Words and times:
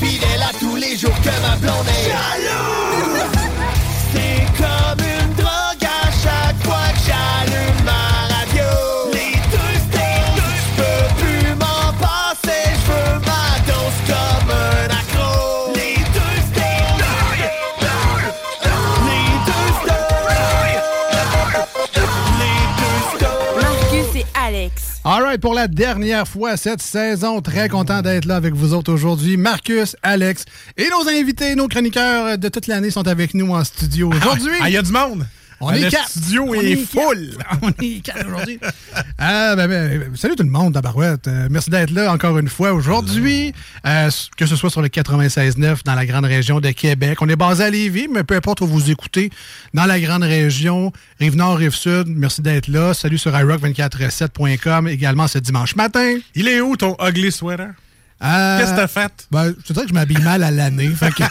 Fidèle 0.00 0.42
à 0.42 0.52
tous 0.58 0.76
les 0.76 0.96
jours 0.96 1.18
que 1.22 1.30
ma 1.40 1.56
blonde 1.56 1.86
est 1.88 2.10
jalouse. 2.10 3.22
C'est 4.12 4.46
comme 4.62 4.91
Alex. 25.04 25.16
All 25.16 25.22
right, 25.22 25.40
pour 25.40 25.54
la 25.54 25.68
dernière 25.68 26.26
fois 26.26 26.56
cette 26.56 26.82
saison, 26.82 27.40
très 27.40 27.68
content 27.68 28.02
d'être 28.02 28.24
là 28.24 28.36
avec 28.36 28.54
vous 28.54 28.74
autres 28.74 28.92
aujourd'hui. 28.92 29.36
Marcus, 29.36 29.96
Alex 30.02 30.44
et 30.76 30.88
nos 30.88 31.08
invités, 31.08 31.54
nos 31.54 31.68
chroniqueurs 31.68 32.38
de 32.38 32.48
toute 32.48 32.66
l'année 32.66 32.90
sont 32.90 33.06
avec 33.06 33.34
nous 33.34 33.52
en 33.52 33.64
studio 33.64 34.10
aujourd'hui. 34.10 34.52
Ah, 34.60 34.68
il 34.68 34.74
y 34.74 34.78
a 34.78 34.82
du 34.82 34.92
monde! 34.92 35.26
On 35.64 35.72
est 35.72 35.88
quatre. 35.88 36.08
studio 36.08 36.44
On 36.48 36.54
est 36.54 36.76
full. 36.76 37.36
On 37.62 37.70
est 37.80 38.00
quatre 38.02 38.26
aujourd'hui. 38.26 38.58
Ah, 39.24 39.54
ben, 39.54 39.68
ben, 39.68 40.16
salut 40.16 40.34
tout 40.34 40.42
le 40.42 40.50
monde, 40.50 40.74
Tabarouette. 40.74 41.28
Euh, 41.28 41.46
merci 41.48 41.70
d'être 41.70 41.90
là 41.90 42.12
encore 42.12 42.38
une 42.38 42.48
fois 42.48 42.72
aujourd'hui. 42.72 43.54
Euh, 43.86 44.10
que 44.36 44.46
ce 44.46 44.56
soit 44.56 44.68
sur 44.68 44.82
le 44.82 44.88
96.9 44.88 45.84
dans 45.84 45.94
la 45.94 46.04
grande 46.06 46.24
région 46.24 46.58
de 46.60 46.70
Québec. 46.70 47.18
On 47.22 47.28
est 47.28 47.36
basé 47.36 47.64
à 47.64 47.70
Lévis, 47.70 48.08
mais 48.08 48.24
peu 48.24 48.34
importe 48.34 48.62
où 48.62 48.66
vous 48.66 48.90
écoutez, 48.90 49.30
dans 49.74 49.84
la 49.84 50.00
grande 50.00 50.24
région, 50.24 50.92
Rive-Nord, 51.20 51.58
Rive-Sud, 51.58 52.08
merci 52.08 52.42
d'être 52.42 52.66
là. 52.66 52.94
Salut 52.94 53.18
sur 53.18 53.30
iRock247.com 53.30 54.88
également 54.88 55.28
ce 55.28 55.38
dimanche 55.38 55.76
matin. 55.76 56.18
Il 56.34 56.48
est 56.48 56.60
où 56.60 56.76
ton 56.76 56.96
ugly 57.00 57.30
sweater? 57.30 57.68
Euh, 58.22 58.58
Qu'est-ce 58.58 58.70
que 58.70 58.76
t'as 58.76 58.86
fait? 58.86 59.26
Ben, 59.30 59.46
je 59.58 59.62
te 59.66 59.72
dirais 59.72 59.84
que 59.84 59.88
je 59.90 59.94
m'habille 59.94 60.22
mal 60.22 60.42
à 60.44 60.50
l'année. 60.50 60.88
fait 60.90 61.10
que 61.12 61.24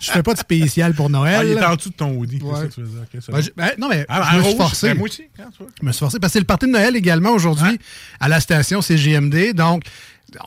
je 0.00 0.10
fais 0.10 0.22
pas 0.22 0.32
de 0.34 0.38
spécial 0.38 0.94
pour 0.94 1.10
Noël. 1.10 1.36
Ah, 1.40 1.44
il 1.44 1.52
est 1.58 1.64
en 1.64 1.76
dessous 1.76 1.90
de 1.90 1.94
ton 1.94 2.12
hoodie. 2.16 2.38
c'est 2.40 2.46
Ouais. 2.46 2.60
ça 2.60 2.66
que 2.66 2.72
tu 2.72 2.80
veux 2.82 2.86
dire. 2.88 3.00
Ok, 3.02 3.20
c'est 3.20 3.32
Ben, 3.32 3.40
je- 3.42 3.50
ben, 3.56 3.70
non, 3.78 3.88
mais 3.88 4.06
Ah, 4.08 4.30
je 4.32 4.38
me 4.38 4.42
suis 4.44 4.56
forcé. 4.56 4.88
Ben, 4.88 4.98
moi 4.98 5.04
aussi. 5.08 5.22
Vois. 5.36 5.68
Je 5.80 5.86
me 5.86 5.92
suis 5.92 5.98
forcé 6.00 6.18
parce 6.18 6.30
que 6.30 6.32
c'est 6.34 6.40
le 6.40 6.46
party 6.46 6.66
de 6.66 6.72
Noël 6.72 6.96
également 6.96 7.30
aujourd'hui 7.30 7.78
à 8.20 8.28
la 8.28 8.40
station 8.40 8.80
CGMD. 8.80 9.52
Donc, 9.52 9.82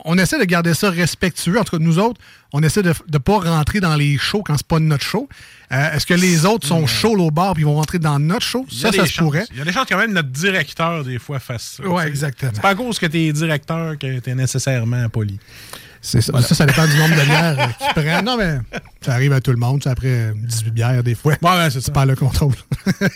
on 0.05 0.17
essaie 0.17 0.39
de 0.39 0.43
garder 0.45 0.73
ça 0.73 0.89
respectueux. 0.89 1.59
En 1.59 1.63
tout 1.63 1.77
cas, 1.77 1.83
nous 1.83 1.99
autres, 1.99 2.19
on 2.53 2.61
essaie 2.63 2.83
de 2.83 2.93
ne 3.11 3.17
pas 3.17 3.39
rentrer 3.39 3.79
dans 3.79 3.95
les 3.95 4.17
shows 4.17 4.43
quand 4.45 4.55
c'est 4.57 4.65
pas 4.67 4.79
notre 4.79 5.03
show. 5.03 5.27
Euh, 5.71 5.91
Est-ce 5.93 6.05
que 6.05 6.13
les 6.13 6.45
autres 6.45 6.65
sont 6.67 6.87
chauds 6.87 7.17
au 7.17 7.29
bar 7.31 7.53
puis 7.53 7.63
ils 7.63 7.65
vont 7.65 7.75
rentrer 7.75 7.99
dans 7.99 8.19
notre 8.19 8.45
show? 8.45 8.65
Il 8.71 8.77
y 8.77 8.79
a 8.79 8.81
Ça, 8.83 8.91
des 8.91 8.97
ça 8.99 9.05
se 9.05 9.11
chances. 9.11 9.23
pourrait. 9.25 9.45
Il 9.51 9.57
y 9.57 9.61
a 9.61 9.65
des 9.65 9.71
chances 9.71 9.85
quand 9.89 9.97
même 9.97 10.13
notre 10.13 10.29
directeur, 10.29 11.03
des 11.03 11.19
fois, 11.19 11.39
fasse 11.39 11.77
ça. 11.77 11.83
C'est- 11.85 12.07
exactement. 12.07 12.51
C'est 12.55 12.61
pas 12.61 12.69
à 12.69 12.75
cause 12.75 12.99
que 12.99 13.05
t'es 13.05 13.31
directeur 13.33 13.97
que 13.97 14.19
t'es 14.19 14.35
nécessairement 14.35 15.09
poli. 15.09 15.39
C'est 15.99 16.21
ça. 16.21 16.41
Ça, 16.41 16.55
ça 16.55 16.65
dépend 16.65 16.85
du 16.87 16.95
nombre 16.95 17.15
de 17.15 17.21
bières 17.25 17.59
euh, 17.59 17.65
qu'ils 17.85 18.01
prennent. 18.03 18.23
Non, 18.23 18.37
mais 18.37 18.59
ça 19.01 19.13
arrive 19.13 19.33
à 19.33 19.41
tout 19.41 19.51
le 19.51 19.57
monde. 19.57 19.81
Après 19.87 20.31
18 20.35 20.71
bières, 20.71 21.03
des 21.03 21.15
fois. 21.15 21.33
Ouais, 21.41 21.49
ouais, 21.49 21.69
c'est 21.69 21.91
perds 21.91 22.05
le 22.05 22.15
contrôle. 22.15 22.53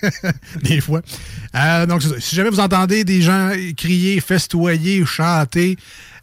des 0.63 0.81
fois. 0.81 1.01
Euh, 1.55 1.85
donc, 1.85 2.01
si 2.19 2.35
jamais 2.35 2.49
vous 2.49 2.59
entendez 2.59 3.03
des 3.03 3.21
gens 3.21 3.51
crier, 3.77 4.19
festoyer 4.19 5.01
ou 5.01 5.05
chanter, 5.05 5.77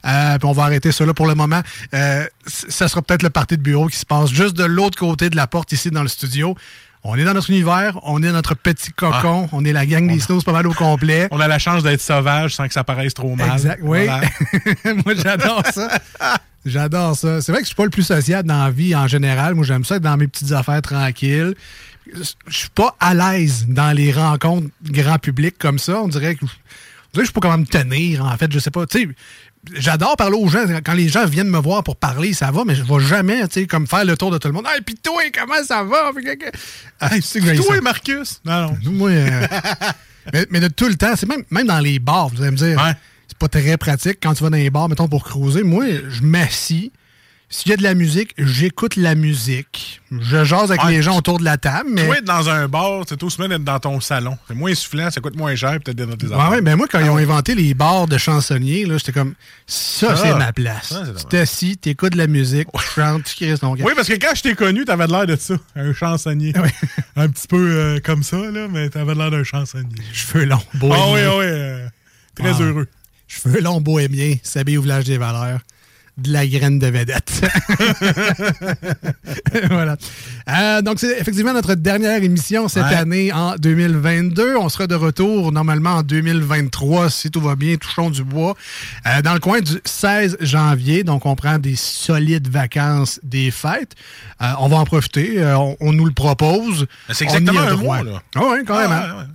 euh, 0.07 0.39
puis 0.39 0.49
on 0.49 0.53
va 0.53 0.65
arrêter 0.65 0.91
là 1.01 1.15
pour 1.15 1.27
le 1.27 1.35
moment, 1.35 1.61
euh, 1.95 2.25
ça 2.47 2.89
sera 2.89 3.03
peut-être 3.03 3.23
le 3.23 3.31
party 3.31 3.57
de 3.57 3.63
bureau 3.63 3.89
qui 3.89 3.97
se 3.97 4.07
passe 4.07 4.31
juste 4.31 4.57
de 4.57 4.65
l'autre 4.65 4.99
côté 4.99 5.31
de 5.31 5.37
la 5.37 5.47
porte 5.47 5.73
ici 5.73 5.91
dans 5.91 6.03
le 6.03 6.09
studio. 6.09 6.57
On 7.05 7.17
est 7.17 7.25
dans 7.25 7.35
notre 7.35 7.51
univers, 7.51 7.99
on 8.03 8.23
est 8.23 8.33
notre 8.33 8.55
petit 8.55 8.93
cocon, 8.93 9.49
on 9.53 9.65
est 9.65 9.73
la 9.73 9.87
gang 9.87 10.07
des 10.09 10.19
snows 10.19 10.41
pas 10.41 10.53
mal 10.53 10.67
au 10.67 10.75
complet. 10.75 11.29
On 11.31 11.41
a 11.41 11.47
la 11.47 11.59
chance 11.59 11.83
d'être 11.83 12.01
sauvage 12.01 12.57
sans 12.57 12.67
que 12.67 12.75
ça 12.75 12.83
paraisse 12.83 13.15
trop 13.15 13.37
mal. 13.37 13.53
Exact, 13.53 13.81
oui. 13.83 14.05
Voilà. 14.05 14.21
Moi, 15.05 15.15
j'adore 15.15 15.63
ça. 15.73 15.89
J'adore 16.67 17.17
ça. 17.17 17.41
C'est 17.41 17.53
vrai 17.53 17.61
que 17.61 17.65
je 17.65 17.69
suis 17.69 17.77
pas 17.77 17.85
le 17.85 17.91
plus 17.91 18.03
sociable 18.03 18.49
dans 18.49 18.65
la 18.65 18.71
vie 18.71 18.95
en 18.97 19.07
général. 19.07 19.55
Moi, 19.55 19.65
j'aime 19.65 19.85
ça 19.85 19.97
être 19.97 20.03
dans 20.03 20.17
mes 20.17 20.27
petites 20.27 20.53
affaires 20.53 20.83
tranquilles. 20.83 21.55
Je 22.13 22.57
suis 22.57 22.71
pas 22.71 22.97
à 23.01 23.15
l'aise 23.15 23.67
dans 23.69 23.93
les 23.97 24.13
rencontres 24.13 24.69
grand 24.83 25.19
public 25.19 25.57
comme 25.59 25.79
ça. 25.79 26.01
On 26.03 26.09
dirait 26.09 26.35
que, 26.35 26.45
on 26.45 26.49
dirait 26.49 26.57
que 27.15 27.21
je 27.23 27.27
sais 27.27 27.33
pas 27.33 27.41
comment 27.41 27.59
me 27.59 27.67
tenir, 27.67 28.25
en 28.25 28.37
fait. 28.37 28.51
Je 28.51 28.59
sais 28.59 28.71
pas. 28.71 28.87
Tu 28.87 29.01
sais, 29.01 29.09
j'adore 29.75 30.17
parler 30.17 30.37
aux 30.37 30.49
gens. 30.49 30.65
Quand 30.85 30.95
les 30.95 31.09
gens 31.09 31.25
viennent 31.27 31.49
me 31.49 31.59
voir 31.59 31.83
pour 31.83 31.97
parler, 31.97 32.33
ça 32.33 32.51
va, 32.51 32.65
mais 32.65 32.75
je 32.75 32.83
vais 32.83 33.01
jamais, 33.01 33.47
tu 33.49 33.61
sais, 33.61 33.67
comme 33.67 33.87
faire 33.87 34.05
le 34.05 34.17
tour 34.17 34.31
de 34.31 34.39
tout 34.39 34.49
le 34.49 34.55
monde. 34.55 34.67
Hey, 34.73 34.81
pis 34.83 34.95
toi, 34.97 35.23
comment 35.37 35.63
ça 35.65 35.83
va? 35.85 36.11
Hey, 37.01 37.23
c'est 37.23 37.41
que 37.41 37.47
j'ai 37.47 37.57
Toi. 37.57 37.81
Marcus? 37.81 38.41
Non, 38.45 38.63
non. 38.63 38.91
Moi, 38.93 39.11
euh, 39.11 39.47
mais, 40.33 40.47
mais 40.51 40.61
de 40.61 40.69
tout 40.69 40.89
le 40.89 40.95
temps, 40.97 41.15
c'est 41.17 41.29
même, 41.29 41.43
même 41.51 41.67
dans 41.67 41.81
les 41.81 41.99
bars, 41.99 42.29
vous 42.29 42.43
allez 42.43 42.51
me 42.53 42.57
dire, 42.57 42.77
Ouais. 42.79 42.93
c'est 43.27 43.39
pas 43.39 43.49
très 43.49 43.77
pratique 43.77 44.19
quand 44.23 44.35
tu 44.35 44.43
vas 44.43 44.51
dans 44.51 44.57
les 44.57 44.71
bars, 44.71 44.89
mettons, 44.89 45.09
pour 45.09 45.25
cruiser. 45.25 45.63
Moi, 45.63 45.85
je 46.09 46.23
m'assis. 46.23 46.93
S'il 47.51 47.71
y 47.71 47.73
a 47.73 47.79
de 47.79 47.83
la 47.83 47.95
musique, 47.95 48.35
j'écoute 48.37 48.97
la 48.97 49.15
musique. 49.15 50.03
Je 50.11 50.45
jase 50.45 50.71
avec 50.71 50.85
Ouais. 50.85 50.91
les 50.93 51.03
gens 51.03 51.17
autour 51.17 51.39
de 51.39 51.45
la 51.45 51.57
table, 51.57 51.89
mais. 51.91 52.05
Toi, 52.05 52.19
être 52.19 52.25
dans 52.25 52.51
un 52.51 52.69
bar, 52.69 53.05
c'est 53.09 53.17
tout 53.17 53.31
semaine 53.31 53.49
d'être 53.49 53.65
dans 53.65 53.79
ton 53.81 54.01
salon. 54.01 54.37
C'est 54.49 54.55
moins 54.55 54.75
soufflant, 54.75 55.11
ça 55.11 55.23
coûte 55.23 55.35
moins 55.35 55.57
cher, 55.57 55.79
peut-être 55.83 55.97
d'être 55.97 56.11
dans 56.11 56.17
tes 56.17 56.27
Ouais, 56.27 56.35
affaires. 56.35 56.51
ouais, 56.51 56.61
ben 56.61 56.77
moi, 56.77 56.87
quand 56.91 57.01
ils 57.01 57.09
ont 57.09 57.17
inventé 57.17 57.55
les 57.55 57.73
bars 57.73 58.07
de 58.07 58.19
chansonniers, 58.19 58.85
là, 58.85 58.99
j'étais 58.99 59.13
comme, 59.13 59.33
ça, 59.67 60.15
Ça, 60.15 60.23
c'est 60.25 60.35
ma 60.35 60.53
place. 60.53 60.95
tu 61.17 61.25
t'assis, 61.25 61.79
t'écoutes 61.79 62.13
de 62.13 62.19
la 62.19 62.27
musique, 62.27 62.69
tu 62.71 62.83
chantes, 63.01 63.25
tu 63.25 63.59
ton 63.59 63.75
gars. 63.75 63.85
Oui, 63.87 63.93
parce 63.97 64.09
que 64.09 64.15
quand 64.15 64.35
je 64.35 64.43
t'ai 64.43 64.55
connu, 64.55 64.85
t'avais 64.85 65.07
l'air 65.07 65.27
de 65.27 65.37
ça, 65.37 65.55
un 65.75 65.95
chansonnier. 65.95 66.53
Oui. 66.55 66.69
un 67.17 67.29
petit 67.29 67.47
peu 67.49 67.57
euh, 67.73 67.99
comme 68.05 68.23
ça, 68.23 68.37
là, 68.37 68.69
mais 68.71 68.91
t'avais 68.91 69.15
l'air 69.15 69.31
d'un 69.31 69.45
chansonnier. 69.45 69.89
Cheveux 70.13 70.45
longs, 70.45 70.61
Ah 70.75 70.77
bohémien. 70.77 71.07
oui, 71.15 71.21
oui, 71.39 71.45
euh, 71.47 71.89
très 72.35 72.51
Ah. 72.51 72.61
heureux. 72.63 72.89
Cheveux 73.27 73.61
longs, 73.63 73.81
bohémien, 73.81 74.35
s'habille 74.43 74.77
au 74.77 74.83
village 74.83 75.05
des 75.05 75.17
valeurs. 75.17 75.61
De 76.19 76.33
la 76.33 76.47
graine 76.49 76.81
de 76.81 76.89
vedette. 76.89 77.43
voilà. 79.71 79.97
Euh, 80.49 80.83
donc, 80.83 80.99
c'est 80.99 81.19
effectivement 81.21 81.53
notre 81.53 81.75
dernière 81.75 82.23
émission 82.23 82.67
cette 82.69 82.85
Ouais. 82.85 82.95
année 82.95 83.33
en 83.33 83.55
2022. 83.57 84.57
On 84.57 84.69
sera 84.69 84.87
de 84.89 84.95
retour 84.97 85.53
normalement 85.53 85.97
en 85.97 86.03
2023, 86.03 87.11
si 87.11 87.31
tout 87.31 87.41
va 87.41 87.55
bien, 87.55 87.77
touchons 87.77 88.11
du 88.11 88.25
bois, 88.25 88.57
euh, 89.07 89.23
dans 89.23 89.35
le 89.35 89.41
coin 89.41 89.61
du 89.61 89.81
16 89.85 90.39
janvier. 90.41 91.05
Donc, 91.05 91.25
on 91.27 91.37
prend 91.37 91.59
des 91.59 91.77
solides 91.77 92.49
vacances 92.49 93.21
des 93.23 93.51
fêtes. 93.51 93.93
Euh, 94.43 94.47
on 94.59 94.69
va 94.69 94.79
en 94.79 94.85
profiter. 94.85 95.41
On, 95.55 95.77
on 95.81 95.93
nous 95.93 96.07
le 96.07 96.13
propose. 96.13 96.87
C'est 97.11 97.27
On 97.27 97.29
y 97.29 97.31
exactement 97.37 97.61
un 97.61 97.75
droit. 97.75 98.03
mois, 98.03 98.13
là. 98.13 98.23
Ah 98.35 98.41
oui, 98.53 98.59
quand 98.67 98.79
même. 98.79 98.91
Ah, 98.91 99.07
ouais, 99.15 99.21
ouais. 99.21 99.27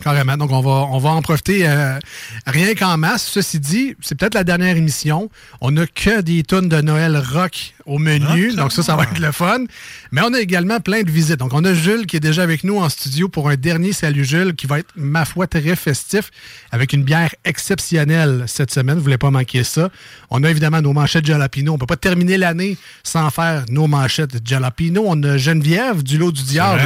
Carrément. 0.00 0.36
Donc, 0.36 0.50
on 0.50 0.60
va, 0.60 0.86
on 0.90 0.98
va 0.98 1.10
en 1.10 1.22
profiter 1.22 1.68
euh, 1.68 1.98
rien 2.46 2.74
qu'en 2.74 2.96
masse. 2.96 3.24
Ceci 3.24 3.60
dit, 3.60 3.94
c'est 4.00 4.16
peut-être 4.16 4.34
la 4.34 4.44
dernière 4.44 4.76
émission. 4.76 5.30
On 5.60 5.72
n'a 5.72 5.86
que 5.86 6.20
des 6.20 6.42
tonnes 6.42 6.68
de 6.68 6.80
Noël 6.80 7.16
rock 7.16 7.74
au 7.86 7.98
menu. 7.98 8.50
Ah, 8.52 8.56
donc, 8.56 8.72
ça, 8.72 8.82
ça 8.82 8.96
va 8.96 9.04
être 9.04 9.18
le 9.18 9.32
fun. 9.32 9.64
Mais 10.10 10.20
on 10.24 10.32
a 10.34 10.40
également 10.40 10.80
plein 10.80 11.02
de 11.02 11.10
visites. 11.10 11.38
Donc, 11.38 11.52
on 11.54 11.64
a 11.64 11.74
Jules 11.74 12.06
qui 12.06 12.16
est 12.16 12.20
déjà 12.20 12.42
avec 12.42 12.64
nous 12.64 12.78
en 12.78 12.88
studio 12.88 13.28
pour 13.28 13.48
un 13.48 13.56
dernier 13.56 13.92
Salut 13.92 14.24
Jules 14.24 14.54
qui 14.54 14.66
va 14.66 14.78
être, 14.80 14.90
ma 14.96 15.24
foi, 15.24 15.46
très 15.46 15.76
festif 15.76 16.30
avec 16.70 16.92
une 16.92 17.02
bière 17.04 17.34
exceptionnelle 17.44 18.44
cette 18.46 18.70
semaine. 18.72 18.96
Vous 18.96 19.02
voulez 19.02 19.18
pas 19.18 19.30
manquer 19.30 19.64
ça. 19.64 19.90
On 20.30 20.42
a 20.44 20.50
évidemment 20.50 20.80
nos 20.82 20.92
manchettes 20.92 21.26
Jalapino. 21.26 21.72
On 21.74 21.78
peut 21.78 21.86
pas 21.86 21.96
terminer 21.96 22.36
l'année 22.38 22.76
sans 23.02 23.30
faire 23.30 23.64
nos 23.68 23.86
manchettes 23.86 24.46
Jalapino. 24.46 25.04
On 25.06 25.22
a 25.22 25.36
Geneviève 25.38 26.02
du 26.02 26.18
lot 26.18 26.32
du 26.32 26.42
diable 26.42 26.82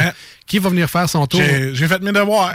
qui 0.46 0.58
va 0.58 0.68
venir 0.70 0.88
faire 0.88 1.08
son 1.08 1.26
tour. 1.26 1.40
J'ai 1.74 1.88
fait 1.88 2.00
mes 2.02 2.12
devoirs. 2.12 2.54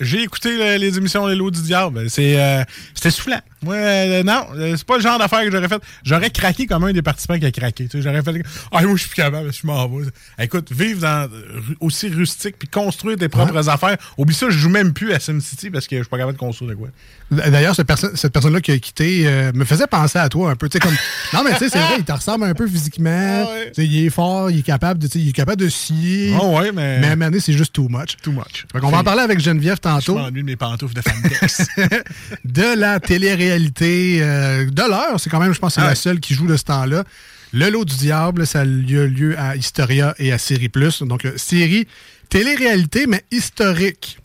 J'ai 0.00 0.22
écouté 0.22 0.56
le- 0.56 0.76
les 0.78 0.96
émissions 0.96 1.26
Les 1.26 1.34
Lots 1.34 1.50
du 1.50 1.60
Diable. 1.60 2.08
C'est, 2.08 2.40
euh, 2.40 2.62
c'était 2.94 3.10
soufflant. 3.10 3.40
Moi, 3.62 3.74
euh, 3.74 4.22
non, 4.22 4.46
euh, 4.56 4.74
c'est 4.76 4.86
pas 4.86 4.96
le 4.96 5.02
genre 5.02 5.18
d'affaire 5.18 5.40
que 5.42 5.50
j'aurais 5.50 5.68
fait. 5.68 5.82
J'aurais 6.04 6.30
craqué 6.30 6.66
comme 6.66 6.84
un 6.84 6.92
des 6.92 7.02
participants 7.02 7.38
qui 7.38 7.46
a 7.46 7.50
craqué. 7.50 7.88
J'aurais 7.92 8.22
fait. 8.22 8.42
Ah, 8.72 8.82
moi, 8.82 8.92
je 8.94 9.00
suis 9.00 9.08
plus 9.08 9.16
capable, 9.22 9.52
je 9.52 9.66
m'en 9.66 9.88
vais. 9.88 10.06
Écoute, 10.38 10.70
vivre 10.72 11.00
dans, 11.00 11.28
ru- 11.28 11.76
aussi 11.80 12.08
rustique 12.08 12.56
puis 12.58 12.68
construire 12.68 13.16
tes 13.18 13.28
propres 13.28 13.68
affaires. 13.68 13.96
Oublie 14.16 14.34
ça, 14.34 14.46
je 14.50 14.58
joue 14.58 14.68
même 14.70 14.92
plus 14.92 15.12
à 15.12 15.20
SimCity 15.20 15.70
parce 15.70 15.86
que 15.86 15.96
je 15.96 16.02
suis 16.02 16.08
pas 16.10 16.18
capable 16.18 16.34
de 16.34 16.38
construire 16.40 16.70
de 16.70 16.76
quoi. 16.76 16.88
D'ailleurs, 17.30 17.74
cette, 17.74 17.86
perso- 17.86 18.14
cette 18.14 18.32
personne-là 18.32 18.60
qui 18.60 18.70
a 18.72 18.78
quitté 18.78 19.24
euh, 19.26 19.50
me 19.54 19.64
faisait 19.64 19.86
penser 19.86 20.18
à 20.18 20.28
toi 20.28 20.50
un 20.50 20.56
peu. 20.56 20.68
Tu 20.68 20.74
sais, 20.74 20.80
comme... 20.80 20.96
Non, 21.34 21.40
mais 21.44 21.52
tu 21.52 21.58
sais, 21.58 21.68
c'est 21.68 21.78
vrai, 21.78 21.96
il 21.98 22.04
te 22.04 22.12
ressemble 22.12 22.44
un 22.44 22.54
peu 22.54 22.66
physiquement. 22.66 23.44
Ah 23.46 23.52
ouais. 23.52 23.72
Il 23.76 24.04
est 24.06 24.10
fort, 24.10 24.50
il 24.50 24.60
est 24.60 24.62
capable 24.62 24.98
de, 25.00 25.08
il 25.14 25.28
est 25.28 25.32
capable 25.32 25.60
de 25.60 25.68
scier. 25.68 26.34
Ah 26.40 26.44
ouais, 26.46 26.72
mais. 26.72 27.00
Mais 27.00 27.06
à 27.08 27.10
un 27.12 27.16
moment 27.16 27.26
donné, 27.26 27.40
c'est 27.40 27.52
juste 27.52 27.74
too 27.74 27.88
much. 27.90 28.16
Too 28.22 28.32
much. 28.32 28.66
Fait 28.72 28.78
qu'on 28.80 28.88
va 28.90 28.98
en 28.98 29.04
parler 29.04 29.22
avec 29.22 29.40
Geneviève 29.40 29.76
Je 29.76 29.80
tantôt 29.82 30.14
m'ennuie 30.16 30.40
de 30.42 30.46
mes 30.46 30.56
pantoufles 30.56 30.94
de 30.94 31.02
Fantex. 31.02 31.66
de 32.44 32.78
la 32.78 32.98
télé-réalité 33.48 34.18
euh, 34.22 34.66
de 34.70 34.82
l'heure. 34.82 35.18
C'est 35.18 35.30
quand 35.30 35.40
même, 35.40 35.52
je 35.52 35.58
pense, 35.58 35.74
c'est 35.74 35.80
la 35.80 35.94
seule 35.94 36.20
qui 36.20 36.34
joue 36.34 36.46
de 36.46 36.56
ce 36.56 36.64
temps-là. 36.64 37.04
Le 37.52 37.70
lot 37.70 37.84
du 37.84 37.96
diable, 37.96 38.46
ça 38.46 38.60
a 38.60 38.64
lieu, 38.64 39.06
lieu 39.06 39.38
à 39.38 39.56
Historia 39.56 40.14
et 40.18 40.32
à 40.32 40.38
Série 40.38 40.68
Plus. 40.68 41.02
Donc, 41.02 41.24
euh, 41.24 41.32
série 41.36 41.86
télé-réalité, 42.28 43.06
mais 43.06 43.24
historique. 43.30 44.18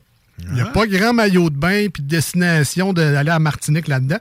Il 0.46 0.54
n'y 0.56 0.62
a 0.62 0.66
pas 0.66 0.88
grand 0.88 1.14
maillot 1.14 1.50
de 1.50 1.56
bain 1.56 1.88
puis 1.94 2.04
de 2.04 2.08
destination 2.10 2.92
de- 2.92 3.02
d'aller 3.02 3.30
à 3.32 3.40
Martinique 3.40 3.88
là-dedans. 3.88 4.18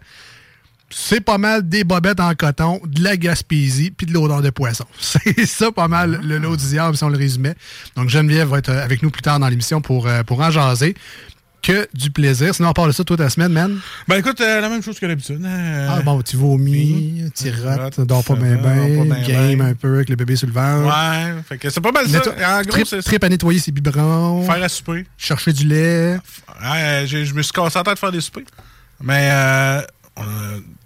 C'est 0.94 1.22
pas 1.22 1.38
mal 1.38 1.66
des 1.66 1.84
bobettes 1.84 2.20
en 2.20 2.34
coton, 2.34 2.78
de 2.84 3.02
la 3.02 3.16
Gaspésie 3.16 3.90
puis 3.90 4.06
de 4.06 4.12
l'odeur 4.12 4.42
de 4.42 4.50
poisson. 4.50 4.84
C'est 5.00 5.46
ça 5.46 5.72
pas 5.72 5.88
mal 5.88 6.20
le 6.22 6.36
lot 6.38 6.54
du 6.54 6.66
diable 6.66 6.96
si 6.96 7.02
on 7.02 7.08
le 7.08 7.16
résumait. 7.16 7.54
Donc 7.96 8.08
Geneviève 8.10 8.48
va 8.48 8.58
être 8.58 8.68
euh, 8.68 8.84
avec 8.84 9.02
nous 9.02 9.10
plus 9.10 9.22
tard 9.22 9.40
dans 9.40 9.48
l'émission 9.48 9.80
pour, 9.80 10.06
pour 10.26 10.40
en 10.40 10.50
jaser. 10.50 10.94
Que 11.62 11.86
du 11.94 12.10
plaisir. 12.10 12.52
Sinon, 12.54 12.70
on 12.70 12.72
parle 12.72 12.88
de 12.88 12.92
ça 12.92 13.04
toute 13.04 13.20
la 13.20 13.30
semaine, 13.30 13.52
man. 13.52 13.78
ben 14.08 14.16
écoute, 14.16 14.40
euh, 14.40 14.60
la 14.60 14.68
même 14.68 14.82
chose 14.82 14.98
que 14.98 15.06
d'habitude. 15.06 15.40
hein. 15.44 15.86
Ah 15.88 16.02
bon, 16.02 16.20
tu 16.20 16.36
vomis, 16.36 17.22
tu 17.36 17.44
tu 17.44 18.04
dors 18.04 18.24
pas 18.24 18.34
bien 18.34 18.56
dors 18.56 19.04
bien, 19.04 19.22
game 19.22 19.54
bien. 19.58 19.66
un 19.66 19.74
peu 19.74 19.94
avec 19.94 20.08
le 20.08 20.16
bébé 20.16 20.34
sur 20.34 20.48
le 20.48 20.52
ventre. 20.52 20.86
Ouais, 20.88 21.34
fait 21.48 21.58
que 21.58 21.70
c'est 21.70 21.80
pas 21.80 21.92
mal 21.92 22.08
ça. 22.08 22.18
En 22.18 22.62
gros, 22.62 22.70
trip, 22.72 22.86
c'est 22.88 23.00
trip 23.02 23.22
à 23.22 23.28
nettoyer 23.28 23.60
ses 23.60 23.70
biberons, 23.70 24.44
Faire 24.44 24.60
à 24.62 24.68
souper. 24.68 25.06
chercher 25.16 25.52
du 25.52 25.64
lait. 25.68 26.18
Ouais, 26.62 27.04
je 27.06 27.32
me 27.32 27.42
suis 27.42 27.52
cassé 27.52 27.78
la 27.78 27.84
tête 27.84 27.94
de 27.94 27.98
faire 28.00 28.10
des 28.12 28.20
soupers. 28.20 28.42
Mais 29.00 29.28
euh, 29.30 29.80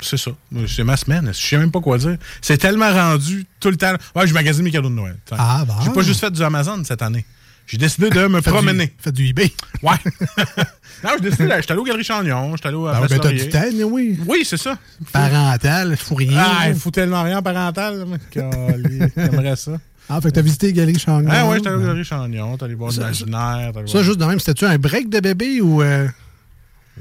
c'est 0.02 0.18
ça. 0.18 0.30
C'est 0.68 0.84
ma 0.84 0.96
semaine. 0.98 1.30
Je 1.32 1.38
sais 1.46 1.56
même 1.56 1.70
pas 1.70 1.80
quoi 1.80 1.96
dire. 1.98 2.16
C'est 2.42 2.58
tellement 2.58 2.92
rendu 2.92 3.46
tout 3.60 3.70
le 3.70 3.76
temps. 3.76 3.94
Ouais, 4.14 4.26
je 4.26 4.34
magasine 4.34 4.62
mes 4.64 4.70
cadeaux 4.70 4.90
de 4.90 4.94
Noël. 4.94 5.16
Ah, 5.32 5.64
bon. 5.66 5.74
J'ai 5.84 5.90
pas 5.90 6.02
juste 6.02 6.20
fait 6.20 6.30
du 6.30 6.42
Amazon 6.42 6.82
cette 6.84 7.00
année. 7.02 7.24
J'ai 7.66 7.78
décidé 7.78 8.10
de 8.10 8.26
me 8.28 8.40
promener. 8.40 8.86
Du, 8.86 8.92
faites 8.98 9.14
du 9.14 9.26
eBay. 9.26 9.52
Ouais. 9.82 9.94
non, 11.04 11.10
j'ai 11.16 11.20
décidé 11.30 11.48
d'aller. 11.48 11.62
J'étais 11.62 11.72
allé 11.72 11.80
aux 11.80 11.84
Galeries 11.84 12.04
Chagnon. 12.04 12.54
J'étais 12.56 12.68
allé 12.68 12.76
au 12.76 12.86
Ah, 12.86 12.98
Place 12.98 13.10
ben, 13.10 13.18
t'as 13.20 13.32
du 13.32 13.48
temps, 13.48 13.88
oui. 13.90 14.20
Oui, 14.26 14.44
c'est 14.44 14.56
ça. 14.56 14.78
Parental, 15.12 15.96
fou 15.96 16.14
rien. 16.14 16.38
Ah, 16.38 16.68
il 16.68 16.76
faut 16.76 16.90
tellement 16.92 17.22
rien 17.24 17.42
parental. 17.42 18.04
mais 18.06 18.18
J'aimerais 19.16 19.56
ça. 19.56 19.72
Ah, 20.08 20.20
fait 20.20 20.28
que 20.28 20.34
t'as 20.34 20.42
visité 20.42 20.68
les 20.68 20.72
galeries 20.74 20.98
Chagnon. 21.00 21.28
Ah 21.32 21.46
ouais, 21.46 21.56
j'étais 21.56 21.68
allé 21.68 21.78
aux 21.78 21.86
Galeries 21.86 22.04
Chagnon. 22.04 22.56
T'es 22.56 22.64
allé 22.64 22.74
voir 22.76 22.92
l'imaginaire. 22.92 23.72
Ça, 23.74 23.82
voir- 23.92 24.04
juste 24.04 24.18
de 24.18 24.24
même, 24.24 24.38
c'était-tu 24.38 24.64
un 24.64 24.78
break 24.78 25.08
de 25.10 25.18
bébé 25.18 25.60
ou. 25.60 25.82
euh, 25.82 26.06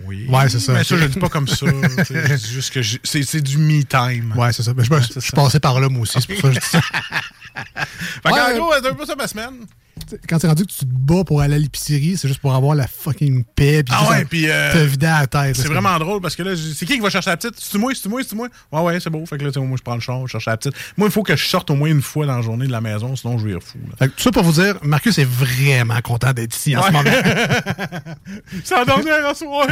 Oui. 0.08 0.26
Ouais, 0.28 0.50
c'est 0.50 0.60
ça. 0.60 0.74
Mais 0.74 0.84
ça, 0.84 0.98
je 0.98 1.04
le 1.04 1.10
dis 1.10 1.20
pas 1.20 1.30
comme 1.30 1.48
ça. 1.48 1.68
je 2.10 2.36
dis 2.36 2.52
juste 2.54 2.74
que 2.74 2.82
c'est 3.04 3.42
du 3.42 3.60
me 3.60 3.84
time. 3.84 4.34
Ouais, 4.36 4.52
c'est 4.52 4.64
ça. 4.64 4.74
Ben, 4.74 4.84
je 4.84 4.90
je- 4.92 5.14
c'est 5.14 5.22
je 5.22 5.28
ça. 5.28 5.36
passais 5.36 5.60
par 5.60 5.80
là, 5.80 5.88
moi 5.90 6.02
aussi. 6.02 6.20
C'est 6.20 6.34
pour 6.34 6.42
ça 6.42 6.48
que 6.50 6.56
je 6.56 6.60
dis 6.60 6.66
ça. 6.68 6.82
Fait 6.82 8.32
Ouais. 8.32 8.40
qu'en 8.40 8.58
gros, 8.58 8.74
c'est 8.82 8.90
un 8.90 8.94
peu 8.96 9.06
ça 9.06 9.16
ma 9.16 9.28
semaine? 9.28 9.54
Quand 10.30 10.40
c'est 10.40 10.48
rendu 10.48 10.66
que 10.66 10.72
tu 10.72 10.80
te 10.80 10.86
bats 10.86 11.24
pour 11.24 11.42
aller 11.42 11.56
à 11.56 11.58
l'épicerie, 11.58 12.18
c'est 12.18 12.28
juste 12.28 12.40
pour 12.42 12.54
avoir 12.54 12.76
la 12.76 12.88
fucking 12.88 13.44
paix. 13.56 13.84
Puis 13.84 13.96
Ah 13.98 14.10
ouais, 14.10 14.22
à- 14.22 14.26
puis, 14.26 14.50
euh, 14.50 14.74
te 14.74 14.78
vider 14.78 15.06
la 15.08 15.28
tête. 15.28 15.56
C'est 15.56 15.68
vraiment 15.68 15.98
drôle 15.98 16.22
parce 16.22 16.36
que 16.36 16.44
là, 16.44 16.52
c'est 16.56 16.86
qui 16.86 16.96
qui 16.96 17.00
va 17.00 17.10
chercher 17.10 17.30
la 17.32 17.38
petite? 17.38 17.56
C'est-tu 17.60 17.78
moi, 17.78 17.92
c'est-tu 17.96 18.10
moi, 18.10 18.22
c'est-tu 18.22 18.36
moi? 18.36 18.48
Ouais, 18.72 18.82
ouais, 18.82 19.00
c'est 19.00 19.10
beau. 19.10 19.26
Fait 19.26 19.38
que 19.38 19.44
là, 19.46 19.52
moi, 19.62 19.78
je 19.78 19.84
prends 19.84 19.96
le 19.96 20.02
char, 20.02 20.22
je 20.28 20.32
cherche 20.32 20.46
la 20.46 20.58
petite. 20.58 20.74
Moi, 20.98 21.08
il 21.08 21.12
faut 21.12 21.24
que 21.24 21.36
je 21.36 21.46
sorte 21.46 21.70
au 21.72 21.76
moins 21.76 21.90
une 21.90 22.02
fois 22.02 22.26
dans 22.26 22.36
la 22.36 22.42
journée 22.42 22.68
de 22.68 22.72
la 22.72 22.82
maison, 22.82 23.16
sinon 23.16 23.38
je 23.38 23.48
vais 23.48 23.54
fou. 23.60 23.78
Fait 24.00 24.08
que 24.08 24.14
tout 24.16 24.22
ça 24.24 24.32
pour 24.32 24.44
vous 24.44 24.62
dire, 24.62 24.76
Marcus 24.84 25.18
est 25.18 25.26
vraiment 25.30 26.00
content 26.02 26.34
d'être 26.34 26.56
ici 26.56 26.76
en 26.78 26.84
ce 26.84 26.92
moment. 26.92 27.10
C'est 28.64 28.76
la 28.76 28.86
dernière 28.86 29.30
en 29.30 29.34
soir. 29.34 29.68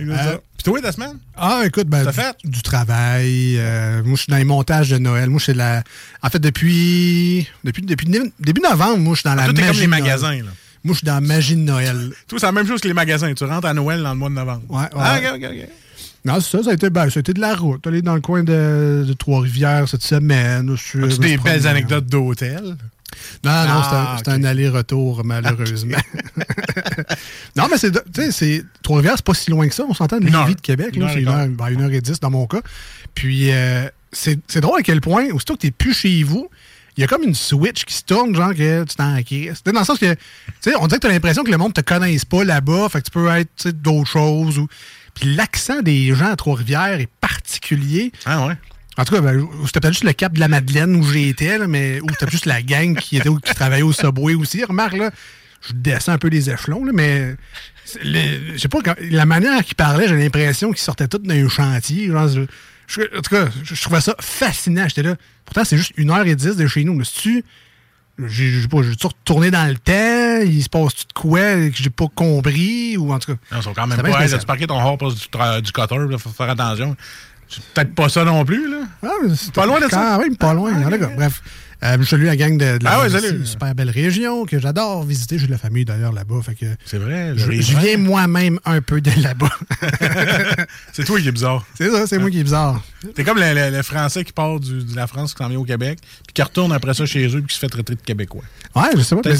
Euh, 0.00 0.36
Puis 0.58 0.64
toi, 0.64 0.80
ta 0.82 0.90
semaine? 0.92 1.18
Ah, 1.36 1.62
écoute, 1.64 1.86
ben, 1.86 2.04
du, 2.04 2.12
fait? 2.12 2.36
du 2.44 2.62
travail. 2.62 3.56
euh, 3.58 4.02
moi, 4.04 4.16
je 4.16 4.22
suis 4.22 4.30
dans 4.30 4.36
les 4.36 4.44
montages 4.44 4.90
de 4.90 4.98
Noël. 4.98 5.30
Moi, 5.30 5.38
je 5.38 5.44
suis 5.44 5.54
la. 5.54 5.82
En 6.22 6.28
fait, 6.30 6.40
depuis. 6.40 7.46
Depuis, 7.64 7.82
depuis 7.82 8.08
début 8.40 8.60
novembre, 8.60 8.98
moi, 8.98 9.14
je 9.14 9.20
suis 9.20 9.28
dans 9.28 9.36
la 9.36 9.44
Toi, 9.44 9.54
t'es 9.54 9.60
magie. 9.62 9.72
comme 9.72 9.80
les 9.80 9.86
magasins, 9.86 10.36
là. 10.36 10.50
Moi, 10.84 10.94
je 10.94 10.98
suis 10.98 11.04
dans 11.06 11.14
la 11.14 11.20
magie 11.20 11.54
de 11.56 11.60
Noël. 11.60 12.10
Toi, 12.28 12.38
c'est 12.40 12.46
la 12.46 12.52
même 12.52 12.66
chose 12.66 12.80
que 12.80 12.88
les 12.88 12.94
magasins. 12.94 13.32
Tu 13.34 13.44
rentres 13.44 13.66
à 13.68 13.74
Noël 13.74 14.02
dans 14.02 14.10
le 14.12 14.18
mois 14.18 14.28
de 14.30 14.34
novembre. 14.34 14.62
Ouais, 14.68 14.82
ouais. 14.82 14.88
Ah, 14.96 15.18
ok, 15.18 15.32
ok, 15.36 15.48
ok. 15.50 15.68
Non, 16.24 16.40
c'est 16.40 16.56
ça, 16.56 16.62
ça 16.64 16.70
a 16.70 16.72
été, 16.74 16.90
ben, 16.90 17.08
ça 17.08 17.18
a 17.18 17.20
été 17.20 17.32
de 17.32 17.40
la 17.40 17.54
route. 17.54 17.86
Aller 17.86 18.02
dans 18.02 18.14
le 18.16 18.20
coin 18.20 18.42
de, 18.42 19.04
de 19.06 19.12
Trois-Rivières 19.12 19.88
cette 19.88 20.02
semaine. 20.02 20.68
As-tu 20.74 21.10
suis 21.10 21.18
des 21.20 21.38
belles 21.38 21.66
anecdotes 21.68 22.06
d'hôtel? 22.06 22.76
Non, 23.44 23.50
non, 23.52 23.80
Ah, 23.82 24.16
c'est 24.18 24.30
un, 24.30 24.44
aller-retour, 24.44 25.24
malheureusement. 25.24 25.96
non, 27.56 27.66
mais 27.70 27.78
c'est. 27.78 27.92
Tu 27.92 28.22
sais, 28.22 28.32
c'est- 28.32 28.64
Trois-Rivières, 28.82 29.14
c'est 29.16 29.24
pas 29.24 29.34
si 29.34 29.50
loin 29.50 29.68
que 29.68 29.74
ça. 29.74 29.84
On 29.88 29.94
s'entend 29.94 30.18
de. 30.18 30.26
Lévis 30.26 30.54
de 30.54 30.60
Québec. 30.60 30.90
C'est 30.94 31.20
une, 31.20 31.28
heure, 31.28 31.46
ben, 31.48 31.68
une 31.68 31.82
heure 31.82 31.92
et 31.92 32.00
dix 32.00 32.20
dans 32.20 32.30
mon 32.30 32.46
cas. 32.46 32.60
Puis, 33.14 33.50
euh, 33.52 33.88
c'est 34.12 34.58
drôle 34.58 34.80
à 34.80 34.82
quel 34.82 35.00
point, 35.00 35.26
aussitôt 35.32 35.54
que 35.54 35.60
t'es 35.60 35.70
plus 35.70 35.94
chez 35.94 36.22
vous, 36.22 36.48
il 36.96 37.00
y 37.02 37.04
a 37.04 37.06
comme 37.06 37.22
une 37.22 37.34
switch 37.34 37.84
qui 37.84 37.94
se 37.94 38.02
tourne, 38.02 38.34
genre 38.34 38.54
que 38.54 38.84
tu 38.84 38.96
t'en 38.96 39.22
crisses. 39.22 39.62
Dans 39.64 39.78
le 39.78 39.84
sens 39.84 39.98
que, 39.98 40.12
tu 40.14 40.18
sais, 40.60 40.74
on 40.80 40.86
dirait 40.86 40.98
que 40.98 41.06
t'as 41.06 41.12
l'impression 41.12 41.44
que 41.44 41.50
le 41.50 41.56
monde 41.58 41.74
te 41.74 41.80
connaisse 41.80 42.24
pas 42.24 42.42
là-bas, 42.44 42.88
fait 42.90 43.00
que 43.00 43.04
tu 43.06 43.10
peux 43.12 43.28
être 43.28 43.68
d'autres 43.68 44.08
choses. 44.10 44.58
Ou... 44.58 44.66
Puis 45.14 45.34
l'accent 45.34 45.80
des 45.82 46.14
gens 46.14 46.32
à 46.32 46.36
Trois-Rivières 46.36 47.00
est 47.00 47.08
particulier. 47.20 48.12
Ah, 48.24 48.46
ouais. 48.46 48.54
En 48.98 49.04
tout 49.04 49.14
cas, 49.14 49.20
ben, 49.20 49.46
c'était 49.64 49.80
peut-être 49.80 49.92
juste 49.94 50.04
le 50.04 50.12
cap 50.12 50.32
de 50.34 50.40
la 50.40 50.48
Madeleine 50.48 50.94
où 50.96 51.04
j'étais, 51.04 51.56
là, 51.56 51.66
mais 51.68 52.00
où 52.02 52.06
c'était 52.10 52.30
juste 52.30 52.46
la 52.46 52.60
gang 52.62 52.96
qui 52.98 53.16
était 53.16 53.28
qui 53.30 53.54
travaillait 53.54 53.82
au 53.84 53.92
Subway 53.92 54.34
aussi. 54.34 54.62
Remarque, 54.64 54.96
là, 54.96 55.10
je 55.66 55.72
descends 55.72 56.12
un 56.12 56.18
peu 56.18 56.28
les 56.28 56.50
échelons, 56.50 56.84
là, 56.84 56.92
mais 56.92 57.36
je 58.02 58.58
sais 58.58 58.68
pas, 58.68 58.80
quand- 58.82 58.96
la 59.10 59.24
manière 59.24 59.64
qu'il 59.64 59.74
parlait, 59.76 60.08
j'ai 60.08 60.16
l'impression 60.16 60.68
qu'il 60.72 60.80
sortait 60.82 61.08
tout 61.08 61.18
d'un 61.18 61.48
chantier. 61.48 62.08
genre, 62.08 62.28
je- 62.28 62.40
je- 62.86 63.16
en 63.16 63.20
tout 63.22 63.30
cas, 63.34 63.48
je, 63.62 63.74
je 63.74 63.80
trouvais 63.82 64.00
ça 64.00 64.14
fascinant. 64.20 64.86
J'étais 64.88 65.02
là. 65.02 65.16
Pourtant, 65.44 65.64
c'est 65.64 65.76
juste 65.78 65.92
une 65.96 66.10
heure 66.10 66.26
et 66.26 66.34
dix 66.34 66.56
de 66.56 66.66
chez 66.66 66.84
nous. 66.84 66.94
Mais 66.94 67.04
si 67.04 67.14
tu. 67.14 67.44
J'ai 68.26 68.66
pas, 68.66 68.78
j'ai 68.82 68.90
retourné 69.06 69.52
dans 69.52 69.68
le 69.70 69.76
temps, 69.78 70.44
il 70.44 70.60
se 70.60 70.68
passe 70.68 70.92
tout 70.96 71.04
de 71.06 71.12
quoi 71.14 71.38
que 71.70 71.76
j'ai 71.76 71.88
pas 71.88 72.06
compris, 72.12 72.96
ou 72.96 73.12
en 73.12 73.18
tout 73.20 73.32
cas. 73.32 73.38
Non, 73.52 73.58
ils 73.60 73.62
sont 73.62 73.72
quand 73.74 73.86
même 73.86 73.96
pas. 74.02 74.08
Hey, 74.24 74.28
tu 74.40 74.46
parqué 74.46 74.66
ton 74.66 74.74
hors 74.74 74.98
du, 74.98 75.14
du 75.14 75.72
cutter, 75.72 75.94
il 76.10 76.18
faut 76.18 76.30
faire 76.30 76.50
attention. 76.50 76.96
C'est 77.48 77.62
peut-être 77.74 77.94
pas 77.94 78.08
ça 78.08 78.24
non 78.24 78.44
plus, 78.44 78.70
là. 78.70 78.78
Ah, 79.02 79.08
mais 79.26 79.34
c'est 79.36 79.52
Pas 79.52 79.66
loin 79.66 79.78
de 79.80 79.84
ça. 79.84 79.90
Quand 79.90 80.18
même, 80.20 80.36
pas 80.36 80.52
loin. 80.54 80.72
Tout 80.82 80.90
cas, 80.98 81.10
bref, 81.16 81.42
euh, 81.84 81.96
je 82.00 82.04
salue 82.04 82.24
la 82.26 82.36
gang 82.36 82.58
de, 82.58 82.76
de 82.78 82.84
la 82.84 82.90
Ah 82.92 83.00
ouais, 83.00 83.08
ici, 83.08 83.20
salut. 83.20 83.46
super 83.46 83.74
belle 83.74 83.90
région 83.90 84.44
que 84.44 84.58
j'adore 84.58 85.04
visiter. 85.04 85.38
J'ai 85.38 85.46
de 85.46 85.52
la 85.52 85.58
famille 85.58 85.84
d'ailleurs 85.84 86.12
là-bas. 86.12 86.40
Fait 86.42 86.54
que 86.54 86.66
C'est 86.84 86.98
vrai. 86.98 87.34
je, 87.36 87.78
viens 87.78 87.96
moi-même 87.96 88.58
un 88.64 88.80
peu 88.82 89.00
de 89.00 89.10
là-bas. 89.22 89.50
C'est 90.92 91.04
toi 91.04 91.20
qui 91.20 91.28
est 91.28 91.32
bizarre. 91.32 91.64
c'est 91.74 91.90
ça, 91.90 92.06
c'est 92.06 92.18
moi 92.18 92.30
qui 92.30 92.40
est 92.40 92.44
bizarre. 92.44 92.82
T'es 93.14 93.24
comme 93.24 93.38
le, 93.38 93.54
le- 93.54 93.76
le 93.76 93.82
Français 93.82 94.24
qui 94.24 94.32
part 94.32 94.58
du- 94.60 94.82
de 94.84 94.96
la 94.96 95.06
France, 95.06 95.32
qui 95.34 95.42
s'en 95.42 95.48
vient 95.48 95.58
au 95.58 95.64
Québec, 95.64 95.98
puis 96.26 96.34
qui 96.34 96.42
retourne 96.42 96.72
après 96.72 96.94
ça 96.94 97.06
chez 97.06 97.26
eux, 97.28 97.38
puis 97.38 97.46
qui 97.48 97.54
se 97.54 97.60
fait 97.60 97.68
traiter 97.68 97.94
de 97.94 98.00
Québécois. 98.00 98.42
Ouais, 98.74 98.88
je 98.96 99.02
sais 99.02 99.14
pas. 99.16 99.22
Il 99.30 99.38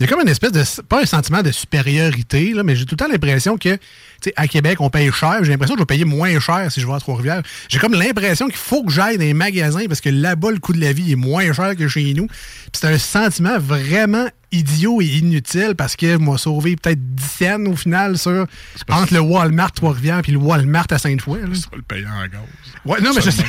y 0.00 0.04
a 0.04 0.06
comme 0.06 0.20
une 0.20 0.28
espèce 0.28 0.52
de. 0.52 0.62
Pas 0.82 1.02
un 1.02 1.06
sentiment 1.06 1.42
de 1.42 1.50
supériorité, 1.50 2.52
là, 2.54 2.62
mais 2.62 2.76
j'ai 2.76 2.84
tout 2.86 2.94
le 2.94 3.04
temps 3.04 3.08
l'impression 3.10 3.58
que, 3.58 3.76
sais, 4.24 4.34
à 4.36 4.48
Québec, 4.48 4.80
on 4.80 4.90
paye 4.90 5.10
cher. 5.12 5.38
J'ai 5.42 5.50
l'impression 5.50 5.74
que 5.74 5.80
je 5.80 5.82
vais 5.82 5.86
payer 5.86 6.04
moins 6.04 6.38
cher 6.40 6.70
si 6.70 6.80
je 6.80 6.86
vais 6.86 6.92
à 6.92 7.00
Trois-Rivières. 7.00 7.42
J'ai 7.68 7.78
comme 7.78 7.94
l'impression 7.94 8.46
qu'il 8.46 8.56
faut 8.56 8.82
que 8.84 8.92
j'aille 8.92 9.18
dans 9.18 9.24
les 9.24 9.34
magasins 9.34 9.86
parce 9.88 10.00
que 10.00 10.10
là-bas, 10.10 10.50
le 10.50 10.58
coût 10.58 10.72
de 10.72 10.80
la 10.80 10.92
vie 10.92 11.12
est 11.12 11.16
moins 11.16 11.52
cher 11.52 11.76
que 11.76 11.88
chez 11.88 12.14
nous. 12.14 12.26
Puis 12.26 12.80
c'est 12.80 12.86
un 12.86 12.98
sentiment 12.98 13.58
vraiment 13.58 14.28
idiot 14.52 15.00
et 15.00 15.06
inutile 15.06 15.74
parce 15.76 15.96
que 15.96 16.16
m'a 16.18 16.36
sauvé 16.36 16.76
peut-être 16.76 17.00
10 17.14 17.24
cents 17.24 17.66
au 17.66 17.76
final 17.76 18.18
sur 18.18 18.46
entre 18.90 19.14
le 19.14 19.20
Walmart 19.20 19.72
Trois-Rivières 19.72 20.22
puis 20.22 20.32
le 20.32 20.38
Walmart 20.38 20.86
à 20.90 20.98
Sainte-Foy. 20.98 21.40
Tu 21.40 21.46
vas 21.46 21.76
le 21.76 21.82
payer 21.82 22.06
en 22.06 22.22
gaz. 22.26 22.40
Ouais, 22.84 23.00
non, 23.00 23.12
mais 23.14 23.22
je 23.24 23.30
sais. 23.30 23.44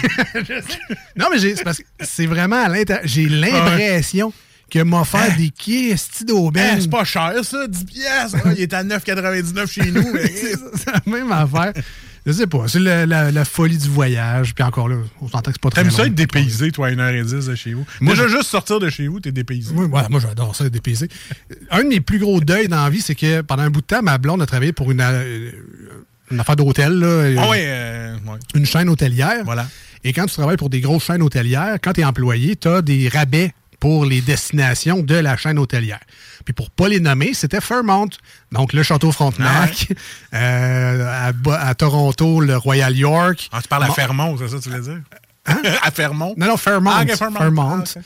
Non, 1.16 1.28
mais 1.32 1.40
c'est 1.40 1.64
parce 1.64 1.80
que 1.80 1.84
c'est 2.00 2.26
vraiment 2.26 2.64
à 2.64 2.70
l'intérieur. 2.70 3.06
J'ai 3.06 3.28
l'impression 3.28 4.34
que 4.74 4.84
m'a 4.84 5.04
fait 5.04 5.38
des 5.38 5.50
questis 5.50 6.26
d'aubaine. 6.26 6.76
Eh, 6.78 6.82
c'est 6.82 6.90
pas 6.90 7.04
cher, 7.04 7.34
ça, 7.44 7.68
10 7.68 7.84
piastres. 7.86 8.38
Ah, 8.44 8.50
il 8.54 8.62
est 8.62 8.74
à 8.74 8.84
9,99 8.84 9.68
chez 9.72 9.92
nous. 9.92 10.04
c'est 10.76 10.92
la 10.92 11.02
même 11.06 11.32
affaire. 11.32 11.74
Je 12.26 12.32
sais 12.32 12.48
pas, 12.48 12.68
c'est 12.70 12.80
la, 12.80 13.06
la- 13.06 13.32
la 13.32 13.44
folie 13.46 13.78
du 13.78 13.90
voyage. 13.90 14.56
Puis 14.56 14.64
encore 14.64 14.88
là, 14.88 14.96
on 15.22 15.28
s'entend 15.28 15.52
que 15.52 15.58
c'est 15.58 15.62
pas 15.62 15.70
très 15.70 15.82
T'aimes 15.84 15.92
ça 15.92 16.06
être 16.06 16.16
dépaysé, 16.16 16.72
toi, 16.72 16.88
à 16.88 16.92
1h10 16.92 17.50
de 17.50 17.56
chez 17.56 17.74
vous? 17.74 17.86
Moi, 18.00 18.16
je- 18.16 18.28
juste 18.30 18.46
sortir 18.46 18.80
de 18.80 18.90
chez 18.90 19.08
vous, 19.08 19.20
t'es 19.20 19.32
dépaysé. 19.34 19.74
Moi, 19.74 19.86
ouais, 19.86 20.04
moi, 20.10 20.20
j'adore 20.22 20.56
ça, 20.56 20.66
être 20.66 20.72
dépaysé. 20.72 21.10
Un 21.70 21.84
de 21.84 21.90
mes 21.90 22.00
plus 22.00 22.20
gros 22.20 22.40
deuils 22.40 22.70
dans 22.70 22.82
la 22.84 22.90
vie, 22.90 23.02
c'est 23.02 23.16
que 23.16 23.42
pendant 23.42 23.64
un 23.64 23.70
bout 23.70 23.82
de 23.82 23.86
temps, 23.88 24.02
ma 24.02 24.18
blonde 24.18 24.42
a 24.42 24.46
travaillé 24.46 24.72
pour 24.72 24.90
une, 24.92 25.02
euh, 25.02 25.52
une 26.32 26.40
affaire 26.40 26.56
d'hôtel, 26.56 26.94
là, 26.94 27.24
Ah 27.38 27.52
euh, 27.54 28.16
ouais. 28.16 28.40
une 28.56 28.66
chaîne 28.66 28.88
hôtelière. 28.90 29.44
Voilà. 29.44 29.68
Et 30.06 30.14
quand 30.14 30.26
tu 30.26 30.34
travailles 30.34 30.58
pour 30.58 30.70
des 30.70 30.80
grosses 30.82 31.04
chaînes 31.06 31.22
hôtelières, 31.22 31.76
quand 31.84 31.92
tu 31.94 32.02
es 32.02 32.06
employé, 32.06 32.56
tu 32.56 32.70
as 32.70 32.82
des 32.82 33.10
rabais 33.10 33.54
pour 33.84 34.06
les 34.06 34.22
destinations 34.22 35.02
de 35.02 35.16
la 35.16 35.36
chaîne 35.36 35.60
hôtelière. 35.60 36.00
Puis 36.46 36.54
pour 36.54 36.70
pas 36.70 36.88
les 36.88 37.02
nommer, 37.02 37.34
c'était 37.34 37.60
Fairmont. 37.60 38.08
Donc 38.54 38.72
le 38.72 38.82
Château 38.82 39.12
Frontenac, 39.12 39.90
euh, 40.34 41.32
à, 41.52 41.76
Toronto, 41.76 42.40
le 42.40 42.56
Royal 42.56 42.96
York. 42.96 43.50
Ah, 43.52 43.62
tu 43.62 43.68
parles 43.68 43.84
à 43.84 43.88
Bon, 43.88 43.94
Fermont, 43.94 44.38
c'est 44.38 44.48
ça 44.48 44.56
que 44.56 44.64
tu 44.64 44.70
voulais 44.70 44.82
dire? 44.84 45.02
à 45.84 45.92
Fermont? 45.92 46.34
Non, 46.38 46.48
non, 46.48 46.58
Fairmont. 46.58 46.92
Ah, 46.94 47.04
ok, 47.04 47.16
Fairmont. 47.16 47.40
Fairmont. 47.40 47.84
Ah. 47.96 48.00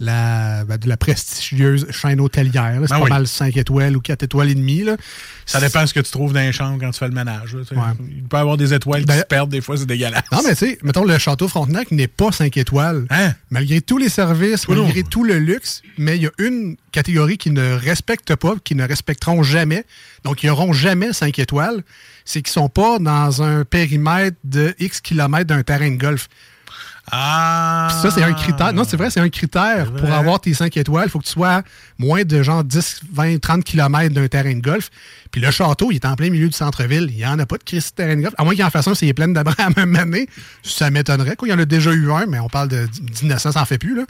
La, 0.00 0.64
ben, 0.64 0.76
de 0.76 0.88
la 0.88 0.96
prestigieuse 0.96 1.86
chaîne 1.92 2.20
hôtelière. 2.20 2.80
C'est 2.82 2.88
Ben 2.94 2.98
pas 2.98 3.04
oui. 3.04 3.10
mal 3.10 3.26
5 3.28 3.56
étoiles 3.56 3.96
ou 3.96 4.00
4 4.00 4.24
étoiles 4.24 4.50
et 4.50 4.54
demie. 4.56 4.82
là. 4.82 4.96
Ça 5.46 5.60
dépend 5.60 5.82
de 5.82 5.86
ce 5.86 5.94
que 5.94 6.00
tu 6.00 6.10
trouves 6.10 6.32
dans 6.32 6.40
les 6.40 6.50
chambres 6.52 6.78
quand 6.80 6.90
tu 6.90 6.98
fais 6.98 7.06
le 7.06 7.14
ménage. 7.14 7.54
là. 7.54 7.60
Ouais. 7.70 7.92
Il 8.10 8.24
peut 8.24 8.36
y 8.36 8.40
avoir 8.40 8.56
des 8.56 8.74
étoiles 8.74 9.02
qui 9.02 9.06
Ben- 9.06 9.20
se 9.20 9.24
perdent, 9.24 9.50
des 9.50 9.60
fois, 9.60 9.76
c'est 9.76 9.86
dégueulasse. 9.86 10.24
Non, 10.32 10.40
mais 10.44 10.50
tu 10.56 10.66
sais, 10.66 10.78
mettons, 10.82 11.04
le 11.04 11.16
Château 11.18 11.46
Frontenac 11.46 11.92
n'est 11.92 12.08
pas 12.08 12.32
5 12.32 12.56
étoiles. 12.56 13.06
Hein? 13.10 13.34
Malgré 13.50 13.80
tous 13.80 13.98
les 13.98 14.08
services, 14.08 14.66
Oui, 14.66 14.76
malgré 14.76 15.02
non. 15.04 15.08
tout 15.08 15.22
le 15.24 15.38
luxe, 15.38 15.80
mais 15.96 16.16
il 16.16 16.24
y 16.24 16.26
a 16.26 16.32
une 16.38 16.76
catégorie 16.90 17.38
qui 17.38 17.50
ne 17.50 17.74
respecte 17.74 18.34
pas, 18.34 18.54
qui 18.64 18.74
ne 18.74 18.86
respecteront 18.86 19.44
jamais, 19.44 19.84
donc 20.24 20.42
ils 20.42 20.48
n'auront 20.48 20.72
jamais 20.72 21.12
5 21.12 21.38
étoiles, 21.38 21.82
c'est 22.24 22.42
qu'ils 22.42 22.52
sont 22.52 22.68
pas 22.68 22.98
dans 22.98 23.42
un 23.42 23.64
périmètre 23.64 24.36
de 24.42 24.74
X 24.80 25.00
kilomètres 25.00 25.46
d'un 25.46 25.62
terrain 25.62 25.90
de 25.90 25.96
golf. 25.96 26.28
Ah! 27.10 27.88
Puis 27.90 28.00
ça, 28.02 28.10
c'est 28.10 28.22
un 28.24 28.32
critère. 28.32 28.72
Non, 28.72 28.84
c'est 28.84 28.96
vrai, 28.96 29.10
c'est 29.10 29.20
un 29.20 29.28
critère. 29.28 29.90
C'est 29.94 30.00
Pour 30.00 30.12
avoir 30.12 30.40
tes 30.40 30.54
5 30.54 30.74
étoiles, 30.76 31.04
il 31.06 31.10
faut 31.10 31.18
que 31.18 31.24
tu 31.24 31.30
sois 31.32 31.56
à 31.56 31.62
moins 31.98 32.24
de 32.24 32.42
genre 32.42 32.64
10, 32.64 33.00
20, 33.12 33.38
30 33.40 33.64
kilomètres 33.64 34.14
d'un 34.14 34.26
terrain 34.28 34.54
de 34.54 34.60
golf. 34.60 34.90
Puis 35.30 35.40
le 35.40 35.50
château, 35.50 35.90
il 35.92 35.96
est 35.96 36.06
en 36.06 36.16
plein 36.16 36.30
milieu 36.30 36.46
du 36.48 36.56
centre-ville. 36.56 37.08
Il 37.10 37.16
n'y 37.16 37.26
en 37.26 37.38
a 37.38 37.46
pas 37.46 37.58
de 37.58 37.62
Christ 37.64 37.90
de 37.90 38.02
terrain 38.02 38.16
de 38.16 38.22
golf. 38.22 38.34
À 38.38 38.44
moins 38.44 38.54
qu'il 38.54 38.64
en 38.64 38.70
fasse 38.70 38.88
un, 38.88 38.94
s'il 38.94 39.08
est 39.08 39.14
plein 39.14 39.28
d'abris 39.28 39.54
à 39.58 39.68
la 39.68 39.74
même 39.84 39.96
année. 39.96 40.28
Ça 40.62 40.90
m'étonnerait. 40.90 41.36
Quoi. 41.36 41.48
Il 41.48 41.50
y 41.50 41.54
en 41.54 41.58
a 41.58 41.64
déjà 41.66 41.92
eu 41.92 42.10
un, 42.10 42.26
mais 42.26 42.38
on 42.38 42.48
parle 42.48 42.68
de 42.68 42.88
1900, 43.22 43.52
ça 43.52 43.60
n'en 43.60 43.66
fait 43.66 43.78
plus. 43.78 43.96
Là. 43.96 44.04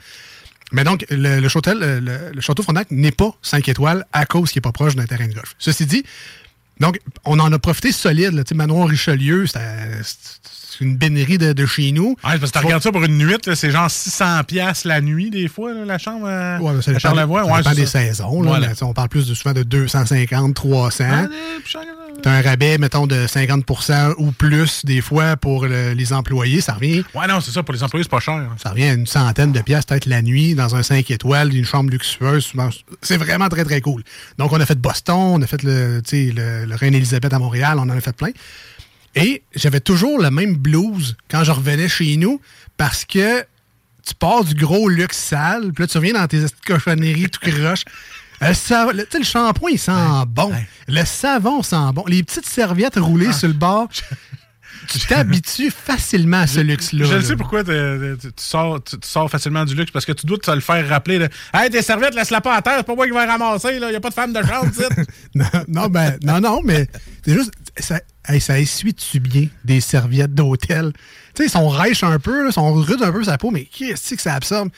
Mais 0.72 0.84
donc, 0.84 1.04
le, 1.10 1.40
le 1.40 1.48
château, 1.48 1.72
le, 1.74 2.00
le- 2.00 2.30
le 2.34 2.40
château 2.40 2.62
Frontenac 2.62 2.90
n'est 2.90 3.12
pas 3.12 3.30
5 3.42 3.68
étoiles 3.68 4.06
à 4.12 4.24
cause 4.26 4.50
qu'il 4.50 4.58
n'est 4.60 4.62
pas 4.62 4.72
proche 4.72 4.94
d'un 4.96 5.04
terrain 5.06 5.26
de 5.26 5.34
golf. 5.34 5.54
Ceci 5.58 5.84
dit, 5.86 6.04
donc, 6.80 6.98
on 7.24 7.38
en 7.38 7.52
a 7.52 7.58
profité 7.58 7.92
solide. 7.92 8.32
Là. 8.32 8.44
Tu 8.44 8.50
sais, 8.50 8.54
Manoir 8.54 8.88
Richelieu, 8.88 9.46
c'était 9.46 9.60
c'est 10.78 10.84
une 10.84 10.96
bénérie 10.96 11.38
de, 11.38 11.52
de 11.52 11.66
chez 11.66 11.92
nous. 11.92 12.16
Ouais, 12.24 12.38
parce 12.38 12.50
que 12.50 12.58
tu 12.58 12.64
regardes 12.64 12.82
ça 12.82 12.92
pour 12.92 13.04
une 13.04 13.16
nuit, 13.18 13.36
c'est 13.54 13.70
genre 13.70 13.90
600 13.90 14.44
pièces 14.44 14.84
la 14.84 15.00
nuit, 15.00 15.30
des 15.30 15.48
fois, 15.48 15.72
là, 15.74 15.84
la 15.84 15.98
chambre 15.98 16.26
à, 16.28 16.58
Ouais, 16.60 16.72
mais 16.74 16.82
ça 16.82 16.92
dépend, 16.92 17.26
Ouais, 17.26 17.60
c'est 17.64 17.74
des 17.74 17.86
ça. 17.86 18.00
saisons. 18.00 18.42
Là, 18.42 18.48
Voilà. 18.50 18.68
on 18.82 18.92
parle 18.92 19.08
plus 19.08 19.26
de, 19.28 19.34
souvent 19.34 19.52
de 19.54 19.62
250, 19.62 20.54
300. 20.54 21.04
Ah, 21.10 21.26
puis 21.62 21.70
Charlevoix. 21.70 21.94
Tu 22.22 22.28
as 22.28 22.32
un 22.32 22.42
rabais, 22.42 22.78
mettons, 22.78 23.06
de 23.08 23.26
50% 23.26 24.14
ou 24.18 24.30
plus 24.32 24.84
des 24.84 25.00
fois 25.00 25.36
pour 25.36 25.66
le- 25.66 25.92
les 25.92 26.12
employés. 26.12 26.60
Ça 26.60 26.74
revient, 26.74 27.04
Ouais, 27.14 27.26
non, 27.26 27.40
c'est 27.40 27.50
ça, 27.50 27.62
pour 27.62 27.74
les 27.74 27.82
employés, 27.82 28.04
c'est 28.04 28.10
pas 28.10 28.20
cher. 28.20 28.34
hein. 28.34 28.48
ça 28.62 28.70
revient 28.70 28.84
à 28.84 28.92
une 28.94 29.06
centaine 29.06 29.52
de 29.52 29.60
pièces 29.60 29.84
peut-être 29.84 30.06
la 30.06 30.22
nuit 30.22 30.54
dans 30.54 30.74
un 30.76 30.82
5 30.82 31.10
étoiles, 31.10 31.54
une 31.54 31.64
chambre 31.64 31.90
luxueuse. 31.90 32.52
C'est 33.02 33.16
vraiment 33.16 33.48
très, 33.48 33.64
très 33.64 33.80
cool. 33.80 34.02
Donc, 34.38 34.52
on 34.52 34.60
a 34.60 34.66
fait 34.66 34.78
Boston, 34.78 35.16
on 35.16 35.42
a 35.42 35.46
fait 35.46 35.62
le, 35.64 36.00
tu 36.02 36.28
sais, 36.28 36.32
le, 36.34 36.66
le 36.66 36.74
Reine-Élisabeth 36.76 37.32
à 37.32 37.38
Montréal, 37.38 37.76
on 37.78 37.82
en 37.82 37.90
a 37.90 38.00
fait 38.00 38.16
plein. 38.16 38.30
Et 39.16 39.42
j'avais 39.54 39.80
toujours 39.80 40.20
le 40.20 40.30
même 40.30 40.56
blues 40.56 41.16
quand 41.30 41.44
je 41.44 41.52
revenais 41.52 41.88
chez 41.88 42.16
nous 42.16 42.40
parce 42.76 43.04
que 43.04 43.40
tu 44.06 44.14
pars 44.18 44.44
du 44.44 44.54
gros 44.54 44.88
luxe 44.88 45.16
sale, 45.16 45.72
puis 45.72 45.82
là, 45.84 45.86
tu 45.86 45.96
reviens 45.98 46.12
dans 46.14 46.26
tes 46.26 46.44
cochonneries 46.66 47.28
tout 47.30 47.40
croche. 47.40 47.84
Le, 48.40 48.52
sa- 48.52 48.92
le- 48.92 49.06
le 49.16 49.24
shampoing, 49.24 49.70
il 49.70 49.78
sent 49.78 49.92
bon. 50.28 50.50
ouais. 50.50 50.66
Le 50.88 51.04
savon 51.04 51.62
sent 51.62 51.76
bon. 51.94 52.04
Les 52.08 52.22
petites 52.22 52.46
serviettes 52.46 52.96
roulées 52.98 53.32
sur 53.32 53.48
le 53.48 53.54
bord. 53.54 53.88
Tu 54.88 54.98
t'habitues 54.98 55.70
facilement 55.70 56.40
à 56.40 56.46
ce 56.46 56.60
luxe-là. 56.60 57.06
Je 57.06 57.14
là. 57.14 57.22
sais 57.22 57.36
pourquoi 57.36 57.64
tu, 57.64 57.72
sors, 58.36 58.82
tu, 58.84 58.96
sors 59.02 59.30
facilement 59.30 59.64
du 59.64 59.74
luxe, 59.74 59.90
parce 59.90 60.04
que 60.04 60.12
tu 60.12 60.26
dois 60.26 60.36
te 60.36 60.50
le 60.50 60.60
faire 60.60 60.86
rappeler. 60.86 61.18
Là. 61.20 61.28
Hey, 61.54 61.70
tes 61.70 61.80
serviettes, 61.80 62.14
laisse-la 62.14 62.42
pas 62.42 62.56
à 62.56 62.60
terre, 62.60 62.74
c'est 62.78 62.86
pas 62.86 62.94
moi 62.94 63.06
qui 63.06 63.12
vais 63.12 63.24
ramasser, 63.24 63.78
il 63.80 63.88
n'y 63.88 63.94
a 63.94 64.00
pas 64.00 64.10
de 64.10 64.14
femme 64.14 64.34
de 64.34 64.42
chambre. 64.42 64.70
Non, 65.34 65.46
non, 65.68 65.86
ben, 65.88 66.18
non, 66.22 66.38
non, 66.40 66.60
mais 66.62 66.86
c'est 67.24 67.32
juste. 67.32 67.52
Ça, 67.76 68.00
hey, 68.28 68.40
ça 68.40 68.60
essuie-tu 68.60 69.18
bien 69.20 69.48
des 69.64 69.80
serviettes 69.80 70.32
d'hôtel? 70.34 70.92
Tu 71.34 71.42
sais, 71.42 71.46
ils 71.48 71.50
sont 71.50 71.68
rêches 71.68 72.04
un 72.04 72.20
peu, 72.20 72.46
ils 72.48 72.52
sont 72.52 72.72
rudes 72.72 73.02
un 73.02 73.10
peu 73.10 73.24
sa 73.24 73.36
peau, 73.38 73.50
mais 73.50 73.64
qu'est-ce 73.64 74.14
que 74.14 74.22
ça 74.22 74.34
absorbe? 74.34 74.68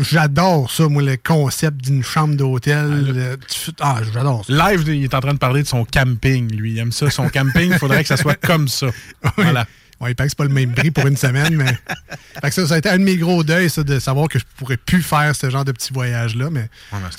J'adore 0.00 0.70
ça, 0.70 0.88
moi, 0.88 1.02
le 1.02 1.16
concept 1.16 1.78
d'une 1.82 2.02
chambre 2.02 2.36
d'hôtel. 2.36 3.38
tu- 3.48 3.70
Ah, 3.80 4.00
j'adore 4.12 4.44
ça. 4.44 4.52
Live, 4.70 4.84
il 4.88 5.04
est 5.04 5.14
en 5.14 5.20
train 5.20 5.32
de 5.34 5.38
parler 5.38 5.62
de 5.62 5.68
son 5.68 5.84
camping, 5.84 6.50
lui. 6.54 6.72
Il 6.72 6.78
aime 6.78 6.92
ça, 6.92 7.10
son 7.10 7.28
camping, 7.28 7.72
il 7.72 7.78
faudrait 7.78 8.02
que 8.02 8.08
ça 8.08 8.16
soit 8.16 8.34
comme 8.46 8.68
ça. 8.68 8.88
Voilà. 9.36 9.66
Ouais, 10.00 10.12
il 10.12 10.14
paraît 10.14 10.28
que 10.28 10.30
c'est 10.30 10.38
pas 10.38 10.44
le 10.44 10.50
même 10.50 10.74
prix 10.74 10.90
pour 10.92 11.06
une 11.08 11.16
semaine, 11.16 11.56
mais. 11.56 11.76
Fait 12.40 12.48
que 12.50 12.54
ça, 12.54 12.66
ça 12.68 12.74
a 12.74 12.78
été 12.78 12.88
un 12.88 12.98
de 12.98 13.02
mes 13.04 13.16
gros 13.16 13.42
deuils, 13.42 13.68
ça, 13.68 13.82
de 13.82 13.98
savoir 13.98 14.28
que 14.28 14.38
je 14.38 14.44
pourrais 14.56 14.76
plus 14.76 15.02
faire 15.02 15.34
ce 15.34 15.50
genre 15.50 15.64
de 15.64 15.72
petits 15.72 15.92
voyages-là, 15.92 16.50
mais. 16.50 16.68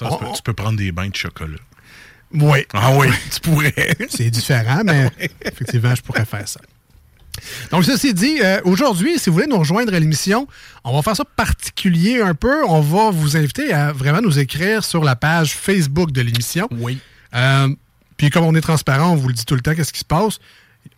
Ouais, 0.06 0.18
tu 0.34 0.42
peux 0.44 0.54
prendre 0.54 0.78
des 0.78 0.92
bains 0.94 1.10
de 1.10 1.16
chocolat. 1.16 1.58
Oui. 2.34 2.60
Ah 2.74 2.92
oui, 2.96 3.08
tu 3.34 3.40
pourrais. 3.40 3.74
C'est 4.10 4.30
différent, 4.30 4.82
mais 4.86 5.10
effectivement, 5.42 5.94
je 5.96 6.02
pourrais 6.02 6.26
faire 6.26 6.48
ça. 6.48 6.60
Donc, 7.72 7.86
ceci 7.86 8.14
dit, 8.14 8.40
euh, 8.44 8.60
aujourd'hui, 8.66 9.18
si 9.18 9.30
vous 9.30 9.36
voulez 9.36 9.48
nous 9.48 9.58
rejoindre 9.58 9.94
à 9.94 10.00
l'émission, 10.00 10.48
on 10.84 10.94
va 10.94 11.02
faire 11.02 11.16
ça 11.16 11.24
particulier 11.26 12.22
un 12.22 12.34
peu. 12.34 12.66
On 12.66 12.82
va 12.82 13.12
vous 13.12 13.38
inviter 13.38 13.74
à 13.74 13.94
vraiment 13.94 14.22
nous 14.22 14.40
écrire 14.40 14.84
sur 14.84 15.04
la 15.04 15.16
page 15.16 15.54
Facebook 15.54 16.12
de 16.12 16.22
l'émission. 16.22 16.68
Oui. 16.72 17.00
Euh, 17.36 17.70
puis 18.18 18.30
comme 18.30 18.44
on 18.44 18.56
est 18.56 18.62
transparent, 18.62 19.12
on 19.12 19.16
vous 19.16 19.30
le 19.30 19.34
dit 19.34 19.46
tout 19.46 19.56
le 19.56 19.62
temps, 19.62 19.74
qu'est-ce 19.74 19.94
qui 19.94 20.00
se 20.00 20.06
passe. 20.06 20.40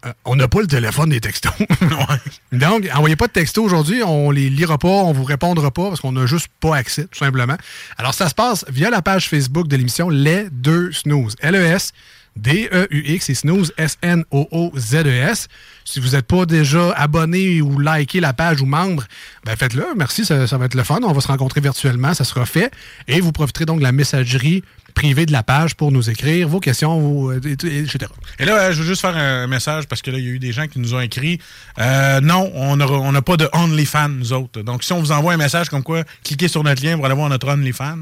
Euh, 0.05 0.13
on 0.25 0.35
n'a 0.35 0.47
pas 0.47 0.61
le 0.61 0.67
téléphone 0.67 1.09
des 1.09 1.21
textos. 1.21 1.53
Donc, 2.51 2.89
envoyez 2.93 3.15
pas 3.15 3.27
de 3.27 3.33
textos 3.33 3.63
aujourd'hui, 3.63 4.01
on 4.03 4.31
les 4.31 4.49
lira 4.49 4.77
pas, 4.77 4.87
on 4.87 5.11
vous 5.11 5.23
répondra 5.23 5.69
pas 5.69 5.89
parce 5.89 6.01
qu'on 6.01 6.11
n'a 6.11 6.25
juste 6.25 6.47
pas 6.59 6.75
accès, 6.75 7.05
tout 7.05 7.19
simplement. 7.19 7.57
Alors, 7.97 8.13
ça 8.13 8.27
se 8.27 8.33
passe 8.33 8.65
via 8.69 8.89
la 8.89 9.01
page 9.01 9.29
Facebook 9.29 9.67
de 9.67 9.75
l'émission 9.75 10.09
Les 10.09 10.49
Deux 10.51 10.91
Snooze. 10.91 11.35
L-E-S. 11.41 11.93
D-E-U-X 12.37 13.29
et 13.29 13.35
Snooze, 13.35 13.73
S-N-O-O-Z-E-S. 13.77 15.47
Si 15.83 15.99
vous 15.99 16.11
n'êtes 16.11 16.27
pas 16.27 16.45
déjà 16.45 16.91
abonné 16.91 17.61
ou 17.61 17.77
liké 17.77 18.21
la 18.21 18.31
page 18.31 18.61
ou 18.61 18.65
membre, 18.65 19.03
ben 19.43 19.55
faites-le. 19.57 19.85
Merci, 19.97 20.23
ça, 20.23 20.47
ça 20.47 20.57
va 20.57 20.65
être 20.65 20.75
le 20.75 20.83
fun. 20.83 20.99
On 21.03 21.11
va 21.11 21.19
se 21.19 21.27
rencontrer 21.27 21.59
virtuellement, 21.59 22.13
ça 22.13 22.23
sera 22.23 22.45
fait. 22.45 22.71
Et 23.09 23.19
vous 23.19 23.33
profiterez 23.33 23.65
donc 23.65 23.79
de 23.79 23.83
la 23.83 23.91
messagerie 23.91 24.63
privée 24.93 25.25
de 25.25 25.31
la 25.31 25.43
page 25.43 25.75
pour 25.75 25.91
nous 25.91 26.09
écrire 26.09 26.47
vos 26.47 26.59
questions, 26.59 26.99
vos, 26.99 27.31
euh, 27.31 27.41
et- 27.43 27.67
et- 27.67 27.79
etc. 27.79 27.99
Et 28.39 28.45
là, 28.45 28.71
je 28.71 28.81
veux 28.81 28.87
juste 28.87 29.01
faire 29.01 29.15
un 29.15 29.47
message 29.47 29.87
parce 29.87 30.01
que 30.01 30.11
là, 30.11 30.17
il 30.19 30.23
y 30.25 30.27
a 30.27 30.31
eu 30.31 30.39
des 30.39 30.51
gens 30.51 30.67
qui 30.67 30.79
nous 30.79 30.93
ont 30.93 30.99
écrit 31.01 31.39
euh, 31.79 32.19
non, 32.21 32.51
on 32.53 32.75
n'a 32.77 32.85
on 32.87 33.13
pas 33.21 33.37
de 33.37 33.49
OnlyFans, 33.53 34.09
nous 34.09 34.33
autres. 34.33 34.61
Donc, 34.61 34.83
si 34.83 34.93
on 34.93 34.99
vous 34.99 35.11
envoie 35.11 35.33
un 35.33 35.37
message 35.37 35.69
comme 35.69 35.83
quoi, 35.83 36.03
cliquez 36.23 36.47
sur 36.47 36.63
notre 36.63 36.83
lien 36.83 36.95
pour 36.95 37.05
aller 37.05 37.15
voir 37.15 37.29
notre 37.29 37.47
OnlyFans. 37.49 37.97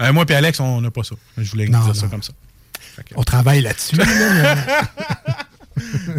Euh, 0.00 0.12
moi 0.12 0.24
et 0.28 0.34
Alex, 0.34 0.60
on 0.60 0.80
n'a 0.80 0.90
pas 0.90 1.02
ça. 1.04 1.14
Je 1.38 1.50
voulais 1.50 1.66
Non, 1.68 1.84
dire 1.84 1.96
ça 1.96 2.06
comme 2.08 2.22
ça. 2.22 2.32
On 3.16 3.22
travaille 3.24 3.60
là-dessus. 3.62 3.96
là, 3.96 4.04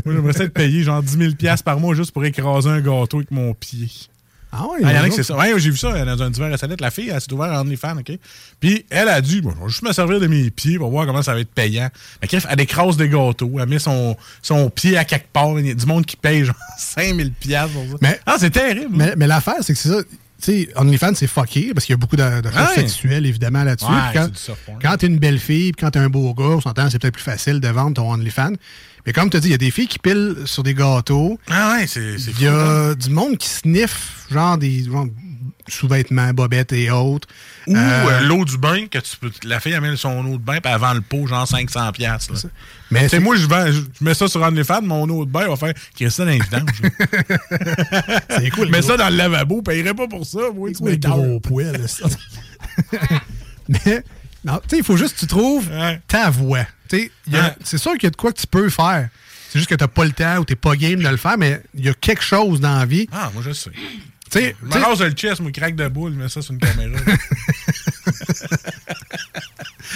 Moi, 0.06 0.14
j'aimerais 0.14 0.34
ça 0.34 0.44
être 0.44 0.54
payé 0.54 0.84
genre 0.84 1.02
10 1.02 1.18
000 1.18 1.34
piastres 1.36 1.64
par 1.64 1.80
mois 1.80 1.96
juste 1.96 2.12
pour 2.12 2.26
écraser 2.26 2.70
un 2.70 2.82
gâteau 2.82 3.18
avec 3.18 3.32
mon 3.32 3.54
pied. 3.54 3.90
Ah 4.58 4.66
oui, 4.72 4.80
Ah, 4.84 4.92
il 4.92 4.96
y 4.96 5.00
en 5.00 5.04
a 5.04 5.10
qui 5.10 5.16
c'est 5.16 5.24
ça. 5.24 5.36
Ouais, 5.38 5.52
j'ai 5.60 5.70
vu 5.70 5.78
ça 5.78 6.06
dans 6.06 6.24
un 6.24 6.30
divers 6.30 6.54
à 6.54 6.58
salette. 6.58 6.80
La 6.82 6.92
fille, 6.92 7.10
elle 7.10 7.20
s'est 7.20 7.32
ouverte 7.34 7.52
à 7.52 7.62
OnlyFans, 7.62 7.98
OK? 8.00 8.12
Puis 8.60 8.86
elle 8.90 9.10
a 9.10 9.20
dit, 9.22 9.42
bon, 9.42 9.52
je 9.56 9.62
vais 9.62 9.68
juste 9.70 9.82
me 9.84 9.92
servir 9.94 10.20
de 10.20 10.28
mes 10.28 10.50
pieds 10.50 10.78
pour 10.78 10.90
voir 10.90 11.06
comment 11.06 11.22
ça 11.22 11.34
va 11.34 11.40
être 11.42 11.52
payant. 11.54 11.90
Mais 12.22 12.28
bref, 12.28 12.46
elle 12.50 12.62
écrase 12.62 12.98
des 12.98 13.10
gâteaux. 13.10 13.52
Elle 13.60 13.68
met 13.68 13.80
son, 13.80 14.16
son 14.42 14.70
pied 14.70 14.98
à 14.98 15.04
quelque 15.06 15.28
part. 15.34 15.60
Il 15.60 15.68
y 15.68 15.72
a 15.72 15.74
du 15.74 15.86
monde 15.86 16.06
qui 16.06 16.16
paye 16.18 16.44
genre 16.46 16.56
5000 16.78 17.32
piastres 17.34 17.74
pour 17.74 17.84
ça. 17.92 17.98
Mais- 18.02 18.20
ah, 18.26 18.36
c'est 18.40 18.50
terrible. 18.52 18.90
Mais, 18.92 19.14
mais 19.18 19.28
l'affaire, 19.28 19.56
c'est 19.62 19.74
que 19.74 19.80
c'est 19.80 19.90
ça. 19.90 20.02
Tu 20.42 20.52
sais, 20.66 20.70
OnlyFans, 20.76 21.14
c'est 21.16 21.28
fucké 21.28 21.74
parce 21.74 21.86
qu'il 21.86 21.94
y 21.94 21.98
a 21.98 21.98
beaucoup 21.98 22.18
de, 22.18 22.42
de 22.42 22.48
Ouais. 22.50 22.76
sexuelles, 22.76 23.26
évidemment, 23.26 23.64
là-dessus. 23.64 23.86
Ouais, 23.90 24.12
quand 24.14 24.30
quand 24.82 24.98
t'es 24.98 25.08
une 25.08 25.18
belle 25.20 25.40
fille, 25.40 25.72
puis 25.72 25.82
quand 25.86 25.92
t'es 25.92 26.00
un 26.00 26.10
beau 26.10 26.34
gars, 26.34 26.44
on 26.44 26.62
s'entend, 26.62 26.90
c'est 26.90 27.00
peut-être 27.00 27.14
plus 27.14 27.24
facile 27.24 27.60
de 27.62 27.68
vendre 27.70 27.94
ton 27.96 28.12
OnlyFans. 28.12 28.54
Mais 29.06 29.14
comme 29.14 29.30
tu 29.30 29.40
dit, 29.40 29.48
il 29.50 29.52
y 29.52 29.54
a 29.54 29.58
des 29.60 29.72
filles 29.72 29.88
qui 29.88 30.00
pilent 30.00 30.36
sur 30.46 30.64
des 30.64 30.74
gâteaux. 30.74 31.40
Ah 31.50 31.76
ouais, 31.78 31.88
c'est 31.88 32.16
Il 32.16 32.42
y 32.42 32.46
fou, 32.46 32.48
hein. 32.48 32.90
a 32.92 32.96
du 32.96 33.10
monde 33.12 33.38
qui 33.38 33.48
sniffe, 33.48 34.26
genre 34.32 34.58
des 34.58 34.84
genre, 34.84 35.06
sous-vêtements, 35.68 36.32
bobettes 36.34 36.74
et 36.74 36.92
autres. 36.92 37.28
Ou 37.68 37.76
Euh, 37.76 37.80
euh, 37.80 38.20
l'eau 38.22 38.46
du 38.46 38.58
bain, 38.58 38.88
que 38.88 39.00
tu 39.00 39.18
peux, 39.18 39.32
la 39.44 39.60
fille 39.60 39.74
amène 39.74 39.98
son 39.98 40.26
eau 40.26 40.38
de 40.38 40.44
bain, 40.44 40.60
puis 40.62 40.72
elle 40.72 40.80
vend 40.80 40.94
le 40.94 41.02
pot, 41.02 41.26
genre 41.28 41.48
500 41.48 41.92
piastres. 41.92 42.34
là. 42.34 42.40
mais 42.92 43.04
Tu 43.04 43.10
c'est 43.10 43.20
moi, 43.20 43.36
je, 43.36 43.48
vends, 43.48 43.66
je 43.72 43.82
mets 44.04 44.14
ça 44.14 44.28
sur 44.28 44.42
OnlyFans, 44.42 44.82
mon 44.84 45.10
eau 45.10 45.26
de 45.26 45.32
bain, 45.32 45.48
va 45.48 45.56
faire 45.56 45.74
Christine 45.96 46.26
dans 46.26 46.32
les 46.32 46.40
vidanges. 46.40 46.82
c'est 48.30 48.50
cool. 48.52 48.70
Mets 48.70 48.82
ça 48.84 48.98
dans 48.98 49.10
le 49.10 49.16
lavabo, 49.16 49.62
payerait 49.62 49.94
pas 49.94 50.08
pour 50.08 50.26
ça, 50.26 50.40
moi, 50.54 50.70
tu 50.72 50.78
Oui, 50.82 50.92
m'écoeures. 50.92 51.18
gros 51.18 51.40
poil. 51.40 51.88
ça. 51.90 52.06
Mais, 53.68 54.04
non, 54.44 54.60
tu 54.68 54.70
sais, 54.70 54.78
il 54.78 54.84
faut 54.84 54.98
juste 54.98 55.16
que 55.16 55.20
tu 55.22 55.28
trouves 55.28 55.68
Ouais. 55.72 56.00
ta 56.08 56.30
voix. 56.30 56.66
Tu 56.90 56.98
sais, 57.00 57.12
Ouais. 57.32 57.40
c'est 57.64 57.78
sûr 57.80 57.94
qu'il 57.94 58.04
y 58.04 58.08
a 58.08 58.12
de 58.12 58.16
quoi 58.16 58.32
que 58.32 58.40
tu 58.40 58.48
peux 58.48 58.70
faire. 58.70 59.10
C'est 59.50 59.60
juste 59.60 59.70
que 59.70 59.76
t'as 59.76 59.88
pas 59.88 60.06
le 60.06 60.12
temps 60.12 60.38
ou 60.40 60.46
t'es 60.46 60.56
pas 60.56 60.76
game 60.76 61.02
de 61.02 61.08
le 61.08 61.18
faire, 61.18 61.38
mais 61.38 61.62
il 61.74 61.86
y 61.86 61.90
a 61.90 61.94
quelque 61.94 62.24
chose 62.24 62.60
dans 62.60 62.78
la 62.78 62.86
vie. 62.86 63.08
Ah, 63.12 63.32
moi, 63.34 63.42
je 63.46 63.52
sais. 63.54 63.72
Tu 64.32 64.40
sais, 64.40 64.56
Je 64.62 64.66
me 65.04 65.06
le 65.10 65.12
chest, 65.16 65.40
moi, 65.42 65.52
craque 65.52 65.76
de 65.76 65.88
boule, 65.88 66.14
mais 66.14 66.28
ça, 66.30 66.42
c'est 66.42 66.52
une 66.54 66.60
caméra. 66.60 66.98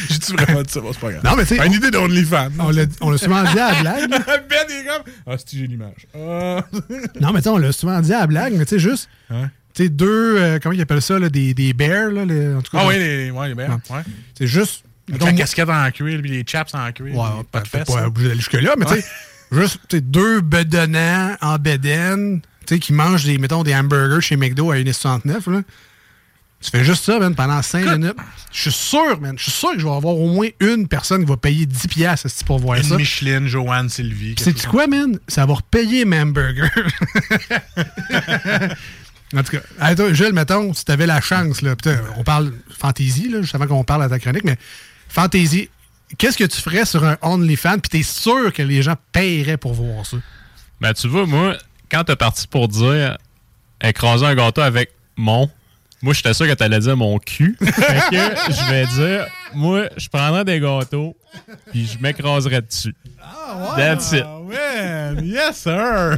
J'ai-tu 0.09 0.33
vraiment 0.33 0.62
dit 0.62 0.71
ça? 0.71 0.79
Bon, 0.81 0.93
c'est 0.93 1.00
pas 1.00 1.12
grave. 1.12 1.24
Non, 1.24 1.36
mais 1.36 1.45
tu 1.45 1.55
sais, 1.57 1.65
Une 1.65 1.74
idée 1.74 1.91
d'OnlyFans. 1.91 2.50
on 2.59 2.69
l'a 2.69 2.83
on 3.01 3.09
l'a 3.12 3.17
souvent 3.17 3.43
dit 3.43 3.59
à 3.59 3.71
la 3.74 3.81
blague. 3.81 4.09
Ben 4.50 4.69
est 4.69 4.86
comme. 4.86 5.13
Ah, 5.27 5.36
c'est 5.38 5.57
j'ai 5.57 5.67
l'image. 5.67 6.07
Ah. 6.15 6.65
Non, 7.21 7.31
mais 7.33 7.39
tu 7.39 7.43
sais, 7.43 7.50
on 7.50 7.57
l'a 7.57 7.71
souvent 7.71 8.00
dit 8.00 8.13
à 8.13 8.19
la 8.21 8.27
blague, 8.27 8.53
mais 8.53 8.65
tu 8.65 8.75
sais, 8.75 8.79
juste, 8.79 9.09
Ouais. 9.29 9.45
tu 9.74 9.83
sais, 9.83 9.89
deux, 9.89 10.38
euh, 10.38 10.59
comment 10.62 10.74
ils 10.74 10.81
appellent 10.81 11.01
ça, 11.01 11.19
là, 11.19 11.29
des, 11.29 11.53
des 11.53 11.74
bears, 11.74 12.12
là, 12.12 12.24
les- 12.25 12.53
en 12.53 12.62
tout 12.62 12.71
cas. 12.71 12.79
Ah 12.83 12.88
oui, 12.88 12.98
les, 12.98 13.31
ouais, 13.31 13.48
les 13.50 13.53
verres. 13.55 13.79
Ouais. 13.89 14.01
C'est 14.38 14.48
juste. 14.48 14.83
Avec 15.09 15.21
mettons, 15.21 15.25
la 15.36 15.38
casquette 15.41 15.69
en 15.69 15.91
cuir, 15.91 16.21
puis 16.21 16.29
les 16.29 16.43
chaps 16.48 16.74
en 16.75 16.91
cuir. 16.91 17.15
Ouais, 17.15 17.43
pas, 17.51 17.62
de 17.62 17.67
fesses. 17.67 17.88
pas 17.88 18.01
hein. 18.01 18.05
obligé 18.05 18.27
d'aller 18.29 18.39
jusque-là, 18.39 18.75
mais 18.77 18.86
tu 18.86 18.93
sais, 18.93 19.05
juste 19.51 19.79
tu 19.89 19.98
sais, 19.98 20.01
deux 20.01 20.41
bedonnants 20.41 21.36
en 21.41 21.57
bedaine, 21.57 22.41
tu 22.70 22.76
sais, 22.76 22.80
qui 22.80 22.94
mangent 22.94 23.26
des, 23.26 23.40
mettons, 23.40 23.64
des 23.64 23.74
hamburgers 23.74 24.22
chez 24.22 24.36
McDo 24.36 24.72
à 24.72 24.76
1,69, 24.76 25.52
là. 25.52 25.62
Tu 26.62 26.72
fais 26.72 26.84
juste 26.84 27.06
ça, 27.06 27.18
man, 27.20 27.34
pendant 27.36 27.62
5 27.62 27.98
minutes. 27.98 28.18
Je 28.52 28.64
suis 28.64 28.72
sûr, 28.72 29.20
man, 29.22 29.36
je 29.38 29.44
suis 29.44 29.52
sûr 29.52 29.72
que 29.72 29.80
je 29.80 29.86
vais 29.86 29.94
avoir 29.94 30.16
au 30.16 30.28
moins 30.28 30.50
une 30.60 30.90
personne 30.90 31.24
qui 31.24 31.30
va 31.30 31.38
payer 31.38 31.66
10 31.66 31.88
piastres 31.88 32.26
esti, 32.26 32.44
pour 32.44 32.60
voir 32.60 32.78
Une 32.78 32.84
ça. 32.84 32.98
Micheline, 32.98 33.48
Joanne, 33.48 33.88
Sylvie. 33.88 34.36
C'est 34.38 34.68
quoi, 34.68 34.86
man? 34.86 35.18
Ça 35.30 35.46
va 35.46 35.54
repayer 35.54 36.04
mes 36.04 36.20
hamburgers. 36.20 36.70
en 39.34 39.42
tout 39.44 39.58
cas, 39.58 39.96
toi, 39.96 40.14
Gilles, 40.14 40.34
mettons, 40.34 40.74
si 40.74 40.84
t'avais 40.84 41.08
la 41.08 41.22
chance, 41.22 41.62
là, 41.62 41.78
putain, 41.78 41.98
on 42.18 42.24
parle 42.26 42.54
fantaisie, 42.78 43.30
là, 43.30 43.42
juste 43.42 43.56
avant 43.56 43.68
qu'on 43.68 43.86
parle 43.86 44.04
à 44.04 44.10
ta 44.10 44.20
chronique, 44.20 44.44
mais 44.44 44.58
fantaisie, 45.08 45.70
qu'est-ce 46.18 46.38
que 46.38 46.44
tu 46.44 46.60
ferais 46.60 46.86
sur 46.86 47.06
un 47.06 47.18
OnlyFans, 47.22 47.80
puis 47.80 47.90
t'es 47.90 48.04
sûr 48.04 48.52
que 48.52 48.62
les 48.62 48.82
gens 48.82 48.98
paieraient 49.14 49.58
pour 49.58 49.74
voir 49.74 50.06
ça? 50.06 50.18
Ben, 50.82 50.94
tu 50.94 51.08
vois, 51.08 51.26
moi, 51.26 51.56
quand 51.91 52.03
t'es 52.03 52.15
parti 52.15 52.48
pour 52.48 52.67
dire 52.67 53.17
écraser 53.81 54.25
un 54.25 54.36
gâteau 54.36 54.62
avec 54.62 54.91
mon, 55.17 55.50
moi, 56.01 56.13
j'étais 56.13 56.34
sûr 56.34 56.48
que 56.48 56.53
t'allais 56.53 56.79
dire 56.79 56.96
mon 56.96 57.17
cul. 57.19 57.58
fait 57.62 57.72
que 57.72 58.53
je 58.53 58.69
vais 58.72 58.86
dire, 58.88 59.25
moi, 59.53 59.84
je 59.98 60.08
prendrais 60.08 60.46
des 60.46 60.60
gâteaux, 60.60 61.15
puis 61.72 61.86
je 61.86 61.98
m'écraserais 62.00 62.62
dessus. 62.62 62.96
That's 63.75 64.12
it. 64.13 64.24
Ah 64.25 64.39
ouais, 64.39 65.24
yes 65.25 65.58
sir! 65.58 66.17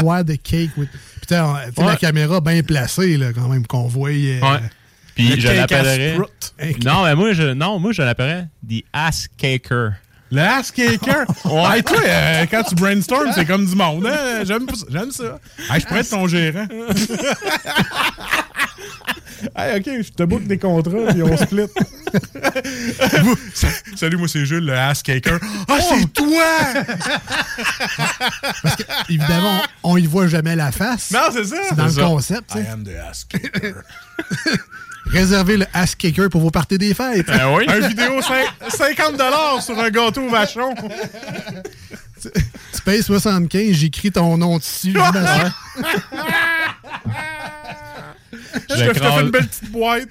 Foire 0.00 0.24
de 0.24 0.34
cake. 0.36 0.76
with- 0.76 0.90
Putain, 1.20 1.56
sais, 1.74 1.82
la 1.82 1.86
Ouais. 1.88 1.96
caméra 1.96 2.40
bien 2.40 2.62
placée, 2.62 3.16
là, 3.16 3.32
quand 3.32 3.48
même, 3.48 3.66
qu'on 3.66 3.88
voit. 3.88 4.10
euh, 4.10 4.40
Ouais. 4.40 4.60
Puis 5.14 5.40
je 5.40 5.48
l'appellerais. 5.48 6.18
Non, 6.84 7.04
mais 7.04 7.14
moi, 7.14 7.32
je, 7.32 7.54
non, 7.54 7.78
moi, 7.80 7.92
je 7.92 8.02
l'appellerais 8.02 8.48
The 8.68 8.84
Ass 8.92 9.26
Caker. 9.38 9.92
Le 10.32 10.40
ass 10.40 10.72
caker. 10.72 11.24
Ouais. 11.44 11.82
Toi, 11.82 11.98
euh, 12.04 12.46
quand 12.50 12.62
tu 12.64 12.74
brainstorm, 12.74 13.30
c'est 13.34 13.44
comme 13.44 13.64
du 13.64 13.76
monde. 13.76 14.06
Hein? 14.06 14.42
J'aime 14.44 14.66
ça. 15.12 15.38
Hey, 15.70 15.80
je 15.80 15.86
pourrais 15.86 16.00
être 16.00 16.10
ton 16.10 16.26
gérant. 16.26 16.66
hey, 19.56 19.78
OK, 19.78 19.84
je 20.02 20.10
te 20.10 20.24
book 20.24 20.42
des 20.44 20.58
contrats 20.58 21.12
et 21.16 21.22
on 21.22 21.36
split. 21.36 21.66
Salut, 23.96 24.16
moi, 24.16 24.26
c'est 24.26 24.44
Jules, 24.44 24.66
le 24.66 24.74
ass 24.74 25.02
caker. 25.02 25.38
Ah, 25.68 25.78
c'est 25.80 26.12
toi! 26.12 26.44
Évidemment, 29.08 29.62
on, 29.84 29.92
on 29.92 29.96
y 29.96 30.06
voit 30.06 30.26
jamais 30.26 30.56
la 30.56 30.72
face. 30.72 31.12
Non, 31.12 31.20
c'est 31.32 31.44
ça. 31.44 31.56
C'est 31.68 31.76
dans 31.76 31.84
le 31.84 31.90
ça. 31.90 32.02
concept. 32.02 32.52
I 32.54 32.66
am 32.72 32.82
the 32.84 32.96
ass 33.08 33.24
kicker. 33.24 33.74
Réservez 35.06 35.56
le 35.56 35.66
ass 35.72 35.94
kicker 35.94 36.28
pour 36.28 36.40
vos 36.40 36.50
parties 36.50 36.78
des 36.78 36.92
fêtes. 36.94 37.26
Ben 37.26 37.52
oui. 37.54 37.64
un 37.68 37.86
vidéo 37.88 38.20
cin- 38.20 38.44
50 38.68 39.62
sur 39.62 39.78
un 39.78 39.90
gâteau 39.90 40.28
vachon. 40.28 40.74
Tu 42.74 42.82
payes 42.84 43.02
75, 43.02 43.72
j'écris 43.72 44.10
ton 44.10 44.36
nom 44.36 44.56
dessus. 44.58 44.92
je 44.92 44.98
te 44.98 45.18
je 48.76 48.90
te 48.90 48.98
fais 48.98 49.20
une 49.22 49.30
belle 49.30 49.46
petite 49.46 49.70
boîte. 49.70 50.08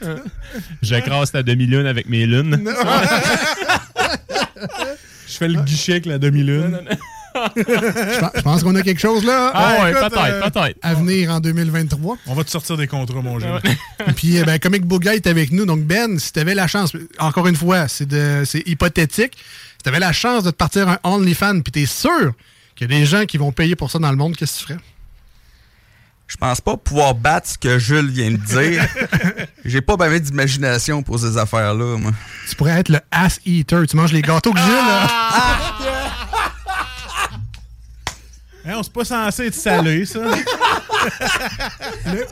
j'écrase 0.82 1.32
ta 1.32 1.44
demi-lune 1.44 1.88
avec 1.88 2.08
mes 2.08 2.26
lunes. 2.26 2.70
Je 5.28 5.38
fais 5.38 5.48
le 5.50 5.60
guichet 5.62 5.94
avec 5.94 6.06
la 6.06 6.18
demi-lune. 6.18 6.80
Je 7.56 8.42
pense- 8.42 8.64
qu'on 8.64 8.76
a 8.76 8.82
quelque 8.82 9.00
chose 9.02 9.24
là 9.26 9.52
Ah 9.54 9.78
ouais, 9.84 9.92
écoute, 9.92 10.02
peut-être, 10.10 10.18
euh, 10.46 10.50
peut-être. 10.50 10.78
à 10.82 10.94
venir 10.94 11.32
en 11.32 11.40
2023. 11.40 12.18
On 12.28 12.34
va 12.34 12.44
te 12.44 12.50
sortir 12.50 12.78
des 12.78 12.88
contrats, 12.88 13.22
mon 13.22 13.40
jeune. 13.40 13.60
Puis, 14.16 14.40
euh, 14.40 14.44
ben, 14.46 14.58
Comic 14.60 14.86
Book 14.86 15.02
Guy 15.04 15.10
est 15.10 15.28
avec 15.28 15.52
nous. 15.52 15.66
Donc, 15.66 15.82
Ben, 15.82 16.18
si 16.20 16.32
tu 16.32 16.40
avais 16.40 16.56
la 16.56 16.68
chance, 16.68 16.94
encore 17.20 17.48
une 17.48 17.56
fois, 17.56 17.88
c'est 17.88 18.08
de- 18.08 18.44
c'est 18.46 18.64
hypothétique. 18.68 19.34
Si 19.38 19.84
tu 19.84 19.90
avais 19.90 20.00
la 20.00 20.14
chance 20.14 20.44
de 20.44 20.52
te 20.52 20.56
partir 20.56 20.88
un 20.90 20.98
OnlyFans, 21.04 21.62
puis 21.62 21.72
tu 21.72 21.82
es 21.82 21.86
sûr 21.86 22.34
qu'il 22.76 22.90
y 22.90 22.94
a 22.96 23.00
des 23.00 23.06
gens 23.06 23.26
qui 23.26 23.38
vont 23.38 23.52
payer 23.52 23.76
pour 23.76 23.92
ça 23.92 24.00
dans 24.00 24.10
le 24.12 24.18
monde, 24.18 24.36
qu'est-ce 24.36 24.54
que 24.54 24.60
tu 24.60 24.74
ferais? 24.74 24.80
Je 26.28 26.38
pense 26.38 26.60
pas 26.60 26.76
pouvoir 26.76 27.14
battre 27.14 27.48
ce 27.50 27.58
que 27.60 27.78
Jules 27.78 28.10
vient 28.10 28.32
de 28.32 28.38
dire. 28.38 28.84
J'ai 29.66 29.82
pas 29.82 29.96
bien 29.96 30.18
d'imagination 30.20 31.04
pour 31.04 31.20
ces 31.20 31.38
affaires-là, 31.38 31.98
moi. 32.00 32.12
Tu 32.50 32.56
pourrais 32.56 32.80
être 32.80 32.90
le 32.90 33.00
ass 33.12 33.40
eater. 33.46 33.86
Tu 33.88 33.96
manges 33.96 34.12
les 34.12 34.24
gâteaux 34.24 34.52
que 34.52 34.58
Gilles. 34.60 34.68
là. 34.72 35.08
Hein, 38.68 38.74
on 38.78 38.84
c'est 38.84 38.92
pas 38.94 39.06
censé 39.06 39.46
être 39.48 39.56
salé, 39.56 40.06
ça. 40.06 40.20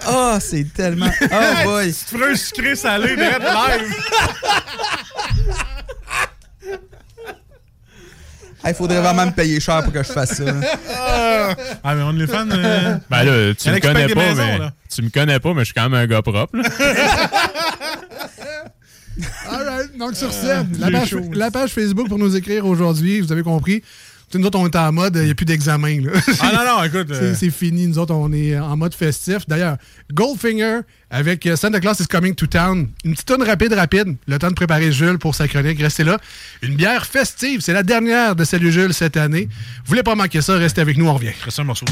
Ah, 0.07 0.39
c'est 0.41 0.73
tellement. 0.73 1.09
Oh 1.21 1.63
boy. 1.63 1.93
sucré 1.93 2.75
salé 2.75 3.15
direct 3.15 3.39
live. 3.41 3.93
Il 8.65 8.73
faudrait 8.73 9.01
vraiment 9.01 9.25
me 9.25 9.31
payer 9.31 9.59
cher 9.59 9.83
pour 9.83 9.91
que 9.91 10.01
je 10.01 10.11
fasse 10.11 10.35
ça. 10.35 10.43
Ah, 11.83 11.95
mais 11.95 12.01
on 12.03 12.17
est 12.17 12.27
fan. 12.27 12.49
euh, 12.51 12.95
Ben 13.09 13.23
là, 13.23 13.53
tu 13.53 13.69
me 13.69 13.79
connais 13.79 14.07
pas, 14.07 14.21
maisons, 14.29 14.37
mais. 14.45 14.57
là. 14.57 14.71
Tu 14.93 15.01
me 15.01 15.09
connais 15.09 15.39
pas, 15.39 15.53
mais 15.53 15.59
je 15.61 15.65
suis 15.65 15.73
quand 15.73 15.89
même 15.89 15.93
un 16.01 16.07
gars 16.07 16.21
propre. 16.21 16.55
là. 16.57 16.63
All 19.49 19.67
right. 19.67 19.97
Donc, 19.97 20.15
sur 20.15 20.31
ce, 20.33 20.47
la, 20.79 20.87
j'ai 20.87 20.91
page, 20.93 21.15
la 21.33 21.51
page 21.51 21.71
Facebook 21.71 22.07
pour 22.07 22.17
nous 22.17 22.35
écrire 22.35 22.65
aujourd'hui, 22.65 23.19
vous 23.21 23.31
avez 23.31 23.43
compris. 23.43 23.83
Nous 24.35 24.45
autres, 24.45 24.57
on 24.59 24.67
est 24.67 24.75
en 24.75 24.91
mode, 24.91 25.15
il 25.17 25.25
n'y 25.25 25.31
a 25.31 25.35
plus 25.35 25.45
d'examen. 25.45 25.97
Ah 26.41 26.51
non, 26.53 26.77
non, 26.77 26.83
écoute. 26.83 27.07
C'est- 27.13 27.13
euh, 27.23 27.35
C'est 27.35 27.49
fini, 27.49 27.87
nous 27.87 27.97
autres, 27.99 28.13
on 28.13 28.31
est 28.33 28.57
en 28.57 28.75
mode 28.77 28.93
festif. 28.93 29.47
D'ailleurs, 29.47 29.77
Goldfinger 30.13 30.79
avec 31.09 31.45
euh, 31.45 31.55
Santa 31.55 31.79
Claus 31.79 31.99
is 31.99 32.07
Coming 32.07 32.33
to 32.35 32.47
Town. 32.47 32.89
Une 33.05 33.13
petite 33.13 33.27
tonne 33.27 33.43
rapide, 33.43 33.73
rapide. 33.73 34.15
Le 34.27 34.39
temps 34.39 34.49
de 34.49 34.53
préparer 34.55 34.91
Jules 34.91 35.17
pour 35.19 35.35
sa 35.35 35.47
chronique. 35.47 35.79
Restez 35.79 36.03
là. 36.03 36.17
Une 36.61 36.75
bière 36.75 37.05
festive. 37.05 37.61
C'est 37.61 37.73
la 37.73 37.83
dernière 37.83 38.35
de 38.35 38.43
Salut 38.43 38.71
Jules 38.71 38.93
cette 38.93 39.17
année. 39.17 39.47
Vous 39.51 39.89
voulez 39.89 40.03
pas 40.03 40.15
manquer 40.15 40.41
ça, 40.41 40.55
restez 40.57 40.81
avec 40.81 40.97
nous, 40.97 41.07
on 41.07 41.13
revient. 41.13 41.31
reste 41.43 41.59
un 41.59 41.63
morceau 41.63 41.85
de 41.85 41.91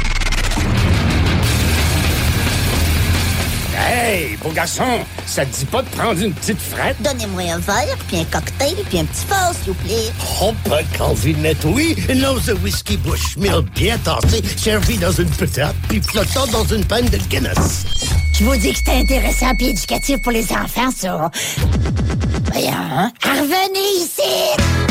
Hey, 3.77 4.37
beau 4.43 4.49
garçon, 4.49 4.99
ça 5.25 5.45
te 5.45 5.55
dit 5.57 5.65
pas 5.65 5.81
de 5.81 5.89
prendre 5.89 6.21
une 6.21 6.33
petite 6.33 6.59
frette? 6.61 7.01
Donnez-moi 7.01 7.43
un 7.53 7.59
verre, 7.59 7.97
puis 8.07 8.19
un 8.19 8.25
cocktail, 8.25 8.75
puis 8.89 8.99
un 8.99 9.05
petit 9.05 9.25
fort, 9.25 9.53
s'il 9.53 9.73
vous 9.73 9.79
plaît. 9.85 10.11
Oh, 10.41 10.53
pas 10.69 10.83
Calvinette, 10.97 11.63
oui. 11.65 11.95
Une 12.09 12.25
once 12.25 12.45
de 12.45 12.53
whisky 12.53 12.97
Bushmill 12.97 13.61
bien 13.75 13.97
tassé, 13.99 14.41
servi 14.57 14.97
dans 14.97 15.11
une 15.11 15.29
patate, 15.29 15.75
puis 15.87 16.01
flottant 16.01 16.47
dans 16.47 16.65
une 16.65 16.83
panne 16.83 17.07
de 17.07 17.17
Guinness. 17.17 17.85
Je 18.37 18.43
vous 18.43 18.55
dis 18.57 18.71
que 18.71 18.77
c'était 18.77 18.97
intéressant 18.97 19.55
puis 19.55 19.67
éducatif 19.67 20.21
pour 20.21 20.31
les 20.31 20.51
enfants, 20.51 20.91
ça. 20.95 21.31
Voyons, 22.51 22.71
hein? 22.71 23.11
Revenez 23.23 24.03
ici! 24.03 24.90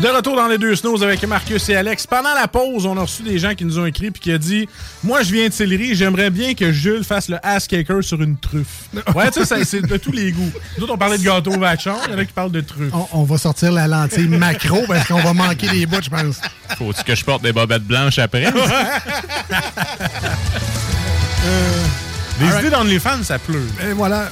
De 0.00 0.08
retour 0.08 0.34
dans 0.34 0.48
les 0.48 0.56
deux 0.56 0.74
snows 0.76 1.02
avec 1.02 1.22
Marcus 1.26 1.68
et 1.68 1.76
Alex. 1.76 2.06
Pendant 2.06 2.32
la 2.34 2.48
pause, 2.48 2.86
on 2.86 2.96
a 2.96 3.02
reçu 3.02 3.22
des 3.22 3.38
gens 3.38 3.54
qui 3.54 3.66
nous 3.66 3.78
ont 3.78 3.84
écrit 3.84 4.10
puis 4.10 4.22
qui 4.22 4.32
a 4.32 4.38
dit 4.38 4.66
Moi, 5.04 5.22
je 5.22 5.30
viens 5.30 5.48
de 5.48 5.52
Sillery, 5.52 5.94
j'aimerais 5.94 6.30
bien 6.30 6.54
que 6.54 6.72
Jules 6.72 7.04
fasse 7.04 7.28
le 7.28 7.36
ass 7.42 7.66
kicker 7.66 8.02
sur 8.02 8.22
une 8.22 8.38
truffe. 8.38 8.84
Ouais, 9.14 9.30
tu 9.30 9.40
sais, 9.40 9.44
ça, 9.44 9.62
c'est 9.64 9.82
de 9.82 9.96
tous 9.98 10.12
les 10.12 10.32
goûts. 10.32 10.50
Nous 10.78 10.84
autres, 10.84 10.94
on 10.94 10.98
parlait 10.98 11.18
de 11.18 11.22
gâteau 11.22 11.52
au 11.52 11.58
vachon, 11.58 11.96
il 12.06 12.12
y 12.12 12.14
en 12.14 12.18
a 12.18 12.24
qui 12.24 12.32
parlent 12.32 12.50
de 12.50 12.62
truffes. 12.62 12.94
On, 12.94 13.08
on 13.12 13.24
va 13.24 13.36
sortir 13.36 13.72
la 13.72 13.86
lentille 13.86 14.28
macro 14.28 14.84
parce 14.88 15.06
qu'on 15.06 15.20
va 15.20 15.34
manquer 15.34 15.68
les 15.68 15.84
bouts, 15.84 16.00
je 16.02 16.08
pense. 16.08 16.40
Faut-tu 16.78 17.04
que 17.04 17.14
je 17.14 17.24
porte 17.24 17.42
des 17.42 17.52
bobettes 17.52 17.84
blanches 17.84 18.18
après? 18.18 18.50
Des 22.40 22.58
idées 22.58 22.70
d'OnlyFans, 22.70 23.22
ça 23.22 23.38
pleut. 23.38 23.66
Et 23.86 23.92
voilà. 23.92 24.30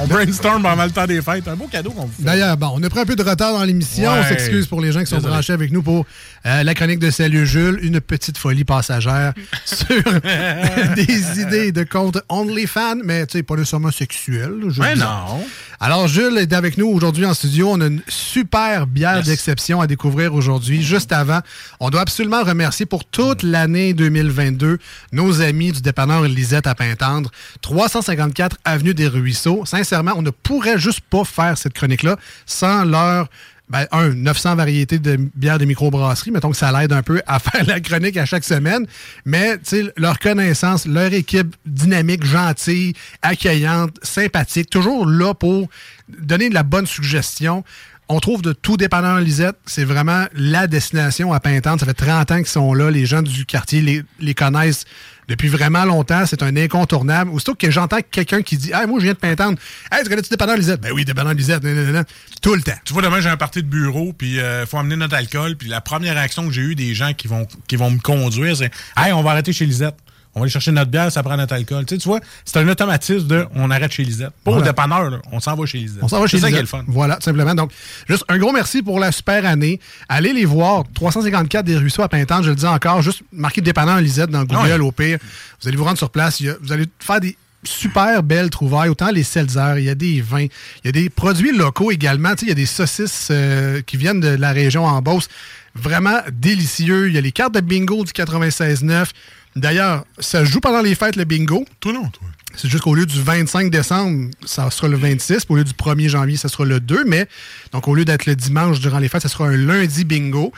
On 0.00 0.06
brainstorm 0.06 0.62
pendant 0.62 0.84
le 0.84 0.90
temps 0.90 1.06
des 1.06 1.20
fêtes. 1.20 1.46
Un 1.46 1.54
beau 1.54 1.66
cadeau 1.66 1.90
qu'on 1.90 2.06
vous 2.06 2.12
fait. 2.16 2.22
D'ailleurs, 2.22 2.56
bon, 2.56 2.72
on 2.74 2.82
a 2.82 2.88
pris 2.88 3.00
un 3.00 3.04
peu 3.04 3.14
de 3.14 3.22
retard 3.22 3.52
dans 3.52 3.62
l'émission. 3.62 4.10
Ouais. 4.10 4.20
On 4.20 4.28
s'excuse 4.28 4.66
pour 4.66 4.80
les 4.80 4.90
gens 4.90 5.00
qui 5.00 5.06
sont 5.06 5.16
Désolé. 5.16 5.32
branchés 5.34 5.52
avec 5.52 5.70
nous 5.70 5.82
pour 5.82 6.06
euh, 6.46 6.62
la 6.62 6.74
chronique 6.74 6.98
de 6.98 7.10
Salut 7.10 7.46
Jules, 7.46 7.78
une 7.82 8.00
petite 8.00 8.38
folie 8.38 8.64
passagère 8.64 9.32
sur 9.64 9.86
des 10.96 11.40
idées 11.40 11.72
de 11.72 11.84
compte 11.84 12.18
OnlyFans, 12.28 12.96
mais 13.04 13.26
tu 13.26 13.38
sais, 13.38 13.42
pas 13.42 13.54
nécessairement 13.54 13.90
sexuel. 13.90 14.54
dis. 14.66 14.80
non. 14.98 15.44
Alors, 15.78 16.06
Jules 16.06 16.38
est 16.38 16.52
avec 16.52 16.78
nous 16.78 16.86
aujourd'hui 16.86 17.26
en 17.26 17.34
studio. 17.34 17.68
On 17.72 17.80
a 17.80 17.86
une 17.86 18.02
super 18.08 18.86
bière 18.86 19.22
d'exception 19.22 19.80
à 19.80 19.86
découvrir 19.88 20.32
aujourd'hui. 20.32 20.80
Juste 20.82 21.12
avant, 21.12 21.40
on 21.80 21.90
doit 21.90 22.02
absolument 22.02 22.42
remercier 22.44 22.86
pour 22.86 23.04
toute 23.04 23.42
l'année 23.42 23.92
2022 23.92 24.78
nos 25.10 25.40
amis 25.40 25.72
du 25.72 25.80
dépanneur 25.82 26.22
Lisette 26.22 26.68
à 26.68 26.74
Pintendre, 26.76 27.30
354 27.62 28.56
Avenue 28.64 28.94
des 28.94 29.08
Ruisseaux. 29.08 29.64
On 29.92 30.22
ne 30.22 30.30
pourrait 30.30 30.78
juste 30.78 31.00
pas 31.00 31.24
faire 31.24 31.58
cette 31.58 31.74
chronique-là 31.74 32.16
sans 32.46 32.84
leur 32.84 33.28
ben, 33.72 33.86
un, 33.90 34.10
900 34.10 34.56
variétés 34.56 34.98
de 34.98 35.16
bières 35.34 35.58
de 35.58 35.64
microbrasserie. 35.64 36.30
Mettons 36.30 36.50
que 36.50 36.56
ça 36.56 36.70
l'aide 36.78 36.92
un 36.92 37.02
peu 37.02 37.22
à 37.26 37.38
faire 37.38 37.64
la 37.64 37.80
chronique 37.80 38.18
à 38.18 38.26
chaque 38.26 38.44
semaine. 38.44 38.86
Mais, 39.24 39.56
leur 39.96 40.18
connaissance, 40.18 40.86
leur 40.86 41.12
équipe 41.14 41.56
dynamique, 41.64 42.22
gentille, 42.22 42.92
accueillante, 43.22 43.96
sympathique, 44.02 44.68
toujours 44.68 45.06
là 45.06 45.32
pour 45.32 45.68
donner 46.08 46.50
de 46.50 46.54
la 46.54 46.64
bonne 46.64 46.86
suggestion. 46.86 47.64
On 48.10 48.20
trouve 48.20 48.42
de 48.42 48.52
tout 48.52 48.76
dépanneur 48.76 49.20
Lisette. 49.20 49.56
C'est 49.64 49.84
vraiment 49.84 50.26
la 50.34 50.66
destination 50.66 51.32
à 51.32 51.40
Pintante. 51.40 51.80
Ça 51.80 51.86
fait 51.86 51.94
30 51.94 52.30
ans 52.30 52.36
qu'ils 52.36 52.46
sont 52.46 52.74
là. 52.74 52.90
Les 52.90 53.06
gens 53.06 53.22
du 53.22 53.46
quartier 53.46 53.80
les, 53.80 54.02
les 54.20 54.34
connaissent 54.34 54.84
depuis 55.28 55.48
vraiment 55.48 55.84
longtemps. 55.84 56.24
C'est 56.26 56.42
un 56.42 56.56
incontournable. 56.56 57.30
Aussitôt 57.30 57.54
que 57.54 57.70
j'entends 57.70 58.00
quelqu'un 58.10 58.42
qui 58.42 58.56
dit 58.56 58.72
Ah, 58.72 58.86
moi, 58.86 58.98
je 58.98 59.04
viens 59.04 59.14
de 59.14 59.18
Pintante. 59.18 59.58
Hey, 59.90 60.02
tu 60.02 60.08
connais-tu 60.08 60.30
dépanneur 60.30 60.56
Lisette? 60.56 60.80
Ben 60.80 60.92
oui, 60.92 61.04
dépanneur 61.04 61.34
Lisette. 61.34 61.62
nan, 61.62 61.74
nan, 61.74 61.92
nan. 61.92 62.04
Tout 62.40 62.54
le 62.54 62.62
temps. 62.62 62.72
Tu 62.84 62.92
vois, 62.92 63.02
demain, 63.02 63.20
j'ai 63.20 63.28
un 63.28 63.36
party 63.36 63.62
de 63.62 63.68
bureau, 63.68 64.12
puis 64.12 64.36
il 64.36 64.64
faut 64.66 64.78
amener 64.78 64.96
notre 64.96 65.14
alcool. 65.16 65.56
Puis 65.56 65.68
la 65.68 65.80
première 65.80 66.14
réaction 66.14 66.46
que 66.46 66.52
j'ai 66.52 66.62
eue 66.62 66.74
des 66.74 66.94
gens 66.94 67.12
qui 67.14 67.28
vont, 67.28 67.46
qui 67.68 67.76
vont 67.76 67.90
me 67.90 67.98
conduire, 68.00 68.56
c'est 68.56 68.70
Hey, 68.96 69.12
on 69.12 69.22
va 69.22 69.30
arrêter 69.32 69.52
chez 69.52 69.66
Lisette. 69.66 69.96
On 70.34 70.40
va 70.40 70.44
aller 70.44 70.50
chercher 70.50 70.72
notre 70.72 70.90
bière, 70.90 71.12
ça 71.12 71.22
prend 71.22 71.36
notre 71.36 71.52
alcool. 71.52 71.84
Tu, 71.84 71.94
sais, 71.94 72.00
tu 72.00 72.08
vois, 72.08 72.20
c'est 72.44 72.56
un 72.58 72.66
automatisme 72.66 73.26
de 73.26 73.46
on 73.54 73.70
arrête 73.70 73.92
chez 73.92 74.02
Lisette. 74.02 74.30
Pas 74.44 74.52
au 74.52 74.62
dépanneur, 74.62 75.10
là, 75.10 75.18
on 75.30 75.40
s'en 75.40 75.54
va 75.54 75.66
chez 75.66 75.78
Lisette. 75.78 76.02
On 76.02 76.08
s'en 76.08 76.20
va 76.20 76.26
chez 76.26 76.38
C'est 76.38 76.42
ça 76.42 76.48
qui 76.48 76.54
est 76.54 76.62
Lisette. 76.62 76.72
le 76.72 76.84
fun. 76.84 76.84
Voilà, 76.88 77.16
tout 77.16 77.24
simplement. 77.24 77.54
Donc, 77.54 77.70
juste 78.08 78.24
un 78.28 78.38
gros 78.38 78.52
merci 78.52 78.82
pour 78.82 78.98
la 78.98 79.12
super 79.12 79.44
année. 79.44 79.78
Allez 80.08 80.32
les 80.32 80.46
voir. 80.46 80.84
354 80.94 81.64
des 81.64 81.76
Ruisseaux 81.76 82.02
à 82.02 82.08
Pintante, 82.08 82.44
je 82.44 82.50
le 82.50 82.56
dis 82.56 82.66
encore. 82.66 83.02
Juste 83.02 83.22
marquez 83.32 83.60
dépanneur 83.60 84.00
Lisette 84.00 84.30
dans 84.30 84.44
Google 84.44 84.82
au 84.82 84.92
pire. 84.92 85.18
Vous 85.60 85.68
allez 85.68 85.76
vous 85.76 85.84
rendre 85.84 85.98
sur 85.98 86.10
place. 86.10 86.42
Vous 86.62 86.72
allez 86.72 86.86
faire 86.98 87.20
des 87.20 87.36
super 87.64 88.22
belles 88.22 88.50
trouvailles. 88.50 88.88
Autant 88.88 89.10
les 89.10 89.22
seltzers, 89.22 89.78
il 89.78 89.84
y 89.84 89.90
a 89.90 89.94
des 89.94 90.20
vins, 90.20 90.46
il 90.46 90.86
y 90.86 90.88
a 90.88 90.92
des 90.92 91.10
produits 91.10 91.56
locaux 91.56 91.90
également. 91.90 92.30
Tu 92.30 92.38
sais, 92.38 92.46
il 92.46 92.48
y 92.48 92.52
a 92.52 92.56
des 92.56 92.66
saucisses 92.66 93.28
euh, 93.30 93.82
qui 93.82 93.96
viennent 93.96 94.20
de 94.20 94.28
la 94.28 94.52
région 94.52 94.84
en 94.84 95.00
Beauce. 95.02 95.28
Vraiment 95.74 96.20
délicieux. 96.32 97.08
Il 97.08 97.14
y 97.14 97.18
a 97.18 97.20
les 97.20 97.32
cartes 97.32 97.54
de 97.54 97.60
bingo 97.60 98.04
du 98.04 98.12
96.9. 98.12 99.06
D'ailleurs, 99.56 100.04
ça 100.18 100.40
se 100.44 100.50
joue 100.50 100.60
pendant 100.60 100.80
les 100.80 100.94
fêtes, 100.94 101.16
le 101.16 101.24
bingo. 101.24 101.64
Toi 101.80 101.92
non, 101.92 102.08
toi. 102.08 102.26
C'est 102.54 102.68
juste 102.68 102.84
qu'au 102.84 102.94
lieu 102.94 103.06
du 103.06 103.20
25 103.20 103.70
décembre, 103.70 104.30
ça 104.44 104.70
sera 104.70 104.88
le 104.88 104.96
26. 104.96 105.44
puis 105.44 105.54
Au 105.54 105.56
lieu 105.56 105.64
du 105.64 105.72
1er 105.72 106.08
janvier, 106.08 106.36
ça 106.36 106.48
sera 106.48 106.64
le 106.64 106.80
2. 106.80 107.04
Mais, 107.06 107.26
donc, 107.72 107.88
au 107.88 107.94
lieu 107.94 108.04
d'être 108.04 108.26
le 108.26 108.36
dimanche 108.36 108.78
durant 108.80 108.98
les 108.98 109.08
fêtes, 109.08 109.22
ça 109.22 109.28
sera 109.28 109.46
un 109.46 109.56
lundi 109.56 110.04
bingo. 110.04 110.52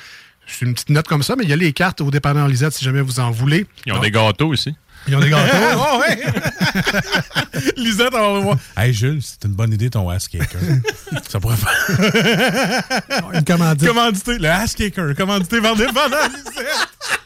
C'est 0.46 0.66
une 0.66 0.74
petite 0.74 0.90
note 0.90 1.06
comme 1.08 1.22
ça, 1.22 1.36
mais 1.36 1.44
il 1.44 1.50
y 1.50 1.52
a 1.52 1.56
les 1.56 1.72
cartes 1.72 2.00
au 2.00 2.10
dépanneur 2.10 2.48
Lisette 2.48 2.72
si 2.74 2.84
jamais 2.84 3.00
vous 3.00 3.20
en 3.20 3.30
voulez. 3.30 3.66
Ils 3.86 3.92
ont 3.92 3.96
Donc, 3.96 4.04
des 4.04 4.10
gâteaux 4.10 4.48
aussi. 4.48 4.74
Ils 5.06 5.16
ont 5.16 5.20
des 5.20 5.30
gâteaux. 5.30 5.56
Oh, 5.76 6.00
ouais. 6.00 6.18
Lisette, 7.76 8.12
on 8.14 8.34
va 8.34 8.40
voir. 8.40 8.56
Hey, 8.76 8.92
Jules, 8.92 9.20
c'est 9.22 9.44
une 9.46 9.54
bonne 9.54 9.72
idée 9.72 9.88
ton 9.90 10.08
ass 10.10 10.26
kicker. 10.28 10.58
ça 11.28 11.38
pourrait 11.40 11.56
faire. 11.56 12.82
Une 13.32 13.44
commandite. 13.44 13.88
Commandité, 13.88 14.38
le 14.38 14.48
ass 14.48 14.74
kicker. 14.74 15.14
Commandité 15.16 15.60
par 15.60 15.76
dépanneur 15.76 16.28
Lisette. 16.28 17.20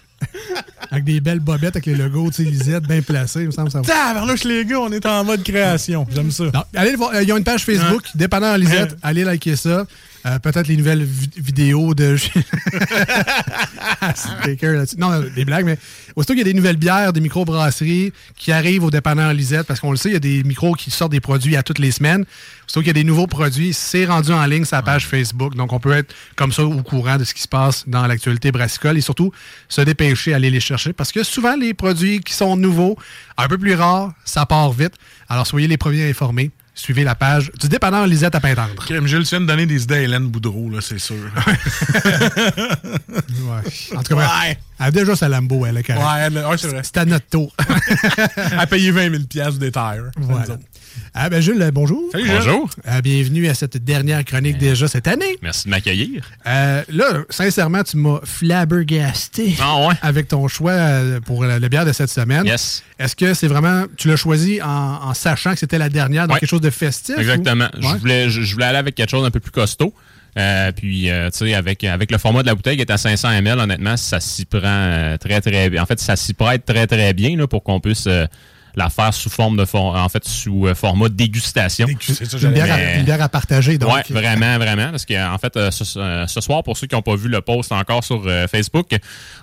Avec 0.90 1.04
des 1.04 1.20
belles 1.20 1.40
bobettes 1.40 1.76
avec 1.76 1.86
les 1.86 1.94
logos, 1.94 2.30
tu 2.30 2.44
sais, 2.44 2.50
Lisette, 2.50 2.84
bien 2.84 3.02
placés, 3.02 3.40
il 3.40 3.46
me 3.46 3.50
semble. 3.50 3.70
Ça 3.70 3.80
va. 3.82 3.86
Tabarnouche, 3.86 4.44
les 4.44 4.64
gars, 4.64 4.80
on 4.80 4.90
est 4.90 5.04
en 5.04 5.22
mode 5.24 5.42
création. 5.42 6.06
J'aime 6.14 6.30
ça. 6.30 6.44
Non, 6.44 6.62
allez 6.74 6.92
le 6.92 6.96
voir. 6.96 7.10
Euh, 7.14 7.22
Ils 7.22 7.32
ont 7.32 7.36
une 7.36 7.44
page 7.44 7.64
Facebook, 7.64 8.04
Dépanneur 8.14 8.56
Lisette. 8.56 8.96
Allez 9.02 9.24
liker 9.24 9.56
ça. 9.56 9.84
Euh, 10.28 10.38
Peut-être 10.40 10.66
les 10.68 10.76
nouvelles 10.76 11.04
vi- 11.04 11.30
vidéos 11.36 11.94
de. 11.94 12.16
Non, 14.98 15.20
des 15.34 15.44
blagues, 15.44 15.64
mais 15.64 15.78
aussitôt 16.16 16.32
qu'il 16.34 16.38
y 16.38 16.48
a 16.48 16.52
des 16.52 16.54
nouvelles 16.54 16.76
bières, 16.76 17.12
des 17.12 17.20
microbrasseries 17.20 18.12
qui 18.36 18.52
arrivent 18.52 18.84
au 18.84 18.90
dépanneur 18.90 19.32
Lisette, 19.32 19.66
parce 19.66 19.80
qu'on 19.80 19.90
le 19.90 19.96
sait, 19.96 20.10
il 20.10 20.12
y 20.12 20.16
a 20.16 20.20
des 20.20 20.42
micros 20.44 20.74
qui 20.74 20.90
sortent 20.90 21.12
des 21.12 21.20
produits 21.20 21.56
à 21.56 21.62
toutes 21.62 21.78
les 21.78 21.90
semaines. 21.90 22.24
Aussitôt 22.66 22.80
qu'il 22.80 22.88
y 22.88 22.90
a 22.90 22.94
des 22.94 23.04
nouveaux 23.04 23.26
produits, 23.26 23.72
c'est 23.72 24.04
rendu 24.06 24.32
en 24.32 24.44
ligne 24.46 24.64
sur 24.64 24.76
la 24.76 24.82
page 24.82 25.06
Facebook. 25.06 25.54
Donc, 25.54 25.72
on 25.72 25.80
peut 25.80 25.92
être 25.92 26.14
comme 26.36 26.52
ça 26.52 26.64
au 26.64 26.82
courant 26.82 27.16
de 27.16 27.24
ce 27.24 27.32
qui 27.34 27.42
se 27.42 27.48
passe 27.48 27.84
dans 27.88 28.06
l'actualité 28.06 28.52
brassicole 28.52 28.98
et 28.98 29.00
surtout 29.00 29.32
se 29.68 29.80
dépêcher, 29.80 30.34
aller 30.34 30.50
les 30.50 30.60
chercher. 30.60 30.92
Parce 30.92 31.12
que 31.12 31.22
souvent, 31.22 31.56
les 31.56 31.74
produits 31.74 32.20
qui 32.20 32.34
sont 32.34 32.56
nouveaux, 32.56 32.96
un 33.36 33.48
peu 33.48 33.56
plus 33.58 33.74
rares, 33.74 34.12
ça 34.24 34.44
part 34.46 34.72
vite. 34.72 34.92
Alors, 35.28 35.46
soyez 35.46 35.68
les 35.68 35.76
premiers 35.78 36.08
informés. 36.10 36.50
Suivez 36.78 37.02
la 37.02 37.16
page 37.16 37.50
du 37.60 37.68
dépanneur 37.68 38.06
Lisette 38.06 38.36
à 38.36 38.40
Pintendre. 38.40 38.84
Crème, 38.86 39.08
Jules, 39.08 39.24
tu 39.24 39.30
viens 39.30 39.40
de 39.40 39.46
donner 39.46 39.66
des 39.66 39.82
idées 39.82 39.96
à 39.96 40.00
Hélène 40.02 40.28
Boudreau, 40.28 40.70
là, 40.70 40.78
c'est 40.80 41.00
sûr. 41.00 41.16
Ouais. 43.48 43.96
En 43.96 44.02
tout 44.02 44.14
cas, 44.14 44.14
bref, 44.14 44.30
Ouais. 44.44 44.58
elle 44.78 44.86
a 44.86 44.90
déjà 44.90 45.16
sa 45.16 45.28
Lambo, 45.28 45.66
elle 45.66 45.78
est 45.78 45.82
correcte. 45.82 46.34
Ouais, 46.36 46.56
c'est 46.58 46.68
vrai. 46.68 46.80
C'est 46.84 46.96
à 46.98 47.04
notre 47.04 47.26
tour. 47.26 47.54
Elle 48.36 48.58
a 48.58 48.66
payé 48.66 48.90
20 48.90 49.10
000 49.10 49.22
piastres 49.24 49.58
des 49.58 49.72
tires. 49.72 50.10
Voilà. 50.16 50.56
Ah 51.14 51.28
ben 51.30 51.40
Jules, 51.40 51.60
euh, 51.62 51.70
bonjour. 51.70 52.02
Salut, 52.12 52.24
Jules. 52.26 52.34
Bonjour. 52.36 52.70
Euh, 52.88 53.00
bienvenue 53.00 53.48
à 53.48 53.54
cette 53.54 53.76
dernière 53.84 54.24
chronique 54.24 54.58
déjà 54.58 54.86
cette 54.88 55.06
année. 55.08 55.36
Merci 55.42 55.64
de 55.66 55.70
m'accueillir. 55.70 56.22
Euh, 56.46 56.82
là, 56.88 57.06
sincèrement, 57.30 57.82
tu 57.82 57.96
m'as 57.96 58.20
flabbergasté 58.24 59.54
Ah 59.60 59.86
ouais? 59.88 59.94
avec 60.02 60.28
ton 60.28 60.46
choix 60.48 60.76
pour 61.24 61.44
la, 61.44 61.58
la 61.58 61.68
bière 61.68 61.84
de 61.84 61.92
cette 61.92 62.10
semaine. 62.10 62.44
Yes. 62.46 62.82
Est-ce 62.98 63.16
que 63.16 63.34
c'est 63.34 63.48
vraiment, 63.48 63.84
tu 63.96 64.08
l'as 64.08 64.16
choisi 64.16 64.60
en, 64.62 64.68
en 64.68 65.14
sachant 65.14 65.52
que 65.52 65.58
c'était 65.58 65.78
la 65.78 65.88
dernière, 65.88 66.28
Ouais. 66.28 66.38
quelque 66.38 66.48
chose 66.50 66.60
de 66.60 66.70
festif? 66.70 67.16
ou- 67.16 67.20
Exactement. 67.20 67.64
Ouais. 67.74 67.80
Je, 67.94 67.96
voulais, 67.98 68.28
je, 68.30 68.42
je 68.42 68.52
voulais 68.52 68.66
aller 68.66 68.78
avec 68.78 68.94
quelque 68.94 69.10
chose 69.10 69.22
d'un 69.24 69.30
peu 69.30 69.40
plus 69.40 69.50
costaud. 69.52 69.92
Puis, 70.76 71.08
tu 71.10 71.10
sais, 71.32 71.54
avec, 71.54 71.82
avec 71.84 72.12
le 72.12 72.18
format 72.18 72.42
de 72.42 72.46
la 72.46 72.54
bouteille 72.54 72.76
qui 72.76 72.82
est 72.82 72.90
à 72.92 72.96
500 72.98 73.30
ml, 73.30 73.58
honnêtement, 73.58 73.96
ça 73.96 74.20
s'y 74.20 74.44
prend 74.44 75.16
très, 75.18 75.40
très 75.40 75.68
bien. 75.70 75.82
En 75.82 75.86
fait, 75.86 75.98
ça 75.98 76.14
s'y 76.14 76.32
prête 76.34 76.64
très, 76.64 76.86
très 76.86 77.12
bien 77.12 77.36
là, 77.36 77.46
pour 77.48 77.64
qu'on 77.64 77.80
puisse 77.80 78.06
la 78.74 78.90
faire 78.90 79.12
sous 79.14 79.30
forme 79.30 79.56
de 79.56 79.64
for- 79.64 79.94
en 79.96 80.08
fait, 80.08 80.24
sous 80.26 80.66
euh, 80.66 80.74
format 80.74 81.08
dégustation. 81.08 81.86
C'est 82.00 82.24
ça, 82.24 82.38
Une 82.38 82.52
bière, 82.52 82.72
à, 82.72 82.94
une 82.94 83.04
bière 83.04 83.22
à 83.22 83.28
partager, 83.28 83.78
donc. 83.78 83.92
Ouais, 83.94 84.02
vraiment, 84.08 84.56
vraiment. 84.58 84.90
Parce 84.90 85.04
que 85.04 85.34
en 85.34 85.38
fait, 85.38 85.56
euh, 85.56 85.70
ce, 85.70 85.98
euh, 85.98 86.26
ce 86.26 86.40
soir, 86.40 86.62
pour 86.62 86.76
ceux 86.76 86.86
qui 86.86 86.94
n'ont 86.94 87.02
pas 87.02 87.16
vu 87.16 87.28
le 87.28 87.40
post 87.40 87.72
encore 87.72 88.04
sur 88.04 88.22
euh, 88.26 88.46
Facebook, 88.46 88.96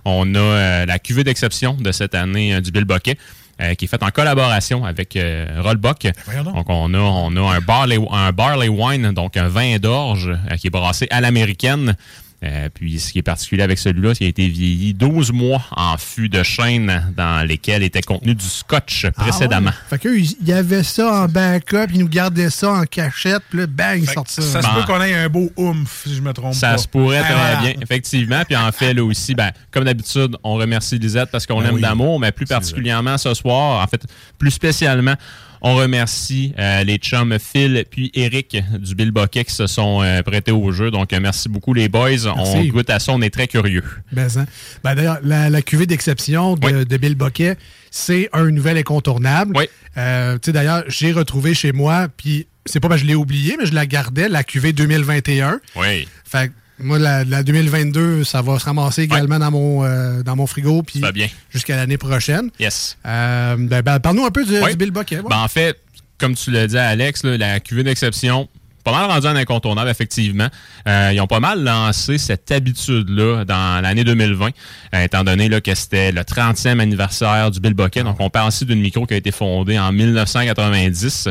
on 0.05 0.33
a 0.35 0.39
euh, 0.39 0.85
la 0.85 0.99
cuvée 0.99 1.23
d'exception 1.23 1.73
de 1.73 1.91
cette 1.91 2.15
année 2.15 2.55
euh, 2.55 2.61
du 2.61 2.71
Bill 2.71 2.85
Bucket. 2.85 3.17
euh, 3.61 3.73
qui 3.75 3.85
est 3.85 3.87
faite 3.87 4.03
en 4.03 4.09
collaboration 4.11 4.83
avec 4.83 5.15
euh, 5.15 5.47
Rollbuck. 5.63 6.07
voyons 6.25 6.43
donc. 6.43 6.55
Donc, 6.55 6.65
on 6.69 6.93
a, 6.93 6.97
on 6.97 7.35
a 7.37 7.55
un, 7.55 7.61
barley, 7.61 7.97
un 8.11 8.31
barley 8.33 8.67
wine, 8.67 9.11
donc 9.13 9.37
un 9.37 9.47
vin 9.47 9.77
d'orge 9.77 10.27
euh, 10.29 10.55
qui 10.57 10.67
est 10.67 10.69
brassé 10.69 11.07
à 11.09 11.21
l'américaine. 11.21 11.95
Euh, 12.43 12.69
puis, 12.73 12.99
ce 12.99 13.11
qui 13.13 13.19
est 13.19 13.23
particulier 13.23 13.63
avec 13.63 13.79
celui-là, 13.79 14.09
c'est 14.13 14.17
qu'il 14.19 14.27
a 14.27 14.29
été 14.29 14.47
vieilli 14.47 14.93
12 14.93 15.31
mois 15.31 15.61
en 15.71 15.97
fût 15.97 16.29
de 16.29 16.43
chêne 16.43 17.13
dans 17.15 17.47
lesquels 17.47 17.81
était 17.81 18.01
contenu 18.01 18.35
du 18.35 18.45
scotch 18.45 19.07
précédemment. 19.15 19.71
Ah 19.73 19.77
ouais? 19.91 19.97
Fait 19.97 19.99
qu'eux, 19.99 20.19
ils- 20.19 20.35
il 20.41 20.47
y 20.49 20.53
avait 20.53 20.83
ça 20.83 21.23
en 21.23 21.27
backup, 21.27 21.87
ils 21.93 21.99
nous 21.99 22.09
gardaient 22.09 22.49
ça 22.49 22.71
en 22.71 22.83
cachette, 22.83 23.41
puis 23.49 23.59
là, 23.59 23.67
bang, 23.67 23.99
ils 24.01 24.09
sortent 24.09 24.29
ça. 24.29 24.41
Ça 24.41 24.61
se 24.61 24.67
Ben, 24.67 24.73
peut 24.75 24.83
qu'on 24.83 25.01
ait 25.01 25.15
un 25.15 25.29
beau 25.29 25.49
oomph, 25.57 26.03
si 26.05 26.15
je 26.15 26.21
me 26.21 26.33
trompe 26.33 26.53
Ça 26.53 26.71
pas. 26.71 26.77
se 26.77 26.87
pourrait 26.87 27.21
très 27.21 27.61
bien, 27.61 27.73
effectivement. 27.81 28.43
Puis 28.45 28.55
en 28.55 28.71
fait, 28.71 28.93
là 28.93 29.03
aussi, 29.03 29.33
ben, 29.33 29.51
comme 29.71 29.85
d'habitude, 29.85 30.35
on 30.43 30.55
remercie 30.55 30.99
Lisette 30.99 31.29
parce 31.31 31.45
qu'on 31.47 31.59
Ben 31.59 31.67
l'aime 31.67 31.75
oui. 31.75 31.81
d'amour, 31.81 32.19
mais 32.19 32.31
plus 32.31 32.45
particulièrement 32.45 33.17
ce 33.17 33.33
soir, 33.33 33.81
en 33.83 33.87
fait, 33.87 34.03
plus 34.37 34.51
spécialement, 34.51 35.15
on 35.61 35.75
remercie 35.75 36.53
euh, 36.59 36.83
les 36.83 36.97
chums 36.97 37.37
Phil 37.39 37.85
puis 37.89 38.11
Eric 38.13 38.57
du 38.79 38.95
Bill 38.95 39.11
Bucket 39.11 39.47
qui 39.47 39.53
se 39.53 39.67
sont 39.67 40.01
euh, 40.01 40.21
prêtés 40.21 40.51
au 40.51 40.71
jeu. 40.71 40.91
Donc, 40.91 41.13
euh, 41.13 41.19
merci 41.21 41.49
beaucoup 41.49 41.73
les 41.73 41.89
boys. 41.89 42.27
On 42.37 42.63
goûte 42.65 42.89
à 42.89 42.99
ça, 42.99 43.11
on 43.13 43.21
est 43.21 43.29
très 43.29 43.47
curieux. 43.47 43.83
Ben, 44.11 44.27
hein. 44.37 44.45
Ben, 44.83 44.95
D'ailleurs, 44.95 45.19
la, 45.23 45.49
la 45.49 45.61
cuvée 45.61 45.85
d'exception 45.85 46.55
de, 46.55 46.83
de 46.83 46.97
Bill 46.97 47.15
Boquet, 47.15 47.57
c'est 47.91 48.29
un 48.33 48.51
nouvel 48.51 48.77
incontournable. 48.77 49.57
Euh, 49.97 50.33
tu 50.33 50.47
sais, 50.47 50.51
D'ailleurs, 50.51 50.83
j'ai 50.87 51.11
retrouvé 51.11 51.53
chez 51.53 51.71
moi, 51.71 52.07
puis 52.15 52.47
c'est 52.65 52.79
pas 52.79 52.89
parce 52.89 53.01
que 53.01 53.07
je 53.07 53.09
l'ai 53.09 53.15
oublié, 53.15 53.55
mais 53.57 53.65
je 53.65 53.73
la 53.73 53.85
gardais, 53.85 54.29
la 54.29 54.43
cuvée 54.43 54.73
2021. 54.73 55.59
Oui. 55.75 56.07
Fait 56.25 56.49
que 56.49 56.53
moi, 56.79 56.99
la, 56.99 57.23
la 57.23 57.43
2022, 57.43 58.23
ça 58.23 58.41
va 58.41 58.59
se 58.59 58.65
ramasser 58.65 59.03
également 59.03 59.39
dans, 59.39 59.51
mon, 59.51 59.83
euh, 59.83 60.23
dans 60.23 60.35
mon 60.35 60.45
frigo, 60.47 60.83
puis 60.83 61.01
bien. 61.13 61.27
jusqu'à 61.49 61.75
l'année 61.75 61.97
prochaine. 61.97 62.49
Yes. 62.59 62.97
Euh, 63.05 63.55
ben, 63.57 63.81
ben, 63.81 63.99
Parle-nous 63.99 64.25
un 64.25 64.31
peu 64.31 64.43
du, 64.43 64.51
Bill 64.75 64.91
ouais. 64.91 65.21
Ben, 65.29 65.37
en 65.37 65.47
fait, 65.47 65.79
comme 66.17 66.35
tu 66.35 66.51
l'as 66.51 66.67
dit 66.67 66.77
à 66.77 66.87
Alex, 66.87 67.23
là, 67.23 67.37
la 67.37 67.59
cuvée 67.59 67.83
d'exception, 67.83 68.49
pas 68.85 68.91
mal 68.91 69.09
rendu 69.09 69.25
un 69.27 69.35
incontournable, 69.35 69.89
effectivement. 69.89 70.47
Euh, 70.87 71.11
ils 71.13 71.19
ont 71.19 71.27
pas 71.27 71.39
mal 71.39 71.63
lancé 71.63 72.17
cette 72.17 72.51
habitude-là 72.51 73.43
dans 73.43 73.81
l'année 73.81 74.03
2020, 74.03 74.49
euh, 74.93 75.03
étant 75.03 75.23
donné 75.23 75.49
là, 75.49 75.59
que 75.59 75.73
c'était 75.73 76.11
le 76.11 76.21
30e 76.21 76.79
anniversaire 76.79 77.49
du 77.51 77.59
Bill 77.59 77.73
Bucket. 77.73 78.03
Donc, 78.03 78.17
on 78.19 78.29
parle 78.29 78.49
aussi 78.49 78.63
d'une 78.65 78.79
micro 78.79 79.05
qui 79.07 79.15
a 79.15 79.17
été 79.17 79.31
fondée 79.31 79.79
en 79.79 79.91
1990. 79.91 81.29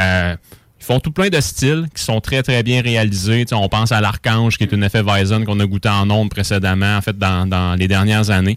Euh, 0.00 0.36
ils 0.80 0.84
font 0.86 0.98
tout 0.98 1.12
plein 1.12 1.28
de 1.28 1.40
styles 1.40 1.86
qui 1.94 2.02
sont 2.02 2.20
très, 2.20 2.42
très 2.42 2.62
bien 2.62 2.80
réalisés. 2.80 3.44
Tu 3.44 3.50
sais, 3.50 3.54
on 3.54 3.68
pense 3.68 3.92
à 3.92 4.00
l'Archange, 4.00 4.56
qui 4.56 4.64
est 4.64 4.72
une 4.72 4.82
effet 4.82 5.02
Weizen 5.02 5.44
qu'on 5.44 5.60
a 5.60 5.66
goûté 5.66 5.88
en 5.90 6.08
ondes 6.10 6.30
précédemment, 6.30 6.96
en 6.96 7.02
fait, 7.02 7.16
dans, 7.18 7.46
dans 7.46 7.74
les 7.74 7.86
dernières 7.86 8.30
années. 8.30 8.56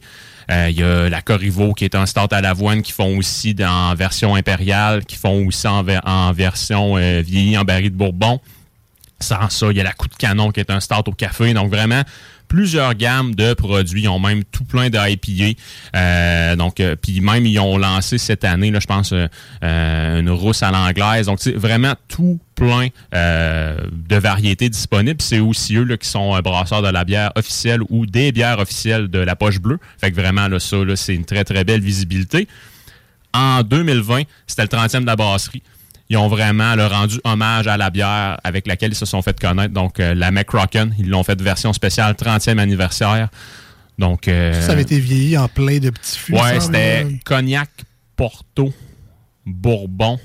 Euh, 0.50 0.68
Il 0.70 0.80
y 0.80 0.84
a 0.84 1.10
la 1.10 1.22
Corrivo, 1.22 1.74
qui 1.74 1.84
est 1.86 1.96
un 1.96 2.06
start 2.06 2.32
à 2.34 2.42
l'avoine, 2.42 2.82
qui 2.82 2.94
font 2.94 3.18
aussi 3.18 3.56
en 3.62 3.94
version 3.96 4.36
impériale, 4.36 5.06
qui 5.06 5.18
font 5.18 5.46
aussi 5.46 5.68
en, 5.68 5.84
ver- 5.84 6.02
en 6.06 6.32
version 6.32 6.96
euh, 6.98 7.24
en 7.58 7.64
baril 7.64 7.92
de 7.92 7.98
Bourbon. 7.98 8.40
Sans 9.20 9.50
ça, 9.50 9.68
il 9.72 9.78
y 9.78 9.80
a 9.80 9.84
la 9.84 9.94
coup 9.94 10.08
de 10.08 10.16
canon 10.16 10.52
qui 10.52 10.60
est 10.60 10.70
un 10.70 10.80
start 10.80 11.08
au 11.08 11.14
café. 11.14 11.54
Donc 11.54 11.70
vraiment, 11.70 12.02
plusieurs 12.48 12.94
gammes 12.96 13.36
de 13.36 13.54
produits. 13.54 14.04
Ils 14.04 14.08
ont 14.10 14.20
même 14.20 14.44
tout 14.44 14.64
plein 14.64 14.90
de 14.90 14.98
IPA. 14.98 15.60
Euh, 15.96 16.56
donc, 16.56 16.80
euh, 16.80 16.96
puis 16.96 17.22
même, 17.22 17.46
ils 17.46 17.60
ont 17.60 17.78
lancé 17.78 18.18
cette 18.18 18.44
année, 18.44 18.72
là, 18.72 18.80
je 18.80 18.88
pense, 18.88 19.12
euh, 19.14 19.28
euh, 19.64 20.20
une 20.20 20.30
rousse 20.30 20.64
à 20.64 20.72
l'anglaise. 20.72 21.26
Donc, 21.26 21.40
c'est 21.42 21.56
vraiment 21.56 21.94
tout 22.08 22.40
plein 22.56 22.90
de 23.12 24.16
variétés 24.16 24.70
disponibles. 24.70 25.22
C'est 25.22 25.40
aussi 25.40 25.76
eux 25.76 25.84
là, 25.84 25.98
qui 25.98 26.08
sont 26.08 26.40
brasseurs 26.40 26.82
de 26.82 26.90
la 26.90 27.04
bière 27.04 27.32
officielle 27.36 27.82
ou 27.90 28.06
des 28.06 28.32
bières 28.32 28.60
officielles 28.60 29.08
de 29.08 29.20
la 29.20 29.36
poche 29.36 29.60
bleue. 29.60 29.80
Fait 30.00 30.12
que 30.12 30.16
vraiment, 30.16 30.48
là, 30.48 30.60
ça, 30.60 30.78
là, 30.78 30.96
c'est 30.96 31.16
une 31.16 31.26
très, 31.26 31.44
très 31.44 31.64
belle 31.64 31.82
visibilité. 31.82 32.48
En 33.34 33.64
2020, 33.64 34.24
c'était 34.46 34.62
le 34.62 34.68
30e 34.68 35.02
de 35.02 35.06
la 35.08 35.16
brasserie. 35.16 35.64
Ils 36.14 36.18
ont 36.18 36.28
vraiment 36.28 36.76
rendu 36.76 37.20
hommage 37.24 37.66
à 37.66 37.76
la 37.76 37.90
bière 37.90 38.38
avec 38.44 38.68
laquelle 38.68 38.92
ils 38.92 38.96
se 38.96 39.08
sont 39.08 39.24
fait 39.24 39.40
connaître. 39.40 39.74
Donc, 39.74 40.00
euh, 40.00 40.14
la 40.14 40.30
McRocken, 40.30 40.94
ils 41.00 41.10
l'ont 41.10 41.24
fait 41.24 41.42
version 41.42 41.74
spéciale 41.74 42.14
30e 42.14 42.60
anniversaire. 42.60 43.30
Donc, 43.98 44.28
euh, 44.28 44.62
Ça 44.62 44.74
avait 44.74 44.84
été 44.84 45.00
vieilli 45.00 45.36
en 45.40 45.48
plein 45.48 45.80
de 45.80 45.90
petits 45.90 46.20
fûts. 46.20 46.34
Ouais, 46.34 46.60
c'était 46.60 47.08
cognac, 47.26 47.72
porto, 48.16 48.72
bourbon, 49.44 50.20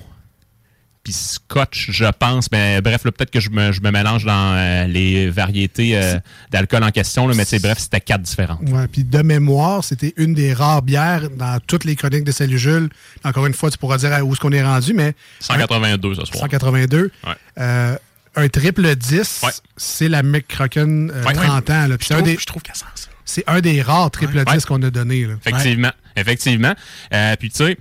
puis 1.08 1.14
scotch, 1.14 1.90
je 1.90 2.04
pense. 2.04 2.50
Mais 2.52 2.82
bref, 2.82 3.02
là, 3.06 3.12
peut-être 3.12 3.30
que 3.30 3.40
je 3.40 3.48
me, 3.48 3.72
je 3.72 3.80
me 3.80 3.90
mélange 3.90 4.26
dans 4.26 4.54
euh, 4.54 4.84
les 4.86 5.30
variétés 5.30 5.96
euh, 5.96 6.18
d'alcool 6.50 6.84
en 6.84 6.90
question, 6.90 7.26
là, 7.26 7.34
mais 7.34 7.46
c'est 7.46 7.60
bref, 7.62 7.78
c'était 7.78 8.02
quatre 8.02 8.20
différentes. 8.20 8.60
Ouais, 8.68 8.86
puis 8.88 9.04
de 9.04 9.22
mémoire, 9.22 9.82
c'était 9.82 10.12
une 10.18 10.34
des 10.34 10.52
rares 10.52 10.82
bières 10.82 11.30
dans 11.30 11.58
toutes 11.66 11.84
les 11.84 11.96
chroniques 11.96 12.24
de 12.24 12.30
Salut 12.30 12.58
Jules. 12.58 12.90
Encore 13.24 13.46
une 13.46 13.54
fois, 13.54 13.70
tu 13.70 13.78
pourras 13.78 13.96
dire 13.96 14.12
à 14.12 14.22
où 14.22 14.32
est-ce 14.32 14.40
qu'on 14.40 14.52
est 14.52 14.62
rendu, 14.62 14.92
mais 14.92 15.14
182 15.40 16.14
ce 16.16 16.24
soir. 16.26 16.40
182. 16.42 17.10
Ouais. 17.26 17.32
Euh, 17.58 17.96
un 18.36 18.48
triple 18.50 18.94
10, 18.94 19.40
c'est 19.78 20.08
la 20.10 20.22
McCracken 20.22 21.10
euh, 21.10 21.24
Ouais. 21.24 21.32
30 21.32 21.70
ans. 21.70 21.86
là. 21.86 21.96
Puis 21.96 22.06
c'est 22.08 22.14
un 22.14 22.18
trouve- 22.18 22.28
des- 22.28 22.36
Je 22.38 22.44
trouve 22.44 22.60
qu'elle 22.62 22.74
sent 22.76 22.84
ça. 22.96 23.08
C'est 23.24 23.44
un 23.46 23.60
des 23.60 23.80
rares 23.80 24.10
triple 24.10 24.44
10 24.44 24.66
qu'on 24.66 24.82
a 24.82 24.90
donné. 24.90 25.24
là. 25.24 25.34
Effectivement. 25.46 25.92
Effectivement. 26.16 26.74
Euh, 27.14 27.34
puis, 27.36 27.48
tu 27.48 27.56
sais, 27.64 27.78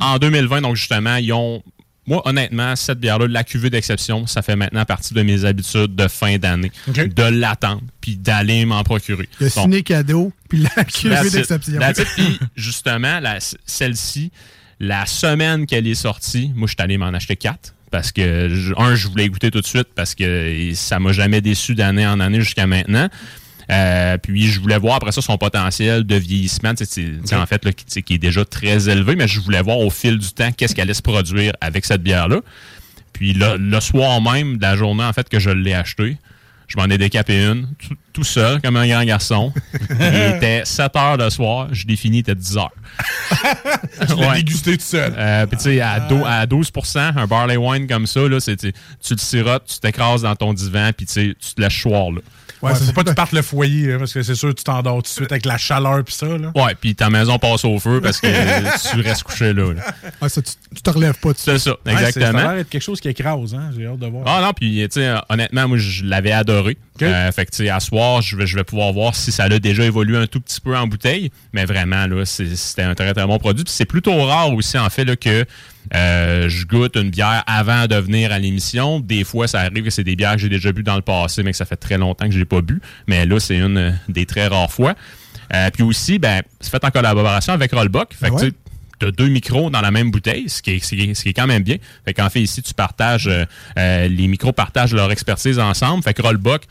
en 0.00 0.18
2020, 0.18 0.60
donc 0.60 0.76
justement, 0.76 1.16
ils 1.16 1.32
ont. 1.32 1.62
Moi, 2.06 2.22
honnêtement, 2.26 2.74
cette 2.76 2.98
bière-là, 2.98 3.26
la 3.28 3.44
cuvée 3.44 3.70
d'exception, 3.70 4.26
ça 4.26 4.42
fait 4.42 4.56
maintenant 4.56 4.84
partie 4.84 5.14
de 5.14 5.22
mes 5.22 5.44
habitudes 5.44 5.94
de 5.94 6.08
fin 6.08 6.38
d'année. 6.38 6.72
De 7.08 7.22
l'attendre, 7.24 7.82
puis 8.00 8.16
d'aller 8.16 8.64
m'en 8.64 8.82
procurer. 8.82 9.28
Le 9.38 9.46
Donc, 9.48 9.64
ciné 9.64 9.82
cadeau, 9.82 10.32
puis 10.48 10.66
la 10.76 10.84
cuvée 10.84 11.14
d'exception. 11.30 11.78
Puis, 12.16 12.38
justement, 12.56 13.20
celle-ci, 13.66 14.32
la 14.80 15.04
semaine 15.06 15.66
qu'elle 15.66 15.86
est 15.86 15.94
sortie, 15.94 16.50
moi, 16.54 16.66
je 16.66 16.72
suis 16.72 16.82
allé 16.82 16.96
m'en 16.98 17.08
acheter 17.08 17.36
quatre. 17.36 17.74
Parce 17.90 18.12
que, 18.12 18.48
je- 18.48 18.72
un, 18.76 18.94
je 18.94 19.08
voulais 19.08 19.28
goûter 19.28 19.50
tout 19.50 19.60
de 19.60 19.66
suite 19.66 19.88
parce 19.96 20.14
que 20.14 20.70
ça 20.74 21.00
m'a 21.00 21.10
jamais 21.10 21.40
déçu 21.40 21.74
d'année 21.74 22.06
en 22.06 22.20
année 22.20 22.40
jusqu'à 22.40 22.68
maintenant. 22.68 23.08
Euh, 23.70 24.18
puis 24.18 24.48
je 24.48 24.60
voulais 24.60 24.78
voir 24.78 24.96
après 24.96 25.12
ça 25.12 25.22
son 25.22 25.38
potentiel 25.38 26.04
de 26.04 26.16
vieillissement, 26.16 26.70
en 26.70 27.46
fait, 27.46 27.64
là, 27.64 27.72
qui, 27.72 28.14
est 28.14 28.18
déjà 28.18 28.44
très 28.44 28.88
élevé, 28.88 29.16
mais 29.16 29.28
je 29.28 29.40
voulais 29.40 29.62
voir 29.62 29.78
au 29.78 29.90
fil 29.90 30.18
du 30.18 30.32
temps 30.32 30.50
qu'est-ce 30.52 30.74
qu'elle 30.74 30.84
allait 30.84 30.94
se 30.94 31.02
produire 31.02 31.52
avec 31.60 31.84
cette 31.84 32.02
bière-là. 32.02 32.40
Puis 33.12 33.32
le, 33.32 33.56
le 33.56 33.80
soir 33.80 34.20
même 34.20 34.56
de 34.56 34.62
la 34.62 34.76
journée, 34.76 35.04
en 35.04 35.12
fait, 35.12 35.28
que 35.28 35.38
je 35.38 35.50
l'ai 35.50 35.74
acheté, 35.74 36.16
je 36.70 36.76
m'en 36.76 36.84
ai 36.84 36.98
décapé 36.98 37.44
une, 37.44 37.66
tout, 37.78 37.96
tout 38.12 38.24
seul, 38.24 38.60
comme 38.60 38.76
un 38.76 38.86
grand 38.86 39.04
garçon. 39.04 39.52
il 39.90 40.36
était 40.36 40.62
7 40.64 40.96
heures 40.96 41.16
le 41.16 41.28
soir, 41.28 41.68
je 41.72 41.86
l'ai 41.86 41.96
fini, 41.96 42.18
il 42.18 42.20
était 42.20 42.34
10 42.34 42.56
heures. 42.58 42.72
Tu 44.08 44.16
l'as 44.16 44.34
dégusté 44.36 44.76
tout 44.76 44.84
seul. 44.84 45.12
Euh, 45.16 45.46
Puis 45.46 45.56
tu 45.58 45.64
sais, 45.64 45.80
à, 45.80 46.06
à 46.26 46.46
12 46.46 46.72
un 46.94 47.26
barley 47.26 47.56
wine 47.56 47.86
comme 47.86 48.06
ça, 48.06 48.20
là, 48.28 48.38
tu 48.40 48.54
le 49.10 49.18
sirotes, 49.18 49.66
tu 49.66 49.78
t'écrases 49.78 50.22
dans 50.22 50.34
ton 50.34 50.52
divan, 50.54 50.90
puis 50.96 51.06
tu 51.06 51.34
te 51.34 51.60
laisses 51.60 51.82
choir. 51.82 52.12
Là. 52.12 52.20
Ouais, 52.62 52.72
c'est 52.74 52.92
pas 52.94 53.02
que 53.04 53.08
tu 53.08 53.14
partes 53.14 53.32
le 53.32 53.42
foyer, 53.42 53.86
là, 53.88 53.98
parce 53.98 54.12
que 54.12 54.22
c'est 54.22 54.34
sûr 54.34 54.50
que 54.50 54.54
tu 54.54 54.64
t'endors 54.64 54.96
tout 54.96 55.02
de 55.02 55.06
suite 55.08 55.32
avec 55.32 55.46
la 55.46 55.56
chaleur 55.56 56.04
pis 56.04 56.12
ça. 56.14 56.26
Là. 56.26 56.52
Ouais, 56.54 56.74
puis 56.78 56.94
ta 56.94 57.08
maison 57.10 57.38
passe 57.38 57.64
au 57.64 57.78
feu 57.78 58.00
parce 58.02 58.20
que 58.20 58.26
tu 58.94 59.00
restes 59.00 59.22
couché 59.22 59.52
là. 59.52 59.72
là. 59.72 59.82
Ouais, 60.20 60.28
ça, 60.28 60.42
tu, 60.42 60.52
tu 60.74 60.82
te 60.82 60.90
relèves 60.90 61.18
pas 61.18 61.32
de 61.32 61.38
C'est 61.38 61.58
ça, 61.58 61.70
Ouais, 61.70 61.76
c'est- 61.86 61.90
Ça 61.92 61.98
a 61.98 62.08
exactement. 62.08 62.38
l'air 62.42 62.54
d'être 62.56 62.68
quelque 62.68 62.82
chose 62.82 63.00
qui 63.00 63.08
écrase, 63.08 63.54
hein? 63.54 63.70
J'ai 63.76 63.86
hâte 63.86 63.98
de 63.98 64.06
voir. 64.06 64.24
Ah 64.26 64.40
non, 64.42 64.52
puis 64.52 64.86
tu 64.90 65.00
sais, 65.00 65.14
honnêtement, 65.28 65.68
moi, 65.68 65.78
je 65.78 66.04
l'avais 66.04 66.32
adoré. 66.32 66.76
Euh, 67.06 67.32
fait 67.32 67.46
que, 67.46 67.68
à 67.70 67.80
soir, 67.80 68.22
je 68.22 68.36
vais, 68.36 68.46
je 68.46 68.56
vais 68.56 68.64
pouvoir 68.64 68.92
voir 68.92 69.14
si 69.14 69.32
ça 69.32 69.44
a 69.44 69.58
déjà 69.58 69.84
évolué 69.84 70.16
un 70.16 70.26
tout 70.26 70.40
petit 70.40 70.60
peu 70.60 70.76
en 70.76 70.86
bouteille. 70.86 71.30
Mais 71.52 71.64
vraiment, 71.64 72.06
là, 72.06 72.24
c'était 72.24 72.82
un 72.82 72.94
très, 72.94 73.12
très 73.14 73.26
bon 73.26 73.38
produit. 73.38 73.64
Puis 73.64 73.72
c'est 73.74 73.84
plutôt 73.84 74.22
rare 74.24 74.52
aussi, 74.54 74.78
en 74.78 74.88
fait, 74.90 75.04
là, 75.04 75.16
que 75.16 75.44
euh, 75.94 76.48
je 76.48 76.66
goûte 76.66 76.96
une 76.96 77.10
bière 77.10 77.42
avant 77.46 77.86
de 77.86 77.96
venir 77.96 78.32
à 78.32 78.38
l'émission. 78.38 79.00
Des 79.00 79.24
fois, 79.24 79.48
ça 79.48 79.60
arrive 79.60 79.84
que 79.84 79.90
c'est 79.90 80.04
des 80.04 80.16
bières 80.16 80.32
que 80.32 80.38
j'ai 80.38 80.48
déjà 80.48 80.72
bu 80.72 80.82
dans 80.82 80.96
le 80.96 81.02
passé, 81.02 81.42
mais 81.42 81.50
que 81.52 81.56
ça 81.56 81.64
fait 81.64 81.76
très 81.76 81.98
longtemps 81.98 82.26
que 82.26 82.32
je 82.32 82.38
n'ai 82.38 82.44
pas 82.44 82.60
bu. 82.60 82.80
Mais 83.06 83.26
là, 83.26 83.40
c'est 83.40 83.56
une 83.56 83.78
euh, 83.78 83.90
des 84.08 84.26
très 84.26 84.46
rares 84.46 84.70
fois. 84.70 84.94
Euh, 85.54 85.70
puis 85.72 85.82
aussi, 85.82 86.18
ben, 86.18 86.42
c'est 86.60 86.70
fait 86.70 86.84
en 86.84 86.90
collaboration 86.90 87.52
avec 87.52 87.72
Rollbuck. 87.72 88.14
Fait 88.14 88.30
que, 88.30 88.34
tu 88.40 88.46
sais, 88.46 88.52
tu 89.00 89.06
as 89.06 89.10
deux 89.10 89.28
micros 89.28 89.70
dans 89.70 89.80
la 89.80 89.90
même 89.90 90.10
bouteille, 90.10 90.48
ce 90.48 90.60
qui 90.62 90.72
est, 90.72 90.84
ce 90.84 90.94
qui 90.94 91.00
est- 91.10 91.14
ce 91.14 91.22
qui 91.22 91.30
est 91.30 91.32
quand 91.32 91.46
même 91.46 91.62
bien. 91.62 91.76
Fait 92.04 92.12
qu'en 92.14 92.28
fait, 92.28 92.42
ici, 92.42 92.62
tu 92.62 92.74
partages, 92.74 93.28
euh, 93.78 94.08
les 94.08 94.28
micros 94.28 94.52
partagent 94.52 94.92
leur 94.92 95.10
expertise 95.10 95.58
ensemble. 95.58 96.02
Fait 96.04 96.12
que 96.14 96.20
Rollbuck, 96.22 96.62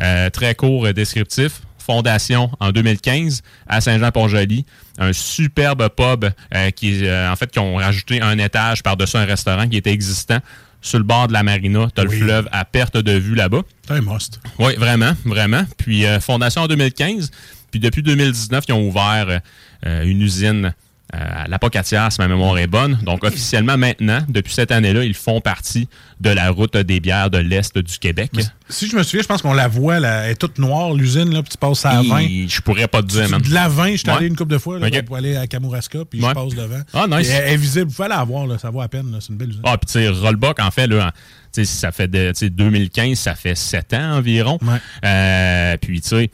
euh, 0.00 0.30
très 0.30 0.54
court 0.54 0.86
et 0.88 0.92
descriptif, 0.92 1.60
fondation 1.78 2.50
en 2.60 2.72
2015 2.72 3.42
à 3.66 3.80
Saint-Jean-Port-Joli. 3.80 4.64
Un 4.98 5.12
superbe 5.12 5.88
pub 5.88 6.24
euh, 6.54 6.70
qui, 6.70 7.06
euh, 7.06 7.30
en 7.30 7.36
fait, 7.36 7.50
qui 7.50 7.58
ont 7.58 7.76
rajouté 7.76 8.20
un 8.20 8.38
étage 8.38 8.82
par-dessus 8.82 9.16
un 9.16 9.24
restaurant 9.24 9.68
qui 9.68 9.76
était 9.76 9.92
existant 9.92 10.38
sur 10.80 10.98
le 10.98 11.04
bord 11.04 11.28
de 11.28 11.32
la 11.32 11.42
marina. 11.42 11.88
Tu 11.94 12.00
as 12.00 12.04
Oui. 12.04 12.18
le 12.18 12.24
fleuve 12.24 12.48
à 12.52 12.64
perte 12.64 12.96
de 12.96 13.12
vue 13.12 13.34
là-bas. 13.34 13.62
C'est 13.86 13.94
un 13.94 14.00
must. 14.02 14.40
Oui, 14.58 14.74
vraiment, 14.76 15.12
vraiment. 15.24 15.64
Puis 15.78 16.04
euh, 16.06 16.20
fondation 16.20 16.62
en 16.62 16.66
2015. 16.68 17.30
Puis 17.70 17.80
depuis 17.80 18.02
2019, 18.02 18.64
ils 18.68 18.72
ont 18.72 18.86
ouvert 18.86 19.40
euh, 19.86 20.04
une 20.04 20.20
usine 20.22 20.74
euh, 21.14 21.18
la 21.48 21.58
Pocatière, 21.58 22.10
si 22.10 22.20
ma 22.20 22.28
mémoire 22.28 22.56
est 22.58 22.66
bonne. 22.66 22.98
Donc, 23.02 23.24
officiellement, 23.24 23.76
maintenant, 23.76 24.20
depuis 24.28 24.52
cette 24.54 24.72
année-là, 24.72 25.04
ils 25.04 25.14
font 25.14 25.40
partie 25.40 25.88
de 26.20 26.30
la 26.30 26.50
route 26.50 26.76
des 26.76 26.98
bières 26.98 27.30
de 27.30 27.38
l'Est 27.38 27.76
du 27.78 27.98
Québec. 27.98 28.30
Si 28.68 28.88
je 28.88 28.96
me 28.96 29.02
souviens, 29.02 29.22
je 29.22 29.26
pense 29.28 29.42
qu'on 29.42 29.52
la 29.52 29.68
voit, 29.68 30.00
là, 30.00 30.24
elle 30.24 30.32
est 30.32 30.34
toute 30.34 30.58
noire, 30.58 30.94
l'usine, 30.94 31.32
là, 31.32 31.42
puis 31.42 31.50
tu 31.52 31.58
passes 31.58 31.84
à 31.84 31.94
la 31.94 32.02
20. 32.02 32.18
Et 32.20 32.46
Je 32.48 32.60
pourrais 32.62 32.88
pas 32.88 33.02
te 33.02 33.06
dire, 33.08 33.28
man. 33.28 33.40
De 33.42 33.52
la 33.52 33.68
20, 33.68 33.92
je 33.92 33.96
suis 33.98 34.10
allé 34.10 34.26
une 34.26 34.36
couple 34.36 34.52
de 34.52 34.58
fois 34.58 34.78
là, 34.78 35.02
pour 35.02 35.16
aller 35.16 35.36
à 35.36 35.46
Kamouraska, 35.46 36.00
puis 36.08 36.20
Ouais. 36.22 36.30
je 36.30 36.34
passe 36.34 36.54
devant. 36.54 36.80
Ah, 36.94 37.06
nice. 37.06 37.28
Elle 37.30 37.52
est 37.52 37.56
visible, 37.56 37.90
vous 37.90 37.94
pouvez 37.96 38.08
la 38.08 38.24
voir, 38.24 38.46
là, 38.46 38.58
ça 38.58 38.70
vaut 38.70 38.80
à 38.80 38.88
peine, 38.88 39.14
c'est 39.20 39.28
une 39.28 39.36
belle 39.36 39.50
usine. 39.50 39.62
Ah, 39.64 39.76
puis 39.76 39.86
tu 39.86 39.92
sais, 39.92 40.08
Rollbuck, 40.08 40.58
en 40.60 40.70
fait, 40.70 40.86
là, 40.86 41.12
ça 41.52 41.92
fait 41.92 42.08
de, 42.08 42.28
tu 42.32 42.38
sais, 42.46 42.50
2015, 42.50 43.18
ça 43.18 43.34
fait 43.34 43.54
7 43.54 43.92
ans 43.94 44.16
environ. 44.16 44.58
Euh, 45.04 45.76
puis, 45.76 46.00
tu 46.00 46.08
sais, 46.08 46.30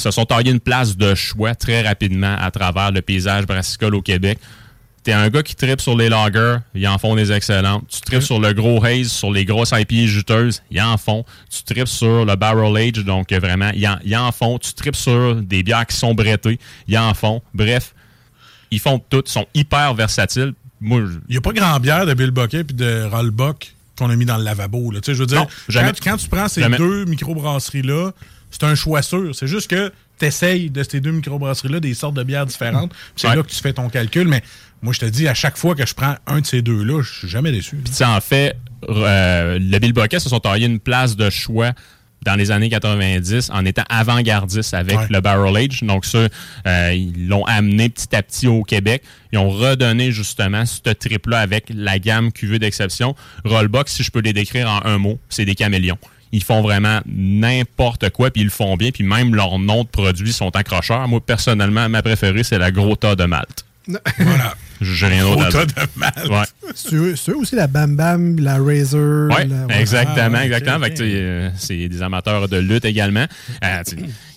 se 0.00 0.10
sont 0.10 0.24
taillés 0.24 0.50
une 0.50 0.60
place 0.60 0.96
de 0.96 1.14
choix 1.14 1.54
très 1.54 1.82
rapidement 1.86 2.36
à 2.38 2.50
travers 2.50 2.90
le 2.92 3.02
paysage 3.02 3.46
brassicole 3.46 3.94
au 3.94 4.02
Québec. 4.02 4.38
T'es 5.02 5.12
un 5.12 5.30
gars 5.30 5.42
qui 5.42 5.54
tripe 5.54 5.80
sur 5.80 5.96
les 5.96 6.10
lagers, 6.10 6.56
ils 6.74 6.86
en 6.86 6.98
font 6.98 7.14
des 7.14 7.32
excellentes. 7.32 7.84
Tu 7.88 8.00
tripes 8.02 8.22
sur 8.22 8.38
le 8.38 8.52
gros 8.52 8.84
haze, 8.84 9.10
sur 9.10 9.32
les 9.32 9.46
grosses 9.46 9.70
IPA 9.72 10.06
juteuses, 10.06 10.62
ils 10.70 10.80
en 10.82 10.98
font. 10.98 11.24
Tu 11.48 11.62
tripes 11.62 11.88
sur 11.88 12.26
le 12.26 12.36
barrel 12.36 12.76
age, 12.76 13.02
donc 13.04 13.32
vraiment, 13.32 13.70
ils 13.74 13.88
en, 13.88 13.96
ils 14.04 14.14
en 14.16 14.30
font. 14.30 14.58
Tu 14.58 14.74
tripes 14.74 14.96
sur 14.96 15.36
des 15.36 15.62
bières 15.62 15.86
qui 15.86 15.96
sont 15.96 16.12
brettées, 16.12 16.58
ils 16.86 16.98
en 16.98 17.14
font. 17.14 17.40
Bref, 17.54 17.94
ils 18.70 18.78
font 18.78 18.98
tout, 18.98 19.22
ils 19.24 19.30
sont 19.32 19.46
hyper 19.54 19.94
versatiles. 19.94 20.52
Moi, 20.82 21.00
je- 21.06 21.18
Il 21.28 21.32
n'y 21.32 21.36
a 21.38 21.40
pas 21.40 21.52
grand 21.52 21.80
bière 21.80 22.04
de 22.04 22.12
Bill 22.12 22.30
Bucket 22.30 22.66
puis 22.66 22.76
de 22.76 23.04
Rollbuck 23.10 23.74
qu'on 23.98 24.10
a 24.10 24.16
mis 24.16 24.26
dans 24.26 24.36
le 24.36 24.44
lavabo. 24.44 24.90
Là. 24.90 25.00
Tu 25.00 25.06
sais, 25.06 25.14
Je 25.14 25.20
veux 25.20 25.26
dire, 25.26 25.40
Non, 25.40 25.46
jamais. 25.68 25.92
quand, 25.92 26.10
quand 26.12 26.16
tu 26.18 26.28
prends 26.28 26.48
ces 26.48 26.60
Jamais. 26.60 26.76
deux 26.76 27.06
microbrasseries-là, 27.06 28.10
c'est 28.50 28.64
un 28.64 28.74
choix 28.74 29.02
sûr. 29.02 29.34
C'est 29.34 29.46
juste 29.46 29.70
que 29.70 29.92
tu 30.18 30.26
essayes 30.26 30.70
de 30.70 30.82
ces 30.82 31.00
deux 31.00 31.12
microbrasseries-là 31.12 31.80
des 31.80 31.94
sortes 31.94 32.14
de 32.14 32.22
bières 32.22 32.46
différentes. 32.46 32.92
C'est 33.16 33.28
Ouais. 33.28 33.36
là 33.36 33.42
que 33.42 33.48
tu 33.48 33.56
fais 33.60 33.72
ton 33.72 33.88
calcul. 33.88 34.28
Mais 34.28 34.42
moi, 34.82 34.92
je 34.92 35.00
te 35.00 35.06
dis, 35.06 35.28
à 35.28 35.34
chaque 35.34 35.56
fois 35.56 35.74
que 35.74 35.86
je 35.86 35.94
prends 35.94 36.14
un 36.26 36.40
de 36.40 36.46
ces 36.46 36.62
deux-là, 36.62 37.02
je 37.02 37.18
suis 37.20 37.28
jamais 37.28 37.52
déçu. 37.52 37.76
Puis, 37.76 38.04
en 38.04 38.20
fait, 38.20 38.56
euh, 38.88 39.58
le 39.60 39.78
Bill 39.78 39.92
Bucket 39.92 40.20
se 40.20 40.28
sont 40.28 40.40
taillés 40.40 40.66
une 40.66 40.80
place 40.80 41.16
de 41.16 41.30
choix 41.30 41.72
dans 42.22 42.34
les 42.34 42.50
années 42.50 42.68
90 42.68 43.48
en 43.50 43.64
étant 43.64 43.84
avant-gardiste 43.88 44.74
avec 44.74 44.98
Ouais. 44.98 45.06
le 45.08 45.20
Barrel 45.22 45.56
Age. 45.56 45.82
Donc 45.84 46.04
ça, 46.04 46.28
euh, 46.66 46.92
ils 46.94 47.28
l'ont 47.28 47.44
amené 47.46 47.88
petit 47.88 48.14
à 48.14 48.22
petit 48.22 48.46
au 48.46 48.62
Québec. 48.62 49.02
Ils 49.32 49.38
ont 49.38 49.48
redonné 49.48 50.12
justement 50.12 50.66
ce 50.66 50.90
trip-là 50.92 51.38
avec 51.40 51.66
la 51.74 51.98
gamme 51.98 52.30
QV 52.30 52.58
d'exception. 52.58 53.14
Rollbuck, 53.46 53.88
si 53.88 54.02
je 54.02 54.10
peux 54.10 54.20
les 54.20 54.34
décrire 54.34 54.68
en 54.68 54.84
un 54.84 54.98
mot, 54.98 55.18
c'est 55.30 55.46
des 55.46 55.54
caméléons. 55.54 55.96
Ils 56.32 56.44
font 56.44 56.62
vraiment 56.62 57.00
n'importe 57.06 58.10
quoi, 58.10 58.30
puis 58.30 58.42
ils 58.42 58.44
le 58.44 58.50
font 58.50 58.76
bien, 58.76 58.90
puis 58.90 59.04
même 59.04 59.34
leurs 59.34 59.58
noms 59.58 59.82
de 59.82 59.88
produits 59.88 60.32
sont 60.32 60.54
accrocheurs. 60.54 61.08
Moi, 61.08 61.20
personnellement, 61.20 61.88
ma 61.88 62.02
préférée, 62.02 62.44
c'est 62.44 62.58
la 62.58 62.70
Grota 62.70 63.16
de 63.16 63.24
Malte. 63.24 63.64
Voilà. 64.18 64.54
J'ai 64.80 65.06
rien 65.08 65.24
d'autre 65.24 65.58
à 65.58 65.66
dire. 65.66 66.30
Ouais. 66.30 66.70
C'est 66.74 66.94
eux, 66.94 67.36
aussi 67.36 67.54
la 67.54 67.66
Bam 67.66 67.96
Bam, 67.96 68.38
la 68.40 68.56
Razor. 68.58 69.28
Oui, 69.28 69.46
la- 69.48 69.66
ouais. 69.66 69.80
exactement, 69.80 70.38
Ah, 70.38 70.44
exactement. 70.46 70.86
euh, 71.00 71.50
c'est 71.58 71.88
des 71.88 72.02
amateurs 72.02 72.48
de 72.48 72.56
lutte 72.58 72.86
également. 72.86 73.26
Euh, 73.62 73.82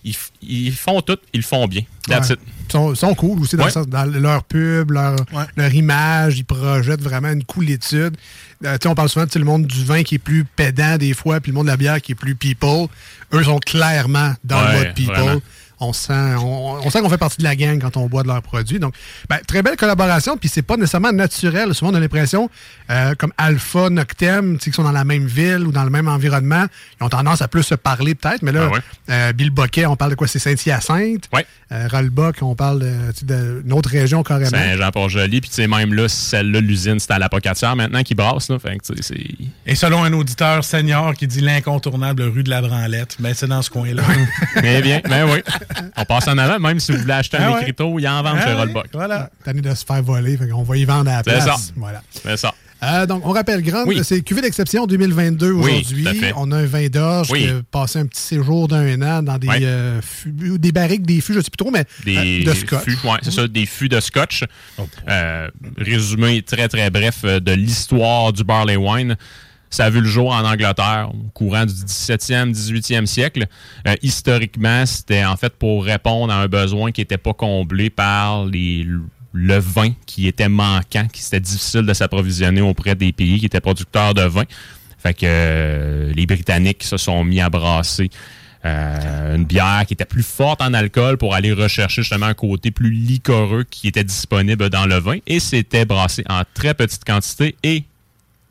ils, 0.03 0.15
ils 0.41 0.73
font 0.73 0.99
tout, 1.01 1.17
ils 1.33 1.37
le 1.39 1.45
font 1.45 1.65
bien. 1.67 1.83
That's 2.09 2.29
Ouais. 2.29 2.35
it. 2.35 2.41
Ils 2.67 2.71
sont, 2.73 2.95
sont 2.95 3.15
cool 3.15 3.39
aussi 3.41 3.55
dans, 3.55 3.63
Ouais. 3.63 3.69
le 3.69 3.73
sens- 3.73 3.87
dans 3.87 4.03
leur 4.05 4.43
pub, 4.43 4.91
leur, 4.91 5.15
Ouais. 5.31 5.43
leur 5.55 5.73
image. 5.73 6.37
Ils 6.39 6.43
projettent 6.45 7.01
vraiment 7.01 7.29
une 7.31 7.43
coolitude. 7.45 8.17
Euh, 8.65 8.73
tu 8.73 8.79
sais, 8.83 8.87
on 8.89 8.95
parle 8.95 9.09
souvent 9.09 9.25
de 9.25 9.39
le 9.39 9.45
monde 9.45 9.65
du 9.67 9.85
vin 9.85 10.03
qui 10.03 10.15
est 10.15 10.19
plus 10.19 10.43
pédant 10.43 10.97
des 10.97 11.13
fois, 11.13 11.39
puis 11.39 11.51
le 11.51 11.55
monde 11.55 11.67
de 11.67 11.71
la 11.71 11.77
bière 11.77 12.01
qui 12.01 12.13
est 12.13 12.15
plus 12.15 12.35
people. 12.35 12.87
Eux 13.33 13.43
sont 13.43 13.59
clairement 13.59 14.33
dans 14.43 14.61
le 14.61 14.73
mode 14.77 14.93
people. 14.93 15.15
vraiment. 15.15 15.41
On 15.83 15.93
sent, 15.93 16.13
on, 16.37 16.79
on 16.83 16.89
sent 16.89 17.01
qu'on 17.01 17.09
fait 17.09 17.17
partie 17.17 17.37
de 17.37 17.43
la 17.43 17.55
gang 17.55 17.79
quand 17.79 17.97
on 17.97 18.07
boit 18.07 18.23
de 18.23 18.27
leurs 18.27 18.41
produits. 18.41 18.79
Donc, 18.79 18.93
ben, 19.29 19.37
très 19.47 19.61
belle 19.61 19.75
collaboration, 19.75 20.37
puis 20.37 20.49
c'est 20.49 20.61
pas 20.61 20.77
nécessairement 20.77 21.11
naturel. 21.11 21.73
Souvent, 21.73 21.91
on 21.91 21.95
a 21.95 21.99
l'impression, 21.99 22.49
euh, 22.89 23.13
comme 23.15 23.31
Alpha, 23.37 23.89
Noctem, 23.89 24.57
tu 24.57 24.65
sais, 24.65 24.71
qui 24.71 24.75
sont 24.75 24.83
dans 24.83 24.91
la 24.91 25.03
même 25.03 25.25
ville 25.25 25.65
ou 25.67 25.71
dans 25.71 25.83
le 25.83 25.89
même 25.89 26.07
environnement, 26.07 26.65
ils 26.99 27.03
ont 27.03 27.09
tendance 27.09 27.41
à 27.41 27.47
plus 27.47 27.63
se 27.63 27.75
parler 27.75 28.15
peut-être. 28.15 28.41
Mais 28.41 28.51
là, 28.51 28.67
Ah 28.69 28.73
ouais. 28.73 28.79
euh, 29.09 29.33
Bill 29.33 29.49
Boquet, 29.49 29.85
on 29.85 29.95
parle 29.95 30.11
de 30.11 30.15
quoi? 30.15 30.27
C'est 30.27 30.39
Saint-Hyacinthe. 30.39 31.29
Ouais. 31.33 31.45
Euh, 31.71 31.87
Rollbuck, 31.91 32.37
on 32.41 32.55
parle 32.55 32.85
d'une 33.23 33.73
autre 33.73 33.89
région 33.89 34.23
carrément. 34.23 34.49
Saint-Jean-Port-Joli. 34.51 35.41
Puis, 35.41 35.49
tu 35.49 35.55
sais, 35.55 35.67
même 35.67 35.93
là, 35.93 36.07
celle-là, 36.07 36.59
l'usine, 36.61 36.99
c'est 36.99 37.11
à 37.11 37.19
la 37.19 37.29
Pocatière 37.29 37.75
maintenant 37.75 38.03
qui 38.03 38.15
brasse. 38.15 38.49
Là. 38.49 38.59
Fait 38.59 38.77
que. 38.77 38.93
Et 39.65 39.75
selon 39.75 40.03
un 40.03 40.13
auditeur 40.13 40.63
senior 40.63 41.13
qui 41.15 41.27
dit 41.27 41.41
l'incontournable 41.41 42.21
rue 42.23 42.43
de 42.43 42.49
la 42.49 42.61
Branlette, 42.61 43.15
ben 43.19 43.33
c'est 43.33 43.47
dans 43.47 43.61
ce 43.61 43.69
coin-là. 43.69 44.03
Mais 44.61 44.81
bien, 44.83 45.01
ben 45.07 45.25
oui. 45.29 45.41
On 45.97 46.05
passe 46.05 46.27
en 46.27 46.37
avant, 46.37 46.59
même 46.59 46.79
si 46.79 46.91
vous 46.91 46.99
voulez 46.99 47.13
acheter 47.13 47.37
un 47.37 47.47
Ah 47.47 47.51
ouais. 47.53 47.61
écriteau, 47.61 47.97
il 47.99 48.07
en 48.07 48.21
vend 48.23 48.35
chez 48.37 48.43
Ah 48.47 48.55
Rollbuck. 48.57 48.87
Voilà. 48.93 49.29
Tanné 49.43 49.61
de 49.61 49.73
se 49.73 49.85
faire 49.85 50.01
voler, 50.03 50.37
fait 50.37 50.47
qu'on 50.49 50.63
va 50.63 50.77
y 50.77 50.85
vendre 50.85 51.09
à 51.09 51.17
la 51.17 51.23
C'est 51.23 51.31
place. 51.31 51.45
ça. 51.45 51.55
Voilà. 51.75 52.01
C'est 52.11 52.37
ça. 52.37 52.53
Euh, 52.83 53.05
donc, 53.05 53.25
on 53.25 53.31
rappelle, 53.31 53.61
Grande, 53.61 53.87
Oui. 53.87 54.01
c'est 54.03 54.19
cuvée 54.23 54.41
d'exception 54.41 54.85
2022 54.85 55.51
Oui, 55.51 55.71
aujourd'hui. 55.71 56.05
on 56.35 56.51
a 56.51 56.57
un 56.57 56.65
vin 56.65 56.87
d'orge 56.89 57.31
Oui. 57.31 57.43
qui 57.43 57.49
a 57.49 57.61
passé 57.71 57.99
un 57.99 58.05
petit 58.07 58.19
séjour 58.19 58.67
d'un 58.67 59.01
an 59.01 59.23
dans 59.23 59.37
des, 59.37 59.47
euh, 59.61 60.01
fûts- 60.01 60.57
des 60.59 60.71
barriques, 60.73 61.05
des 61.05 61.21
fûts, 61.21 61.31
je 61.31 61.37
ne 61.37 61.43
sais 61.43 61.49
plus 61.49 61.55
trop, 61.63 61.71
mais 61.71 61.85
des 62.03 62.41
euh, 62.41 62.51
de 62.51 62.53
scotch. 62.53 62.83
fûts, 62.83 62.97
ouais, 63.07 63.17
c'est 63.21 63.31
ça, 63.31 63.47
des 63.47 63.65
fûts 63.65 63.87
de 63.87 64.01
scotch. 64.01 64.43
Oh, 64.77 64.85
Euh, 65.07 65.47
résumé 65.77 66.41
très 66.41 66.67
très 66.67 66.89
bref 66.89 67.19
euh, 67.23 67.39
de 67.39 67.53
l'histoire 67.53 68.33
du 68.33 68.43
barley 68.43 68.75
wine. 68.75 69.15
Ça 69.73 69.85
a 69.85 69.89
vu 69.89 70.01
le 70.01 70.07
jour 70.07 70.31
en 70.31 70.45
Angleterre 70.45 71.09
au 71.11 71.29
courant 71.33 71.65
du 71.65 71.73
17e, 71.73 72.53
18e 72.53 73.07
siècle. 73.07 73.47
Euh, 73.87 73.95
historiquement, 74.03 74.85
c'était 74.85 75.25
en 75.25 75.35
fait 75.35 75.51
pour 75.51 75.83
répondre 75.83 76.31
à 76.31 76.41
un 76.41 76.47
besoin 76.47 76.91
qui 76.91 77.01
n'était 77.01 77.17
pas 77.17 77.33
comblé 77.33 77.89
par 77.89 78.45
le 78.45 79.57
vin 79.57 79.89
qui 80.05 80.27
était 80.27 80.47
manquant, 80.47 81.07
qui 81.11 81.23
c'était 81.23 81.39
difficile 81.39 81.87
de 81.87 81.93
s'approvisionner 81.93 82.61
auprès 82.61 82.93
des 82.93 83.11
pays 83.13 83.39
qui 83.39 83.47
étaient 83.47 83.61
producteurs 83.61 84.13
de 84.13 84.21
vin. 84.21 84.43
Fait 84.99 85.15
que 85.15 85.25
euh, 85.25 86.13
les 86.13 86.27
Britanniques 86.27 86.83
se 86.83 86.97
sont 86.97 87.23
mis 87.23 87.41
à 87.41 87.49
brasser 87.49 88.11
euh, 88.65 89.35
une 89.35 89.45
bière 89.45 89.85
qui 89.87 89.95
était 89.95 90.05
plus 90.05 90.21
forte 90.21 90.61
en 90.61 90.75
alcool 90.75 91.17
pour 91.17 91.33
aller 91.33 91.51
rechercher 91.51 92.03
justement 92.03 92.27
un 92.27 92.35
côté 92.35 92.69
plus 92.69 92.91
liquoreux 92.91 93.63
qui 93.63 93.87
était 93.87 94.03
disponible 94.03 94.69
dans 94.69 94.85
le 94.85 94.99
vin. 94.99 95.17
Et 95.25 95.39
c'était 95.39 95.85
brassé 95.85 96.23
en 96.29 96.43
très 96.53 96.75
petite 96.75 97.03
quantité 97.05 97.55
et 97.63 97.85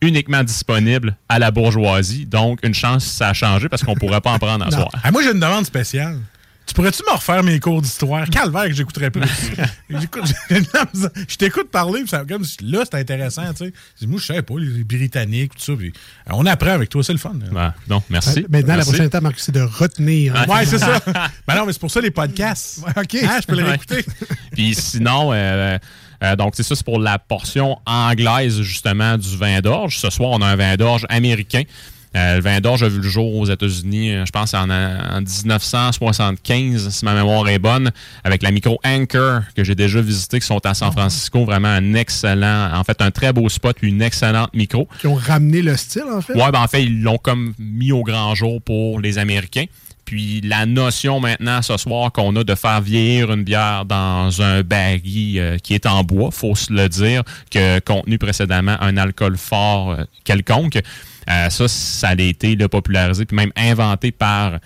uniquement 0.02 0.44
disponible 0.44 1.16
à 1.30 1.38
la 1.38 1.50
bourgeoisie. 1.50 2.26
Donc, 2.26 2.58
une 2.62 2.74
chance, 2.74 3.04
ça 3.06 3.28
a 3.28 3.32
changé 3.32 3.68
parce 3.70 3.82
qu'on 3.82 3.94
pourrait 3.94 4.20
pas 4.20 4.32
en 4.32 4.38
prendre 4.38 4.66
en 4.66 4.70
soir. 4.76 4.90
Ah, 5.02 5.10
moi, 5.10 5.22
j'ai 5.22 5.30
une 5.32 5.40
demande 5.40 5.64
spéciale. 5.64 6.18
Tu 6.64 6.74
pourrais-tu 6.74 7.02
me 7.10 7.12
refaire 7.14 7.42
mes 7.42 7.58
cours 7.58 7.82
d'histoire? 7.82 8.24
Calvaire 8.30 8.66
que 8.66 8.72
j'écouterais 8.72 9.10
plus. 9.10 9.22
Je 9.90 11.36
t'écoute 11.36 11.70
parler, 11.70 12.00
puis 12.00 12.08
ça, 12.08 12.24
comme 12.26 12.44
là, 12.62 12.84
c'est 12.84 12.98
intéressant. 12.98 13.42
Tu 13.52 13.66
sais. 13.66 13.72
Je 13.96 14.04
dis, 14.04 14.06
Moi, 14.06 14.20
je 14.20 14.26
sais 14.32 14.42
pas, 14.42 14.54
les 14.58 14.84
Britanniques, 14.84 15.54
tout 15.56 15.62
ça. 15.64 15.72
puis, 15.76 15.88
euh, 15.88 16.30
on 16.34 16.46
apprend 16.46 16.70
avec 16.70 16.88
toi, 16.88 17.02
c'est 17.02 17.12
le 17.12 17.18
fun. 17.18 17.34
non, 17.88 18.02
merci. 18.10 18.40
Euh, 18.40 18.46
Maintenant, 18.48 18.76
la 18.76 18.84
prochaine 18.84 19.06
étape, 19.06 19.22
Marcus, 19.22 19.42
c'est 19.42 19.52
de 19.52 19.60
retenir. 19.62 20.36
hein. 20.36 20.46
Ouais, 20.48 20.64
c'est 20.64 20.78
ça. 20.78 21.00
ben 21.46 21.56
non, 21.56 21.66
mais 21.66 21.72
c'est 21.72 21.80
pour 21.80 21.90
ça 21.90 22.00
les 22.00 22.10
podcasts. 22.12 22.78
OK. 22.96 23.14
Hein, 23.22 23.38
je 23.40 23.46
peux 23.46 23.56
les 23.56 23.62
Ouais. 23.62 23.68
réécouter. 23.70 24.04
Puis 24.52 24.74
sinon, 24.74 25.30
euh, 25.32 25.78
euh, 26.22 26.36
donc 26.36 26.54
c'est 26.54 26.62
ça, 26.62 26.76
c'est 26.76 26.84
pour 26.84 26.98
la 26.98 27.18
portion 27.18 27.78
anglaise 27.86 28.62
justement 28.62 29.16
du 29.18 29.36
vin 29.36 29.60
d'orge. 29.60 29.98
Ce 29.98 30.10
soir, 30.10 30.30
on 30.32 30.40
a 30.42 30.46
un 30.46 30.56
vin 30.56 30.76
d'orge 30.76 31.06
américain. 31.08 31.62
Euh, 32.14 32.36
le 32.36 32.42
vin 32.42 32.60
d'orge 32.60 32.82
a 32.82 32.88
vu 32.88 32.98
le 32.98 33.08
jour 33.08 33.36
aux 33.36 33.46
États-Unis, 33.46 34.12
euh, 34.12 34.26
je 34.26 34.32
pense 34.32 34.52
en, 34.52 34.68
en 34.68 35.20
1975, 35.22 36.90
si 36.90 37.04
ma 37.06 37.14
mémoire 37.14 37.48
est 37.48 37.58
bonne, 37.58 37.90
avec 38.22 38.42
la 38.42 38.50
micro 38.50 38.78
Anchor 38.84 39.40
que 39.56 39.64
j'ai 39.64 39.74
déjà 39.74 40.02
visité, 40.02 40.38
qui 40.38 40.46
sont 40.46 40.64
à 40.66 40.74
San 40.74 40.92
Francisco. 40.92 41.46
Vraiment 41.46 41.68
un 41.68 41.94
excellent, 41.94 42.70
en 42.74 42.84
fait, 42.84 43.00
un 43.00 43.10
très 43.10 43.32
beau 43.32 43.48
spot, 43.48 43.78
une 43.80 44.02
excellente 44.02 44.52
micro. 44.52 44.88
Qui 45.00 45.06
ont 45.06 45.14
ramené 45.14 45.62
le 45.62 45.74
style, 45.76 46.04
en 46.12 46.20
fait? 46.20 46.34
Ouais, 46.34 46.52
ben 46.52 46.60
en 46.60 46.68
fait, 46.68 46.82
ils 46.82 47.02
l'ont 47.02 47.16
comme 47.16 47.54
mis 47.58 47.92
au 47.92 48.02
grand 48.02 48.34
jour 48.34 48.60
pour 48.60 49.00
les 49.00 49.16
Américains. 49.16 49.64
Puis 50.12 50.42
la 50.42 50.66
notion 50.66 51.20
maintenant 51.20 51.62
ce 51.62 51.74
soir 51.78 52.12
qu'on 52.12 52.36
a 52.36 52.44
de 52.44 52.54
faire 52.54 52.82
vieillir 52.82 53.32
une 53.32 53.44
bière 53.44 53.86
dans 53.86 54.42
un 54.42 54.60
baril 54.60 55.38
euh, 55.38 55.56
qui 55.56 55.72
est 55.72 55.86
en 55.86 56.04
bois, 56.04 56.30
faut 56.30 56.54
se 56.54 56.70
le 56.70 56.86
dire, 56.90 57.22
que 57.50 57.78
contenu 57.78 58.18
précédemment 58.18 58.76
un 58.82 58.98
alcool 58.98 59.38
fort 59.38 59.92
euh, 59.92 60.04
quelconque, 60.24 60.76
euh, 61.30 61.48
ça, 61.48 61.66
ça 61.66 62.08
a 62.08 62.14
été 62.20 62.56
là, 62.56 62.68
popularisé 62.68 63.24
puis 63.24 63.34
même 63.34 63.52
inventé 63.56 64.12
par 64.12 64.58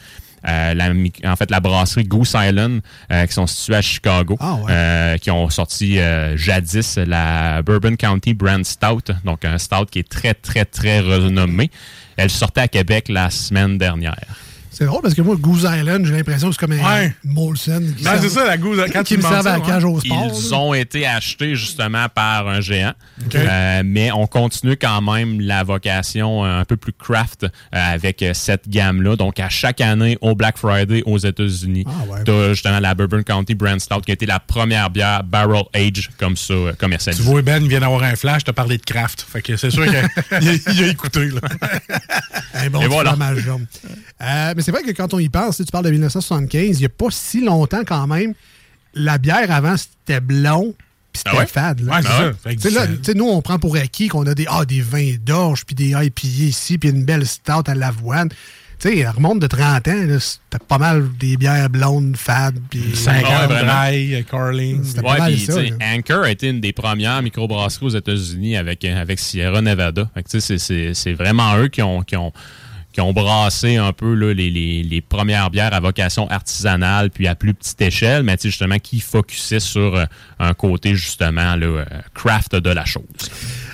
euh, 0.48 0.74
la, 0.74 0.90
en 1.30 1.36
fait 1.36 1.48
la 1.52 1.60
brasserie 1.60 2.02
Goose 2.02 2.34
Island 2.36 2.80
euh, 3.12 3.24
qui 3.26 3.32
sont 3.32 3.46
situés 3.46 3.76
à 3.76 3.82
Chicago, 3.82 4.36
Ah 4.40 4.54
ouais. 4.56 4.72
euh, 4.72 5.16
qui 5.18 5.30
ont 5.30 5.48
sorti 5.48 5.98
jadis 6.34 6.96
la 6.96 7.62
Bourbon 7.62 7.94
County 7.94 8.34
Brand 8.34 8.66
Stout, 8.66 9.12
donc 9.24 9.44
un 9.44 9.58
stout 9.58 9.86
qui 9.92 10.00
est 10.00 10.08
très 10.08 10.34
très 10.34 10.64
très 10.64 10.98
renommé. 10.98 11.70
Elle 12.16 12.30
sortait 12.30 12.62
à 12.62 12.68
Québec 12.68 13.06
la 13.08 13.30
semaine 13.30 13.78
dernière. 13.78 14.26
C'est 14.78 14.84
drôle 14.84 15.00
parce 15.00 15.14
que 15.14 15.22
moi, 15.22 15.36
Goose 15.36 15.62
Island, 15.70 16.04
j'ai 16.04 16.12
l'impression 16.12 16.48
que 16.48 16.54
c'est 16.54 16.60
comme 16.66 16.72
un 16.78 16.84
Ouais. 16.84 17.14
Molson. 17.24 17.82
qui 17.96 18.04
Ben, 18.04 18.18
c'est 18.20 18.28
ça, 18.28 18.44
la 18.44 18.58
Goose- 18.58 18.84
quand 18.92 19.02
qui 19.04 19.14
tu 19.16 19.20
me 19.22 19.24
à 19.26 19.60
cage 19.60 19.84
au 19.84 19.98
sport. 20.00 20.32
Ils 20.34 20.50
là. 20.50 20.56
ont 20.58 20.74
été 20.74 21.06
achetés 21.06 21.54
justement 21.54 22.06
par 22.14 22.46
un 22.46 22.60
géant. 22.60 22.92
Euh, 23.34 23.82
mais 23.84 24.12
on 24.12 24.26
continue 24.26 24.76
quand 24.76 25.00
même 25.00 25.40
la 25.40 25.62
vocation 25.62 26.44
euh, 26.44 26.60
un 26.60 26.64
peu 26.66 26.76
plus 26.76 26.92
craft 26.92 27.44
euh, 27.44 27.48
avec 27.72 28.22
cette 28.34 28.68
gamme-là. 28.68 29.16
Donc, 29.16 29.40
à 29.40 29.48
chaque 29.48 29.80
année, 29.80 30.18
au 30.20 30.34
Black 30.34 30.58
Friday 30.58 31.02
aux 31.06 31.16
États-Unis, 31.18 31.84
Ah, 31.86 32.18
tu 32.24 32.30
as 32.30 32.48
justement 32.52 32.78
la 32.80 32.94
Bourbon 32.94 33.22
County 33.22 33.54
Brand 33.54 33.80
Stout 33.80 34.00
qui 34.02 34.10
a 34.10 34.14
été 34.14 34.26
la 34.26 34.40
première 34.40 34.90
bière 34.90 35.24
barrel 35.24 35.62
age 35.74 36.10
comme 36.18 36.36
ça 36.36 36.52
euh, 36.52 36.70
Tu 36.72 36.76
commercialisée. 36.76 37.22
vois, 37.24 37.40
Ben 37.40 37.62
il 37.62 37.68
vient 37.70 37.80
d'avoir 37.80 38.02
un 38.02 38.14
flash, 38.16 38.44
t'as 38.44 38.52
parlé 38.52 38.76
de 38.76 38.84
craft. 38.84 39.24
Fait 39.26 39.40
que 39.40 39.56
c'est 39.56 39.70
sûr 39.70 39.86
qu'il 39.86 39.96
a, 40.84 40.86
écouté, 40.88 41.30
là. 41.30 41.40
Un 42.54 42.70
bon 42.70 42.80
Et 42.82 42.86
voilà. 42.86 43.10
fromage 43.10 43.38
jaune. 43.38 43.66
Euh, 44.22 44.54
mais 44.56 44.62
c'est 44.66 44.72
vrai 44.72 44.82
que 44.82 44.90
quand 44.90 45.14
on 45.14 45.18
y 45.18 45.28
pense, 45.28 45.56
tu 45.58 45.64
parles 45.70 45.84
de 45.84 45.90
1975, 45.90 46.76
il 46.76 46.78
n'y 46.80 46.84
a 46.84 46.88
pas 46.88 47.06
si 47.10 47.40
longtemps 47.44 47.82
quand 47.86 48.06
même, 48.08 48.34
la 48.94 49.16
bière 49.18 49.50
avant, 49.50 49.76
c'était 49.76 50.20
blond, 50.20 50.74
puis 51.12 51.22
c'était 51.24 51.30
Ah 51.34 51.38
ouais? 51.38 51.46
fade. 51.46 51.80
là. 51.80 51.96
Ouais, 51.96 52.02
c'est 52.02 52.66
Ah 52.66 52.70
ça. 52.70 52.86
Là, 52.86 53.14
nous, 53.14 53.26
on 53.28 53.40
prend 53.42 53.58
pour 53.58 53.76
acquis 53.76 54.08
qu'on 54.08 54.26
a 54.26 54.34
des, 54.34 54.46
ah, 54.48 54.64
des 54.64 54.80
vins 54.80 55.14
d'orge, 55.24 55.64
puis 55.64 55.74
des 55.74 55.90
IPA 55.90 56.10
ici, 56.26 56.78
puis 56.78 56.90
une 56.90 57.04
belle 57.04 57.26
stout 57.26 57.62
à 57.68 57.74
l'avoine. 57.74 58.28
Tu 58.78 58.90
sais, 58.90 58.98
elle 58.98 59.08
remonte 59.08 59.38
de 59.38 59.46
30 59.46 59.88
ans, 59.88 60.18
c'était 60.18 60.62
pas 60.68 60.76
mal 60.76 61.08
des 61.18 61.38
bières 61.38 61.70
blondes, 61.70 62.14
fades, 62.16 62.58
puis... 62.68 62.94
50 62.94 63.24
Ah 63.26 63.40
ouais, 63.40 63.46
vraiment. 63.46 63.72
dry, 63.72 64.24
Carling. 64.30 64.84
C'était 64.84 65.00
pas 65.02 65.16
mal 65.18 65.38
ça, 65.38 65.60
Anchor 65.94 66.24
a 66.24 66.30
été 66.30 66.48
une 66.50 66.60
des 66.60 66.74
premières 66.74 67.22
microbrasseries 67.22 67.86
aux 67.86 67.90
États-Unis 67.90 68.56
avec, 68.58 68.84
euh, 68.84 69.00
avec 69.00 69.18
Sierra 69.18 69.62
Nevada. 69.62 70.10
Fait 70.12 70.22
que, 70.24 70.28
tu 70.28 70.40
sais, 70.40 70.58
c'est- 70.58 70.58
c'est 70.58 70.92
c'est 70.94 71.14
vraiment 71.14 71.56
eux 71.56 71.68
qui 71.68 71.80
ont, 71.80 72.02
qui 72.02 72.16
ont, 72.16 72.34
qui 72.96 73.02
ont 73.02 73.12
brassé 73.12 73.76
un 73.76 73.92
peu 73.92 74.14
là, 74.14 74.32
les, 74.32 74.48
les- 74.48 74.82
les 74.82 75.00
premières 75.02 75.50
bières 75.50 75.74
à 75.74 75.80
vocation 75.80 76.30
artisanale, 76.30 77.10
puis 77.10 77.26
à 77.26 77.34
plus 77.34 77.52
petite 77.52 77.78
échelle, 77.82 78.22
mais 78.22 78.38
justement 78.42 78.78
qui 78.78 79.00
focusaient 79.00 79.60
sur 79.60 79.96
euh, 79.96 80.04
un 80.38 80.54
côté 80.54 80.94
justement 80.94 81.56
là, 81.56 81.66
euh, 81.66 81.84
craft 82.14 82.56
de 82.56 82.70
la 82.70 82.86
chose. 82.86 83.04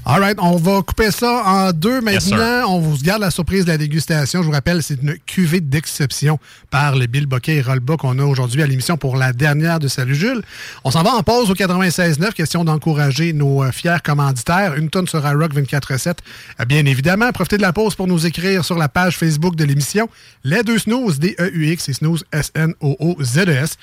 All 0.04 0.20
right, 0.20 0.36
on 0.40 0.56
va 0.56 0.82
couper 0.82 1.12
ça 1.12 1.44
en 1.46 1.72
deux 1.72 2.00
Yes, 2.02 2.28
maintenant. 2.28 2.74
on 2.74 2.80
vous 2.80 2.98
garde 3.00 3.20
la 3.20 3.30
surprise 3.30 3.64
de 3.64 3.70
la 3.70 3.78
dégustation. 3.78 4.40
Je 4.42 4.46
vous 4.46 4.52
rappelle, 4.52 4.82
c'est 4.82 5.00
une 5.00 5.16
cuvée 5.26 5.60
d'exception 5.60 6.40
par 6.70 6.96
le 6.96 7.06
Bill 7.06 7.26
Boquet 7.26 7.58
et 7.58 7.62
Rollba 7.62 7.96
qu'on 7.96 8.18
a 8.18 8.24
aujourd'hui 8.24 8.62
à 8.62 8.66
l'émission 8.66 8.96
pour 8.96 9.16
la 9.16 9.32
dernière 9.32 9.78
de 9.78 9.86
Salut 9.86 10.16
Jules. 10.16 10.42
On 10.82 10.90
s'en 10.90 11.04
va 11.04 11.10
en 11.14 11.22
pause 11.22 11.52
au 11.52 11.54
96.9. 11.54 12.32
Question 12.32 12.64
d'encourager 12.64 13.32
nos 13.32 13.62
euh, 13.62 13.70
fiers 13.70 13.98
commanditaires. 14.02 14.74
Une 14.74 14.90
tonne 14.90 15.06
sur 15.06 15.24
iRock 15.24 15.54
24.7. 15.54 16.14
Euh, 16.60 16.64
Bien 16.64 16.84
évidemment, 16.84 17.30
profitez 17.30 17.58
de 17.58 17.62
la 17.62 17.72
pause 17.72 17.94
pour 17.94 18.08
nous 18.08 18.26
écrire 18.26 18.64
sur 18.64 18.76
la 18.78 18.88
page 18.88 19.16
Facebook 19.16 19.54
de 19.54 19.62
l'émission. 19.64 20.08
Les 20.42 20.64
deux 20.64 20.80
snooze, 20.80 21.20
D-E-U-X 21.20 21.88
et 21.88 21.92
snooze, 21.92 22.24
S-N-O-O-Z-E-S. 22.32 23.76